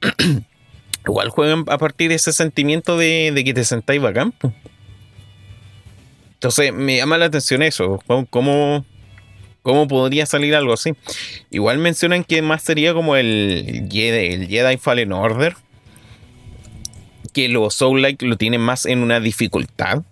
igual 1.06 1.28
juegan 1.28 1.64
a 1.68 1.78
partir 1.78 2.08
de 2.08 2.16
ese 2.16 2.32
sentimiento 2.32 2.98
de, 2.98 3.30
de 3.32 3.44
que 3.44 3.54
te 3.54 3.64
sentáis 3.64 4.00
bacán. 4.00 4.32
Pues. 4.32 4.52
Entonces 6.36 6.72
me 6.72 6.96
llama 6.96 7.16
la 7.16 7.26
atención 7.26 7.62
eso. 7.62 7.98
¿Cómo, 8.30 8.84
cómo 9.62 9.88
podría 9.88 10.26
salir 10.26 10.54
algo 10.54 10.74
así? 10.74 10.92
Igual 11.50 11.78
mencionan 11.78 12.24
que 12.24 12.42
más 12.42 12.62
sería 12.62 12.92
como 12.92 13.16
el 13.16 13.88
Jedi, 13.90 14.34
el 14.34 14.48
Jedi 14.48 14.76
Fallen 14.76 15.12
Order. 15.12 15.56
Que 17.32 17.48
los 17.48 17.74
Soul-like 17.74 18.24
lo 18.26 18.36
tienen 18.36 18.60
más 18.60 18.84
en 18.84 18.98
una 18.98 19.18
dificultad. 19.18 20.02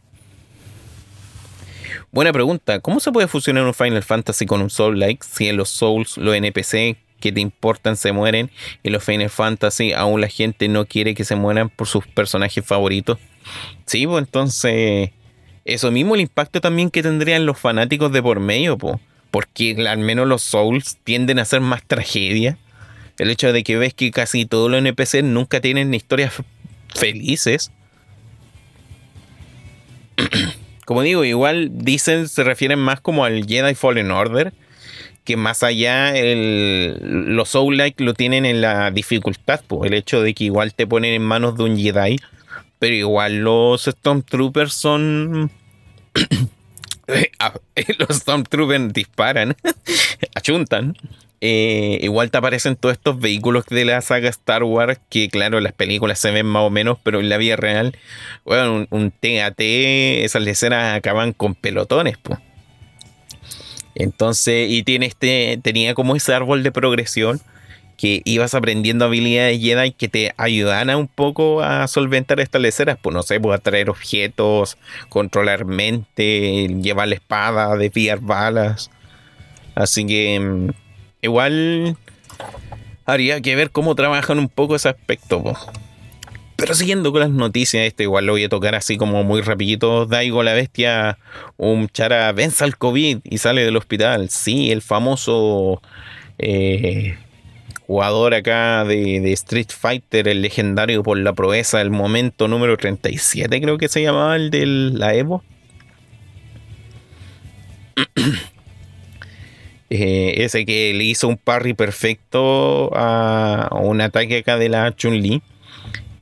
Buena 2.10 2.32
pregunta. 2.32 2.80
¿Cómo 2.80 3.00
se 3.00 3.12
puede 3.12 3.28
fusionar 3.28 3.64
un 3.64 3.74
Final 3.74 4.02
Fantasy 4.02 4.46
con 4.46 4.62
un 4.62 4.70
Soul-like 4.70 5.24
si 5.24 5.48
en 5.48 5.58
los 5.58 5.68
Souls, 5.68 6.16
los 6.16 6.34
NPC 6.34 6.96
que 7.20 7.32
te 7.32 7.40
importan 7.40 7.96
se 7.96 8.12
mueren 8.12 8.50
y 8.82 8.90
los 8.90 9.04
Final 9.04 9.30
Fantasy 9.30 9.92
aún 9.92 10.20
la 10.20 10.28
gente 10.28 10.68
no 10.68 10.86
quiere 10.86 11.14
que 11.14 11.24
se 11.24 11.36
mueran 11.36 11.68
por 11.68 11.86
sus 11.86 12.06
personajes 12.06 12.64
favoritos? 12.64 13.18
Sí, 13.86 14.06
pues 14.06 14.24
entonces 14.24 15.10
eso 15.64 15.90
mismo 15.90 16.14
el 16.14 16.20
impacto 16.20 16.60
también 16.60 16.90
que 16.90 17.02
tendrían 17.02 17.46
los 17.46 17.58
fanáticos 17.58 18.12
de 18.12 18.22
por 18.22 18.40
medio, 18.40 18.76
porque 19.30 19.76
al 19.88 19.98
menos 19.98 20.28
los 20.28 20.42
Souls 20.42 20.98
tienden 21.04 21.38
a 21.38 21.44
ser 21.44 21.60
más 21.60 21.82
tragedia. 21.82 22.58
El 23.18 23.30
hecho 23.30 23.52
de 23.52 23.62
que 23.62 23.76
ves 23.76 23.94
que 23.94 24.10
casi 24.10 24.44
todos 24.44 24.70
los 24.70 24.78
NPC 24.78 25.22
nunca 25.22 25.60
tienen 25.60 25.94
historias 25.94 26.34
felices. 26.94 27.70
como 30.84 31.02
digo, 31.02 31.24
igual 31.24 31.70
dicen, 31.72 32.28
se 32.28 32.44
refieren 32.44 32.78
más 32.78 33.00
como 33.00 33.24
al 33.24 33.46
Jedi 33.46 33.74
Fallen 33.74 34.10
Order, 34.10 34.52
que 35.24 35.36
más 35.38 35.62
allá 35.62 36.12
los 36.14 37.48
Soul-like 37.48 38.04
lo 38.04 38.12
tienen 38.12 38.44
en 38.44 38.60
la 38.60 38.90
dificultad, 38.90 39.62
el 39.84 39.94
hecho 39.94 40.20
de 40.20 40.34
que 40.34 40.44
igual 40.44 40.74
te 40.74 40.86
ponen 40.86 41.14
en 41.14 41.22
manos 41.22 41.56
de 41.56 41.64
un 41.64 41.78
Jedi 41.78 42.18
pero 42.78 42.94
igual 42.94 43.38
los 43.38 43.84
Stormtroopers 43.84 44.74
son. 44.74 45.50
Ah, 47.38 47.52
los 47.98 48.16
Stormtroopers 48.16 48.90
disparan, 48.94 49.54
achuntan. 50.34 50.96
Eh, 51.42 51.98
igual 52.00 52.30
te 52.30 52.38
aparecen 52.38 52.76
todos 52.76 52.94
estos 52.94 53.20
vehículos 53.20 53.66
de 53.66 53.84
la 53.84 54.00
saga 54.00 54.30
Star 54.30 54.62
Wars 54.62 54.98
que 55.10 55.28
claro, 55.28 55.60
las 55.60 55.74
películas 55.74 56.18
se 56.18 56.30
ven 56.30 56.46
más 56.46 56.62
o 56.62 56.70
menos, 56.70 56.96
pero 57.02 57.20
en 57.20 57.28
la 57.28 57.36
vida 57.36 57.56
real, 57.56 57.94
bueno, 58.46 58.86
un, 58.88 59.10
TAT, 59.10 59.60
esas 59.60 60.46
escenas 60.46 60.96
acaban 60.96 61.34
con 61.34 61.54
pelotones, 61.54 62.16
pues. 62.16 62.38
Entonces, 63.94 64.70
y 64.70 64.82
tiene 64.84 65.04
este, 65.04 65.60
tenía 65.62 65.92
como 65.92 66.16
ese 66.16 66.32
árbol 66.32 66.62
de 66.62 66.72
progresión 66.72 67.42
que 67.96 68.22
ibas 68.24 68.54
aprendiendo 68.54 69.04
habilidades 69.04 69.60
Jedi 69.60 69.92
que 69.92 70.08
te 70.08 70.34
ayudan 70.36 70.94
un 70.94 71.08
poco 71.08 71.62
a 71.62 71.86
solventar 71.88 72.40
estas 72.40 72.60
leceras, 72.60 72.98
pues 73.00 73.14
no 73.14 73.22
sé, 73.22 73.40
pues 73.40 73.58
atraer 73.58 73.90
objetos, 73.90 74.76
controlar 75.08 75.64
mente, 75.64 76.68
llevar 76.82 77.08
la 77.08 77.14
espada, 77.14 77.76
desviar 77.76 78.20
balas. 78.20 78.90
Así 79.74 80.06
que 80.06 80.40
mm, 80.40 80.70
igual 81.22 81.96
habría 83.04 83.40
que 83.40 83.56
ver 83.56 83.70
cómo 83.70 83.94
trabajan 83.94 84.38
un 84.38 84.48
poco 84.48 84.76
ese 84.76 84.88
aspecto. 84.88 85.42
Pero 86.56 86.74
siguiendo 86.74 87.10
con 87.10 87.20
las 87.20 87.30
noticias, 87.30 87.84
esto 87.84 88.02
igual 88.04 88.26
lo 88.26 88.32
voy 88.32 88.44
a 88.44 88.48
tocar 88.48 88.74
así 88.74 88.96
como 88.96 89.24
muy 89.24 89.40
rapidito. 89.40 90.06
Daigo 90.06 90.42
la 90.42 90.52
bestia, 90.52 91.18
un 91.56 91.88
chara 91.88 92.30
vence 92.32 92.62
al 92.62 92.78
COVID 92.78 93.18
y 93.24 93.38
sale 93.38 93.64
del 93.64 93.76
hospital. 93.76 94.30
Sí, 94.30 94.70
el 94.70 94.80
famoso 94.80 95.82
eh, 96.38 97.18
jugador 97.86 98.34
acá 98.34 98.84
de, 98.84 99.32
Street 99.32 99.68
Fighter, 99.68 100.28
el 100.28 100.42
legendario 100.42 101.02
por 101.02 101.18
la 101.18 101.32
proeza 101.32 101.78
del 101.78 101.90
momento 101.90 102.48
número 102.48 102.76
37, 102.76 103.60
creo 103.60 103.78
que 103.78 103.88
se 103.88 104.02
llamaba 104.02 104.36
el 104.36 104.50
de 104.50 104.66
la 104.66 105.14
Evo. 105.14 105.42
Eh, 109.90 110.42
ese 110.42 110.64
que 110.66 110.92
le 110.92 111.04
hizo 111.04 111.28
un 111.28 111.36
parry 111.36 111.74
perfecto 111.74 112.90
a 112.96 113.68
un 113.80 114.00
ataque 114.00 114.38
acá 114.38 114.56
de 114.56 114.68
la 114.68 114.90
Chun-Li. 114.90 115.40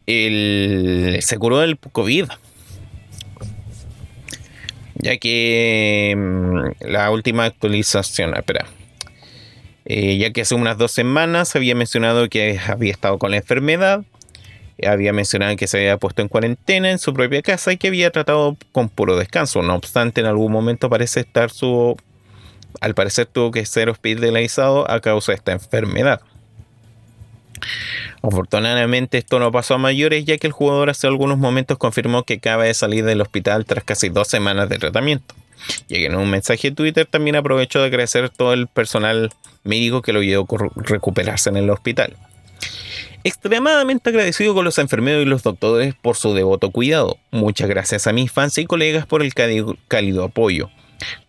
Se 0.06 1.38
curó 1.38 1.60
del 1.60 1.78
COVID. 1.78 2.26
Ya 4.96 5.16
que 5.16 6.14
mm, 6.14 6.90
la 6.90 7.10
última 7.10 7.46
actualización, 7.46 8.36
espera 8.36 8.66
eh, 9.84 10.16
ya 10.16 10.32
que 10.32 10.42
hace 10.42 10.54
unas 10.54 10.78
dos 10.78 10.92
semanas 10.92 11.54
había 11.56 11.74
mencionado 11.74 12.28
que 12.28 12.60
había 12.66 12.92
estado 12.92 13.18
con 13.18 13.30
la 13.30 13.38
enfermedad, 13.38 14.04
había 14.86 15.12
mencionado 15.12 15.56
que 15.56 15.66
se 15.66 15.78
había 15.78 15.96
puesto 15.96 16.22
en 16.22 16.28
cuarentena 16.28 16.90
en 16.90 16.98
su 16.98 17.12
propia 17.14 17.42
casa 17.42 17.72
y 17.72 17.76
que 17.76 17.88
había 17.88 18.10
tratado 18.10 18.56
con 18.72 18.88
puro 18.88 19.16
descanso. 19.16 19.62
No 19.62 19.74
obstante, 19.74 20.20
en 20.20 20.26
algún 20.26 20.52
momento 20.52 20.88
parece 20.88 21.20
estar 21.20 21.50
su... 21.50 21.96
Al 22.80 22.94
parecer 22.94 23.26
tuvo 23.26 23.50
que 23.50 23.66
ser 23.66 23.90
hospitalizado 23.90 24.90
a 24.90 25.00
causa 25.00 25.32
de 25.32 25.36
esta 25.36 25.52
enfermedad. 25.52 26.22
Afortunadamente 28.22 29.18
esto 29.18 29.38
no 29.38 29.52
pasó 29.52 29.74
a 29.74 29.78
mayores 29.78 30.24
ya 30.24 30.38
que 30.38 30.46
el 30.46 30.52
jugador 30.52 30.90
hace 30.90 31.06
algunos 31.06 31.38
momentos 31.38 31.76
confirmó 31.76 32.22
que 32.22 32.34
acaba 32.34 32.64
de 32.64 32.74
salir 32.74 33.04
del 33.04 33.20
hospital 33.20 33.64
tras 33.66 33.84
casi 33.84 34.08
dos 34.08 34.28
semanas 34.28 34.68
de 34.68 34.78
tratamiento. 34.78 35.34
Y 35.88 36.04
en 36.04 36.14
un 36.16 36.30
mensaje 36.30 36.70
de 36.70 36.76
Twitter 36.76 37.06
también 37.06 37.36
aprovechó 37.36 37.80
de 37.80 37.86
agradecer 37.86 38.30
todo 38.30 38.52
el 38.52 38.66
personal 38.66 39.30
médico 39.64 40.02
que 40.02 40.12
lo 40.12 40.20
ayudó 40.20 40.46
a 40.50 40.82
recuperarse 40.82 41.50
en 41.50 41.56
el 41.56 41.70
hospital. 41.70 42.16
Extremadamente 43.24 44.10
agradecido 44.10 44.52
con 44.54 44.64
los 44.64 44.78
enfermeros 44.78 45.22
y 45.22 45.26
los 45.26 45.44
doctores 45.44 45.94
por 45.94 46.16
su 46.16 46.34
devoto 46.34 46.70
cuidado. 46.70 47.18
Muchas 47.30 47.68
gracias 47.68 48.06
a 48.06 48.12
mis 48.12 48.32
fans 48.32 48.58
y 48.58 48.66
colegas 48.66 49.06
por 49.06 49.22
el 49.22 49.32
cálido 49.34 50.24
apoyo. 50.24 50.70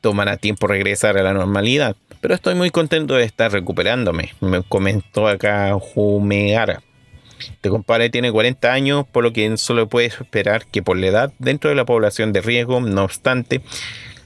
Tomará 0.01 0.37
tiempo 0.37 0.67
regresar 0.67 1.17
a 1.17 1.23
la 1.23 1.33
normalidad, 1.33 1.95
pero 2.21 2.33
estoy 2.33 2.55
muy 2.55 2.71
contento 2.71 3.15
de 3.15 3.25
estar 3.25 3.51
recuperándome, 3.51 4.33
me 4.39 4.63
comentó 4.63 5.27
acá 5.27 5.73
Jumeara. 5.79 6.81
Este 7.39 7.69
compadre 7.69 8.09
tiene 8.09 8.31
40 8.31 8.71
años, 8.71 9.05
por 9.11 9.23
lo 9.23 9.33
que 9.33 9.57
solo 9.57 9.89
puede 9.89 10.07
esperar 10.07 10.65
que 10.65 10.81
por 10.81 10.97
la 10.97 11.07
edad, 11.07 11.33
dentro 11.39 11.69
de 11.69 11.75
la 11.75 11.85
población 11.85 12.31
de 12.33 12.41
riesgo, 12.41 12.79
no 12.81 13.03
obstante, 13.03 13.61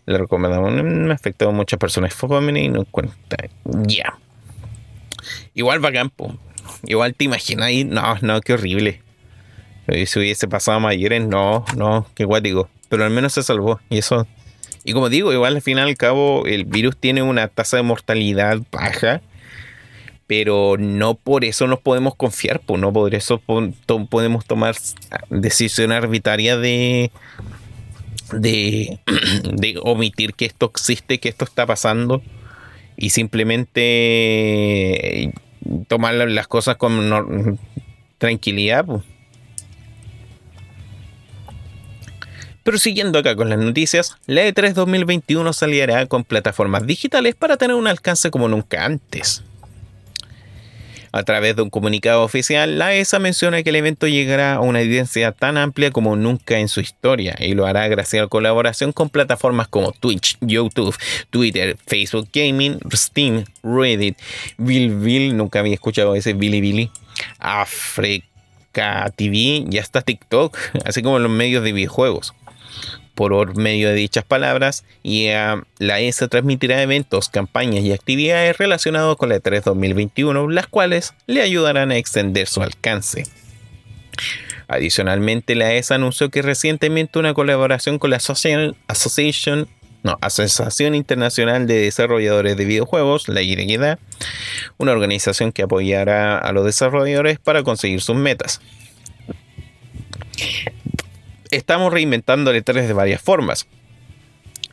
le 0.07 0.17
recomendamos. 0.17 0.71
Me 0.71 1.11
ha 1.11 1.15
afectado 1.15 1.51
a 1.51 1.53
muchas 1.53 1.77
personas 1.77 2.15
y 2.55 2.69
no 2.69 2.85
cuenta. 2.85 3.37
Ya. 3.65 4.17
Igual 5.53 5.83
va 5.83 5.91
campo. 5.91 6.35
Igual 6.85 7.13
te 7.13 7.25
imaginas 7.25 7.67
ahí. 7.67 7.83
No, 7.83 8.15
no, 8.21 8.41
qué 8.41 8.53
horrible. 8.53 9.01
Si 10.05 10.19
hubiese 10.19 10.47
pasado 10.47 10.77
a 10.77 10.79
mayores, 10.79 11.25
no, 11.25 11.65
no, 11.75 12.07
qué 12.15 12.25
guático. 12.25 12.69
Pero 12.89 13.03
al 13.03 13.11
menos 13.11 13.33
se 13.33 13.43
salvó. 13.43 13.79
Y 13.89 13.97
eso 13.99 14.25
Y 14.85 14.93
como 14.93 15.09
digo, 15.09 15.33
igual 15.33 15.55
al 15.55 15.61
final 15.61 15.89
al 15.89 15.97
cabo 15.97 16.45
el 16.45 16.63
virus 16.63 16.95
tiene 16.97 17.21
una 17.21 17.49
tasa 17.49 17.77
de 17.77 17.83
mortalidad 17.83 18.59
baja, 18.71 19.21
pero 20.25 20.75
no 20.79 21.15
por 21.15 21.43
eso 21.43 21.67
nos 21.67 21.79
podemos 21.79 22.15
confiar, 22.15 22.61
no 22.67 22.93
por 22.93 23.13
eso 23.13 23.41
podemos 24.09 24.45
tomar 24.45 24.75
decisiones 25.29 25.97
arbitrarias 25.97 26.61
de, 26.61 27.11
de, 28.33 28.99
omitir 29.83 30.33
que 30.33 30.45
esto 30.45 30.67
existe, 30.73 31.19
que 31.19 31.29
esto 31.29 31.45
está 31.45 31.65
pasando 31.65 32.21
y 32.95 33.11
simplemente 33.11 34.13
tomar 35.87 36.13
las 36.13 36.47
cosas 36.47 36.77
con 36.77 37.59
tranquilidad. 38.17 38.85
Pues. 38.85 39.03
Pero 42.67 42.77
siguiendo 42.79 43.19
acá 43.19 43.33
con 43.37 43.49
las 43.49 43.59
noticias, 43.59 44.17
la 44.25 44.45
E3 44.45 44.73
2021 44.73 45.53
saliera 45.53 46.05
con 46.07 46.25
plataformas 46.25 46.85
digitales 46.85 47.33
para 47.33 47.55
tener 47.55 47.77
un 47.77 47.87
alcance 47.87 48.29
como 48.29 48.49
nunca 48.49 48.83
antes. 48.83 49.41
A 51.17 51.23
través 51.23 51.55
de 51.55 51.63
un 51.63 51.71
comunicado 51.71 52.21
oficial, 52.21 52.77
la 52.77 52.93
ESA 52.93 53.17
menciona 53.17 53.63
que 53.63 53.71
el 53.71 53.75
evento 53.75 54.07
llegará 54.07 54.53
a 54.53 54.59
una 54.59 54.81
audiencia 54.81 55.31
tan 55.31 55.57
amplia 55.57 55.89
como 55.89 56.15
nunca 56.15 56.59
en 56.59 56.67
su 56.67 56.79
historia 56.79 57.35
y 57.39 57.55
lo 57.55 57.65
hará 57.65 57.87
gracias 57.87 58.19
a 58.19 58.23
la 58.25 58.29
colaboración 58.29 58.91
con 58.91 59.09
plataformas 59.09 59.67
como 59.67 59.93
Twitch, 59.93 60.37
YouTube, 60.41 60.95
Twitter, 61.31 61.75
Facebook 61.87 62.29
Gaming, 62.31 62.77
Steam, 62.93 63.45
Reddit, 63.63 64.15
Bill 64.59 65.35
nunca 65.35 65.57
había 65.57 65.73
escuchado 65.73 66.13
ese 66.13 66.33
Billy 66.33 66.91
Africa 67.39 69.11
TV 69.15 69.65
y 69.71 69.79
hasta 69.79 70.03
TikTok, 70.03 70.55
así 70.85 71.01
como 71.01 71.17
los 71.17 71.31
medios 71.31 71.63
de 71.63 71.73
videojuegos 71.73 72.35
por 73.17 73.57
medio 73.57 73.89
de 73.89 73.95
dichas 73.95 74.23
palabras 74.23 74.85
y 75.01 75.29
la 75.79 75.99
ESA 75.99 76.27
transmitirá 76.27 76.83
eventos, 76.83 77.29
campañas 77.29 77.83
y 77.83 77.91
actividades 77.91 78.55
relacionados 78.59 79.17
con 79.17 79.29
la 79.29 79.37
E3 79.37 79.63
2021, 79.63 80.47
las 80.51 80.67
cuales 80.67 81.15
le 81.25 81.41
ayudarán 81.41 81.89
a 81.89 81.97
extender 81.97 82.45
su 82.45 82.61
alcance. 82.61 83.23
Adicionalmente, 84.67 85.55
la 85.55 85.73
ESA 85.73 85.95
anunció 85.95 86.29
que 86.29 86.43
recientemente 86.43 87.17
una 87.17 87.33
colaboración 87.33 87.97
con 87.97 88.11
la 88.11 88.19
no, 90.03 90.17
Asociación 90.21 90.93
Internacional 90.93 91.65
de 91.65 91.79
Desarrolladores 91.79 92.55
de 92.55 92.65
Videojuegos, 92.65 93.29
la 93.29 93.41
IDGDA, 93.41 93.97
una 94.77 94.91
organización 94.91 95.51
que 95.51 95.63
apoyará 95.63 96.37
a 96.37 96.51
los 96.51 96.65
desarrolladores 96.65 97.39
para 97.39 97.63
conseguir 97.63 97.99
sus 97.99 98.15
metas 98.15 98.61
estamos 101.51 101.91
reinventando 101.91 102.53
E3 102.53 102.87
de 102.87 102.93
varias 102.93 103.21
formas. 103.21 103.67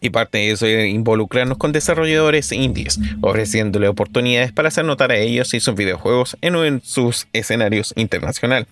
Y 0.00 0.10
parte 0.10 0.36
de 0.36 0.50
eso 0.50 0.66
es 0.66 0.86
involucrarnos 0.86 1.56
con 1.56 1.72
desarrolladores 1.72 2.52
indies, 2.52 3.00
ofreciéndole 3.22 3.88
oportunidades 3.88 4.52
para 4.52 4.68
hacer 4.68 4.84
notar 4.84 5.10
a 5.12 5.16
ellos 5.16 5.54
y 5.54 5.60
sus 5.60 5.74
videojuegos 5.74 6.36
en, 6.42 6.82
sus 6.82 7.26
escenarios 7.32 7.94
internacionales. 7.96 8.68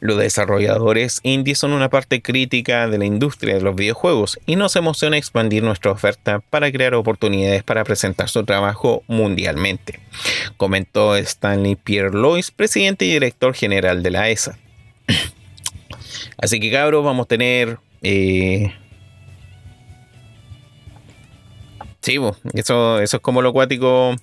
Los 0.00 0.18
desarrolladores 0.18 1.20
indies 1.22 1.58
son 1.58 1.72
una 1.72 1.88
parte 1.88 2.20
crítica 2.20 2.88
de 2.88 2.98
la 2.98 3.06
industria 3.06 3.54
de 3.54 3.62
los 3.62 3.74
videojuegos 3.74 4.38
y 4.44 4.56
nos 4.56 4.76
emociona 4.76 5.16
expandir 5.16 5.62
nuestra 5.62 5.92
oferta 5.92 6.40
para 6.50 6.70
crear 6.70 6.94
oportunidades 6.94 7.62
para 7.62 7.84
presentar 7.84 8.28
su 8.28 8.44
trabajo 8.44 9.02
mundialmente, 9.06 10.00
comentó 10.58 11.16
Stanley 11.16 11.76
Pierre 11.76 12.12
Lois, 12.12 12.50
presidente 12.50 13.06
y 13.06 13.12
director 13.12 13.54
general 13.54 14.02
de 14.02 14.10
la 14.10 14.28
ESA. 14.28 14.58
Así 16.38 16.60
que 16.60 16.70
cabros, 16.70 17.04
vamos 17.04 17.24
a 17.24 17.28
tener... 17.28 17.78
Eh, 18.02 18.72
sí, 22.00 22.18
eso, 22.54 23.00
eso 23.00 23.16
es 23.16 23.22
como 23.22 23.42
lo 23.42 23.50
acuático. 23.50 24.14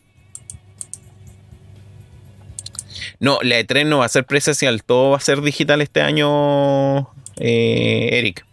No, 3.20 3.40
la 3.42 3.60
E3 3.60 3.86
no 3.86 4.00
va 4.00 4.06
a 4.06 4.10
ser 4.10 4.26
presencial, 4.26 4.84
todo 4.84 5.12
va 5.12 5.18
a 5.18 5.22
ser 5.22 5.42
digital 5.42 5.82
este 5.82 6.02
año, 6.02 7.10
eh, 7.38 8.10
Eric. 8.12 8.46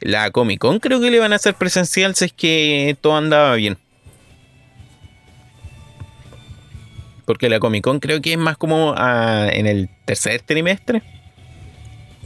La 0.00 0.30
Comic 0.30 0.58
Con 0.58 0.80
creo 0.80 1.00
que 1.00 1.10
le 1.10 1.18
van 1.18 1.32
a 1.32 1.36
hacer 1.36 1.54
presencial 1.54 2.14
si 2.14 2.26
es 2.26 2.32
que 2.32 2.96
todo 3.00 3.16
andaba 3.16 3.54
bien. 3.54 3.78
Porque 7.24 7.48
la 7.48 7.60
Comic 7.60 7.84
Con 7.84 8.00
creo 8.00 8.20
que 8.20 8.32
es 8.32 8.38
más 8.38 8.56
como 8.56 8.94
ah, 8.96 9.48
en 9.52 9.66
el 9.66 9.88
tercer 10.04 10.42
trimestre. 10.42 11.02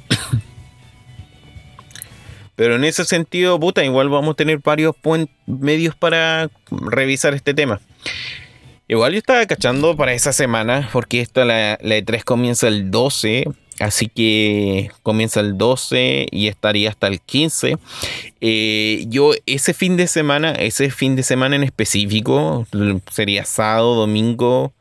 Pero 2.56 2.76
en 2.76 2.84
ese 2.84 3.04
sentido, 3.04 3.60
puta, 3.60 3.84
igual 3.84 4.08
vamos 4.08 4.32
a 4.32 4.34
tener 4.34 4.58
varios 4.58 4.96
medios 5.46 5.94
para 5.94 6.50
revisar 6.70 7.34
este 7.34 7.54
tema. 7.54 7.80
Igual 8.88 9.12
yo 9.12 9.18
estaba 9.18 9.44
cachando 9.46 9.96
para 9.96 10.14
esa 10.14 10.32
semana, 10.32 10.88
porque 10.92 11.20
esta 11.20 11.44
la, 11.44 11.78
la 11.82 11.98
E3 11.98 12.24
comienza 12.24 12.68
el 12.68 12.90
12, 12.90 13.44
así 13.80 14.08
que 14.08 14.90
comienza 15.02 15.40
el 15.40 15.58
12 15.58 16.26
y 16.30 16.48
estaría 16.48 16.88
hasta 16.88 17.06
el 17.06 17.20
15. 17.20 17.76
Eh, 18.40 19.04
yo 19.08 19.32
ese 19.44 19.74
fin 19.74 19.98
de 19.98 20.06
semana, 20.06 20.52
ese 20.52 20.90
fin 20.90 21.16
de 21.16 21.22
semana 21.22 21.56
en 21.56 21.64
específico, 21.64 22.66
sería 23.10 23.44
sábado, 23.44 23.94
domingo, 23.94 24.72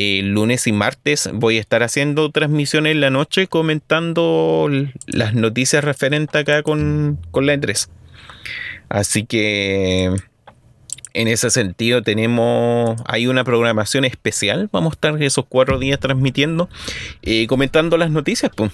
eh, 0.00 0.22
lunes 0.22 0.68
y 0.68 0.72
martes 0.72 1.28
voy 1.32 1.56
a 1.56 1.60
estar 1.60 1.82
haciendo 1.82 2.30
transmisiones 2.30 2.92
en 2.92 3.00
la 3.00 3.10
noche 3.10 3.48
comentando 3.48 4.70
las 5.08 5.34
noticias 5.34 5.82
referentes 5.82 6.40
acá 6.40 6.62
con, 6.62 7.18
con 7.32 7.46
la 7.46 7.54
E3. 7.54 7.88
Así 8.88 9.26
que 9.26 10.14
en 11.14 11.26
ese 11.26 11.50
sentido 11.50 12.02
tenemos, 12.04 13.02
hay 13.06 13.26
una 13.26 13.42
programación 13.42 14.04
especial. 14.04 14.68
Vamos 14.70 14.92
a 14.92 14.94
estar 14.94 15.20
esos 15.20 15.46
cuatro 15.48 15.80
días 15.80 15.98
transmitiendo 15.98 16.68
y 17.20 17.42
eh, 17.42 17.46
comentando 17.48 17.96
las 17.96 18.12
noticias. 18.12 18.52
Pues. 18.54 18.70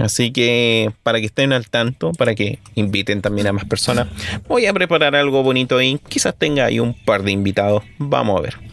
Así 0.00 0.32
que 0.32 0.92
para 1.02 1.18
que 1.18 1.26
estén 1.26 1.54
al 1.54 1.70
tanto, 1.70 2.12
para 2.12 2.34
que 2.34 2.58
inviten 2.74 3.22
también 3.22 3.46
a 3.46 3.54
más 3.54 3.64
personas, 3.64 4.08
voy 4.46 4.66
a 4.66 4.74
preparar 4.74 5.16
algo 5.16 5.42
bonito 5.42 5.78
ahí. 5.78 5.98
Quizás 6.10 6.36
tenga 6.36 6.66
ahí 6.66 6.78
un 6.78 6.92
par 6.92 7.22
de 7.22 7.32
invitados. 7.32 7.84
Vamos 7.96 8.38
a 8.38 8.42
ver. 8.42 8.67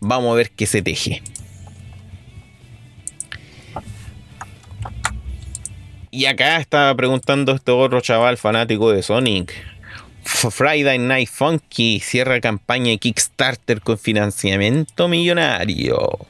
Vamos 0.00 0.32
a 0.32 0.36
ver 0.36 0.50
qué 0.50 0.66
se 0.66 0.82
teje. 0.82 1.22
Y 6.10 6.26
acá 6.26 6.56
estaba 6.58 6.94
preguntando 6.94 7.52
este 7.52 7.70
otro 7.70 8.00
chaval 8.00 8.38
fanático 8.38 8.90
de 8.90 9.02
Sonic. 9.02 9.52
Friday 10.24 10.98
Night 10.98 11.28
Funky 11.28 12.00
cierra 12.00 12.40
campaña 12.40 12.90
de 12.90 12.98
Kickstarter 12.98 13.80
con 13.80 13.98
financiamiento 13.98 15.08
millonario. 15.08 16.26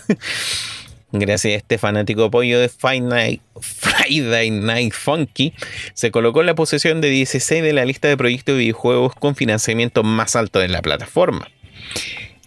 Gracias 1.13 1.53
a 1.53 1.57
este 1.57 1.77
fanático 1.77 2.23
apoyo 2.23 2.57
de 2.57 2.69
Friday 2.69 3.41
Night 4.49 4.93
Funky, 4.93 5.53
se 5.93 6.09
colocó 6.09 6.39
en 6.39 6.45
la 6.45 6.55
posesión 6.55 7.01
de 7.01 7.09
16 7.09 7.61
de 7.61 7.73
la 7.73 7.83
lista 7.83 8.07
de 8.07 8.15
proyectos 8.15 8.55
de 8.55 8.59
videojuegos 8.59 9.13
con 9.15 9.35
financiamiento 9.35 10.03
más 10.03 10.37
alto 10.37 10.59
de 10.59 10.69
la 10.69 10.81
plataforma. 10.81 11.49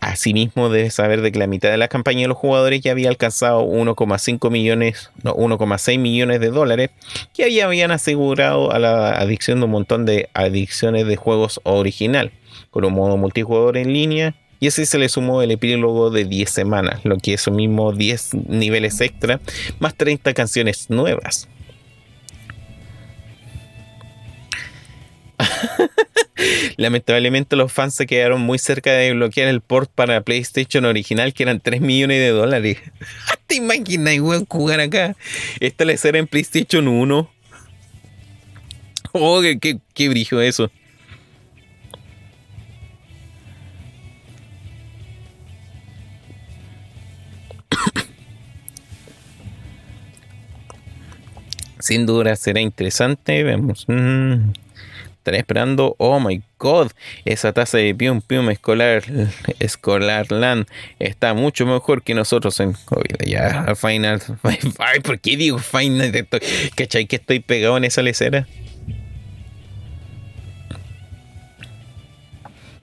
Asimismo, 0.04 0.68
debes 0.68 0.92
saber 0.92 1.22
de 1.22 1.32
que 1.32 1.38
la 1.38 1.46
mitad 1.46 1.70
de 1.70 1.78
la 1.78 1.88
campaña 1.88 2.20
de 2.20 2.28
los 2.28 2.36
jugadores 2.36 2.82
ya 2.82 2.90
había 2.90 3.08
alcanzado 3.08 3.64
1,5 3.64 4.50
millones, 4.50 5.10
no, 5.22 5.34
1,6 5.34 5.98
millones 5.98 6.40
de 6.40 6.50
dólares, 6.50 6.90
que 7.32 7.50
ya 7.50 7.64
habían 7.64 7.90
asegurado 7.90 8.70
a 8.70 8.78
la 8.78 9.12
adicción 9.12 9.60
de 9.60 9.64
un 9.64 9.70
montón 9.70 10.04
de 10.04 10.28
adicciones 10.34 11.06
de 11.06 11.16
juegos 11.16 11.58
original, 11.62 12.32
con 12.70 12.84
un 12.84 12.92
modo 12.92 13.16
multijugador 13.16 13.78
en 13.78 13.94
línea. 13.94 14.34
Y 14.60 14.66
así 14.66 14.84
se 14.84 14.98
le 14.98 15.08
sumó 15.08 15.40
el 15.40 15.50
epílogo 15.50 16.10
de 16.10 16.26
10 16.26 16.50
semanas, 16.50 17.00
lo 17.04 17.16
que 17.16 17.32
es 17.32 17.46
un 17.46 17.56
mismo 17.56 17.92
10 17.92 18.34
niveles 18.48 19.00
extra, 19.00 19.40
más 19.78 19.94
30 19.94 20.34
canciones 20.34 20.90
nuevas. 20.90 21.48
Lamentablemente 26.76 27.56
los 27.56 27.72
fans 27.72 27.94
se 27.94 28.06
quedaron 28.06 28.40
muy 28.40 28.58
cerca 28.58 28.92
de 28.92 29.12
bloquear 29.12 29.48
el 29.48 29.60
port 29.60 29.90
para 29.94 30.20
PlayStation 30.22 30.84
original, 30.84 31.32
que 31.32 31.44
eran 31.44 31.60
3 31.60 31.80
millones 31.80 32.18
de 32.18 32.28
dólares. 32.30 32.78
¿Te 33.46 33.54
imaginas, 33.56 34.18
weón, 34.18 34.46
jugar 34.46 34.80
acá? 34.80 35.16
Esta 35.60 35.84
la 35.84 35.96
será 35.96 36.18
en 36.18 36.26
PlayStation 36.26 36.88
1. 36.88 37.30
Oh, 39.12 39.42
qué, 39.94 40.08
brillo 40.08 40.40
eso. 40.40 40.72
Sin 51.78 52.06
duda 52.06 52.34
será 52.34 52.60
interesante. 52.60 53.44
Vemos. 53.44 53.84
Mm 53.86 54.63
estaré 55.24 55.38
esperando. 55.38 55.96
Oh 55.98 56.20
my 56.20 56.42
god. 56.58 56.90
Esa 57.24 57.54
taza 57.54 57.78
de 57.78 57.94
Pium 57.94 58.20
Pium 58.20 58.50
Escolar, 58.50 59.02
Escolar 59.58 60.30
Land 60.30 60.66
está 60.98 61.32
mucho 61.32 61.64
mejor 61.64 62.02
que 62.02 62.12
nosotros 62.12 62.60
en 62.60 62.74
COVID. 62.74 63.24
Ya, 63.26 63.74
Final. 63.74 64.20
Ay, 64.78 65.00
¿por 65.00 65.18
qué 65.18 65.38
digo 65.38 65.58
Final? 65.58 66.12
¿Cachai 66.76 67.06
que 67.06 67.16
estoy 67.16 67.40
pegado 67.40 67.78
en 67.78 67.84
esa 67.84 68.02
lecera? 68.02 68.46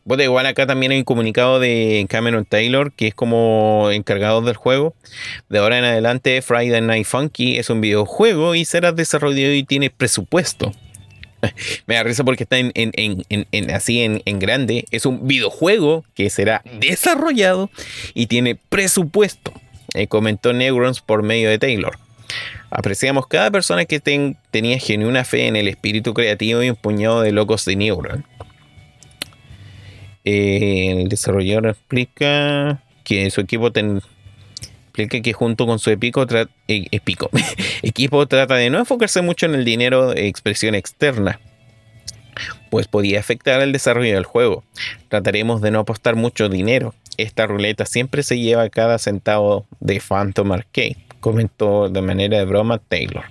Bueno, 0.03 0.23
igual 0.23 0.47
acá 0.47 0.65
también 0.65 0.91
hay 0.91 0.97
un 0.97 1.03
comunicado 1.03 1.59
de 1.59 2.07
Cameron 2.09 2.43
Taylor, 2.43 2.91
que 2.91 3.09
es 3.09 3.13
como 3.13 3.89
encargado 3.91 4.41
del 4.41 4.55
juego. 4.55 4.95
De 5.47 5.59
ahora 5.59 5.77
en 5.77 5.83
adelante, 5.83 6.41
Friday 6.41 6.81
Night 6.81 7.05
Funky 7.05 7.59
es 7.59 7.69
un 7.69 7.81
videojuego 7.81 8.55
y 8.55 8.65
será 8.65 8.91
desarrollado 8.91 9.53
y 9.53 9.63
tiene 9.63 9.91
presupuesto. 9.91 10.73
Me 11.87 11.95
da 11.95 12.03
risa 12.03 12.23
porque 12.23 12.43
está 12.43 12.57
en, 12.57 13.71
así 13.73 14.01
en, 14.01 14.39
grande. 14.39 14.85
Es 14.91 15.05
un 15.05 15.27
videojuego 15.27 16.05
que 16.13 16.29
será 16.29 16.61
desarrollado 16.79 17.69
y 18.13 18.27
tiene 18.27 18.55
presupuesto. 18.55 19.53
Eh, 19.93 20.07
comentó 20.07 20.53
Neurons 20.53 21.01
por 21.01 21.23
medio 21.23 21.49
de 21.49 21.59
Taylor. 21.59 21.97
Apreciamos 22.69 23.27
cada 23.27 23.51
persona 23.51 23.85
que 23.85 23.99
tenía 23.99 24.79
genuina 24.79 25.25
fe 25.25 25.47
en 25.47 25.57
el 25.57 25.67
espíritu 25.67 26.13
creativo 26.13 26.63
y 26.63 26.69
un 26.69 26.77
puñado 26.77 27.21
de 27.21 27.33
locos 27.33 27.65
de 27.65 27.75
Neuron. 27.75 28.25
Eh, 30.23 31.01
el 31.01 31.09
desarrollador 31.09 31.67
explica 31.67 32.81
que 33.03 33.29
su 33.31 33.41
equipo 33.41 33.71
explica 34.91 35.21
que 35.21 35.31
junto 35.31 35.65
con 35.65 35.79
su 35.79 35.89
eh, 35.89 35.97
equipo 37.81 38.25
trata 38.27 38.55
de 38.55 38.69
no 38.69 38.79
enfocarse 38.79 39.21
mucho 39.21 39.45
en 39.45 39.55
el 39.55 39.63
dinero 39.63 40.11
de 40.11 40.27
expresión 40.27 40.75
externa, 40.75 41.39
pues 42.69 42.87
podía 42.87 43.19
afectar 43.19 43.61
el 43.61 43.71
desarrollo 43.71 44.13
del 44.13 44.25
juego. 44.25 44.63
Trataremos 45.07 45.61
de 45.61 45.71
no 45.71 45.79
apostar 45.79 46.15
mucho 46.15 46.49
dinero. 46.49 46.93
Esta 47.17 47.47
ruleta 47.47 47.85
siempre 47.85 48.21
se 48.23 48.37
lleva 48.37 48.69
cada 48.69 48.97
centavo 48.97 49.65
de 49.79 50.01
Phantom 50.01 50.51
Arcade, 50.51 50.97
comentó 51.21 51.87
de 51.87 52.01
manera 52.01 52.37
de 52.37 52.45
broma 52.45 52.77
Taylor. 52.77 53.23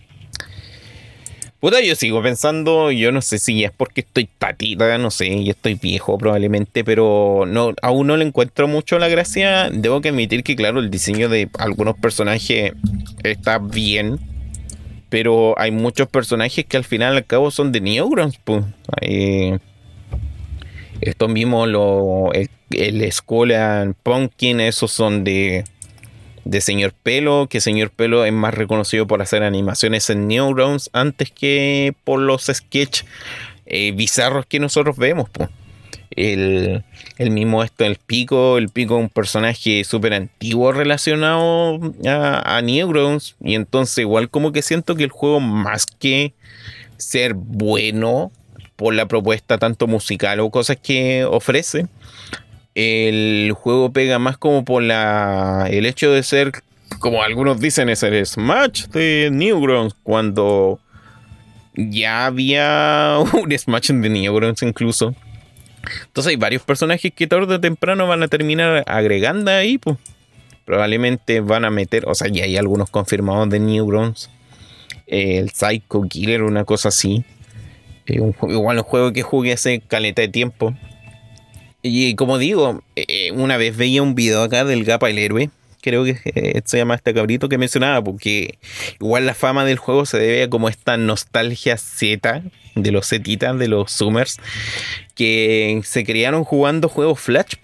Puta, 1.61 1.83
yo 1.83 1.95
sigo 1.95 2.23
pensando, 2.23 2.91
yo 2.91 3.13
no 3.13 3.21
sé 3.21 3.39
si 3.39 3.65
es 3.65 3.71
porque 3.71 4.01
estoy 4.01 4.27
patita, 4.27 4.97
no 4.97 5.11
sé, 5.11 5.27
y 5.27 5.51
estoy 5.51 5.75
viejo 5.75 6.17
probablemente, 6.17 6.85
pero 6.85 7.45
no, 7.47 7.75
aún 7.83 8.07
no 8.07 8.17
le 8.17 8.25
encuentro 8.25 8.67
mucho 8.67 8.99
la 8.99 9.09
gracia. 9.09 9.69
Debo 9.71 10.01
que 10.01 10.09
admitir 10.09 10.43
que, 10.43 10.57
claro, 10.57 10.81
el 10.81 10.91
diseño 10.91 11.29
de 11.29 11.51
algunos 11.59 11.99
personajes 11.99 12.73
está 13.23 13.59
bien, 13.59 14.19
pero 15.11 15.55
hay 15.59 15.71
muchos 15.71 16.09
personajes 16.09 16.65
que 16.65 16.79
al 16.79 16.85
final 16.85 17.15
al 17.15 17.27
cabo 17.27 17.51
son 17.51 17.73
de 17.73 17.83
Newgrounds, 17.83 18.41
pues. 18.43 18.65
estos 21.03 21.29
mismos, 21.29 21.69
lo, 21.69 22.33
el, 22.33 22.49
el 22.71 23.03
Escuela 23.03 23.93
Pumpkin, 24.03 24.61
esos 24.61 24.93
son 24.93 25.25
de 25.25 25.65
de 26.45 26.61
Señor 26.61 26.93
Pelo, 26.93 27.47
que 27.49 27.61
Señor 27.61 27.91
Pelo 27.91 28.25
es 28.25 28.33
más 28.33 28.55
reconocido 28.55 29.07
por 29.07 29.23
hacer 29.23 29.43
animaciones 29.43 30.11
en 30.11 30.29
Neurons 30.29 30.91
antes 30.93 31.31
que 31.31 31.95
por 32.05 32.21
los 32.21 32.47
sketches 32.47 33.07
eh, 33.67 33.93
bizarros 33.93 34.47
que 34.47 34.59
nosotros 34.59 34.97
vemos. 34.97 35.29
El, 36.11 36.83
mismo 37.19 37.63
esto, 37.63 37.85
el 37.85 37.97
pico, 37.97 38.59
el 38.59 38.69
pico 38.69 38.97
es 38.97 39.03
un 39.03 39.09
personaje 39.11 39.85
súper 39.85 40.13
antiguo 40.13 40.73
relacionado 40.73 41.79
a, 42.05 42.57
a 42.57 42.63
y 42.63 43.55
entonces 43.55 43.99
igual 43.99 44.29
como 44.29 44.51
que 44.51 44.63
siento 44.63 44.97
que 44.97 45.05
el 45.05 45.11
juego 45.11 45.39
más 45.39 45.87
que 45.87 46.35
ser 46.97 47.35
bueno 47.35 48.33
por 48.75 48.95
la 48.95 49.07
propuesta 49.07 49.59
tanto 49.59 49.87
musical 49.87 50.41
o 50.41 50.51
cosas 50.51 50.79
que 50.83 51.25
ofrece, 51.25 51.87
el 52.75 53.53
juego 53.53 53.93
pega 53.93 54.19
más 54.19 54.39
como 54.39 54.65
por 54.65 54.83
la 54.83 55.67
el 55.71 55.87
hecho 55.87 56.13
de 56.13 56.23
ser, 56.23 56.53
como 56.99 57.23
algunos 57.23 57.61
dicen, 57.61 57.89
es 57.89 58.03
el 58.03 58.25
Smash 58.25 58.87
de 58.87 59.31
Newgrounds, 59.33 59.97
cuando 60.03 60.81
ya 61.75 62.27
había 62.27 63.19
un 63.33 63.57
Smash 63.57 63.91
de 63.91 64.09
Newgrounds 64.09 64.63
incluso. 64.63 65.15
Entonces 66.07 66.31
hay 66.31 66.37
varios 66.37 66.63
personajes 66.63 67.13
que 67.15 67.27
tarde 67.27 67.55
o 67.55 67.61
temprano 67.61 68.07
van 68.07 68.23
a 68.23 68.29
terminar 68.29 68.85
agregando 68.87 69.51
ahí, 69.51 69.79
pues. 69.79 69.97
Probablemente 70.67 71.41
van 71.41 71.65
a 71.65 71.71
meter, 71.71 72.07
o 72.07 72.15
sea, 72.15 72.29
ya 72.29 72.45
hay 72.45 72.57
algunos 72.57 72.91
confirmados 72.91 73.49
de 73.51 73.59
Newgrounds. 73.59 74.31
El 75.07 75.51
Psycho 75.51 76.03
Killer, 76.09 76.43
una 76.43 76.65
cosa 76.65 76.89
así. 76.91 77.25
Igual 78.07 78.79
un 78.79 78.83
juego 78.85 79.13
que 79.13 79.23
jugué 79.23 79.53
hace 79.53 79.81
caleta 79.81 80.23
de 80.23 80.29
tiempo. 80.29 80.75
Y 81.83 82.15
como 82.15 82.39
digo, 82.39 82.83
eh, 82.97 83.33
una 83.33 83.57
vez 83.57 83.77
veía 83.77 84.03
un 84.03 84.15
video 84.15 84.43
acá 84.43 84.65
del 84.65 84.85
Gapa 84.85 85.09
el 85.09 85.19
Héroe, 85.19 85.51
creo 85.81 86.05
que 86.05 86.19
eh, 86.25 86.61
se 86.65 86.79
llama 86.79 86.95
este 86.95 87.15
cabrito 87.15 87.49
que 87.49 87.59
mencionaba, 87.59 88.03
porque 88.03 88.59
igual 89.01 89.27
la 89.27 89.35
fama 89.35 89.65
del 89.65 89.79
juego 89.79 90.07
se 90.07 90.19
debe 90.19 90.43
a 90.45 90.51
como 90.51 90.69
esta 90.69 90.97
nostalgia 90.97 91.77
Z 91.77 92.43
de 92.75 92.93
los 92.93 93.09
Zetitas, 93.09 93.59
de 93.59 93.69
los 93.69 93.91
Summers, 93.93 94.39
que 95.15 95.81
se 95.85 96.05
crearon 96.05 96.45
jugando 96.45 96.89
juegos 96.89 97.21
Flash. 97.21 97.55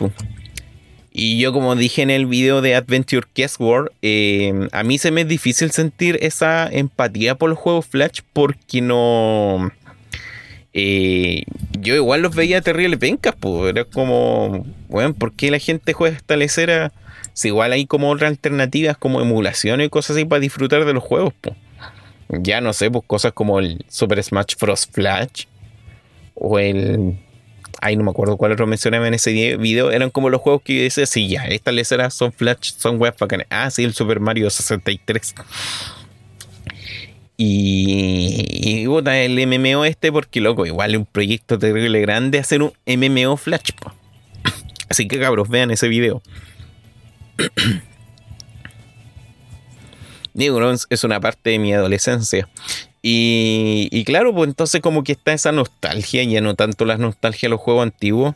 Y 1.13 1.39
yo 1.39 1.53
como 1.53 1.75
dije 1.77 2.03
en 2.03 2.11
el 2.11 2.27
video 2.27 2.61
de 2.61 2.75
Adventure 2.75 3.27
Guest 3.35 3.59
World, 3.59 3.91
eh, 4.03 4.69
a 4.73 4.83
mí 4.83 4.99
se 4.99 5.11
me 5.11 5.23
es 5.23 5.29
difícil 5.29 5.71
sentir 5.71 6.19
esa 6.21 6.69
empatía 6.71 7.37
por 7.37 7.49
los 7.49 7.59
juegos 7.59 7.87
Flash 7.87 8.21
porque 8.35 8.83
no 8.83 9.73
yo 11.81 11.95
igual 11.95 12.23
los 12.23 12.35
veía 12.35 12.61
terribles 12.61 12.99
pencas, 12.99 13.35
pues 13.39 13.71
era 13.71 13.85
como, 13.85 14.67
bueno, 14.89 15.15
¿por 15.15 15.33
qué 15.33 15.51
la 15.51 15.59
gente 15.59 15.93
juega 15.93 16.17
esta 16.17 16.37
lecera? 16.37 16.93
Si 17.33 17.49
igual 17.49 17.73
hay 17.73 17.87
como 17.87 18.11
otras 18.11 18.31
alternativas 18.31 18.97
como 18.97 19.21
emulaciones 19.21 19.87
y 19.87 19.91
cosas 19.91 20.17
así 20.17 20.25
para 20.25 20.41
disfrutar 20.41 20.85
de 20.85 20.93
los 20.93 21.03
juegos, 21.03 21.35
pues. 21.41 21.57
Ya 22.29 22.61
no 22.61 22.73
sé, 22.73 22.91
pues 22.91 23.05
cosas 23.07 23.33
como 23.33 23.61
el 23.61 23.85
Super 23.89 24.23
Smash 24.23 24.57
Bros. 24.61 24.87
Flash 24.87 25.45
o 26.35 26.59
el 26.59 27.17
ay, 27.81 27.97
no 27.97 28.05
me 28.05 28.11
acuerdo 28.11 28.37
cuál 28.37 28.53
otro 28.53 28.67
mencionaba 28.67 29.07
en 29.07 29.15
ese 29.15 29.57
video, 29.57 29.91
eran 29.91 30.11
como 30.11 30.31
los 30.31 30.41
juegos 30.41 30.63
que 30.63 30.77
yo 30.77 30.83
decía, 30.83 31.07
sí, 31.07 31.29
ya, 31.29 31.45
estas 31.45 31.75
leceras 31.75 32.15
son 32.15 32.33
Flash, 32.33 32.73
son 32.77 32.99
web 32.99 33.15
bacanas. 33.19 33.47
Ah, 33.51 33.71
sí, 33.71 33.85
el 33.85 33.95
Super 33.95 34.21
Mario 34.21 34.51
63. 34.51 35.35
Y, 37.37 38.45
y 38.51 38.85
el 38.85 39.47
MMO 39.47 39.85
este 39.85 40.11
porque, 40.11 40.41
loco, 40.41 40.65
igual 40.65 40.93
es 40.93 40.99
un 40.99 41.07
proyecto 41.07 41.59
terrible 41.59 42.01
grande 42.01 42.39
hacer 42.39 42.63
un 42.63 42.73
MMO 42.87 43.37
Flash. 43.37 43.73
Así 44.89 45.07
que 45.07 45.21
cabros, 45.21 45.49
vean 45.49 45.71
ese 45.71 45.89
video. 45.89 46.23
Neurons 50.35 50.87
es 50.91 51.05
una 51.05 51.21
parte 51.21 51.51
de 51.51 51.59
mi 51.59 51.73
adolescencia. 51.73 52.49
Y, 53.03 53.89
y, 53.93 54.05
claro, 54.05 54.35
pues 54.35 54.49
entonces 54.49 54.81
como 54.81 55.05
que 55.05 55.13
está 55.13 55.33
esa 55.33 55.53
nostalgia, 55.53 56.25
ya 56.25 56.41
no 56.41 56.55
tanto 56.55 56.85
la 56.85 56.97
nostalgia 56.97 57.47
de 57.49 57.51
los 57.51 57.61
juegos 57.61 57.85
antiguos. 57.85 58.35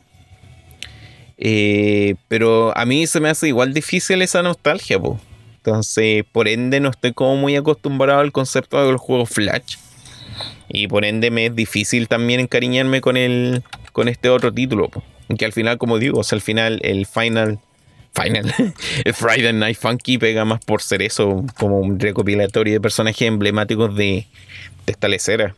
Eh, 1.38 2.16
pero 2.28 2.76
a 2.76 2.84
mí 2.84 3.06
se 3.06 3.18
me 3.18 3.30
hace 3.30 3.48
igual 3.48 3.72
difícil 3.72 4.20
esa 4.22 4.42
nostalgia, 4.42 4.98
pues. 5.00 5.18
Entonces, 5.62 6.24
por 6.32 6.48
ende, 6.48 6.80
no 6.80 6.88
estoy 6.88 7.12
como 7.12 7.36
muy 7.36 7.54
acostumbrado 7.54 8.20
al 8.20 8.32
concepto 8.32 8.82
de 8.82 8.92
los 8.92 9.00
juegos 9.00 9.28
Flash. 9.28 9.76
Y 10.68 10.88
por 10.88 11.04
ende 11.04 11.30
me 11.30 11.46
es 11.46 11.54
difícil 11.54 12.08
también 12.08 12.40
encariñarme 12.40 13.02
con 13.02 13.16
el 13.16 13.62
con 13.92 14.08
este 14.08 14.30
otro 14.30 14.52
título. 14.52 14.88
Que 15.36 15.44
al 15.44 15.52
final, 15.52 15.76
como 15.76 15.98
digo, 15.98 16.22
al 16.30 16.40
final 16.40 16.80
el 16.82 17.06
final 17.06 17.58
Final, 18.12 18.52
el 19.04 19.14
Friday 19.14 19.52
Night 19.52 19.76
Funky 19.78 20.18
pega 20.18 20.44
más 20.44 20.64
por 20.64 20.82
ser 20.82 21.00
eso, 21.00 21.44
como 21.56 21.78
un 21.78 22.00
recopilatorio 22.00 22.72
de 22.72 22.80
personajes 22.80 23.28
emblemáticos 23.28 23.94
de, 23.94 24.26
de 24.86 24.92
esta 24.92 25.06
lecera. 25.06 25.54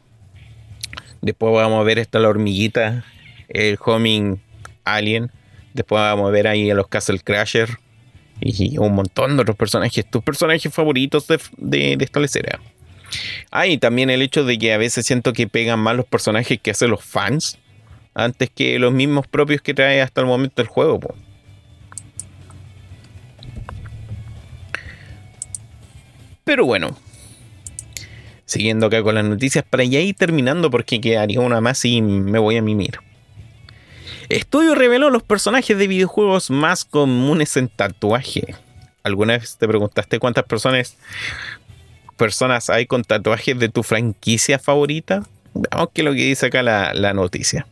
Después 1.23 1.55
vamos 1.55 1.81
a 1.81 1.83
ver 1.83 1.99
esta 1.99 2.19
la 2.19 2.29
hormiguita, 2.29 3.05
el 3.49 3.79
Homing 3.83 4.39
Alien. 4.85 5.31
Después 5.73 6.01
vamos 6.01 6.29
a 6.29 6.31
ver 6.31 6.47
ahí 6.47 6.71
a 6.71 6.75
los 6.75 6.89
Castle 6.89 7.21
Crasher 7.21 7.79
y 8.43 8.77
un 8.79 8.95
montón 8.95 9.37
de 9.37 9.43
otros 9.43 9.57
personajes, 9.57 10.09
tus 10.11 10.23
personajes 10.23 10.73
favoritos 10.73 11.27
de, 11.27 11.39
de, 11.57 11.97
esta 12.01 12.21
lecera. 12.21 12.61
Ah, 13.51 13.67
y 13.67 13.79
también 13.79 14.11
el 14.11 14.23
hecho 14.23 14.45
de 14.45 14.59
que 14.59 14.73
a 14.73 14.79
veces 14.79 15.07
siento 15.07 15.33
que 15.33 15.47
pegan 15.47 15.79
más 15.79 15.97
los 15.97 16.07
personajes 16.07 16.59
que 16.61 16.71
hacen 16.71 16.91
los 16.91 17.05
fans 17.05 17.59
antes 18.15 18.51
que 18.51 18.79
los 18.79 18.93
mismos 18.93 19.27
propios 19.27 19.63
que 19.63 19.75
trae 19.75 20.01
hasta 20.01 20.21
el 20.21 20.27
momento 20.27 20.61
el 20.63 20.69
juego. 20.69 21.01
Pero 26.45 26.67
bueno, 26.67 26.97
siguiendo 28.45 28.87
acá 28.87 29.03
con 29.03 29.15
las 29.15 29.25
noticias 29.25 29.65
para 29.69 29.85
ya 29.85 30.01
ir 30.01 30.17
terminando 30.17 30.71
porque 30.71 31.01
quedaría 31.01 31.41
una 31.41 31.61
más 31.61 31.85
y 31.85 32.03
me 32.03 32.39
voy 32.39 32.57
a 32.57 32.63
mimir. 32.63 32.99
Estudio 34.33 34.75
reveló 34.75 35.11
los 35.11 35.23
personajes 35.23 35.77
de 35.77 35.87
videojuegos 35.87 36.49
más 36.51 36.87
comunes 36.87 37.55
en 37.59 37.69
tatuaje. 37.69 38.55
¿Alguna 39.03 39.37
vez 39.37 39.59
te 39.59 39.69
preguntaste 39.69 40.19
cuántas 40.19 40.45
personas 40.45 40.97
personas 42.17 42.71
hay 42.71 42.87
con 42.87 43.05
tatuajes 43.05 43.59
de 43.59 43.69
tu 43.69 43.83
franquicia 43.83 44.59
favorita? 44.59 45.23
Veamos 45.53 45.91
qué 45.93 46.01
es 46.01 46.05
lo 46.07 46.13
que 46.15 46.25
dice 46.25 46.47
acá 46.47 46.63
la, 46.63 46.95
la 46.95 47.13
noticia. 47.13 47.67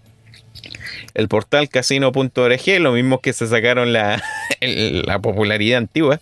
El 1.14 1.28
portal 1.28 1.70
casino.org, 1.70 2.80
lo 2.80 2.92
mismo 2.92 3.22
que 3.22 3.32
se 3.32 3.46
sacaron 3.46 3.94
la, 3.94 4.22
la 4.60 5.18
popularidad 5.18 5.78
antigua, 5.78 6.20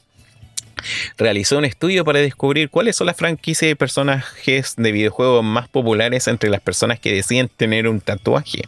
realizó 1.17 1.59
un 1.59 1.65
estudio 1.65 2.05
para 2.05 2.21
descubrir 2.21 2.71
cuáles 2.71 2.95
son 2.95 3.09
las 3.09 3.17
franquicias 3.17 3.69
de 3.69 3.75
personajes 3.75 4.75
de 4.77 4.93
videojuegos 4.93 5.43
más 5.43 5.69
populares 5.69 6.29
entre 6.29 6.49
las 6.49 6.61
personas 6.61 7.01
que 7.01 7.13
deciden 7.13 7.49
tener 7.49 7.89
un 7.89 8.01
tatuaje. 8.01 8.63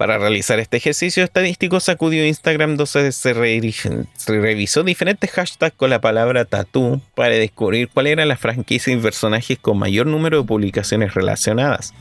Para 0.00 0.16
realizar 0.16 0.58
este 0.60 0.78
ejercicio 0.78 1.22
estadístico 1.22 1.78
sacudió 1.78 2.24
Instagram 2.24 2.78
donde 2.78 3.12
se, 3.12 3.34
revisó 3.34 4.82
diferentes 4.82 5.30
hashtags 5.30 5.76
con 5.76 5.90
la 5.90 6.00
palabra 6.00 6.46
tatú 6.46 7.02
para 7.14 7.34
descubrir 7.34 7.90
cuáles 7.90 8.12
eran 8.14 8.28
las 8.28 8.40
franquicias 8.40 8.96
y 8.96 8.98
personajes 8.98 9.58
con 9.58 9.78
mayor 9.78 10.06
número 10.06 10.40
de 10.40 10.48
publicaciones 10.48 11.12
relacionadas. 11.12 11.92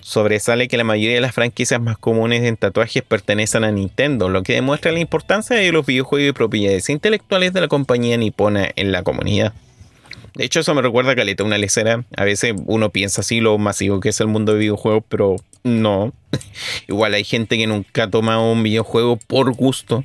Sobresale 0.00 0.68
que 0.68 0.76
la 0.76 0.84
mayoría 0.84 1.16
de 1.16 1.22
las 1.22 1.34
franquicias 1.34 1.80
más 1.80 1.98
comunes 1.98 2.44
en 2.44 2.56
tatuajes 2.56 3.02
pertenecen 3.02 3.64
a 3.64 3.72
Nintendo, 3.72 4.28
lo 4.28 4.44
que 4.44 4.52
demuestra 4.52 4.92
la 4.92 5.00
importancia 5.00 5.56
de 5.56 5.72
los 5.72 5.84
videojuegos 5.84 6.28
y 6.28 6.32
propiedades 6.32 6.88
intelectuales 6.88 7.52
de 7.52 7.62
la 7.62 7.66
compañía 7.66 8.16
nipona 8.16 8.68
en 8.76 8.92
la 8.92 9.02
comunidad. 9.02 9.54
De 10.38 10.44
hecho, 10.44 10.60
eso 10.60 10.72
me 10.72 10.82
recuerda 10.82 11.10
a 11.10 11.16
Caleta, 11.16 11.42
una 11.42 11.58
lecera. 11.58 12.04
A 12.16 12.24
veces 12.24 12.54
uno 12.66 12.90
piensa 12.90 13.22
así 13.22 13.40
lo 13.40 13.58
masivo 13.58 13.98
que 13.98 14.10
es 14.10 14.20
el 14.20 14.28
mundo 14.28 14.52
de 14.52 14.60
videojuegos, 14.60 15.02
pero 15.08 15.34
no. 15.64 16.12
Igual 16.88 17.14
hay 17.14 17.24
gente 17.24 17.58
que 17.58 17.66
nunca 17.66 18.04
ha 18.04 18.10
tomado 18.10 18.52
un 18.52 18.62
videojuego 18.62 19.16
por 19.16 19.52
gusto. 19.52 20.04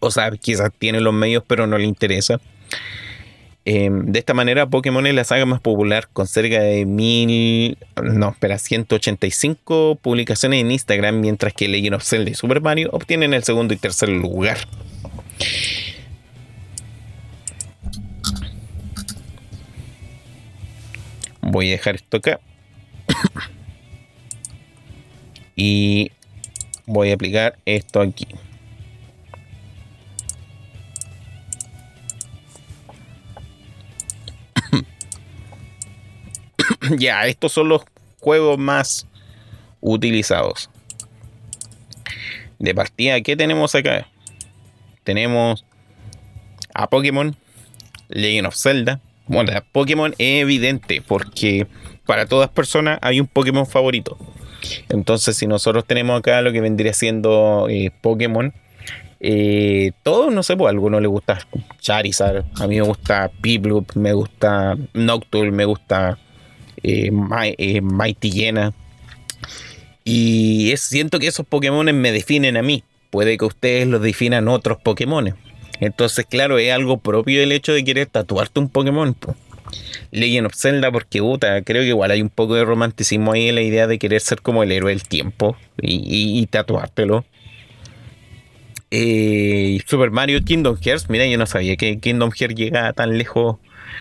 O 0.00 0.10
sea, 0.10 0.32
quizás 0.32 0.72
tiene 0.76 1.00
los 1.00 1.14
medios, 1.14 1.44
pero 1.46 1.68
no 1.68 1.78
le 1.78 1.84
interesa. 1.84 2.40
Em, 3.64 4.06
de 4.06 4.18
esta 4.18 4.34
manera, 4.34 4.66
Pokémon 4.66 5.06
es 5.06 5.14
la 5.14 5.22
saga 5.22 5.46
más 5.46 5.60
popular, 5.60 6.08
con 6.12 6.26
cerca 6.26 6.60
de 6.60 6.84
mil. 6.84 7.78
No, 8.02 8.30
espera, 8.30 8.58
185 8.58 10.00
publicaciones 10.02 10.62
en 10.62 10.72
Instagram, 10.72 11.20
mientras 11.20 11.52
que 11.52 11.68
Legend 11.68 11.94
of 11.94 12.02
Zelda 12.02 12.32
y 12.32 12.34
Super 12.34 12.60
Mario 12.60 12.90
obtienen 12.92 13.34
el 13.34 13.44
segundo 13.44 13.72
y 13.72 13.76
tercer 13.76 14.08
lugar. 14.08 14.58
Voy 21.50 21.68
a 21.68 21.70
dejar 21.72 21.94
esto 21.94 22.18
acá. 22.18 22.40
y 25.56 26.12
voy 26.84 27.10
a 27.10 27.14
aplicar 27.14 27.56
esto 27.64 28.02
aquí. 28.02 28.26
ya, 36.98 37.26
estos 37.26 37.52
son 37.52 37.70
los 37.70 37.80
juegos 38.20 38.58
más 38.58 39.06
utilizados. 39.80 40.68
De 42.58 42.74
partida, 42.74 43.22
¿qué 43.22 43.36
tenemos 43.36 43.74
acá? 43.74 44.06
Tenemos 45.04 45.64
a 46.74 46.90
Pokémon, 46.90 47.34
Legend 48.08 48.48
of 48.48 48.54
Zelda, 48.54 49.00
bueno, 49.28 49.52
Pokémon 49.72 50.14
es 50.18 50.42
evidente 50.42 51.02
porque 51.06 51.66
para 52.06 52.26
todas 52.26 52.48
personas 52.48 52.98
hay 53.02 53.20
un 53.20 53.26
Pokémon 53.26 53.66
favorito. 53.66 54.16
Entonces, 54.88 55.36
si 55.36 55.46
nosotros 55.46 55.84
tenemos 55.86 56.18
acá 56.18 56.40
lo 56.42 56.52
que 56.52 56.60
vendría 56.60 56.92
siendo 56.92 57.66
eh, 57.68 57.90
Pokémon, 58.00 58.52
eh, 59.20 59.92
todos, 60.02 60.32
no 60.32 60.42
sé, 60.42 60.56
pues 60.56 60.68
a 60.68 60.70
algunos 60.70 61.00
les 61.02 61.10
gusta 61.10 61.38
Charizard, 61.80 62.44
a 62.58 62.66
mí 62.66 62.76
me 62.76 62.82
gusta 62.82 63.30
Piplup, 63.40 63.94
me 63.94 64.12
gusta 64.12 64.76
Noctowl, 64.94 65.52
me 65.52 65.64
gusta 65.64 66.18
eh, 66.82 67.10
Mighty 67.10 68.30
Llena. 68.30 68.72
Y 70.04 70.72
siento 70.78 71.18
que 71.18 71.26
esos 71.26 71.46
Pokémon 71.46 71.84
me 72.00 72.12
definen 72.12 72.56
a 72.56 72.62
mí. 72.62 72.82
Puede 73.10 73.36
que 73.36 73.44
ustedes 73.44 73.86
los 73.86 74.00
definan 74.00 74.48
otros 74.48 74.78
Pokémon. 74.82 75.34
Entonces, 75.80 76.26
claro, 76.26 76.58
es 76.58 76.72
algo 76.72 76.98
propio 76.98 77.42
el 77.42 77.52
hecho 77.52 77.72
de 77.72 77.84
querer 77.84 78.06
tatuarte 78.06 78.60
un 78.60 78.68
Pokémon. 78.68 79.16
Legend 80.10 80.46
of 80.46 80.54
Zelda, 80.54 80.90
porque 80.90 81.20
puta, 81.20 81.62
creo 81.62 81.82
que 81.82 81.88
igual 81.88 82.10
hay 82.10 82.22
un 82.22 82.30
poco 82.30 82.54
de 82.54 82.64
romanticismo 82.64 83.32
ahí 83.32 83.48
en 83.48 83.54
la 83.54 83.62
idea 83.62 83.86
de 83.86 83.98
querer 83.98 84.20
ser 84.20 84.40
como 84.40 84.62
el 84.62 84.72
héroe 84.72 84.90
del 84.90 85.02
tiempo 85.02 85.56
y, 85.80 86.46
tatuártelo. 86.46 87.24
Eh, 88.90 89.80
Super 89.86 90.10
Mario 90.10 90.42
Kingdom 90.42 90.78
Hearts, 90.80 91.10
mira, 91.10 91.26
yo 91.26 91.36
no 91.36 91.44
sabía 91.44 91.76
que 91.76 91.98
Kingdom 91.98 92.30
Hearts 92.30 92.54
llegaba 92.54 92.92
tan 92.94 93.18
lejos 93.18 93.56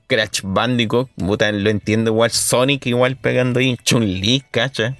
Crash 0.08 0.42
Bandicoot, 0.44 1.08
lo 1.16 1.70
entiendo 1.70 2.10
igual. 2.10 2.30
Sonic 2.30 2.84
igual 2.84 3.16
pegando 3.16 3.60
ahí. 3.60 3.78
Chun-Li, 3.82 4.42
cacha. 4.50 4.94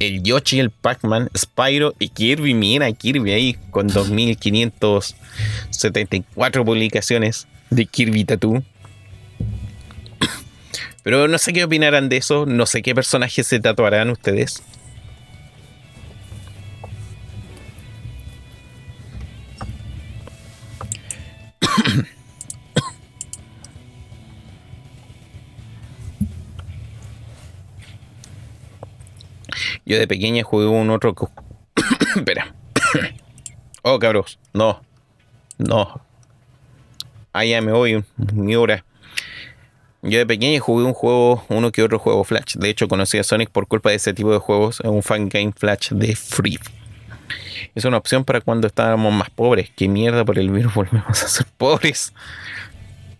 El 0.00 0.22
Yoshi, 0.22 0.60
el 0.60 0.68
Pac-Man, 0.68 1.30
Spyro 1.34 1.94
y 1.98 2.10
Kirby. 2.10 2.52
Mira, 2.52 2.92
Kirby 2.92 3.32
ahí 3.32 3.56
con 3.70 3.88
2.574 3.88 6.62
publicaciones 6.62 7.48
de 7.70 7.86
Kirby 7.86 8.26
Tattoo. 8.26 8.62
Pero 11.04 11.28
no 11.28 11.38
sé 11.38 11.52
qué 11.52 11.62
opinarán 11.62 12.08
de 12.08 12.16
eso, 12.16 12.46
no 12.46 12.64
sé 12.64 12.80
qué 12.80 12.94
personajes 12.94 13.46
se 13.46 13.60
tatuarán 13.60 14.08
ustedes. 14.08 14.62
Yo 29.84 29.98
de 29.98 30.08
pequeña 30.08 30.42
jugué 30.42 30.66
un 30.68 30.88
otro. 30.88 31.14
Espera. 32.16 32.54
oh, 33.82 33.98
cabros. 33.98 34.38
No. 34.54 34.80
No. 35.58 36.00
Allá 37.34 37.60
me 37.60 37.72
voy. 37.72 38.02
Mi 38.32 38.56
hora. 38.56 38.86
Yo 40.04 40.18
de 40.18 40.26
pequeño 40.26 40.60
jugué 40.60 40.84
un 40.84 40.92
juego, 40.92 41.44
uno 41.48 41.72
que 41.72 41.82
otro 41.82 41.98
juego 41.98 42.24
Flash. 42.24 42.56
De 42.56 42.68
hecho, 42.68 42.88
conocí 42.88 43.16
a 43.16 43.24
Sonic 43.24 43.48
por 43.48 43.66
culpa 43.66 43.88
de 43.88 43.96
ese 43.96 44.12
tipo 44.12 44.32
de 44.32 44.38
juegos. 44.38 44.80
Un 44.80 45.02
fan 45.02 45.30
game 45.30 45.52
Flash 45.56 45.92
de 45.92 46.14
Free. 46.14 46.58
Es 47.74 47.86
una 47.86 47.96
opción 47.96 48.22
para 48.24 48.42
cuando 48.42 48.66
estábamos 48.66 49.14
más 49.14 49.30
pobres. 49.30 49.70
¿Qué 49.74 49.88
mierda 49.88 50.26
por 50.26 50.38
el 50.38 50.50
virus 50.50 50.74
volvemos 50.74 51.22
a 51.22 51.28
ser 51.28 51.46
pobres? 51.56 52.12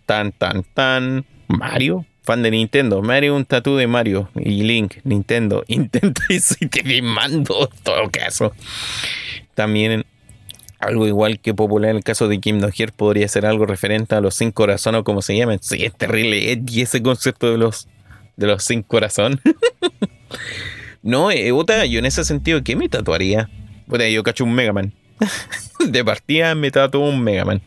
Tan, 0.05 0.31
tan, 0.31 0.63
tan. 0.63 1.25
Mario, 1.47 2.05
fan 2.21 2.43
de 2.43 2.51
Nintendo. 2.51 3.01
Mario, 3.01 3.35
un 3.35 3.45
tatú 3.45 3.75
de 3.77 3.87
Mario. 3.87 4.29
Y 4.35 4.61
Link, 4.61 4.97
Nintendo. 5.03 5.63
Intenta 5.67 6.21
y 6.29 6.39
soy 6.39 6.67
te 6.67 7.01
mando, 7.01 7.67
todo 7.81 8.11
caso. 8.11 8.53
También 9.55 10.05
algo 10.85 11.07
igual 11.07 11.39
que 11.39 11.53
popular 11.53 11.91
en 11.91 11.97
el 11.97 12.03
caso 12.03 12.27
de 12.27 12.39
Kim 12.39 12.59
Hearts 12.61 12.95
podría 12.95 13.27
ser 13.27 13.45
algo 13.45 13.65
referente 13.65 14.15
a 14.15 14.21
los 14.21 14.35
cinco 14.35 14.63
corazones 14.63 15.01
o 15.01 15.03
como 15.03 15.21
se 15.21 15.35
llaman. 15.35 15.59
Sí, 15.61 15.83
es 15.83 15.95
terrible. 15.95 16.61
Y 16.67 16.81
ese 16.81 17.01
concepto 17.01 17.51
de 17.51 17.57
los, 17.57 17.87
de 18.35 18.47
los 18.47 18.63
cinco 18.63 18.87
corazones. 18.87 19.39
no, 21.01 21.31
eh, 21.31 21.49
yo 21.49 21.99
en 21.99 22.05
ese 22.05 22.23
sentido, 22.23 22.63
¿qué 22.63 22.75
me 22.75 22.89
tatuaría? 22.89 23.49
Bueno, 23.87 24.05
yo 24.07 24.23
cacho 24.23 24.43
un 24.43 24.53
Mega 24.53 24.73
Man. 24.73 24.93
de 25.79 26.03
partida 26.03 26.55
me 26.55 26.71
tatuó 26.71 27.07
un 27.07 27.23
Mega 27.23 27.45
Man. 27.45 27.61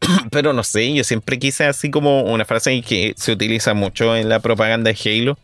Pero 0.30 0.52
no 0.52 0.62
sé, 0.62 0.92
yo 0.92 1.04
siempre 1.04 1.38
quise 1.38 1.64
así 1.64 1.90
como 1.90 2.22
una 2.22 2.44
frase 2.44 2.80
que 2.82 3.14
se 3.16 3.32
utiliza 3.32 3.74
mucho 3.74 4.16
en 4.16 4.28
la 4.28 4.40
propaganda 4.40 4.92
de 4.92 4.98
Halo. 5.04 5.38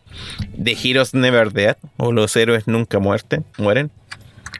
The 0.61 0.77
Heroes 0.81 1.13
Never 1.13 1.51
Dead. 1.51 1.77
O 1.97 2.11
los 2.11 2.35
héroes 2.35 2.67
nunca 2.67 2.99
muerten, 2.99 3.45
mueren 3.57 3.91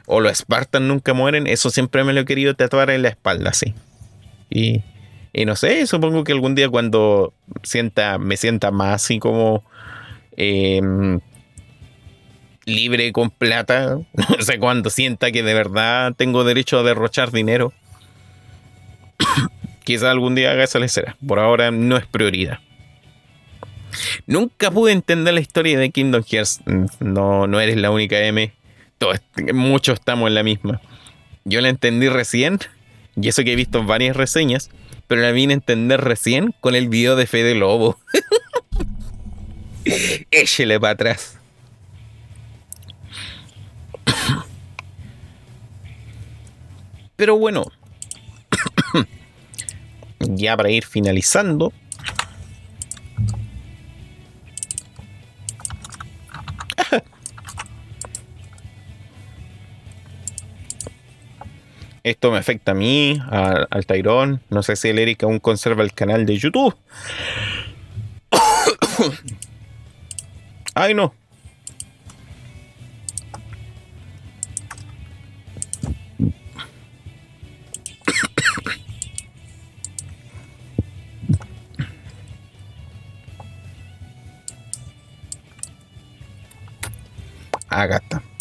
o 0.06 0.20
los 0.20 0.38
Spartans 0.38 0.86
nunca 0.86 1.14
mueren, 1.14 1.46
eso 1.46 1.70
siempre 1.70 2.04
me 2.04 2.12
lo 2.12 2.20
he 2.20 2.24
querido 2.24 2.54
tatuar 2.54 2.90
en 2.90 3.02
la 3.02 3.08
espalda, 3.08 3.50
así. 3.50 3.74
Y, 4.50 4.82
no 5.44 5.56
sé, 5.56 5.86
supongo 5.86 6.24
que 6.24 6.32
algún 6.32 6.54
día 6.54 6.68
cuando 6.68 7.32
sienta, 7.62 8.18
me 8.18 8.36
sienta 8.36 8.70
más 8.70 9.02
así 9.02 9.18
como 9.18 9.64
em, 10.36 11.20
libre 12.64 13.12
con 13.12 13.30
plata, 13.30 13.98
no 14.14 14.42
sé 14.42 14.58
cuando 14.58 14.90
sienta 14.90 15.32
que 15.32 15.42
de 15.42 15.54
verdad 15.54 16.14
tengo 16.16 16.44
derecho 16.44 16.78
a 16.78 16.82
derrochar 16.82 17.32
dinero, 17.32 17.72
quizá 19.84 20.10
algún 20.10 20.34
día 20.34 20.52
haga 20.52 20.64
esa 20.64 20.78
lecera. 20.78 21.16
Por 21.26 21.38
ahora 21.38 21.70
no 21.70 21.96
es 21.96 22.06
prioridad. 22.06 22.60
Nunca 24.26 24.70
pude 24.70 24.92
entender 24.92 25.34
la 25.34 25.40
historia 25.40 25.78
de 25.78 25.90
Kingdom 25.90 26.22
Hearts. 26.24 26.60
No, 27.00 27.46
no 27.46 27.60
eres 27.60 27.76
la 27.76 27.90
única 27.90 28.18
M. 28.20 28.52
muchos 29.52 29.98
estamos 29.98 30.28
en 30.28 30.34
la 30.34 30.42
misma. 30.42 30.80
Yo 31.44 31.60
la 31.60 31.68
entendí 31.68 32.08
recién, 32.08 32.58
y 33.16 33.28
eso 33.28 33.44
que 33.44 33.52
he 33.52 33.56
visto 33.56 33.84
varias 33.84 34.16
reseñas, 34.16 34.70
pero 35.06 35.20
la 35.20 35.32
vine 35.32 35.52
a 35.52 35.56
entender 35.56 36.00
recién 36.00 36.54
con 36.60 36.74
el 36.74 36.88
video 36.88 37.16
de 37.16 37.26
Fede 37.26 37.54
Lobo. 37.54 37.98
Échele 40.30 40.80
para 40.80 40.94
atrás. 40.94 41.38
Pero 47.16 47.36
bueno, 47.36 47.64
ya 50.20 50.56
para 50.56 50.70
ir 50.70 50.84
finalizando, 50.84 51.72
Esto 62.04 62.30
me 62.30 62.36
afecta 62.36 62.72
a 62.72 62.74
mí, 62.74 63.18
al 63.30 63.86
Tyrón. 63.86 64.42
No 64.50 64.62
sé 64.62 64.76
si 64.76 64.90
el 64.90 64.98
Eric 64.98 65.22
aún 65.24 65.38
conserva 65.40 65.82
el 65.82 65.94
canal 65.94 66.26
de 66.26 66.36
YouTube. 66.36 66.76
Ay, 70.74 70.92
no. 70.92 71.14
Acá 87.68 87.96
está. 87.96 88.33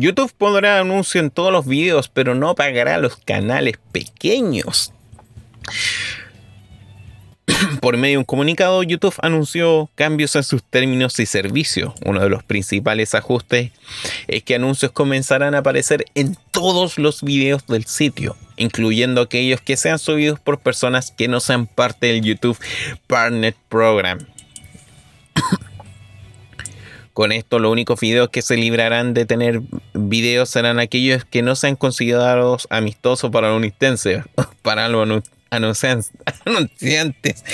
YouTube 0.00 0.32
pondrá 0.38 0.78
anuncio 0.78 1.20
en 1.20 1.32
todos 1.32 1.50
los 1.52 1.66
videos, 1.66 2.08
pero 2.08 2.36
no 2.36 2.54
pagará 2.54 2.98
los 2.98 3.16
canales 3.16 3.78
pequeños. 3.90 4.92
Por 7.80 7.96
medio 7.96 8.12
de 8.12 8.18
un 8.18 8.24
comunicado, 8.24 8.84
YouTube 8.84 9.16
anunció 9.22 9.90
cambios 9.96 10.36
en 10.36 10.44
sus 10.44 10.62
términos 10.62 11.18
y 11.18 11.26
servicios. 11.26 11.94
Uno 12.06 12.20
de 12.20 12.28
los 12.28 12.44
principales 12.44 13.16
ajustes 13.16 13.72
es 14.28 14.44
que 14.44 14.54
anuncios 14.54 14.92
comenzarán 14.92 15.56
a 15.56 15.58
aparecer 15.58 16.04
en 16.14 16.36
todos 16.52 16.96
los 16.98 17.24
videos 17.24 17.66
del 17.66 17.84
sitio, 17.84 18.36
incluyendo 18.56 19.22
aquellos 19.22 19.60
que 19.60 19.76
sean 19.76 19.98
subidos 19.98 20.38
por 20.38 20.60
personas 20.60 21.10
que 21.10 21.26
no 21.26 21.40
sean 21.40 21.66
parte 21.66 22.06
del 22.06 22.22
YouTube 22.22 22.58
Partner 23.08 23.56
Program. 23.68 24.20
Con 27.18 27.32
esto, 27.32 27.58
los 27.58 27.72
únicos 27.72 27.98
videos 27.98 28.28
que 28.28 28.42
se 28.42 28.56
librarán 28.56 29.12
de 29.12 29.26
tener 29.26 29.60
videos 29.92 30.50
serán 30.50 30.78
aquellos 30.78 31.24
que 31.24 31.42
no 31.42 31.56
sean 31.56 31.74
considerados 31.74 32.68
amistosos 32.70 33.32
para 33.32 33.48
los 33.48 33.60
para 34.62 34.88
los 34.88 35.24
anunciantes. 35.50 37.44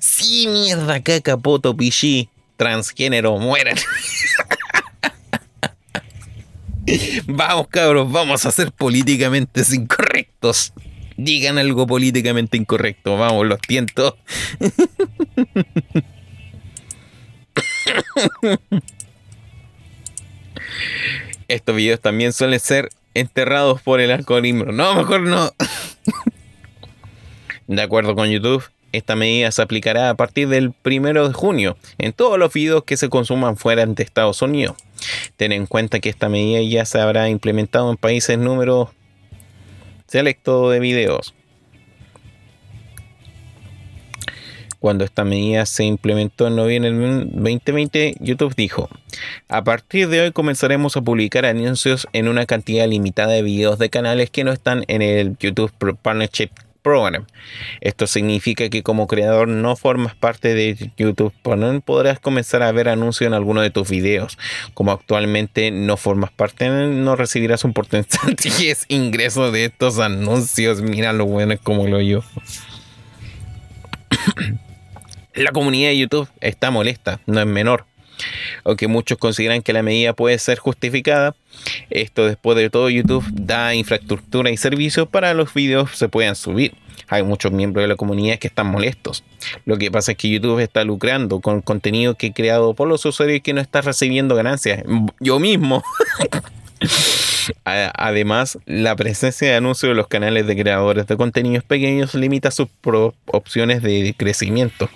Sí, 0.00 0.46
mierda, 0.46 1.02
caca, 1.02 1.36
poto, 1.36 1.76
pichí, 1.76 2.28
transgénero, 2.56 3.36
mueran. 3.38 3.74
Vamos, 7.26 7.66
cabros, 7.66 8.12
vamos 8.12 8.46
a 8.46 8.52
ser 8.52 8.70
políticamente 8.70 9.62
incorrectos. 9.72 10.72
Digan 11.16 11.58
algo 11.58 11.88
políticamente 11.88 12.56
incorrecto. 12.56 13.16
Vamos, 13.16 13.48
los 13.48 13.58
tiento. 13.62 14.16
Estos 21.48 21.76
videos 21.76 22.00
también 22.00 22.32
suelen 22.32 22.60
ser 22.60 22.90
enterrados 23.14 23.80
por 23.82 24.00
el 24.00 24.10
algoritmo. 24.10 24.66
No, 24.66 24.94
mejor 24.94 25.22
no. 25.22 25.52
de 27.66 27.82
acuerdo 27.82 28.14
con 28.14 28.28
YouTube, 28.28 28.64
esta 28.92 29.16
medida 29.16 29.50
se 29.50 29.62
aplicará 29.62 30.10
a 30.10 30.14
partir 30.14 30.48
del 30.48 30.72
1 30.84 31.28
de 31.28 31.34
junio 31.34 31.76
en 31.98 32.12
todos 32.12 32.38
los 32.38 32.52
videos 32.52 32.84
que 32.84 32.96
se 32.96 33.08
consuman 33.08 33.56
fuera 33.56 33.84
de 33.84 34.02
Estados 34.02 34.40
Unidos. 34.42 34.76
Ten 35.36 35.52
en 35.52 35.66
cuenta 35.66 36.00
que 36.00 36.08
esta 36.08 36.28
medida 36.28 36.60
ya 36.62 36.84
se 36.84 37.00
habrá 37.00 37.28
implementado 37.28 37.90
en 37.90 37.96
países 37.96 38.38
número 38.38 38.92
selecto 40.06 40.70
de 40.70 40.80
videos. 40.80 41.34
Cuando 44.80 45.04
esta 45.04 45.24
medida 45.24 45.66
se 45.66 45.84
implementó 45.84 46.46
en 46.46 46.56
noviembre 46.56 46.92
del 46.92 47.30
2020, 47.32 48.14
YouTube 48.20 48.54
dijo, 48.56 48.88
a 49.48 49.64
partir 49.64 50.08
de 50.08 50.20
hoy 50.20 50.32
comenzaremos 50.32 50.96
a 50.96 51.02
publicar 51.02 51.44
anuncios 51.46 52.06
en 52.12 52.28
una 52.28 52.46
cantidad 52.46 52.86
limitada 52.86 53.32
de 53.32 53.42
videos 53.42 53.78
de 53.78 53.90
canales 53.90 54.30
que 54.30 54.44
no 54.44 54.52
están 54.52 54.84
en 54.86 55.02
el 55.02 55.36
YouTube 55.38 55.72
Partnership 56.00 56.50
Program. 56.82 57.26
Esto 57.80 58.06
significa 58.06 58.68
que 58.70 58.84
como 58.84 59.08
creador 59.08 59.48
no 59.48 59.74
formas 59.74 60.14
parte 60.14 60.54
de 60.54 60.92
YouTube 60.96 61.34
Partner, 61.42 61.82
podrás 61.82 62.20
comenzar 62.20 62.62
a 62.62 62.70
ver 62.70 62.88
anuncios 62.88 63.26
en 63.26 63.34
alguno 63.34 63.60
de 63.60 63.70
tus 63.70 63.90
videos. 63.90 64.38
Como 64.74 64.92
actualmente 64.92 65.72
no 65.72 65.96
formas 65.96 66.30
parte, 66.30 66.68
no 66.68 67.16
recibirás 67.16 67.64
un 67.64 67.72
porcentaje 67.72 68.76
ingreso 68.88 69.50
de 69.50 69.64
estos 69.66 69.98
anuncios. 69.98 70.82
Mira 70.82 71.12
lo 71.12 71.26
bueno 71.26 71.56
como 71.62 71.88
lo 71.88 72.00
yo. 72.00 72.22
La 75.38 75.52
comunidad 75.52 75.90
de 75.90 75.98
YouTube 75.98 76.28
está 76.40 76.72
molesta, 76.72 77.20
no 77.26 77.38
es 77.38 77.46
menor. 77.46 77.86
Aunque 78.64 78.88
muchos 78.88 79.18
consideran 79.18 79.62
que 79.62 79.72
la 79.72 79.84
medida 79.84 80.12
puede 80.12 80.36
ser 80.40 80.58
justificada, 80.58 81.36
esto 81.90 82.26
después 82.26 82.58
de 82.58 82.70
todo 82.70 82.90
YouTube 82.90 83.24
da 83.30 83.72
infraestructura 83.72 84.50
y 84.50 84.56
servicios 84.56 85.06
para 85.06 85.34
los 85.34 85.54
videos 85.54 85.92
se 85.92 86.08
puedan 86.08 86.34
subir. 86.34 86.74
Hay 87.06 87.22
muchos 87.22 87.52
miembros 87.52 87.84
de 87.84 87.88
la 87.88 87.94
comunidad 87.94 88.40
que 88.40 88.48
están 88.48 88.66
molestos. 88.66 89.22
Lo 89.64 89.78
que 89.78 89.92
pasa 89.92 90.10
es 90.10 90.18
que 90.18 90.28
YouTube 90.28 90.58
está 90.58 90.82
lucrando 90.82 91.40
con 91.40 91.60
contenido 91.60 92.16
que 92.16 92.26
he 92.26 92.32
creado 92.32 92.74
por 92.74 92.88
los 92.88 93.06
usuarios 93.06 93.36
y 93.38 93.40
que 93.40 93.52
no 93.52 93.60
está 93.60 93.80
recibiendo 93.80 94.34
ganancias. 94.34 94.82
Yo 95.20 95.38
mismo. 95.38 95.84
Además, 97.64 98.58
la 98.66 98.96
presencia 98.96 99.48
de 99.48 99.54
anuncios 99.54 99.90
de 99.90 99.94
los 99.94 100.08
canales 100.08 100.48
de 100.48 100.56
creadores 100.56 101.06
de 101.06 101.16
contenidos 101.16 101.62
pequeños 101.62 102.16
limita 102.16 102.50
sus 102.50 102.66
opciones 103.26 103.82
de 103.82 104.14
crecimiento 104.18 104.90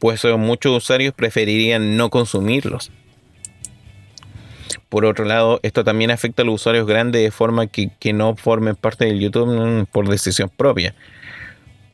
pues 0.00 0.24
muchos 0.24 0.76
usuarios 0.76 1.14
preferirían 1.14 1.96
no 1.96 2.10
consumirlos. 2.10 2.90
Por 4.88 5.04
otro 5.04 5.24
lado, 5.24 5.60
esto 5.62 5.84
también 5.84 6.10
afecta 6.10 6.42
a 6.42 6.44
los 6.44 6.56
usuarios 6.56 6.86
grandes 6.86 7.22
de 7.22 7.30
forma 7.30 7.68
que, 7.68 7.90
no 8.12 8.34
formen 8.34 8.74
parte 8.74 9.04
del 9.04 9.20
YouTube 9.20 9.54
mm, 9.54 9.86
por 9.86 10.08
decisión 10.08 10.48
propia. 10.48 10.96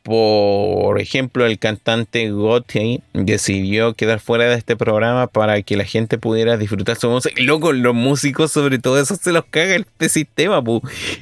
Por 0.03 1.01
ejemplo, 1.01 1.45
el 1.45 1.59
cantante 1.59 2.31
Gotti 2.31 3.03
decidió 3.13 3.95
quedar 3.95 4.21
fuera 4.21 4.45
de 4.45 4.55
este 4.55 4.77
programa 4.77 5.27
para 5.27 5.61
que 5.63 5.77
la 5.77 5.85
gente 5.85 6.17
pudiera 6.17 6.57
disfrutar 6.57 6.97
su 6.97 7.11
música. 7.11 7.35
Luego 7.43 7.73
los 7.73 7.93
músicos, 7.95 8.53
sobre 8.53 8.79
todo 8.79 9.01
eso, 9.01 9.17
se 9.17 9.33
los 9.33 9.45
caga 9.51 9.75
este 9.75 10.09
sistema. 10.09 10.63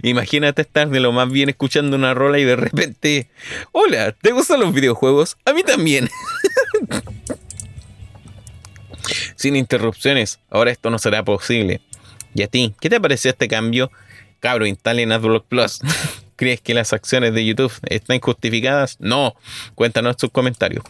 Imagínate 0.03 0.63
estar 0.63 0.91
de 0.91 1.01
lo 1.01 1.13
más 1.13 1.33
bien 1.33 1.49
escuchando 1.49 1.97
una 1.97 2.13
rola 2.13 2.39
y 2.39 2.45
de 2.45 2.57
repente, 2.57 3.31
hola, 3.73 4.13
¿te 4.13 4.33
gustan 4.33 4.61
los 4.61 4.75
videojuegos? 4.75 5.39
A 5.47 5.55
mí 5.55 5.63
también. 5.63 6.11
Sin 9.37 9.57
interrupciones, 9.57 10.41
ahora 10.51 10.71
esto 10.71 10.91
no 10.91 10.99
será 10.99 11.25
posible. 11.25 11.81
¿Y 12.35 12.43
a 12.43 12.49
ti? 12.49 12.75
¿Qué 12.81 12.91
te 12.91 13.01
pareció 13.01 13.31
este 13.31 13.49
cambio? 13.49 13.91
Cabro, 14.41 14.67
instalen 14.67 15.13
AdBlock 15.13 15.47
Plus. 15.47 15.81
¿Crees 16.37 16.61
que 16.61 16.75
las 16.75 16.93
acciones 16.93 17.33
de 17.33 17.45
YouTube 17.45 17.73
están 17.89 18.21
justificadas? 18.21 18.97
No. 18.99 19.35
Cuéntanos 19.75 20.17
tus 20.17 20.31
comentarios. 20.31 20.85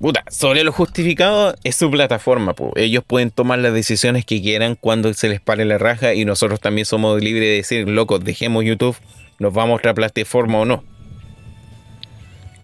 Puta, 0.00 0.24
sobre 0.30 0.62
lo 0.64 0.72
justificado 0.72 1.54
es 1.64 1.76
su 1.76 1.90
plataforma. 1.90 2.54
Ellos 2.74 3.02
pueden 3.06 3.30
tomar 3.30 3.60
las 3.60 3.72
decisiones 3.72 4.24
que 4.24 4.42
quieran 4.42 4.74
cuando 4.74 5.12
se 5.14 5.28
les 5.28 5.40
pare 5.40 5.64
la 5.64 5.78
raja 5.78 6.12
y 6.12 6.24
nosotros 6.24 6.60
también 6.60 6.84
somos 6.84 7.22
libres 7.22 7.48
de 7.48 7.56
decir, 7.56 7.88
locos, 7.88 8.22
dejemos 8.22 8.64
YouTube, 8.64 8.96
nos 9.38 9.54
vamos 9.54 9.74
a 9.74 9.76
otra 9.76 9.94
plataforma 9.94 10.58
o 10.58 10.64
no. 10.64 10.84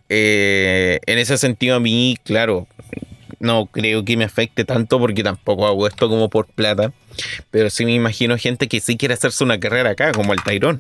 Eh, 0.09 1.01
en 1.07 1.19
ese 1.19 1.39
sentido 1.39 1.77
a 1.77 1.81
mí, 1.81 2.19
claro, 2.23 2.67
no 3.43 3.67
creo 3.67 4.05
que 4.05 4.17
me 4.17 4.25
afecte 4.25 4.65
tanto 4.65 4.99
porque 4.99 5.23
tampoco 5.23 5.67
hago 5.67 5.87
esto 5.87 6.09
como 6.09 6.31
por 6.31 6.47
plata. 6.47 6.93
Pero 7.51 7.69
sí 7.69 7.85
me 7.85 7.93
imagino 7.93 8.39
gente 8.39 8.69
que 8.69 8.81
sí 8.81 8.97
quiere 8.97 9.15
hacerse 9.15 9.45
una 9.45 9.61
carrera 9.61 9.91
acá, 9.91 10.13
como 10.13 10.33
el 10.33 10.43
Tyrone. 10.43 10.79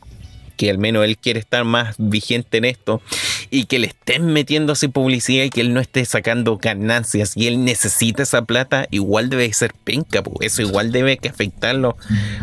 que 0.57 0.71
al 0.71 0.79
menos 0.79 1.05
él 1.05 1.19
quiere 1.19 1.41
estar 1.41 1.65
más 1.65 1.97
vigente 1.99 2.59
en 2.59 2.65
esto 2.67 3.03
y 3.51 3.65
que 3.65 3.79
le 3.79 3.89
estén 3.89 4.27
metiendo 4.27 4.75
así 4.75 4.87
publicidad 4.89 5.45
y 5.45 5.51
que 5.51 5.61
él 5.61 5.75
no 5.75 5.81
esté 5.81 6.05
sacando 6.05 6.59
ganancias 6.59 7.33
y 7.37 7.49
él 7.49 7.65
necesita 7.65 8.23
esa 8.23 8.43
plata, 8.43 8.87
igual 8.91 9.29
debe 9.29 9.53
ser 9.53 9.73
penca, 9.85 10.23
eso 10.41 10.63
igual 10.63 10.93
debe 10.93 11.17
que 11.17 11.29
afectarlo 11.29 11.97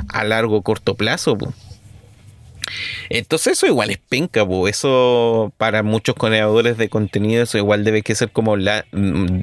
a 0.09 0.23
largo 0.23 0.61
corto 0.64 0.95
plazo. 0.95 1.38
Entonces 3.09 3.53
eso 3.53 3.67
igual 3.67 3.89
es 3.89 3.98
penca, 3.98 4.45
eso 4.67 5.53
para 5.57 5.83
muchos 5.83 6.15
creadores 6.15 6.77
de 6.77 6.89
contenido 6.89 7.43
eso 7.43 7.57
igual 7.57 7.83
debe 7.83 8.01
que 8.01 8.15
ser 8.15 8.31
como 8.31 8.57
la, 8.57 8.85
mm, 8.91 9.39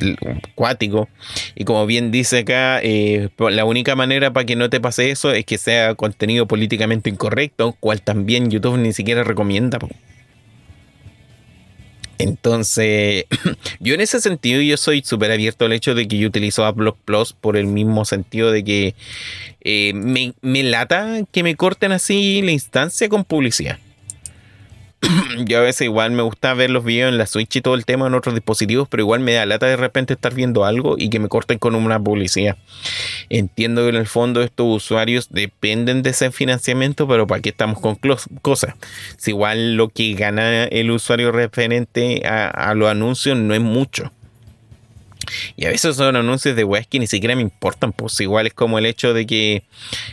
cuático. 0.54 1.08
Y 1.54 1.64
como 1.64 1.86
bien 1.86 2.10
dice 2.10 2.40
acá, 2.40 2.80
eh, 2.82 3.28
la 3.38 3.64
única 3.64 3.96
manera 3.96 4.32
para 4.32 4.46
que 4.46 4.56
no 4.56 4.70
te 4.70 4.80
pase 4.80 5.10
eso 5.10 5.32
es 5.32 5.44
que 5.44 5.58
sea 5.58 5.94
contenido 5.94 6.46
políticamente 6.46 7.10
incorrecto, 7.10 7.76
cual 7.80 8.02
también 8.02 8.50
YouTube 8.50 8.78
ni 8.78 8.92
siquiera 8.92 9.24
recomienda. 9.24 9.78
Entonces, 12.18 13.24
yo 13.80 13.94
en 13.94 14.00
ese 14.00 14.20
sentido, 14.20 14.60
yo 14.60 14.76
soy 14.76 15.02
súper 15.02 15.30
abierto 15.32 15.64
al 15.64 15.72
hecho 15.72 15.94
de 15.94 16.08
que 16.08 16.18
yo 16.18 16.28
utilizo 16.28 16.64
AdBlock 16.64 16.98
Plus 17.04 17.32
por 17.32 17.56
el 17.56 17.66
mismo 17.66 18.04
sentido 18.04 18.50
de 18.50 18.64
que 18.64 18.94
eh, 19.60 19.92
me, 19.94 20.34
me 20.40 20.62
lata 20.62 21.22
que 21.30 21.42
me 21.42 21.56
corten 21.56 21.92
así 21.92 22.42
la 22.42 22.52
instancia 22.52 23.08
con 23.08 23.24
publicidad. 23.24 23.78
yo 25.46 25.58
a 25.58 25.62
veces 25.62 25.82
igual 25.82 26.12
me 26.12 26.22
gusta 26.22 26.54
ver 26.54 26.70
los 26.70 26.84
videos 26.84 27.10
en 27.10 27.18
la 27.18 27.26
Switch 27.26 27.56
y 27.56 27.60
todo 27.60 27.74
el 27.74 27.84
tema 27.84 28.06
en 28.06 28.14
otros 28.14 28.34
dispositivos, 28.34 28.88
pero 28.88 29.02
igual 29.02 29.20
me 29.20 29.32
da 29.32 29.46
lata 29.46 29.66
de 29.66 29.76
repente 29.76 30.14
estar 30.14 30.34
viendo 30.34 30.64
algo 30.64 30.96
y 30.98 31.10
que 31.10 31.18
me 31.18 31.28
corten 31.28 31.58
con 31.58 31.74
una 31.74 31.98
publicidad. 32.00 32.56
Entiendo 33.28 33.82
que 33.82 33.90
en 33.90 33.96
el 33.96 34.06
fondo 34.06 34.42
estos 34.42 34.66
usuarios 34.66 35.28
dependen 35.30 36.02
de 36.02 36.10
ese 36.10 36.30
financiamiento, 36.30 37.06
pero 37.08 37.26
¿para 37.26 37.40
qué 37.40 37.50
estamos 37.50 37.80
con 37.80 37.98
cosas? 38.42 38.74
Si 39.16 39.30
igual 39.30 39.76
lo 39.76 39.88
que 39.88 40.14
gana 40.14 40.64
el 40.64 40.90
usuario 40.90 41.32
referente 41.32 42.22
a, 42.26 42.48
a 42.48 42.74
los 42.74 42.90
anuncios 42.90 43.36
no 43.36 43.54
es 43.54 43.60
mucho. 43.60 44.12
Y 45.56 45.66
a 45.66 45.70
veces 45.70 45.96
son 45.96 46.16
anuncios 46.16 46.56
de 46.56 46.64
weas 46.64 46.86
que 46.86 46.98
ni 46.98 47.06
siquiera 47.06 47.34
me 47.34 47.42
importan, 47.42 47.92
pues 47.92 48.20
igual 48.20 48.46
es 48.46 48.54
como 48.54 48.78
el 48.78 48.86
hecho 48.86 49.14
de 49.14 49.26
que 49.26 49.62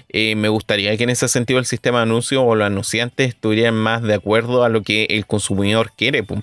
eh, 0.09 0.35
me 0.35 0.50
gustaría 0.50 0.95
que 0.98 1.03
en 1.03 1.09
ese 1.09 1.27
sentido 1.27 1.59
el 1.59 1.66
sistema 1.66 2.00
de 2.00 2.03
anuncios 2.03 2.43
o 2.45 2.56
los 2.56 2.66
anunciantes 2.66 3.30
estuvieran 3.30 3.75
más 3.75 4.01
de 4.01 4.14
acuerdo 4.14 4.64
a 4.64 4.69
lo 4.69 4.83
que 4.83 5.06
el 5.09 5.25
consumidor 5.25 5.92
quiere. 5.95 6.24
Pues. 6.24 6.42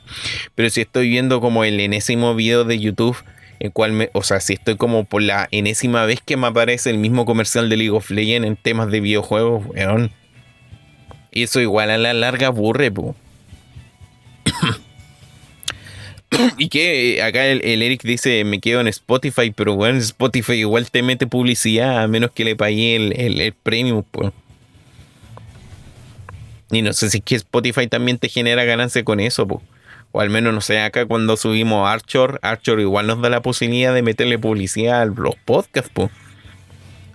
Pero 0.55 0.71
si 0.71 0.81
estoy 0.83 1.09
viendo 1.09 1.41
como 1.41 1.65
el 1.65 1.81
enésimo 1.81 2.35
video 2.35 2.65
de 2.65 2.79
YouTube, 2.79 3.17
el 3.61 3.73
cual 3.73 3.93
me, 3.93 4.11
o 4.15 4.23
sea, 4.23 4.41
si 4.41 4.55
estoy 4.55 4.77
como 4.77 5.05
por 5.05 5.23
la 5.23 5.47
enésima 5.51 6.07
vez 6.07 6.21
que 6.25 6.37
me 6.37 6.47
aparece 6.47 6.91
el 6.91 6.99
mismo 6.99 7.27
comercial 7.27 7.69
de 7.69 7.77
League 7.77 7.91
of 7.91 8.11
Legends 8.11 8.47
en 8.47 8.57
temas 8.57 8.91
de 8.91 9.01
videojuegos, 9.01 9.67
weón. 9.67 10.11
Eso 11.33 11.61
igual 11.61 11.91
a 11.91 11.99
la 11.99 12.13
larga 12.13 12.49
aburre, 12.49 12.91
pues. 12.91 13.15
y 16.59 16.69
que 16.69 17.23
acá 17.23 17.47
el, 17.47 17.83
Eric 17.83 18.03
dice, 18.03 18.45
me 18.45 18.61
quedo 18.61 18.81
en 18.81 18.89
Spotify, 18.89 19.51
pero 19.51 19.75
bueno, 19.75 19.99
Spotify 19.99 20.55
igual 20.55 20.91
te 20.91 21.03
mete 21.03 21.27
publicidad 21.27 22.03
a 22.03 22.09
menos 22.09 22.31
que 22.33 22.45
le 22.45 22.57
pague 22.57 22.97
el, 22.97 23.41
el, 23.41 23.53
premium. 23.53 24.05
Pues. 24.11 24.33
Y 26.71 26.83
no 26.83 26.93
sé 26.93 27.11
si 27.11 27.19
es 27.19 27.25
que 27.25 27.35
Spotify 27.37 27.89
también 27.89 28.19
te 28.19 28.29
genera 28.29 28.65
ganancia 28.65 29.05
con 29.05 29.21
eso. 29.21 29.47
O 30.13 30.21
al 30.21 30.31
menos, 30.31 30.53
no 30.55 30.61
sé, 30.61 30.81
acá 30.81 31.07
cuando 31.07 31.37
subimos 31.37 31.89
Archer, 31.89 32.39
Archer 32.43 32.81
igual 32.81 33.07
nos 33.07 33.21
da 33.21 33.29
la 33.29 33.43
posibilidad 33.43 33.95
de 33.95 34.03
meterle 34.03 34.39
publicidad 34.39 35.03
a 35.03 35.05
los 35.07 35.37
podcasts, 35.45 35.91
pues. 35.93 36.11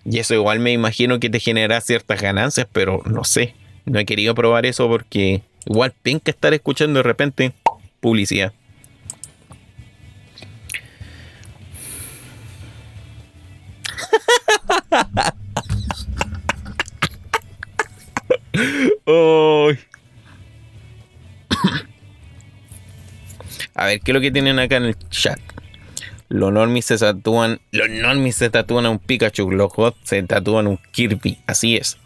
Y 0.05 0.19
eso 0.19 0.35
igual 0.35 0.59
me 0.59 0.71
imagino 0.71 1.19
que 1.19 1.29
te 1.29 1.39
genera 1.39 1.81
ciertas 1.81 2.21
ganancias, 2.21 2.67
pero 2.71 3.01
no 3.05 3.23
sé. 3.23 3.55
No 3.85 3.99
he 3.99 4.05
querido 4.05 4.35
probar 4.35 4.65
eso 4.65 4.87
porque 4.87 5.41
igual 5.65 5.93
que 6.03 6.31
estar 6.31 6.53
escuchando 6.53 6.99
de 6.99 7.03
repente 7.03 7.53
publicidad. 7.99 8.53
A 23.75 23.85
ver, 23.87 23.99
¿qué 23.99 24.11
es 24.11 24.15
lo 24.15 24.21
que 24.21 24.31
tienen 24.31 24.57
acá 24.59 24.77
en 24.77 24.85
el 24.85 24.97
chat? 25.09 25.39
Los 26.29 26.51
normies 26.51 26.85
se 26.85 26.97
tatúan. 26.97 27.59
Los 27.71 27.89
normies 27.89 28.35
se 28.35 28.49
tatúan 28.49 28.85
a 28.85 28.89
un 28.89 28.99
Pikachu. 28.99 29.51
Los 29.51 29.71
hot 29.73 29.95
se 30.03 30.23
tatúan 30.23 30.67
un 30.67 30.79
Kirby. 30.91 31.39
Así 31.45 31.75
es. 31.75 31.97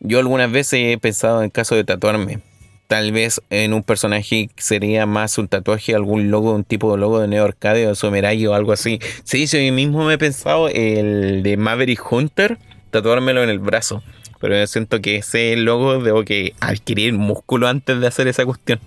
Yo 0.00 0.18
algunas 0.18 0.50
veces 0.50 0.80
he 0.82 0.98
pensado 0.98 1.42
en 1.42 1.50
caso 1.50 1.74
de 1.74 1.84
tatuarme. 1.84 2.40
Tal 2.86 3.10
vez 3.10 3.40
en 3.50 3.72
un 3.72 3.82
personaje 3.82 4.48
sería 4.56 5.06
más 5.06 5.38
un 5.38 5.48
tatuaje, 5.48 5.94
algún 5.94 6.30
logo, 6.30 6.54
un 6.54 6.62
tipo 6.62 6.92
de 6.92 6.98
logo 6.98 7.18
de 7.18 7.26
Neo 7.26 7.44
Arcade 7.44 7.88
o 7.88 7.94
Sumerai 7.96 8.46
o 8.46 8.54
algo 8.54 8.72
así. 8.72 9.00
Sí, 9.24 9.46
yo 9.46 9.58
mismo 9.72 10.04
me 10.04 10.14
he 10.14 10.18
pensado 10.18 10.68
el 10.68 11.42
de 11.42 11.56
Maverick 11.56 12.00
Hunter, 12.12 12.58
tatuármelo 12.90 13.42
en 13.42 13.50
el 13.50 13.58
brazo. 13.58 14.04
Pero 14.40 14.56
yo 14.56 14.66
siento 14.66 15.00
que 15.00 15.16
ese 15.16 15.56
logo 15.56 16.00
debo 16.00 16.24
que 16.24 16.54
adquirir 16.60 17.14
músculo 17.14 17.66
antes 17.66 17.98
de 18.00 18.06
hacer 18.06 18.28
esa 18.28 18.44
cuestión. 18.44 18.78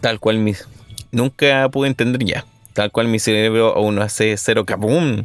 Tal 0.00 0.20
cual 0.20 0.38
mi... 0.38 0.52
Nunca 1.10 1.68
pude 1.70 1.88
entender 1.88 2.24
ya. 2.24 2.44
Tal 2.72 2.92
cual 2.92 3.08
mi 3.08 3.18
cerebro 3.18 3.74
aún 3.76 3.96
no 3.96 4.02
hace 4.02 4.36
cero 4.36 4.64
capum 4.64 5.24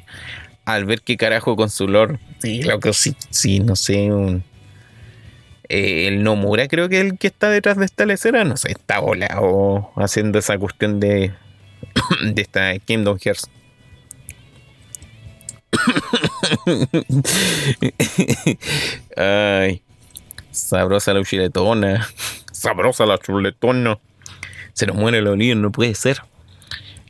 al 0.65 0.85
ver 0.85 1.01
qué 1.01 1.17
carajo 1.17 1.55
con 1.55 1.69
su 1.69 1.87
lore. 1.87 2.19
Sí, 2.39 2.63
loco, 2.63 2.93
sí, 2.93 3.15
sí, 3.31 3.59
no 3.59 3.75
sé, 3.75 4.11
un 4.11 4.43
eh, 5.69 6.07
el 6.07 6.23
Nomura 6.23 6.67
creo 6.67 6.89
que 6.89 6.99
el 6.99 7.19
que 7.19 7.27
está 7.27 7.49
detrás 7.49 7.77
de 7.77 7.85
esta 7.85 8.05
lecera, 8.05 8.43
no 8.43 8.57
sé, 8.57 8.71
está 8.71 8.99
volado 8.99 9.91
haciendo 9.95 10.39
esa 10.39 10.57
cuestión 10.57 10.99
de, 10.99 11.31
de 12.33 12.41
esta 12.41 12.77
Kingdom 12.79 13.17
Hearts. 13.19 13.49
Ay, 19.15 19.83
sabrosa 20.51 21.13
la 21.13 21.23
chuletona, 21.23 22.09
sabrosa 22.51 23.05
la 23.05 23.19
chuletona. 23.19 23.99
Se 24.73 24.87
nos 24.87 24.95
muere 24.95 25.19
el 25.19 25.27
olivo, 25.27 25.55
no 25.55 25.71
puede 25.71 25.93
ser. 25.93 26.23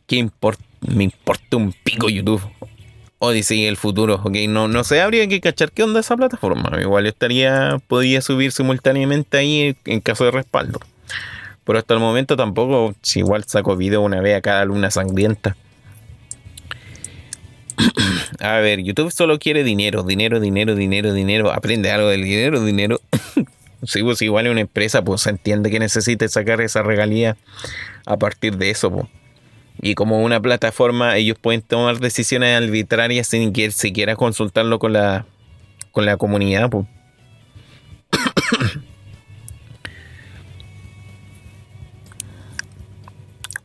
¿Qué 0.05 0.17
importa? 0.17 0.61
Me 0.81 1.05
importa 1.05 1.57
un 1.57 1.71
pico 1.71 2.09
YouTube. 2.09 2.41
Odyssey 3.19 3.65
el 3.65 3.75
futuro, 3.75 4.15
ok, 4.15 4.35
no, 4.47 4.69
no 4.69 4.83
sé, 4.85 5.01
habría 5.01 5.27
que 5.27 5.41
cachar 5.41 5.71
qué 5.71 5.83
onda 5.83 5.99
esa 5.99 6.15
plataforma. 6.15 6.81
Igual 6.81 7.05
estaría, 7.05 7.77
podría 7.87 8.21
subir 8.21 8.53
simultáneamente 8.53 9.37
ahí 9.37 9.75
en 9.85 9.99
caso 9.99 10.23
de 10.23 10.31
respaldo. 10.31 10.79
Pero 11.65 11.79
hasta 11.79 11.93
el 11.93 11.99
momento 11.99 12.37
tampoco, 12.37 12.95
si 13.01 13.19
igual 13.19 13.43
saco 13.43 13.75
video 13.75 14.01
una 14.01 14.21
vez 14.21 14.37
a 14.37 14.41
cada 14.41 14.63
luna 14.63 14.89
sangrienta. 14.89 15.57
a 18.39 18.57
ver, 18.59 18.81
YouTube 18.81 19.11
solo 19.11 19.37
quiere 19.37 19.63
dinero, 19.63 20.03
dinero, 20.03 20.39
dinero, 20.39 20.73
dinero, 20.73 21.13
dinero. 21.13 21.51
Aprende 21.51 21.91
algo 21.91 22.07
del 22.07 22.23
dinero, 22.23 22.63
dinero. 22.63 23.01
si 23.83 24.01
pues 24.01 24.21
igual 24.21 24.47
es 24.47 24.51
una 24.51 24.61
empresa, 24.61 25.03
pues 25.03 25.21
se 25.21 25.29
entiende 25.29 25.69
que 25.69 25.79
necesite 25.79 26.29
sacar 26.29 26.61
esa 26.61 26.83
regalía 26.83 27.35
a 28.05 28.15
partir 28.17 28.57
de 28.57 28.69
eso, 28.69 28.89
pues. 28.89 29.07
Y 29.81 29.95
como 29.95 30.21
una 30.21 30.41
plataforma, 30.41 31.15
ellos 31.17 31.37
pueden 31.39 31.61
tomar 31.61 31.99
decisiones 31.99 32.61
arbitrarias 32.61 33.27
sin 33.27 33.53
que 33.53 33.71
siquiera 33.71 34.17
consultarlo 34.17 34.77
con 34.79 34.93
la, 34.93 35.25
con 35.91 36.05
la 36.05 36.17
comunidad. 36.17 36.69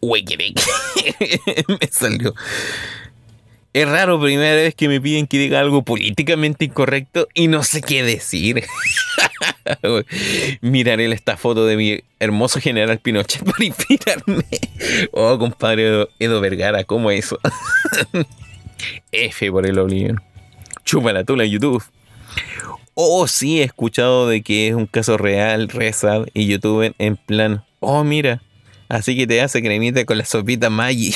Uy, 0.01 0.25
me 1.69 1.89
salió. 1.91 2.35
Es 3.75 3.89
raro, 3.89 4.21
primera 4.21 4.55
vez 4.55 4.73
que 4.77 4.87
me 4.87 5.01
piden 5.01 5.27
que 5.27 5.37
diga 5.37 5.59
algo 5.59 5.83
políticamente 5.83 6.65
incorrecto 6.65 7.27
y 7.35 7.49
no 7.49 7.65
sé 7.65 7.83
qué 7.83 8.05
decir. 8.05 8.65
Miraré 10.61 11.13
esta 11.13 11.37
foto 11.37 11.67
de 11.67 11.77
mi 11.77 12.01
hermoso 12.21 12.61
general 12.61 13.01
Pinochet 13.01 13.43
para 13.51 13.65
inspirarme. 13.65 14.45
Oh, 15.11 15.37
compadre 15.41 16.07
Edo 16.21 16.41
Vergara, 16.41 16.85
¿cómo 16.85 17.11
eso? 17.11 17.41
F 19.11 19.51
por 19.51 19.67
el 19.67 19.77
Oblivion. 19.81 20.23
Chúpala 20.85 21.25
tú 21.25 21.35
la 21.35 21.45
YouTube. 21.45 21.83
Oh, 22.95 23.27
sí, 23.27 23.61
he 23.61 23.65
escuchado 23.65 24.29
de 24.29 24.43
que 24.43 24.69
es 24.69 24.75
un 24.77 24.87
caso 24.87 25.19
real, 25.19 25.69
Rezad 25.69 26.27
y 26.33 26.47
YouTube 26.47 26.95
en 26.99 27.17
plan, 27.17 27.65
oh, 27.81 28.05
mira, 28.05 28.41
así 28.89 29.17
que 29.17 29.27
te 29.27 29.43
hace 29.43 29.61
cremita 29.63 30.05
con 30.05 30.19
la 30.19 30.25
sopita 30.25 30.71
Maggi. 30.71 31.13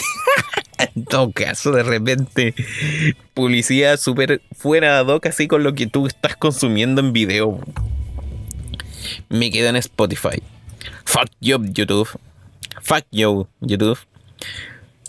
En 0.78 1.04
todo 1.08 1.30
caso, 1.32 1.72
de 1.72 1.82
repente, 1.82 2.54
publicidad 3.34 3.98
súper 3.98 4.42
fuera 4.56 5.02
de 5.02 5.12
hoc, 5.12 5.26
así 5.26 5.48
con 5.48 5.62
lo 5.62 5.74
que 5.74 5.86
tú 5.86 6.06
estás 6.06 6.36
consumiendo 6.36 7.00
en 7.00 7.12
video. 7.12 7.60
Me 9.28 9.50
quedo 9.50 9.68
en 9.68 9.76
Spotify. 9.76 10.42
Fuck 11.04 11.30
you, 11.40 11.58
YouTube. 11.72 12.08
Fuck 12.82 13.04
you, 13.10 13.48
YouTube. 13.60 13.98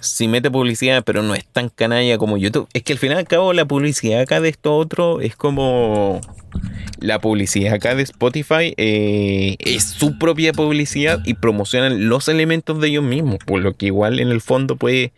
Si 0.01 0.27
mete 0.27 0.51
publicidad, 0.51 1.03
pero 1.03 1.21
no 1.21 1.35
es 1.35 1.45
tan 1.45 1.69
canalla 1.69 2.17
como 2.17 2.37
YouTube. 2.37 2.67
Es 2.73 2.83
que 2.83 2.93
al 2.93 2.99
final 2.99 3.17
y 3.17 3.19
al 3.19 3.27
cabo 3.27 3.53
la 3.53 3.65
publicidad 3.65 4.21
acá 4.21 4.41
de 4.41 4.49
esto 4.49 4.75
otro 4.75 5.21
es 5.21 5.35
como 5.35 6.21
la 6.99 7.19
publicidad 7.19 7.73
acá 7.73 7.95
de 7.95 8.03
Spotify 8.03 8.73
eh, 8.77 9.55
es 9.59 9.83
su 9.83 10.17
propia 10.17 10.53
publicidad 10.53 11.21
y 11.25 11.35
promocionan 11.35 12.09
los 12.09 12.27
elementos 12.27 12.79
de 12.81 12.89
ellos 12.89 13.03
mismos, 13.03 13.37
por 13.45 13.61
lo 13.61 13.75
que 13.75 13.87
igual 13.87 14.19
en 14.19 14.29
el 14.29 14.41
fondo 14.41 14.75
puede 14.75 15.13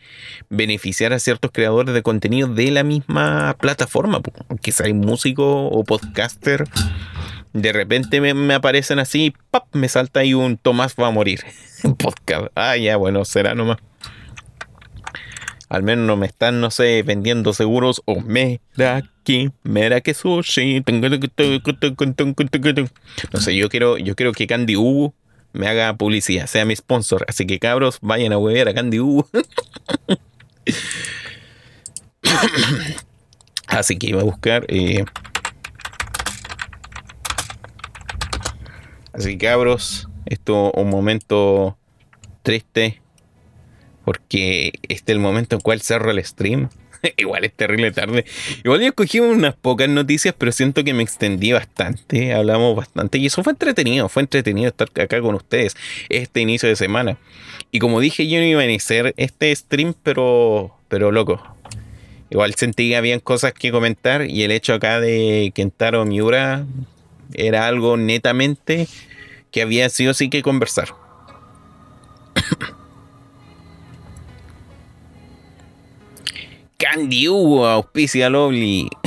beneficiar 0.50 1.14
a 1.14 1.20
ciertos 1.20 1.52
creadores 1.52 1.94
de 1.94 2.04
contenido 2.04 2.48
de 2.48 2.72
la 2.72 2.84
misma 2.84 3.56
plataforma. 3.60 4.22
Que 4.62 4.74
hay 4.84 4.94
músico 4.94 5.68
o 5.68 5.84
podcaster, 5.84 6.66
de 7.54 7.74
repente 7.74 8.22
me, 8.22 8.54
aparecen 8.54 9.00
así, 9.00 9.34
¡pap! 9.50 9.66
me 9.74 9.90
salta 9.90 10.22
ahí 10.22 10.34
un 10.34 10.58
Tomás 10.58 10.96
va 11.00 11.08
a 11.08 11.12
morir. 11.12 11.42
Podcast. 11.98 12.48
Ah, 12.56 12.78
ya, 12.78 12.96
bueno, 12.98 13.26
será 13.26 13.56
nomás. 13.56 13.78
Al 15.72 15.84
menos 15.84 16.06
no 16.06 16.18
me 16.18 16.26
están, 16.26 16.60
no 16.60 16.70
sé, 16.70 17.02
vendiendo 17.02 17.54
seguros 17.54 18.02
o 18.04 18.20
mera 18.20 19.10
que, 19.24 19.52
mera 19.64 20.02
que 20.02 20.14
sushi. 20.14 20.84
No 23.32 23.40
sé, 23.40 23.56
yo 23.56 23.70
quiero, 23.70 23.98
yo 23.98 24.18
quiero 24.18 24.34
que 24.34 24.48
Candy 24.48 24.76
U 24.76 25.14
me 25.54 25.70
haga 25.70 25.96
publicidad, 25.96 26.48
sea 26.48 26.66
mi 26.66 26.76
sponsor. 26.76 27.24
Así 27.30 27.48
que 27.48 27.58
cabros, 27.58 28.00
vayan 28.02 28.34
a 28.34 28.38
huevear 28.38 28.68
a 28.68 28.74
Candy 28.74 29.00
U. 29.00 29.26
Así 33.68 33.98
que 33.98 34.08
iba 34.08 34.20
a 34.20 34.26
buscar. 34.26 34.66
Eh, 34.68 35.06
así 39.14 39.38
que 39.38 39.48
cabros, 39.48 40.10
esto 40.26 40.74
un 40.74 40.90
momento 40.90 41.78
triste 42.44 43.02
porque 44.06 44.74
este 44.84 45.12
es 45.12 45.16
el 45.16 45.20
momento 45.20 45.56
en 45.56 45.62
cual 45.62 45.82
cerro 45.82 46.12
el 46.12 46.24
stream. 46.24 46.70
Igual 47.18 47.46
es 47.46 47.54
terrible 47.54 47.92
tarde. 47.92 48.26
Igual 48.64 48.82
yo 48.82 48.88
escogí 48.88 49.20
unas 49.20 49.56
pocas 49.56 49.90
noticias, 49.90 50.36
pero 50.38 50.52
siento 50.52 50.84
que 50.84 50.94
me 50.94 51.04
extendí 51.04 51.52
bastante. 51.52 52.34
Hablamos 52.34 52.76
bastante. 52.76 53.18
Y 53.18 53.26
eso 53.26 53.44
fue 53.44 53.54
entretenido. 53.54 54.10
Fue 54.10 54.22
entretenido 54.22 54.70
estar 54.70 54.90
acá 55.02 55.22
con 55.22 55.36
ustedes 55.36 55.76
este 56.10 56.42
inicio 56.42 56.70
de 56.70 56.76
semana. 56.76 57.18
Y 57.72 57.80
como 57.80 58.00
dije, 58.00 58.28
yo 58.28 58.40
no 58.40 58.46
iba 58.46 58.62
a 58.62 58.66
iniciar 58.66 59.14
este 59.18 59.56
stream, 59.56 59.94
pero, 60.04 60.76
pero 60.88 61.12
loco. 61.12 61.42
Igual 62.30 62.56
sentí 62.56 62.90
que 62.90 62.96
habían 62.96 63.20
cosas 63.20 63.54
que 63.54 63.72
comentar. 63.72 64.26
Y 64.30 64.44
el 64.44 64.52
hecho 64.52 64.74
acá 64.74 65.00
de 65.00 65.52
Kentaro 65.56 66.06
Miura 66.06 66.66
era 67.34 67.68
algo 67.68 67.98
netamente 67.98 68.88
que 69.52 69.62
había 69.62 69.90
sido 69.90 70.14
sí 70.14 70.30
que 70.30 70.42
conversar. 70.42 70.90
Candy 76.82 77.30
Hugo 77.30 77.68
auspicia 77.68 78.30
Lovely. 78.30 78.90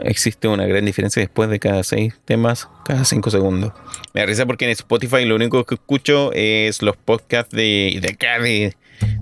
Existe 0.00 0.48
una 0.48 0.66
gran 0.66 0.84
diferencia 0.84 1.20
después 1.20 1.48
de 1.48 1.60
cada 1.60 1.84
seis 1.84 2.14
temas, 2.24 2.68
cada 2.84 3.04
cinco 3.04 3.30
segundos. 3.30 3.72
Me 4.12 4.20
da 4.20 4.26
risa 4.26 4.46
porque 4.46 4.64
en 4.64 4.72
Spotify 4.72 5.24
lo 5.24 5.36
único 5.36 5.64
que 5.64 5.76
escucho 5.76 6.32
es 6.32 6.82
los 6.82 6.96
podcasts 6.96 7.54
de, 7.54 7.98
de 8.02 8.08
acá 8.08 8.40
de, 8.40 8.76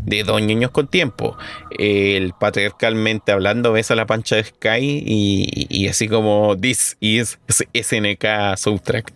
de 0.05 0.25
Don 0.25 0.47
Niños 0.47 0.71
con 0.71 0.89
Tiempo. 0.89 1.37
El 1.79 2.33
patriarcalmente 2.33 3.31
hablando, 3.31 3.73
ves 3.73 3.91
a 3.91 3.95
la 3.95 4.07
pancha 4.07 4.37
de 4.37 4.45
Sky 4.45 5.05
y, 5.07 5.67
y 5.69 5.89
así 5.89 6.09
como 6.09 6.57
This 6.57 6.97
is 7.01 7.39
SNK 7.75 8.57
Soundtrack. 8.57 9.13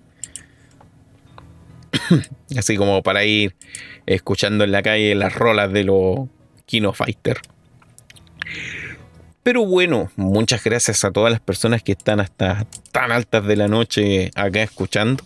así 2.58 2.76
como 2.76 3.02
para 3.02 3.24
ir 3.24 3.56
escuchando 4.04 4.64
en 4.64 4.72
la 4.72 4.82
calle 4.82 5.14
las 5.14 5.34
rolas 5.34 5.72
de 5.72 5.84
los 5.84 6.28
Kino 6.66 6.92
Fighter. 6.92 7.40
Pero 9.42 9.64
bueno, 9.64 10.10
muchas 10.16 10.64
gracias 10.64 11.04
a 11.04 11.12
todas 11.12 11.30
las 11.30 11.40
personas 11.40 11.82
que 11.82 11.92
están 11.92 12.18
hasta 12.18 12.66
tan 12.90 13.12
altas 13.12 13.46
de 13.46 13.56
la 13.56 13.68
noche 13.68 14.30
acá 14.34 14.62
escuchando. 14.62 15.22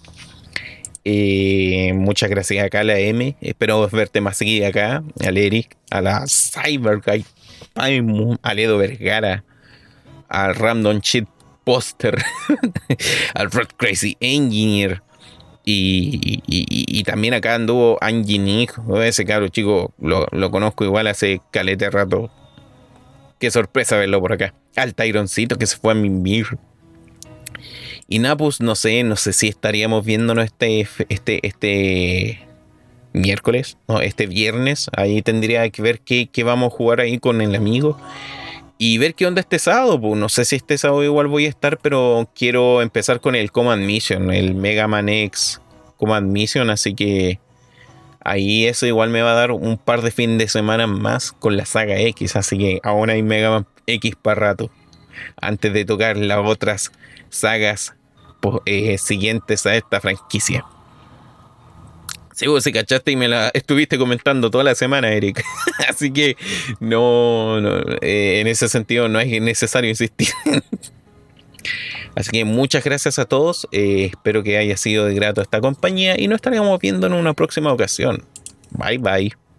Eh, 1.05 1.93
muchas 1.95 2.29
gracias 2.29 2.65
acá 2.65 2.81
a 2.81 2.85
la 2.85 2.99
M. 2.99 3.35
Espero 3.41 3.89
verte 3.89 4.21
más 4.21 4.37
seguida 4.37 4.69
acá. 4.69 5.03
Al 5.25 5.39
Eric, 5.39 5.77
a 5.91 6.03
la 6.03 6.27
Cyber 6.27 7.01
Guy, 7.01 7.25
a 8.43 8.55
Ledo 8.55 8.77
Vergara, 8.77 9.43
al 10.29 10.55
Random 10.55 11.01
Shit 11.01 11.27
Poster, 11.65 12.23
al 13.35 13.51
Red 13.51 13.69
Crazy 13.77 14.17
Engineer, 14.21 15.03
y, 15.65 17.03
también 17.05 17.35
acá 17.35 17.55
anduvo 17.55 17.99
Angie 18.01 18.39
Nick, 18.39 18.79
ese 19.03 19.25
cabro 19.25 19.49
chico, 19.49 19.93
lo, 19.99 20.51
conozco 20.51 20.85
igual 20.85 21.07
hace 21.07 21.41
calete 21.51 21.91
rato. 21.91 22.31
Qué 23.39 23.51
sorpresa 23.51 23.97
verlo 23.97 24.21
por 24.21 24.33
acá. 24.33 24.55
Al 24.77 24.95
Tyroncito 24.95 25.57
que 25.57 25.67
se 25.67 25.77
fue 25.77 25.93
a 25.93 25.95
mimir. 25.95 26.59
Y 28.09 28.19
Napus, 28.19 28.61
no 28.61 28.75
sé, 28.75 29.03
no 29.03 29.17
sé 29.17 29.33
si 29.33 29.49
estaríamos 29.49 30.05
viéndonos 30.05 30.45
este, 30.45 30.87
este, 31.09 31.47
este 31.47 32.47
miércoles, 33.13 33.79
no, 33.89 34.01
este 34.01 34.27
viernes. 34.27 34.91
Ahí 34.97 35.23
tendría 35.23 35.69
que 35.71 35.81
ver 35.81 36.01
qué, 36.01 36.29
qué, 36.31 36.45
vamos 36.45 36.73
a 36.73 36.77
jugar 36.77 37.01
ahí 37.01 37.19
con 37.19 37.41
el 37.41 37.55
amigo. 37.55 37.99
Y 38.83 38.97
ver 38.97 39.15
qué 39.15 39.27
onda 39.27 39.43
este 39.43 39.59
sábado. 39.59 40.01
Pues 40.01 40.19
no 40.19 40.31
sé 40.31 40.47
si 40.47 40.57
este 40.57 40.79
sábado 40.79 41.05
igual 41.05 41.27
voy 41.27 41.45
a 41.45 41.51
estar, 41.51 41.77
pero 41.77 42.31
quiero 42.35 42.81
empezar 42.81 43.21
con 43.21 43.35
el 43.35 43.53
Command 43.53 43.85
Mission, 43.85 44.33
el 44.33 44.55
Mega 44.55 44.89
Man 44.89 45.11
X 45.11 45.61
Command 45.99 46.33
Mission. 46.33 46.71
Así 46.71 46.95
que 46.95 47.41
ahí 48.25 48.65
eso 48.65 48.87
igual 48.87 49.11
me 49.11 49.21
va 49.21 49.33
a 49.33 49.35
dar 49.35 49.51
un 49.51 49.77
par 49.77 50.01
de 50.01 50.11
fin 50.11 50.39
de 50.39 50.49
semana 50.49 50.87
más 50.87 51.31
con 51.31 51.59
la 51.59 51.67
saga 51.67 52.01
X. 52.01 52.37
Así 52.37 52.57
que 52.57 52.81
aún 52.83 53.11
hay 53.11 53.23
Mega 53.23 53.51
Man 53.51 53.67
X 53.87 54.15
para 54.17 54.41
rato. 54.41 54.71
Antes 55.39 55.75
de 55.75 55.85
tocar 55.85 56.17
las 56.17 56.39
otras 56.39 56.91
sagas 57.29 57.95
eh, 58.65 58.97
siguientes 58.97 59.67
a 59.67 59.77
esta 59.77 60.01
franquicia. 60.01 60.65
Sí, 62.41 62.47
vos 62.47 62.65
se 62.65 62.73
cachaste 62.73 63.13
y 63.13 63.17
me 63.17 63.29
la 63.29 63.51
estuviste 63.53 63.99
comentando 63.99 64.51
toda 64.51 64.65
la 64.65 64.75
semana, 64.75 65.13
Eric. 65.13 65.45
Así 65.91 66.11
que 66.11 66.39
no, 66.81 67.59
eh, 68.01 68.41
en 68.41 68.47
ese 68.47 68.67
sentido 68.71 69.11
no 69.11 69.21
es 69.21 69.29
necesario 69.43 69.91
insistir. 69.91 70.29
Así 72.15 72.31
que 72.31 72.47
muchas 72.47 72.83
gracias 72.83 73.19
a 73.19 73.27
todos. 73.27 73.69
Eh, 73.73 74.07
espero 74.13 74.43
que 74.43 74.57
haya 74.57 74.79
sido 74.79 75.05
de 75.05 75.13
grato 75.13 75.43
esta 75.43 75.61
compañía 75.61 76.19
y 76.19 76.29
nos 76.29 76.37
estaremos 76.37 76.81
viendo 76.81 77.07
en 77.07 77.13
una 77.13 77.35
próxima 77.35 77.75
ocasión. 77.75 78.25
Bye 78.71 78.97
bye. 78.97 79.50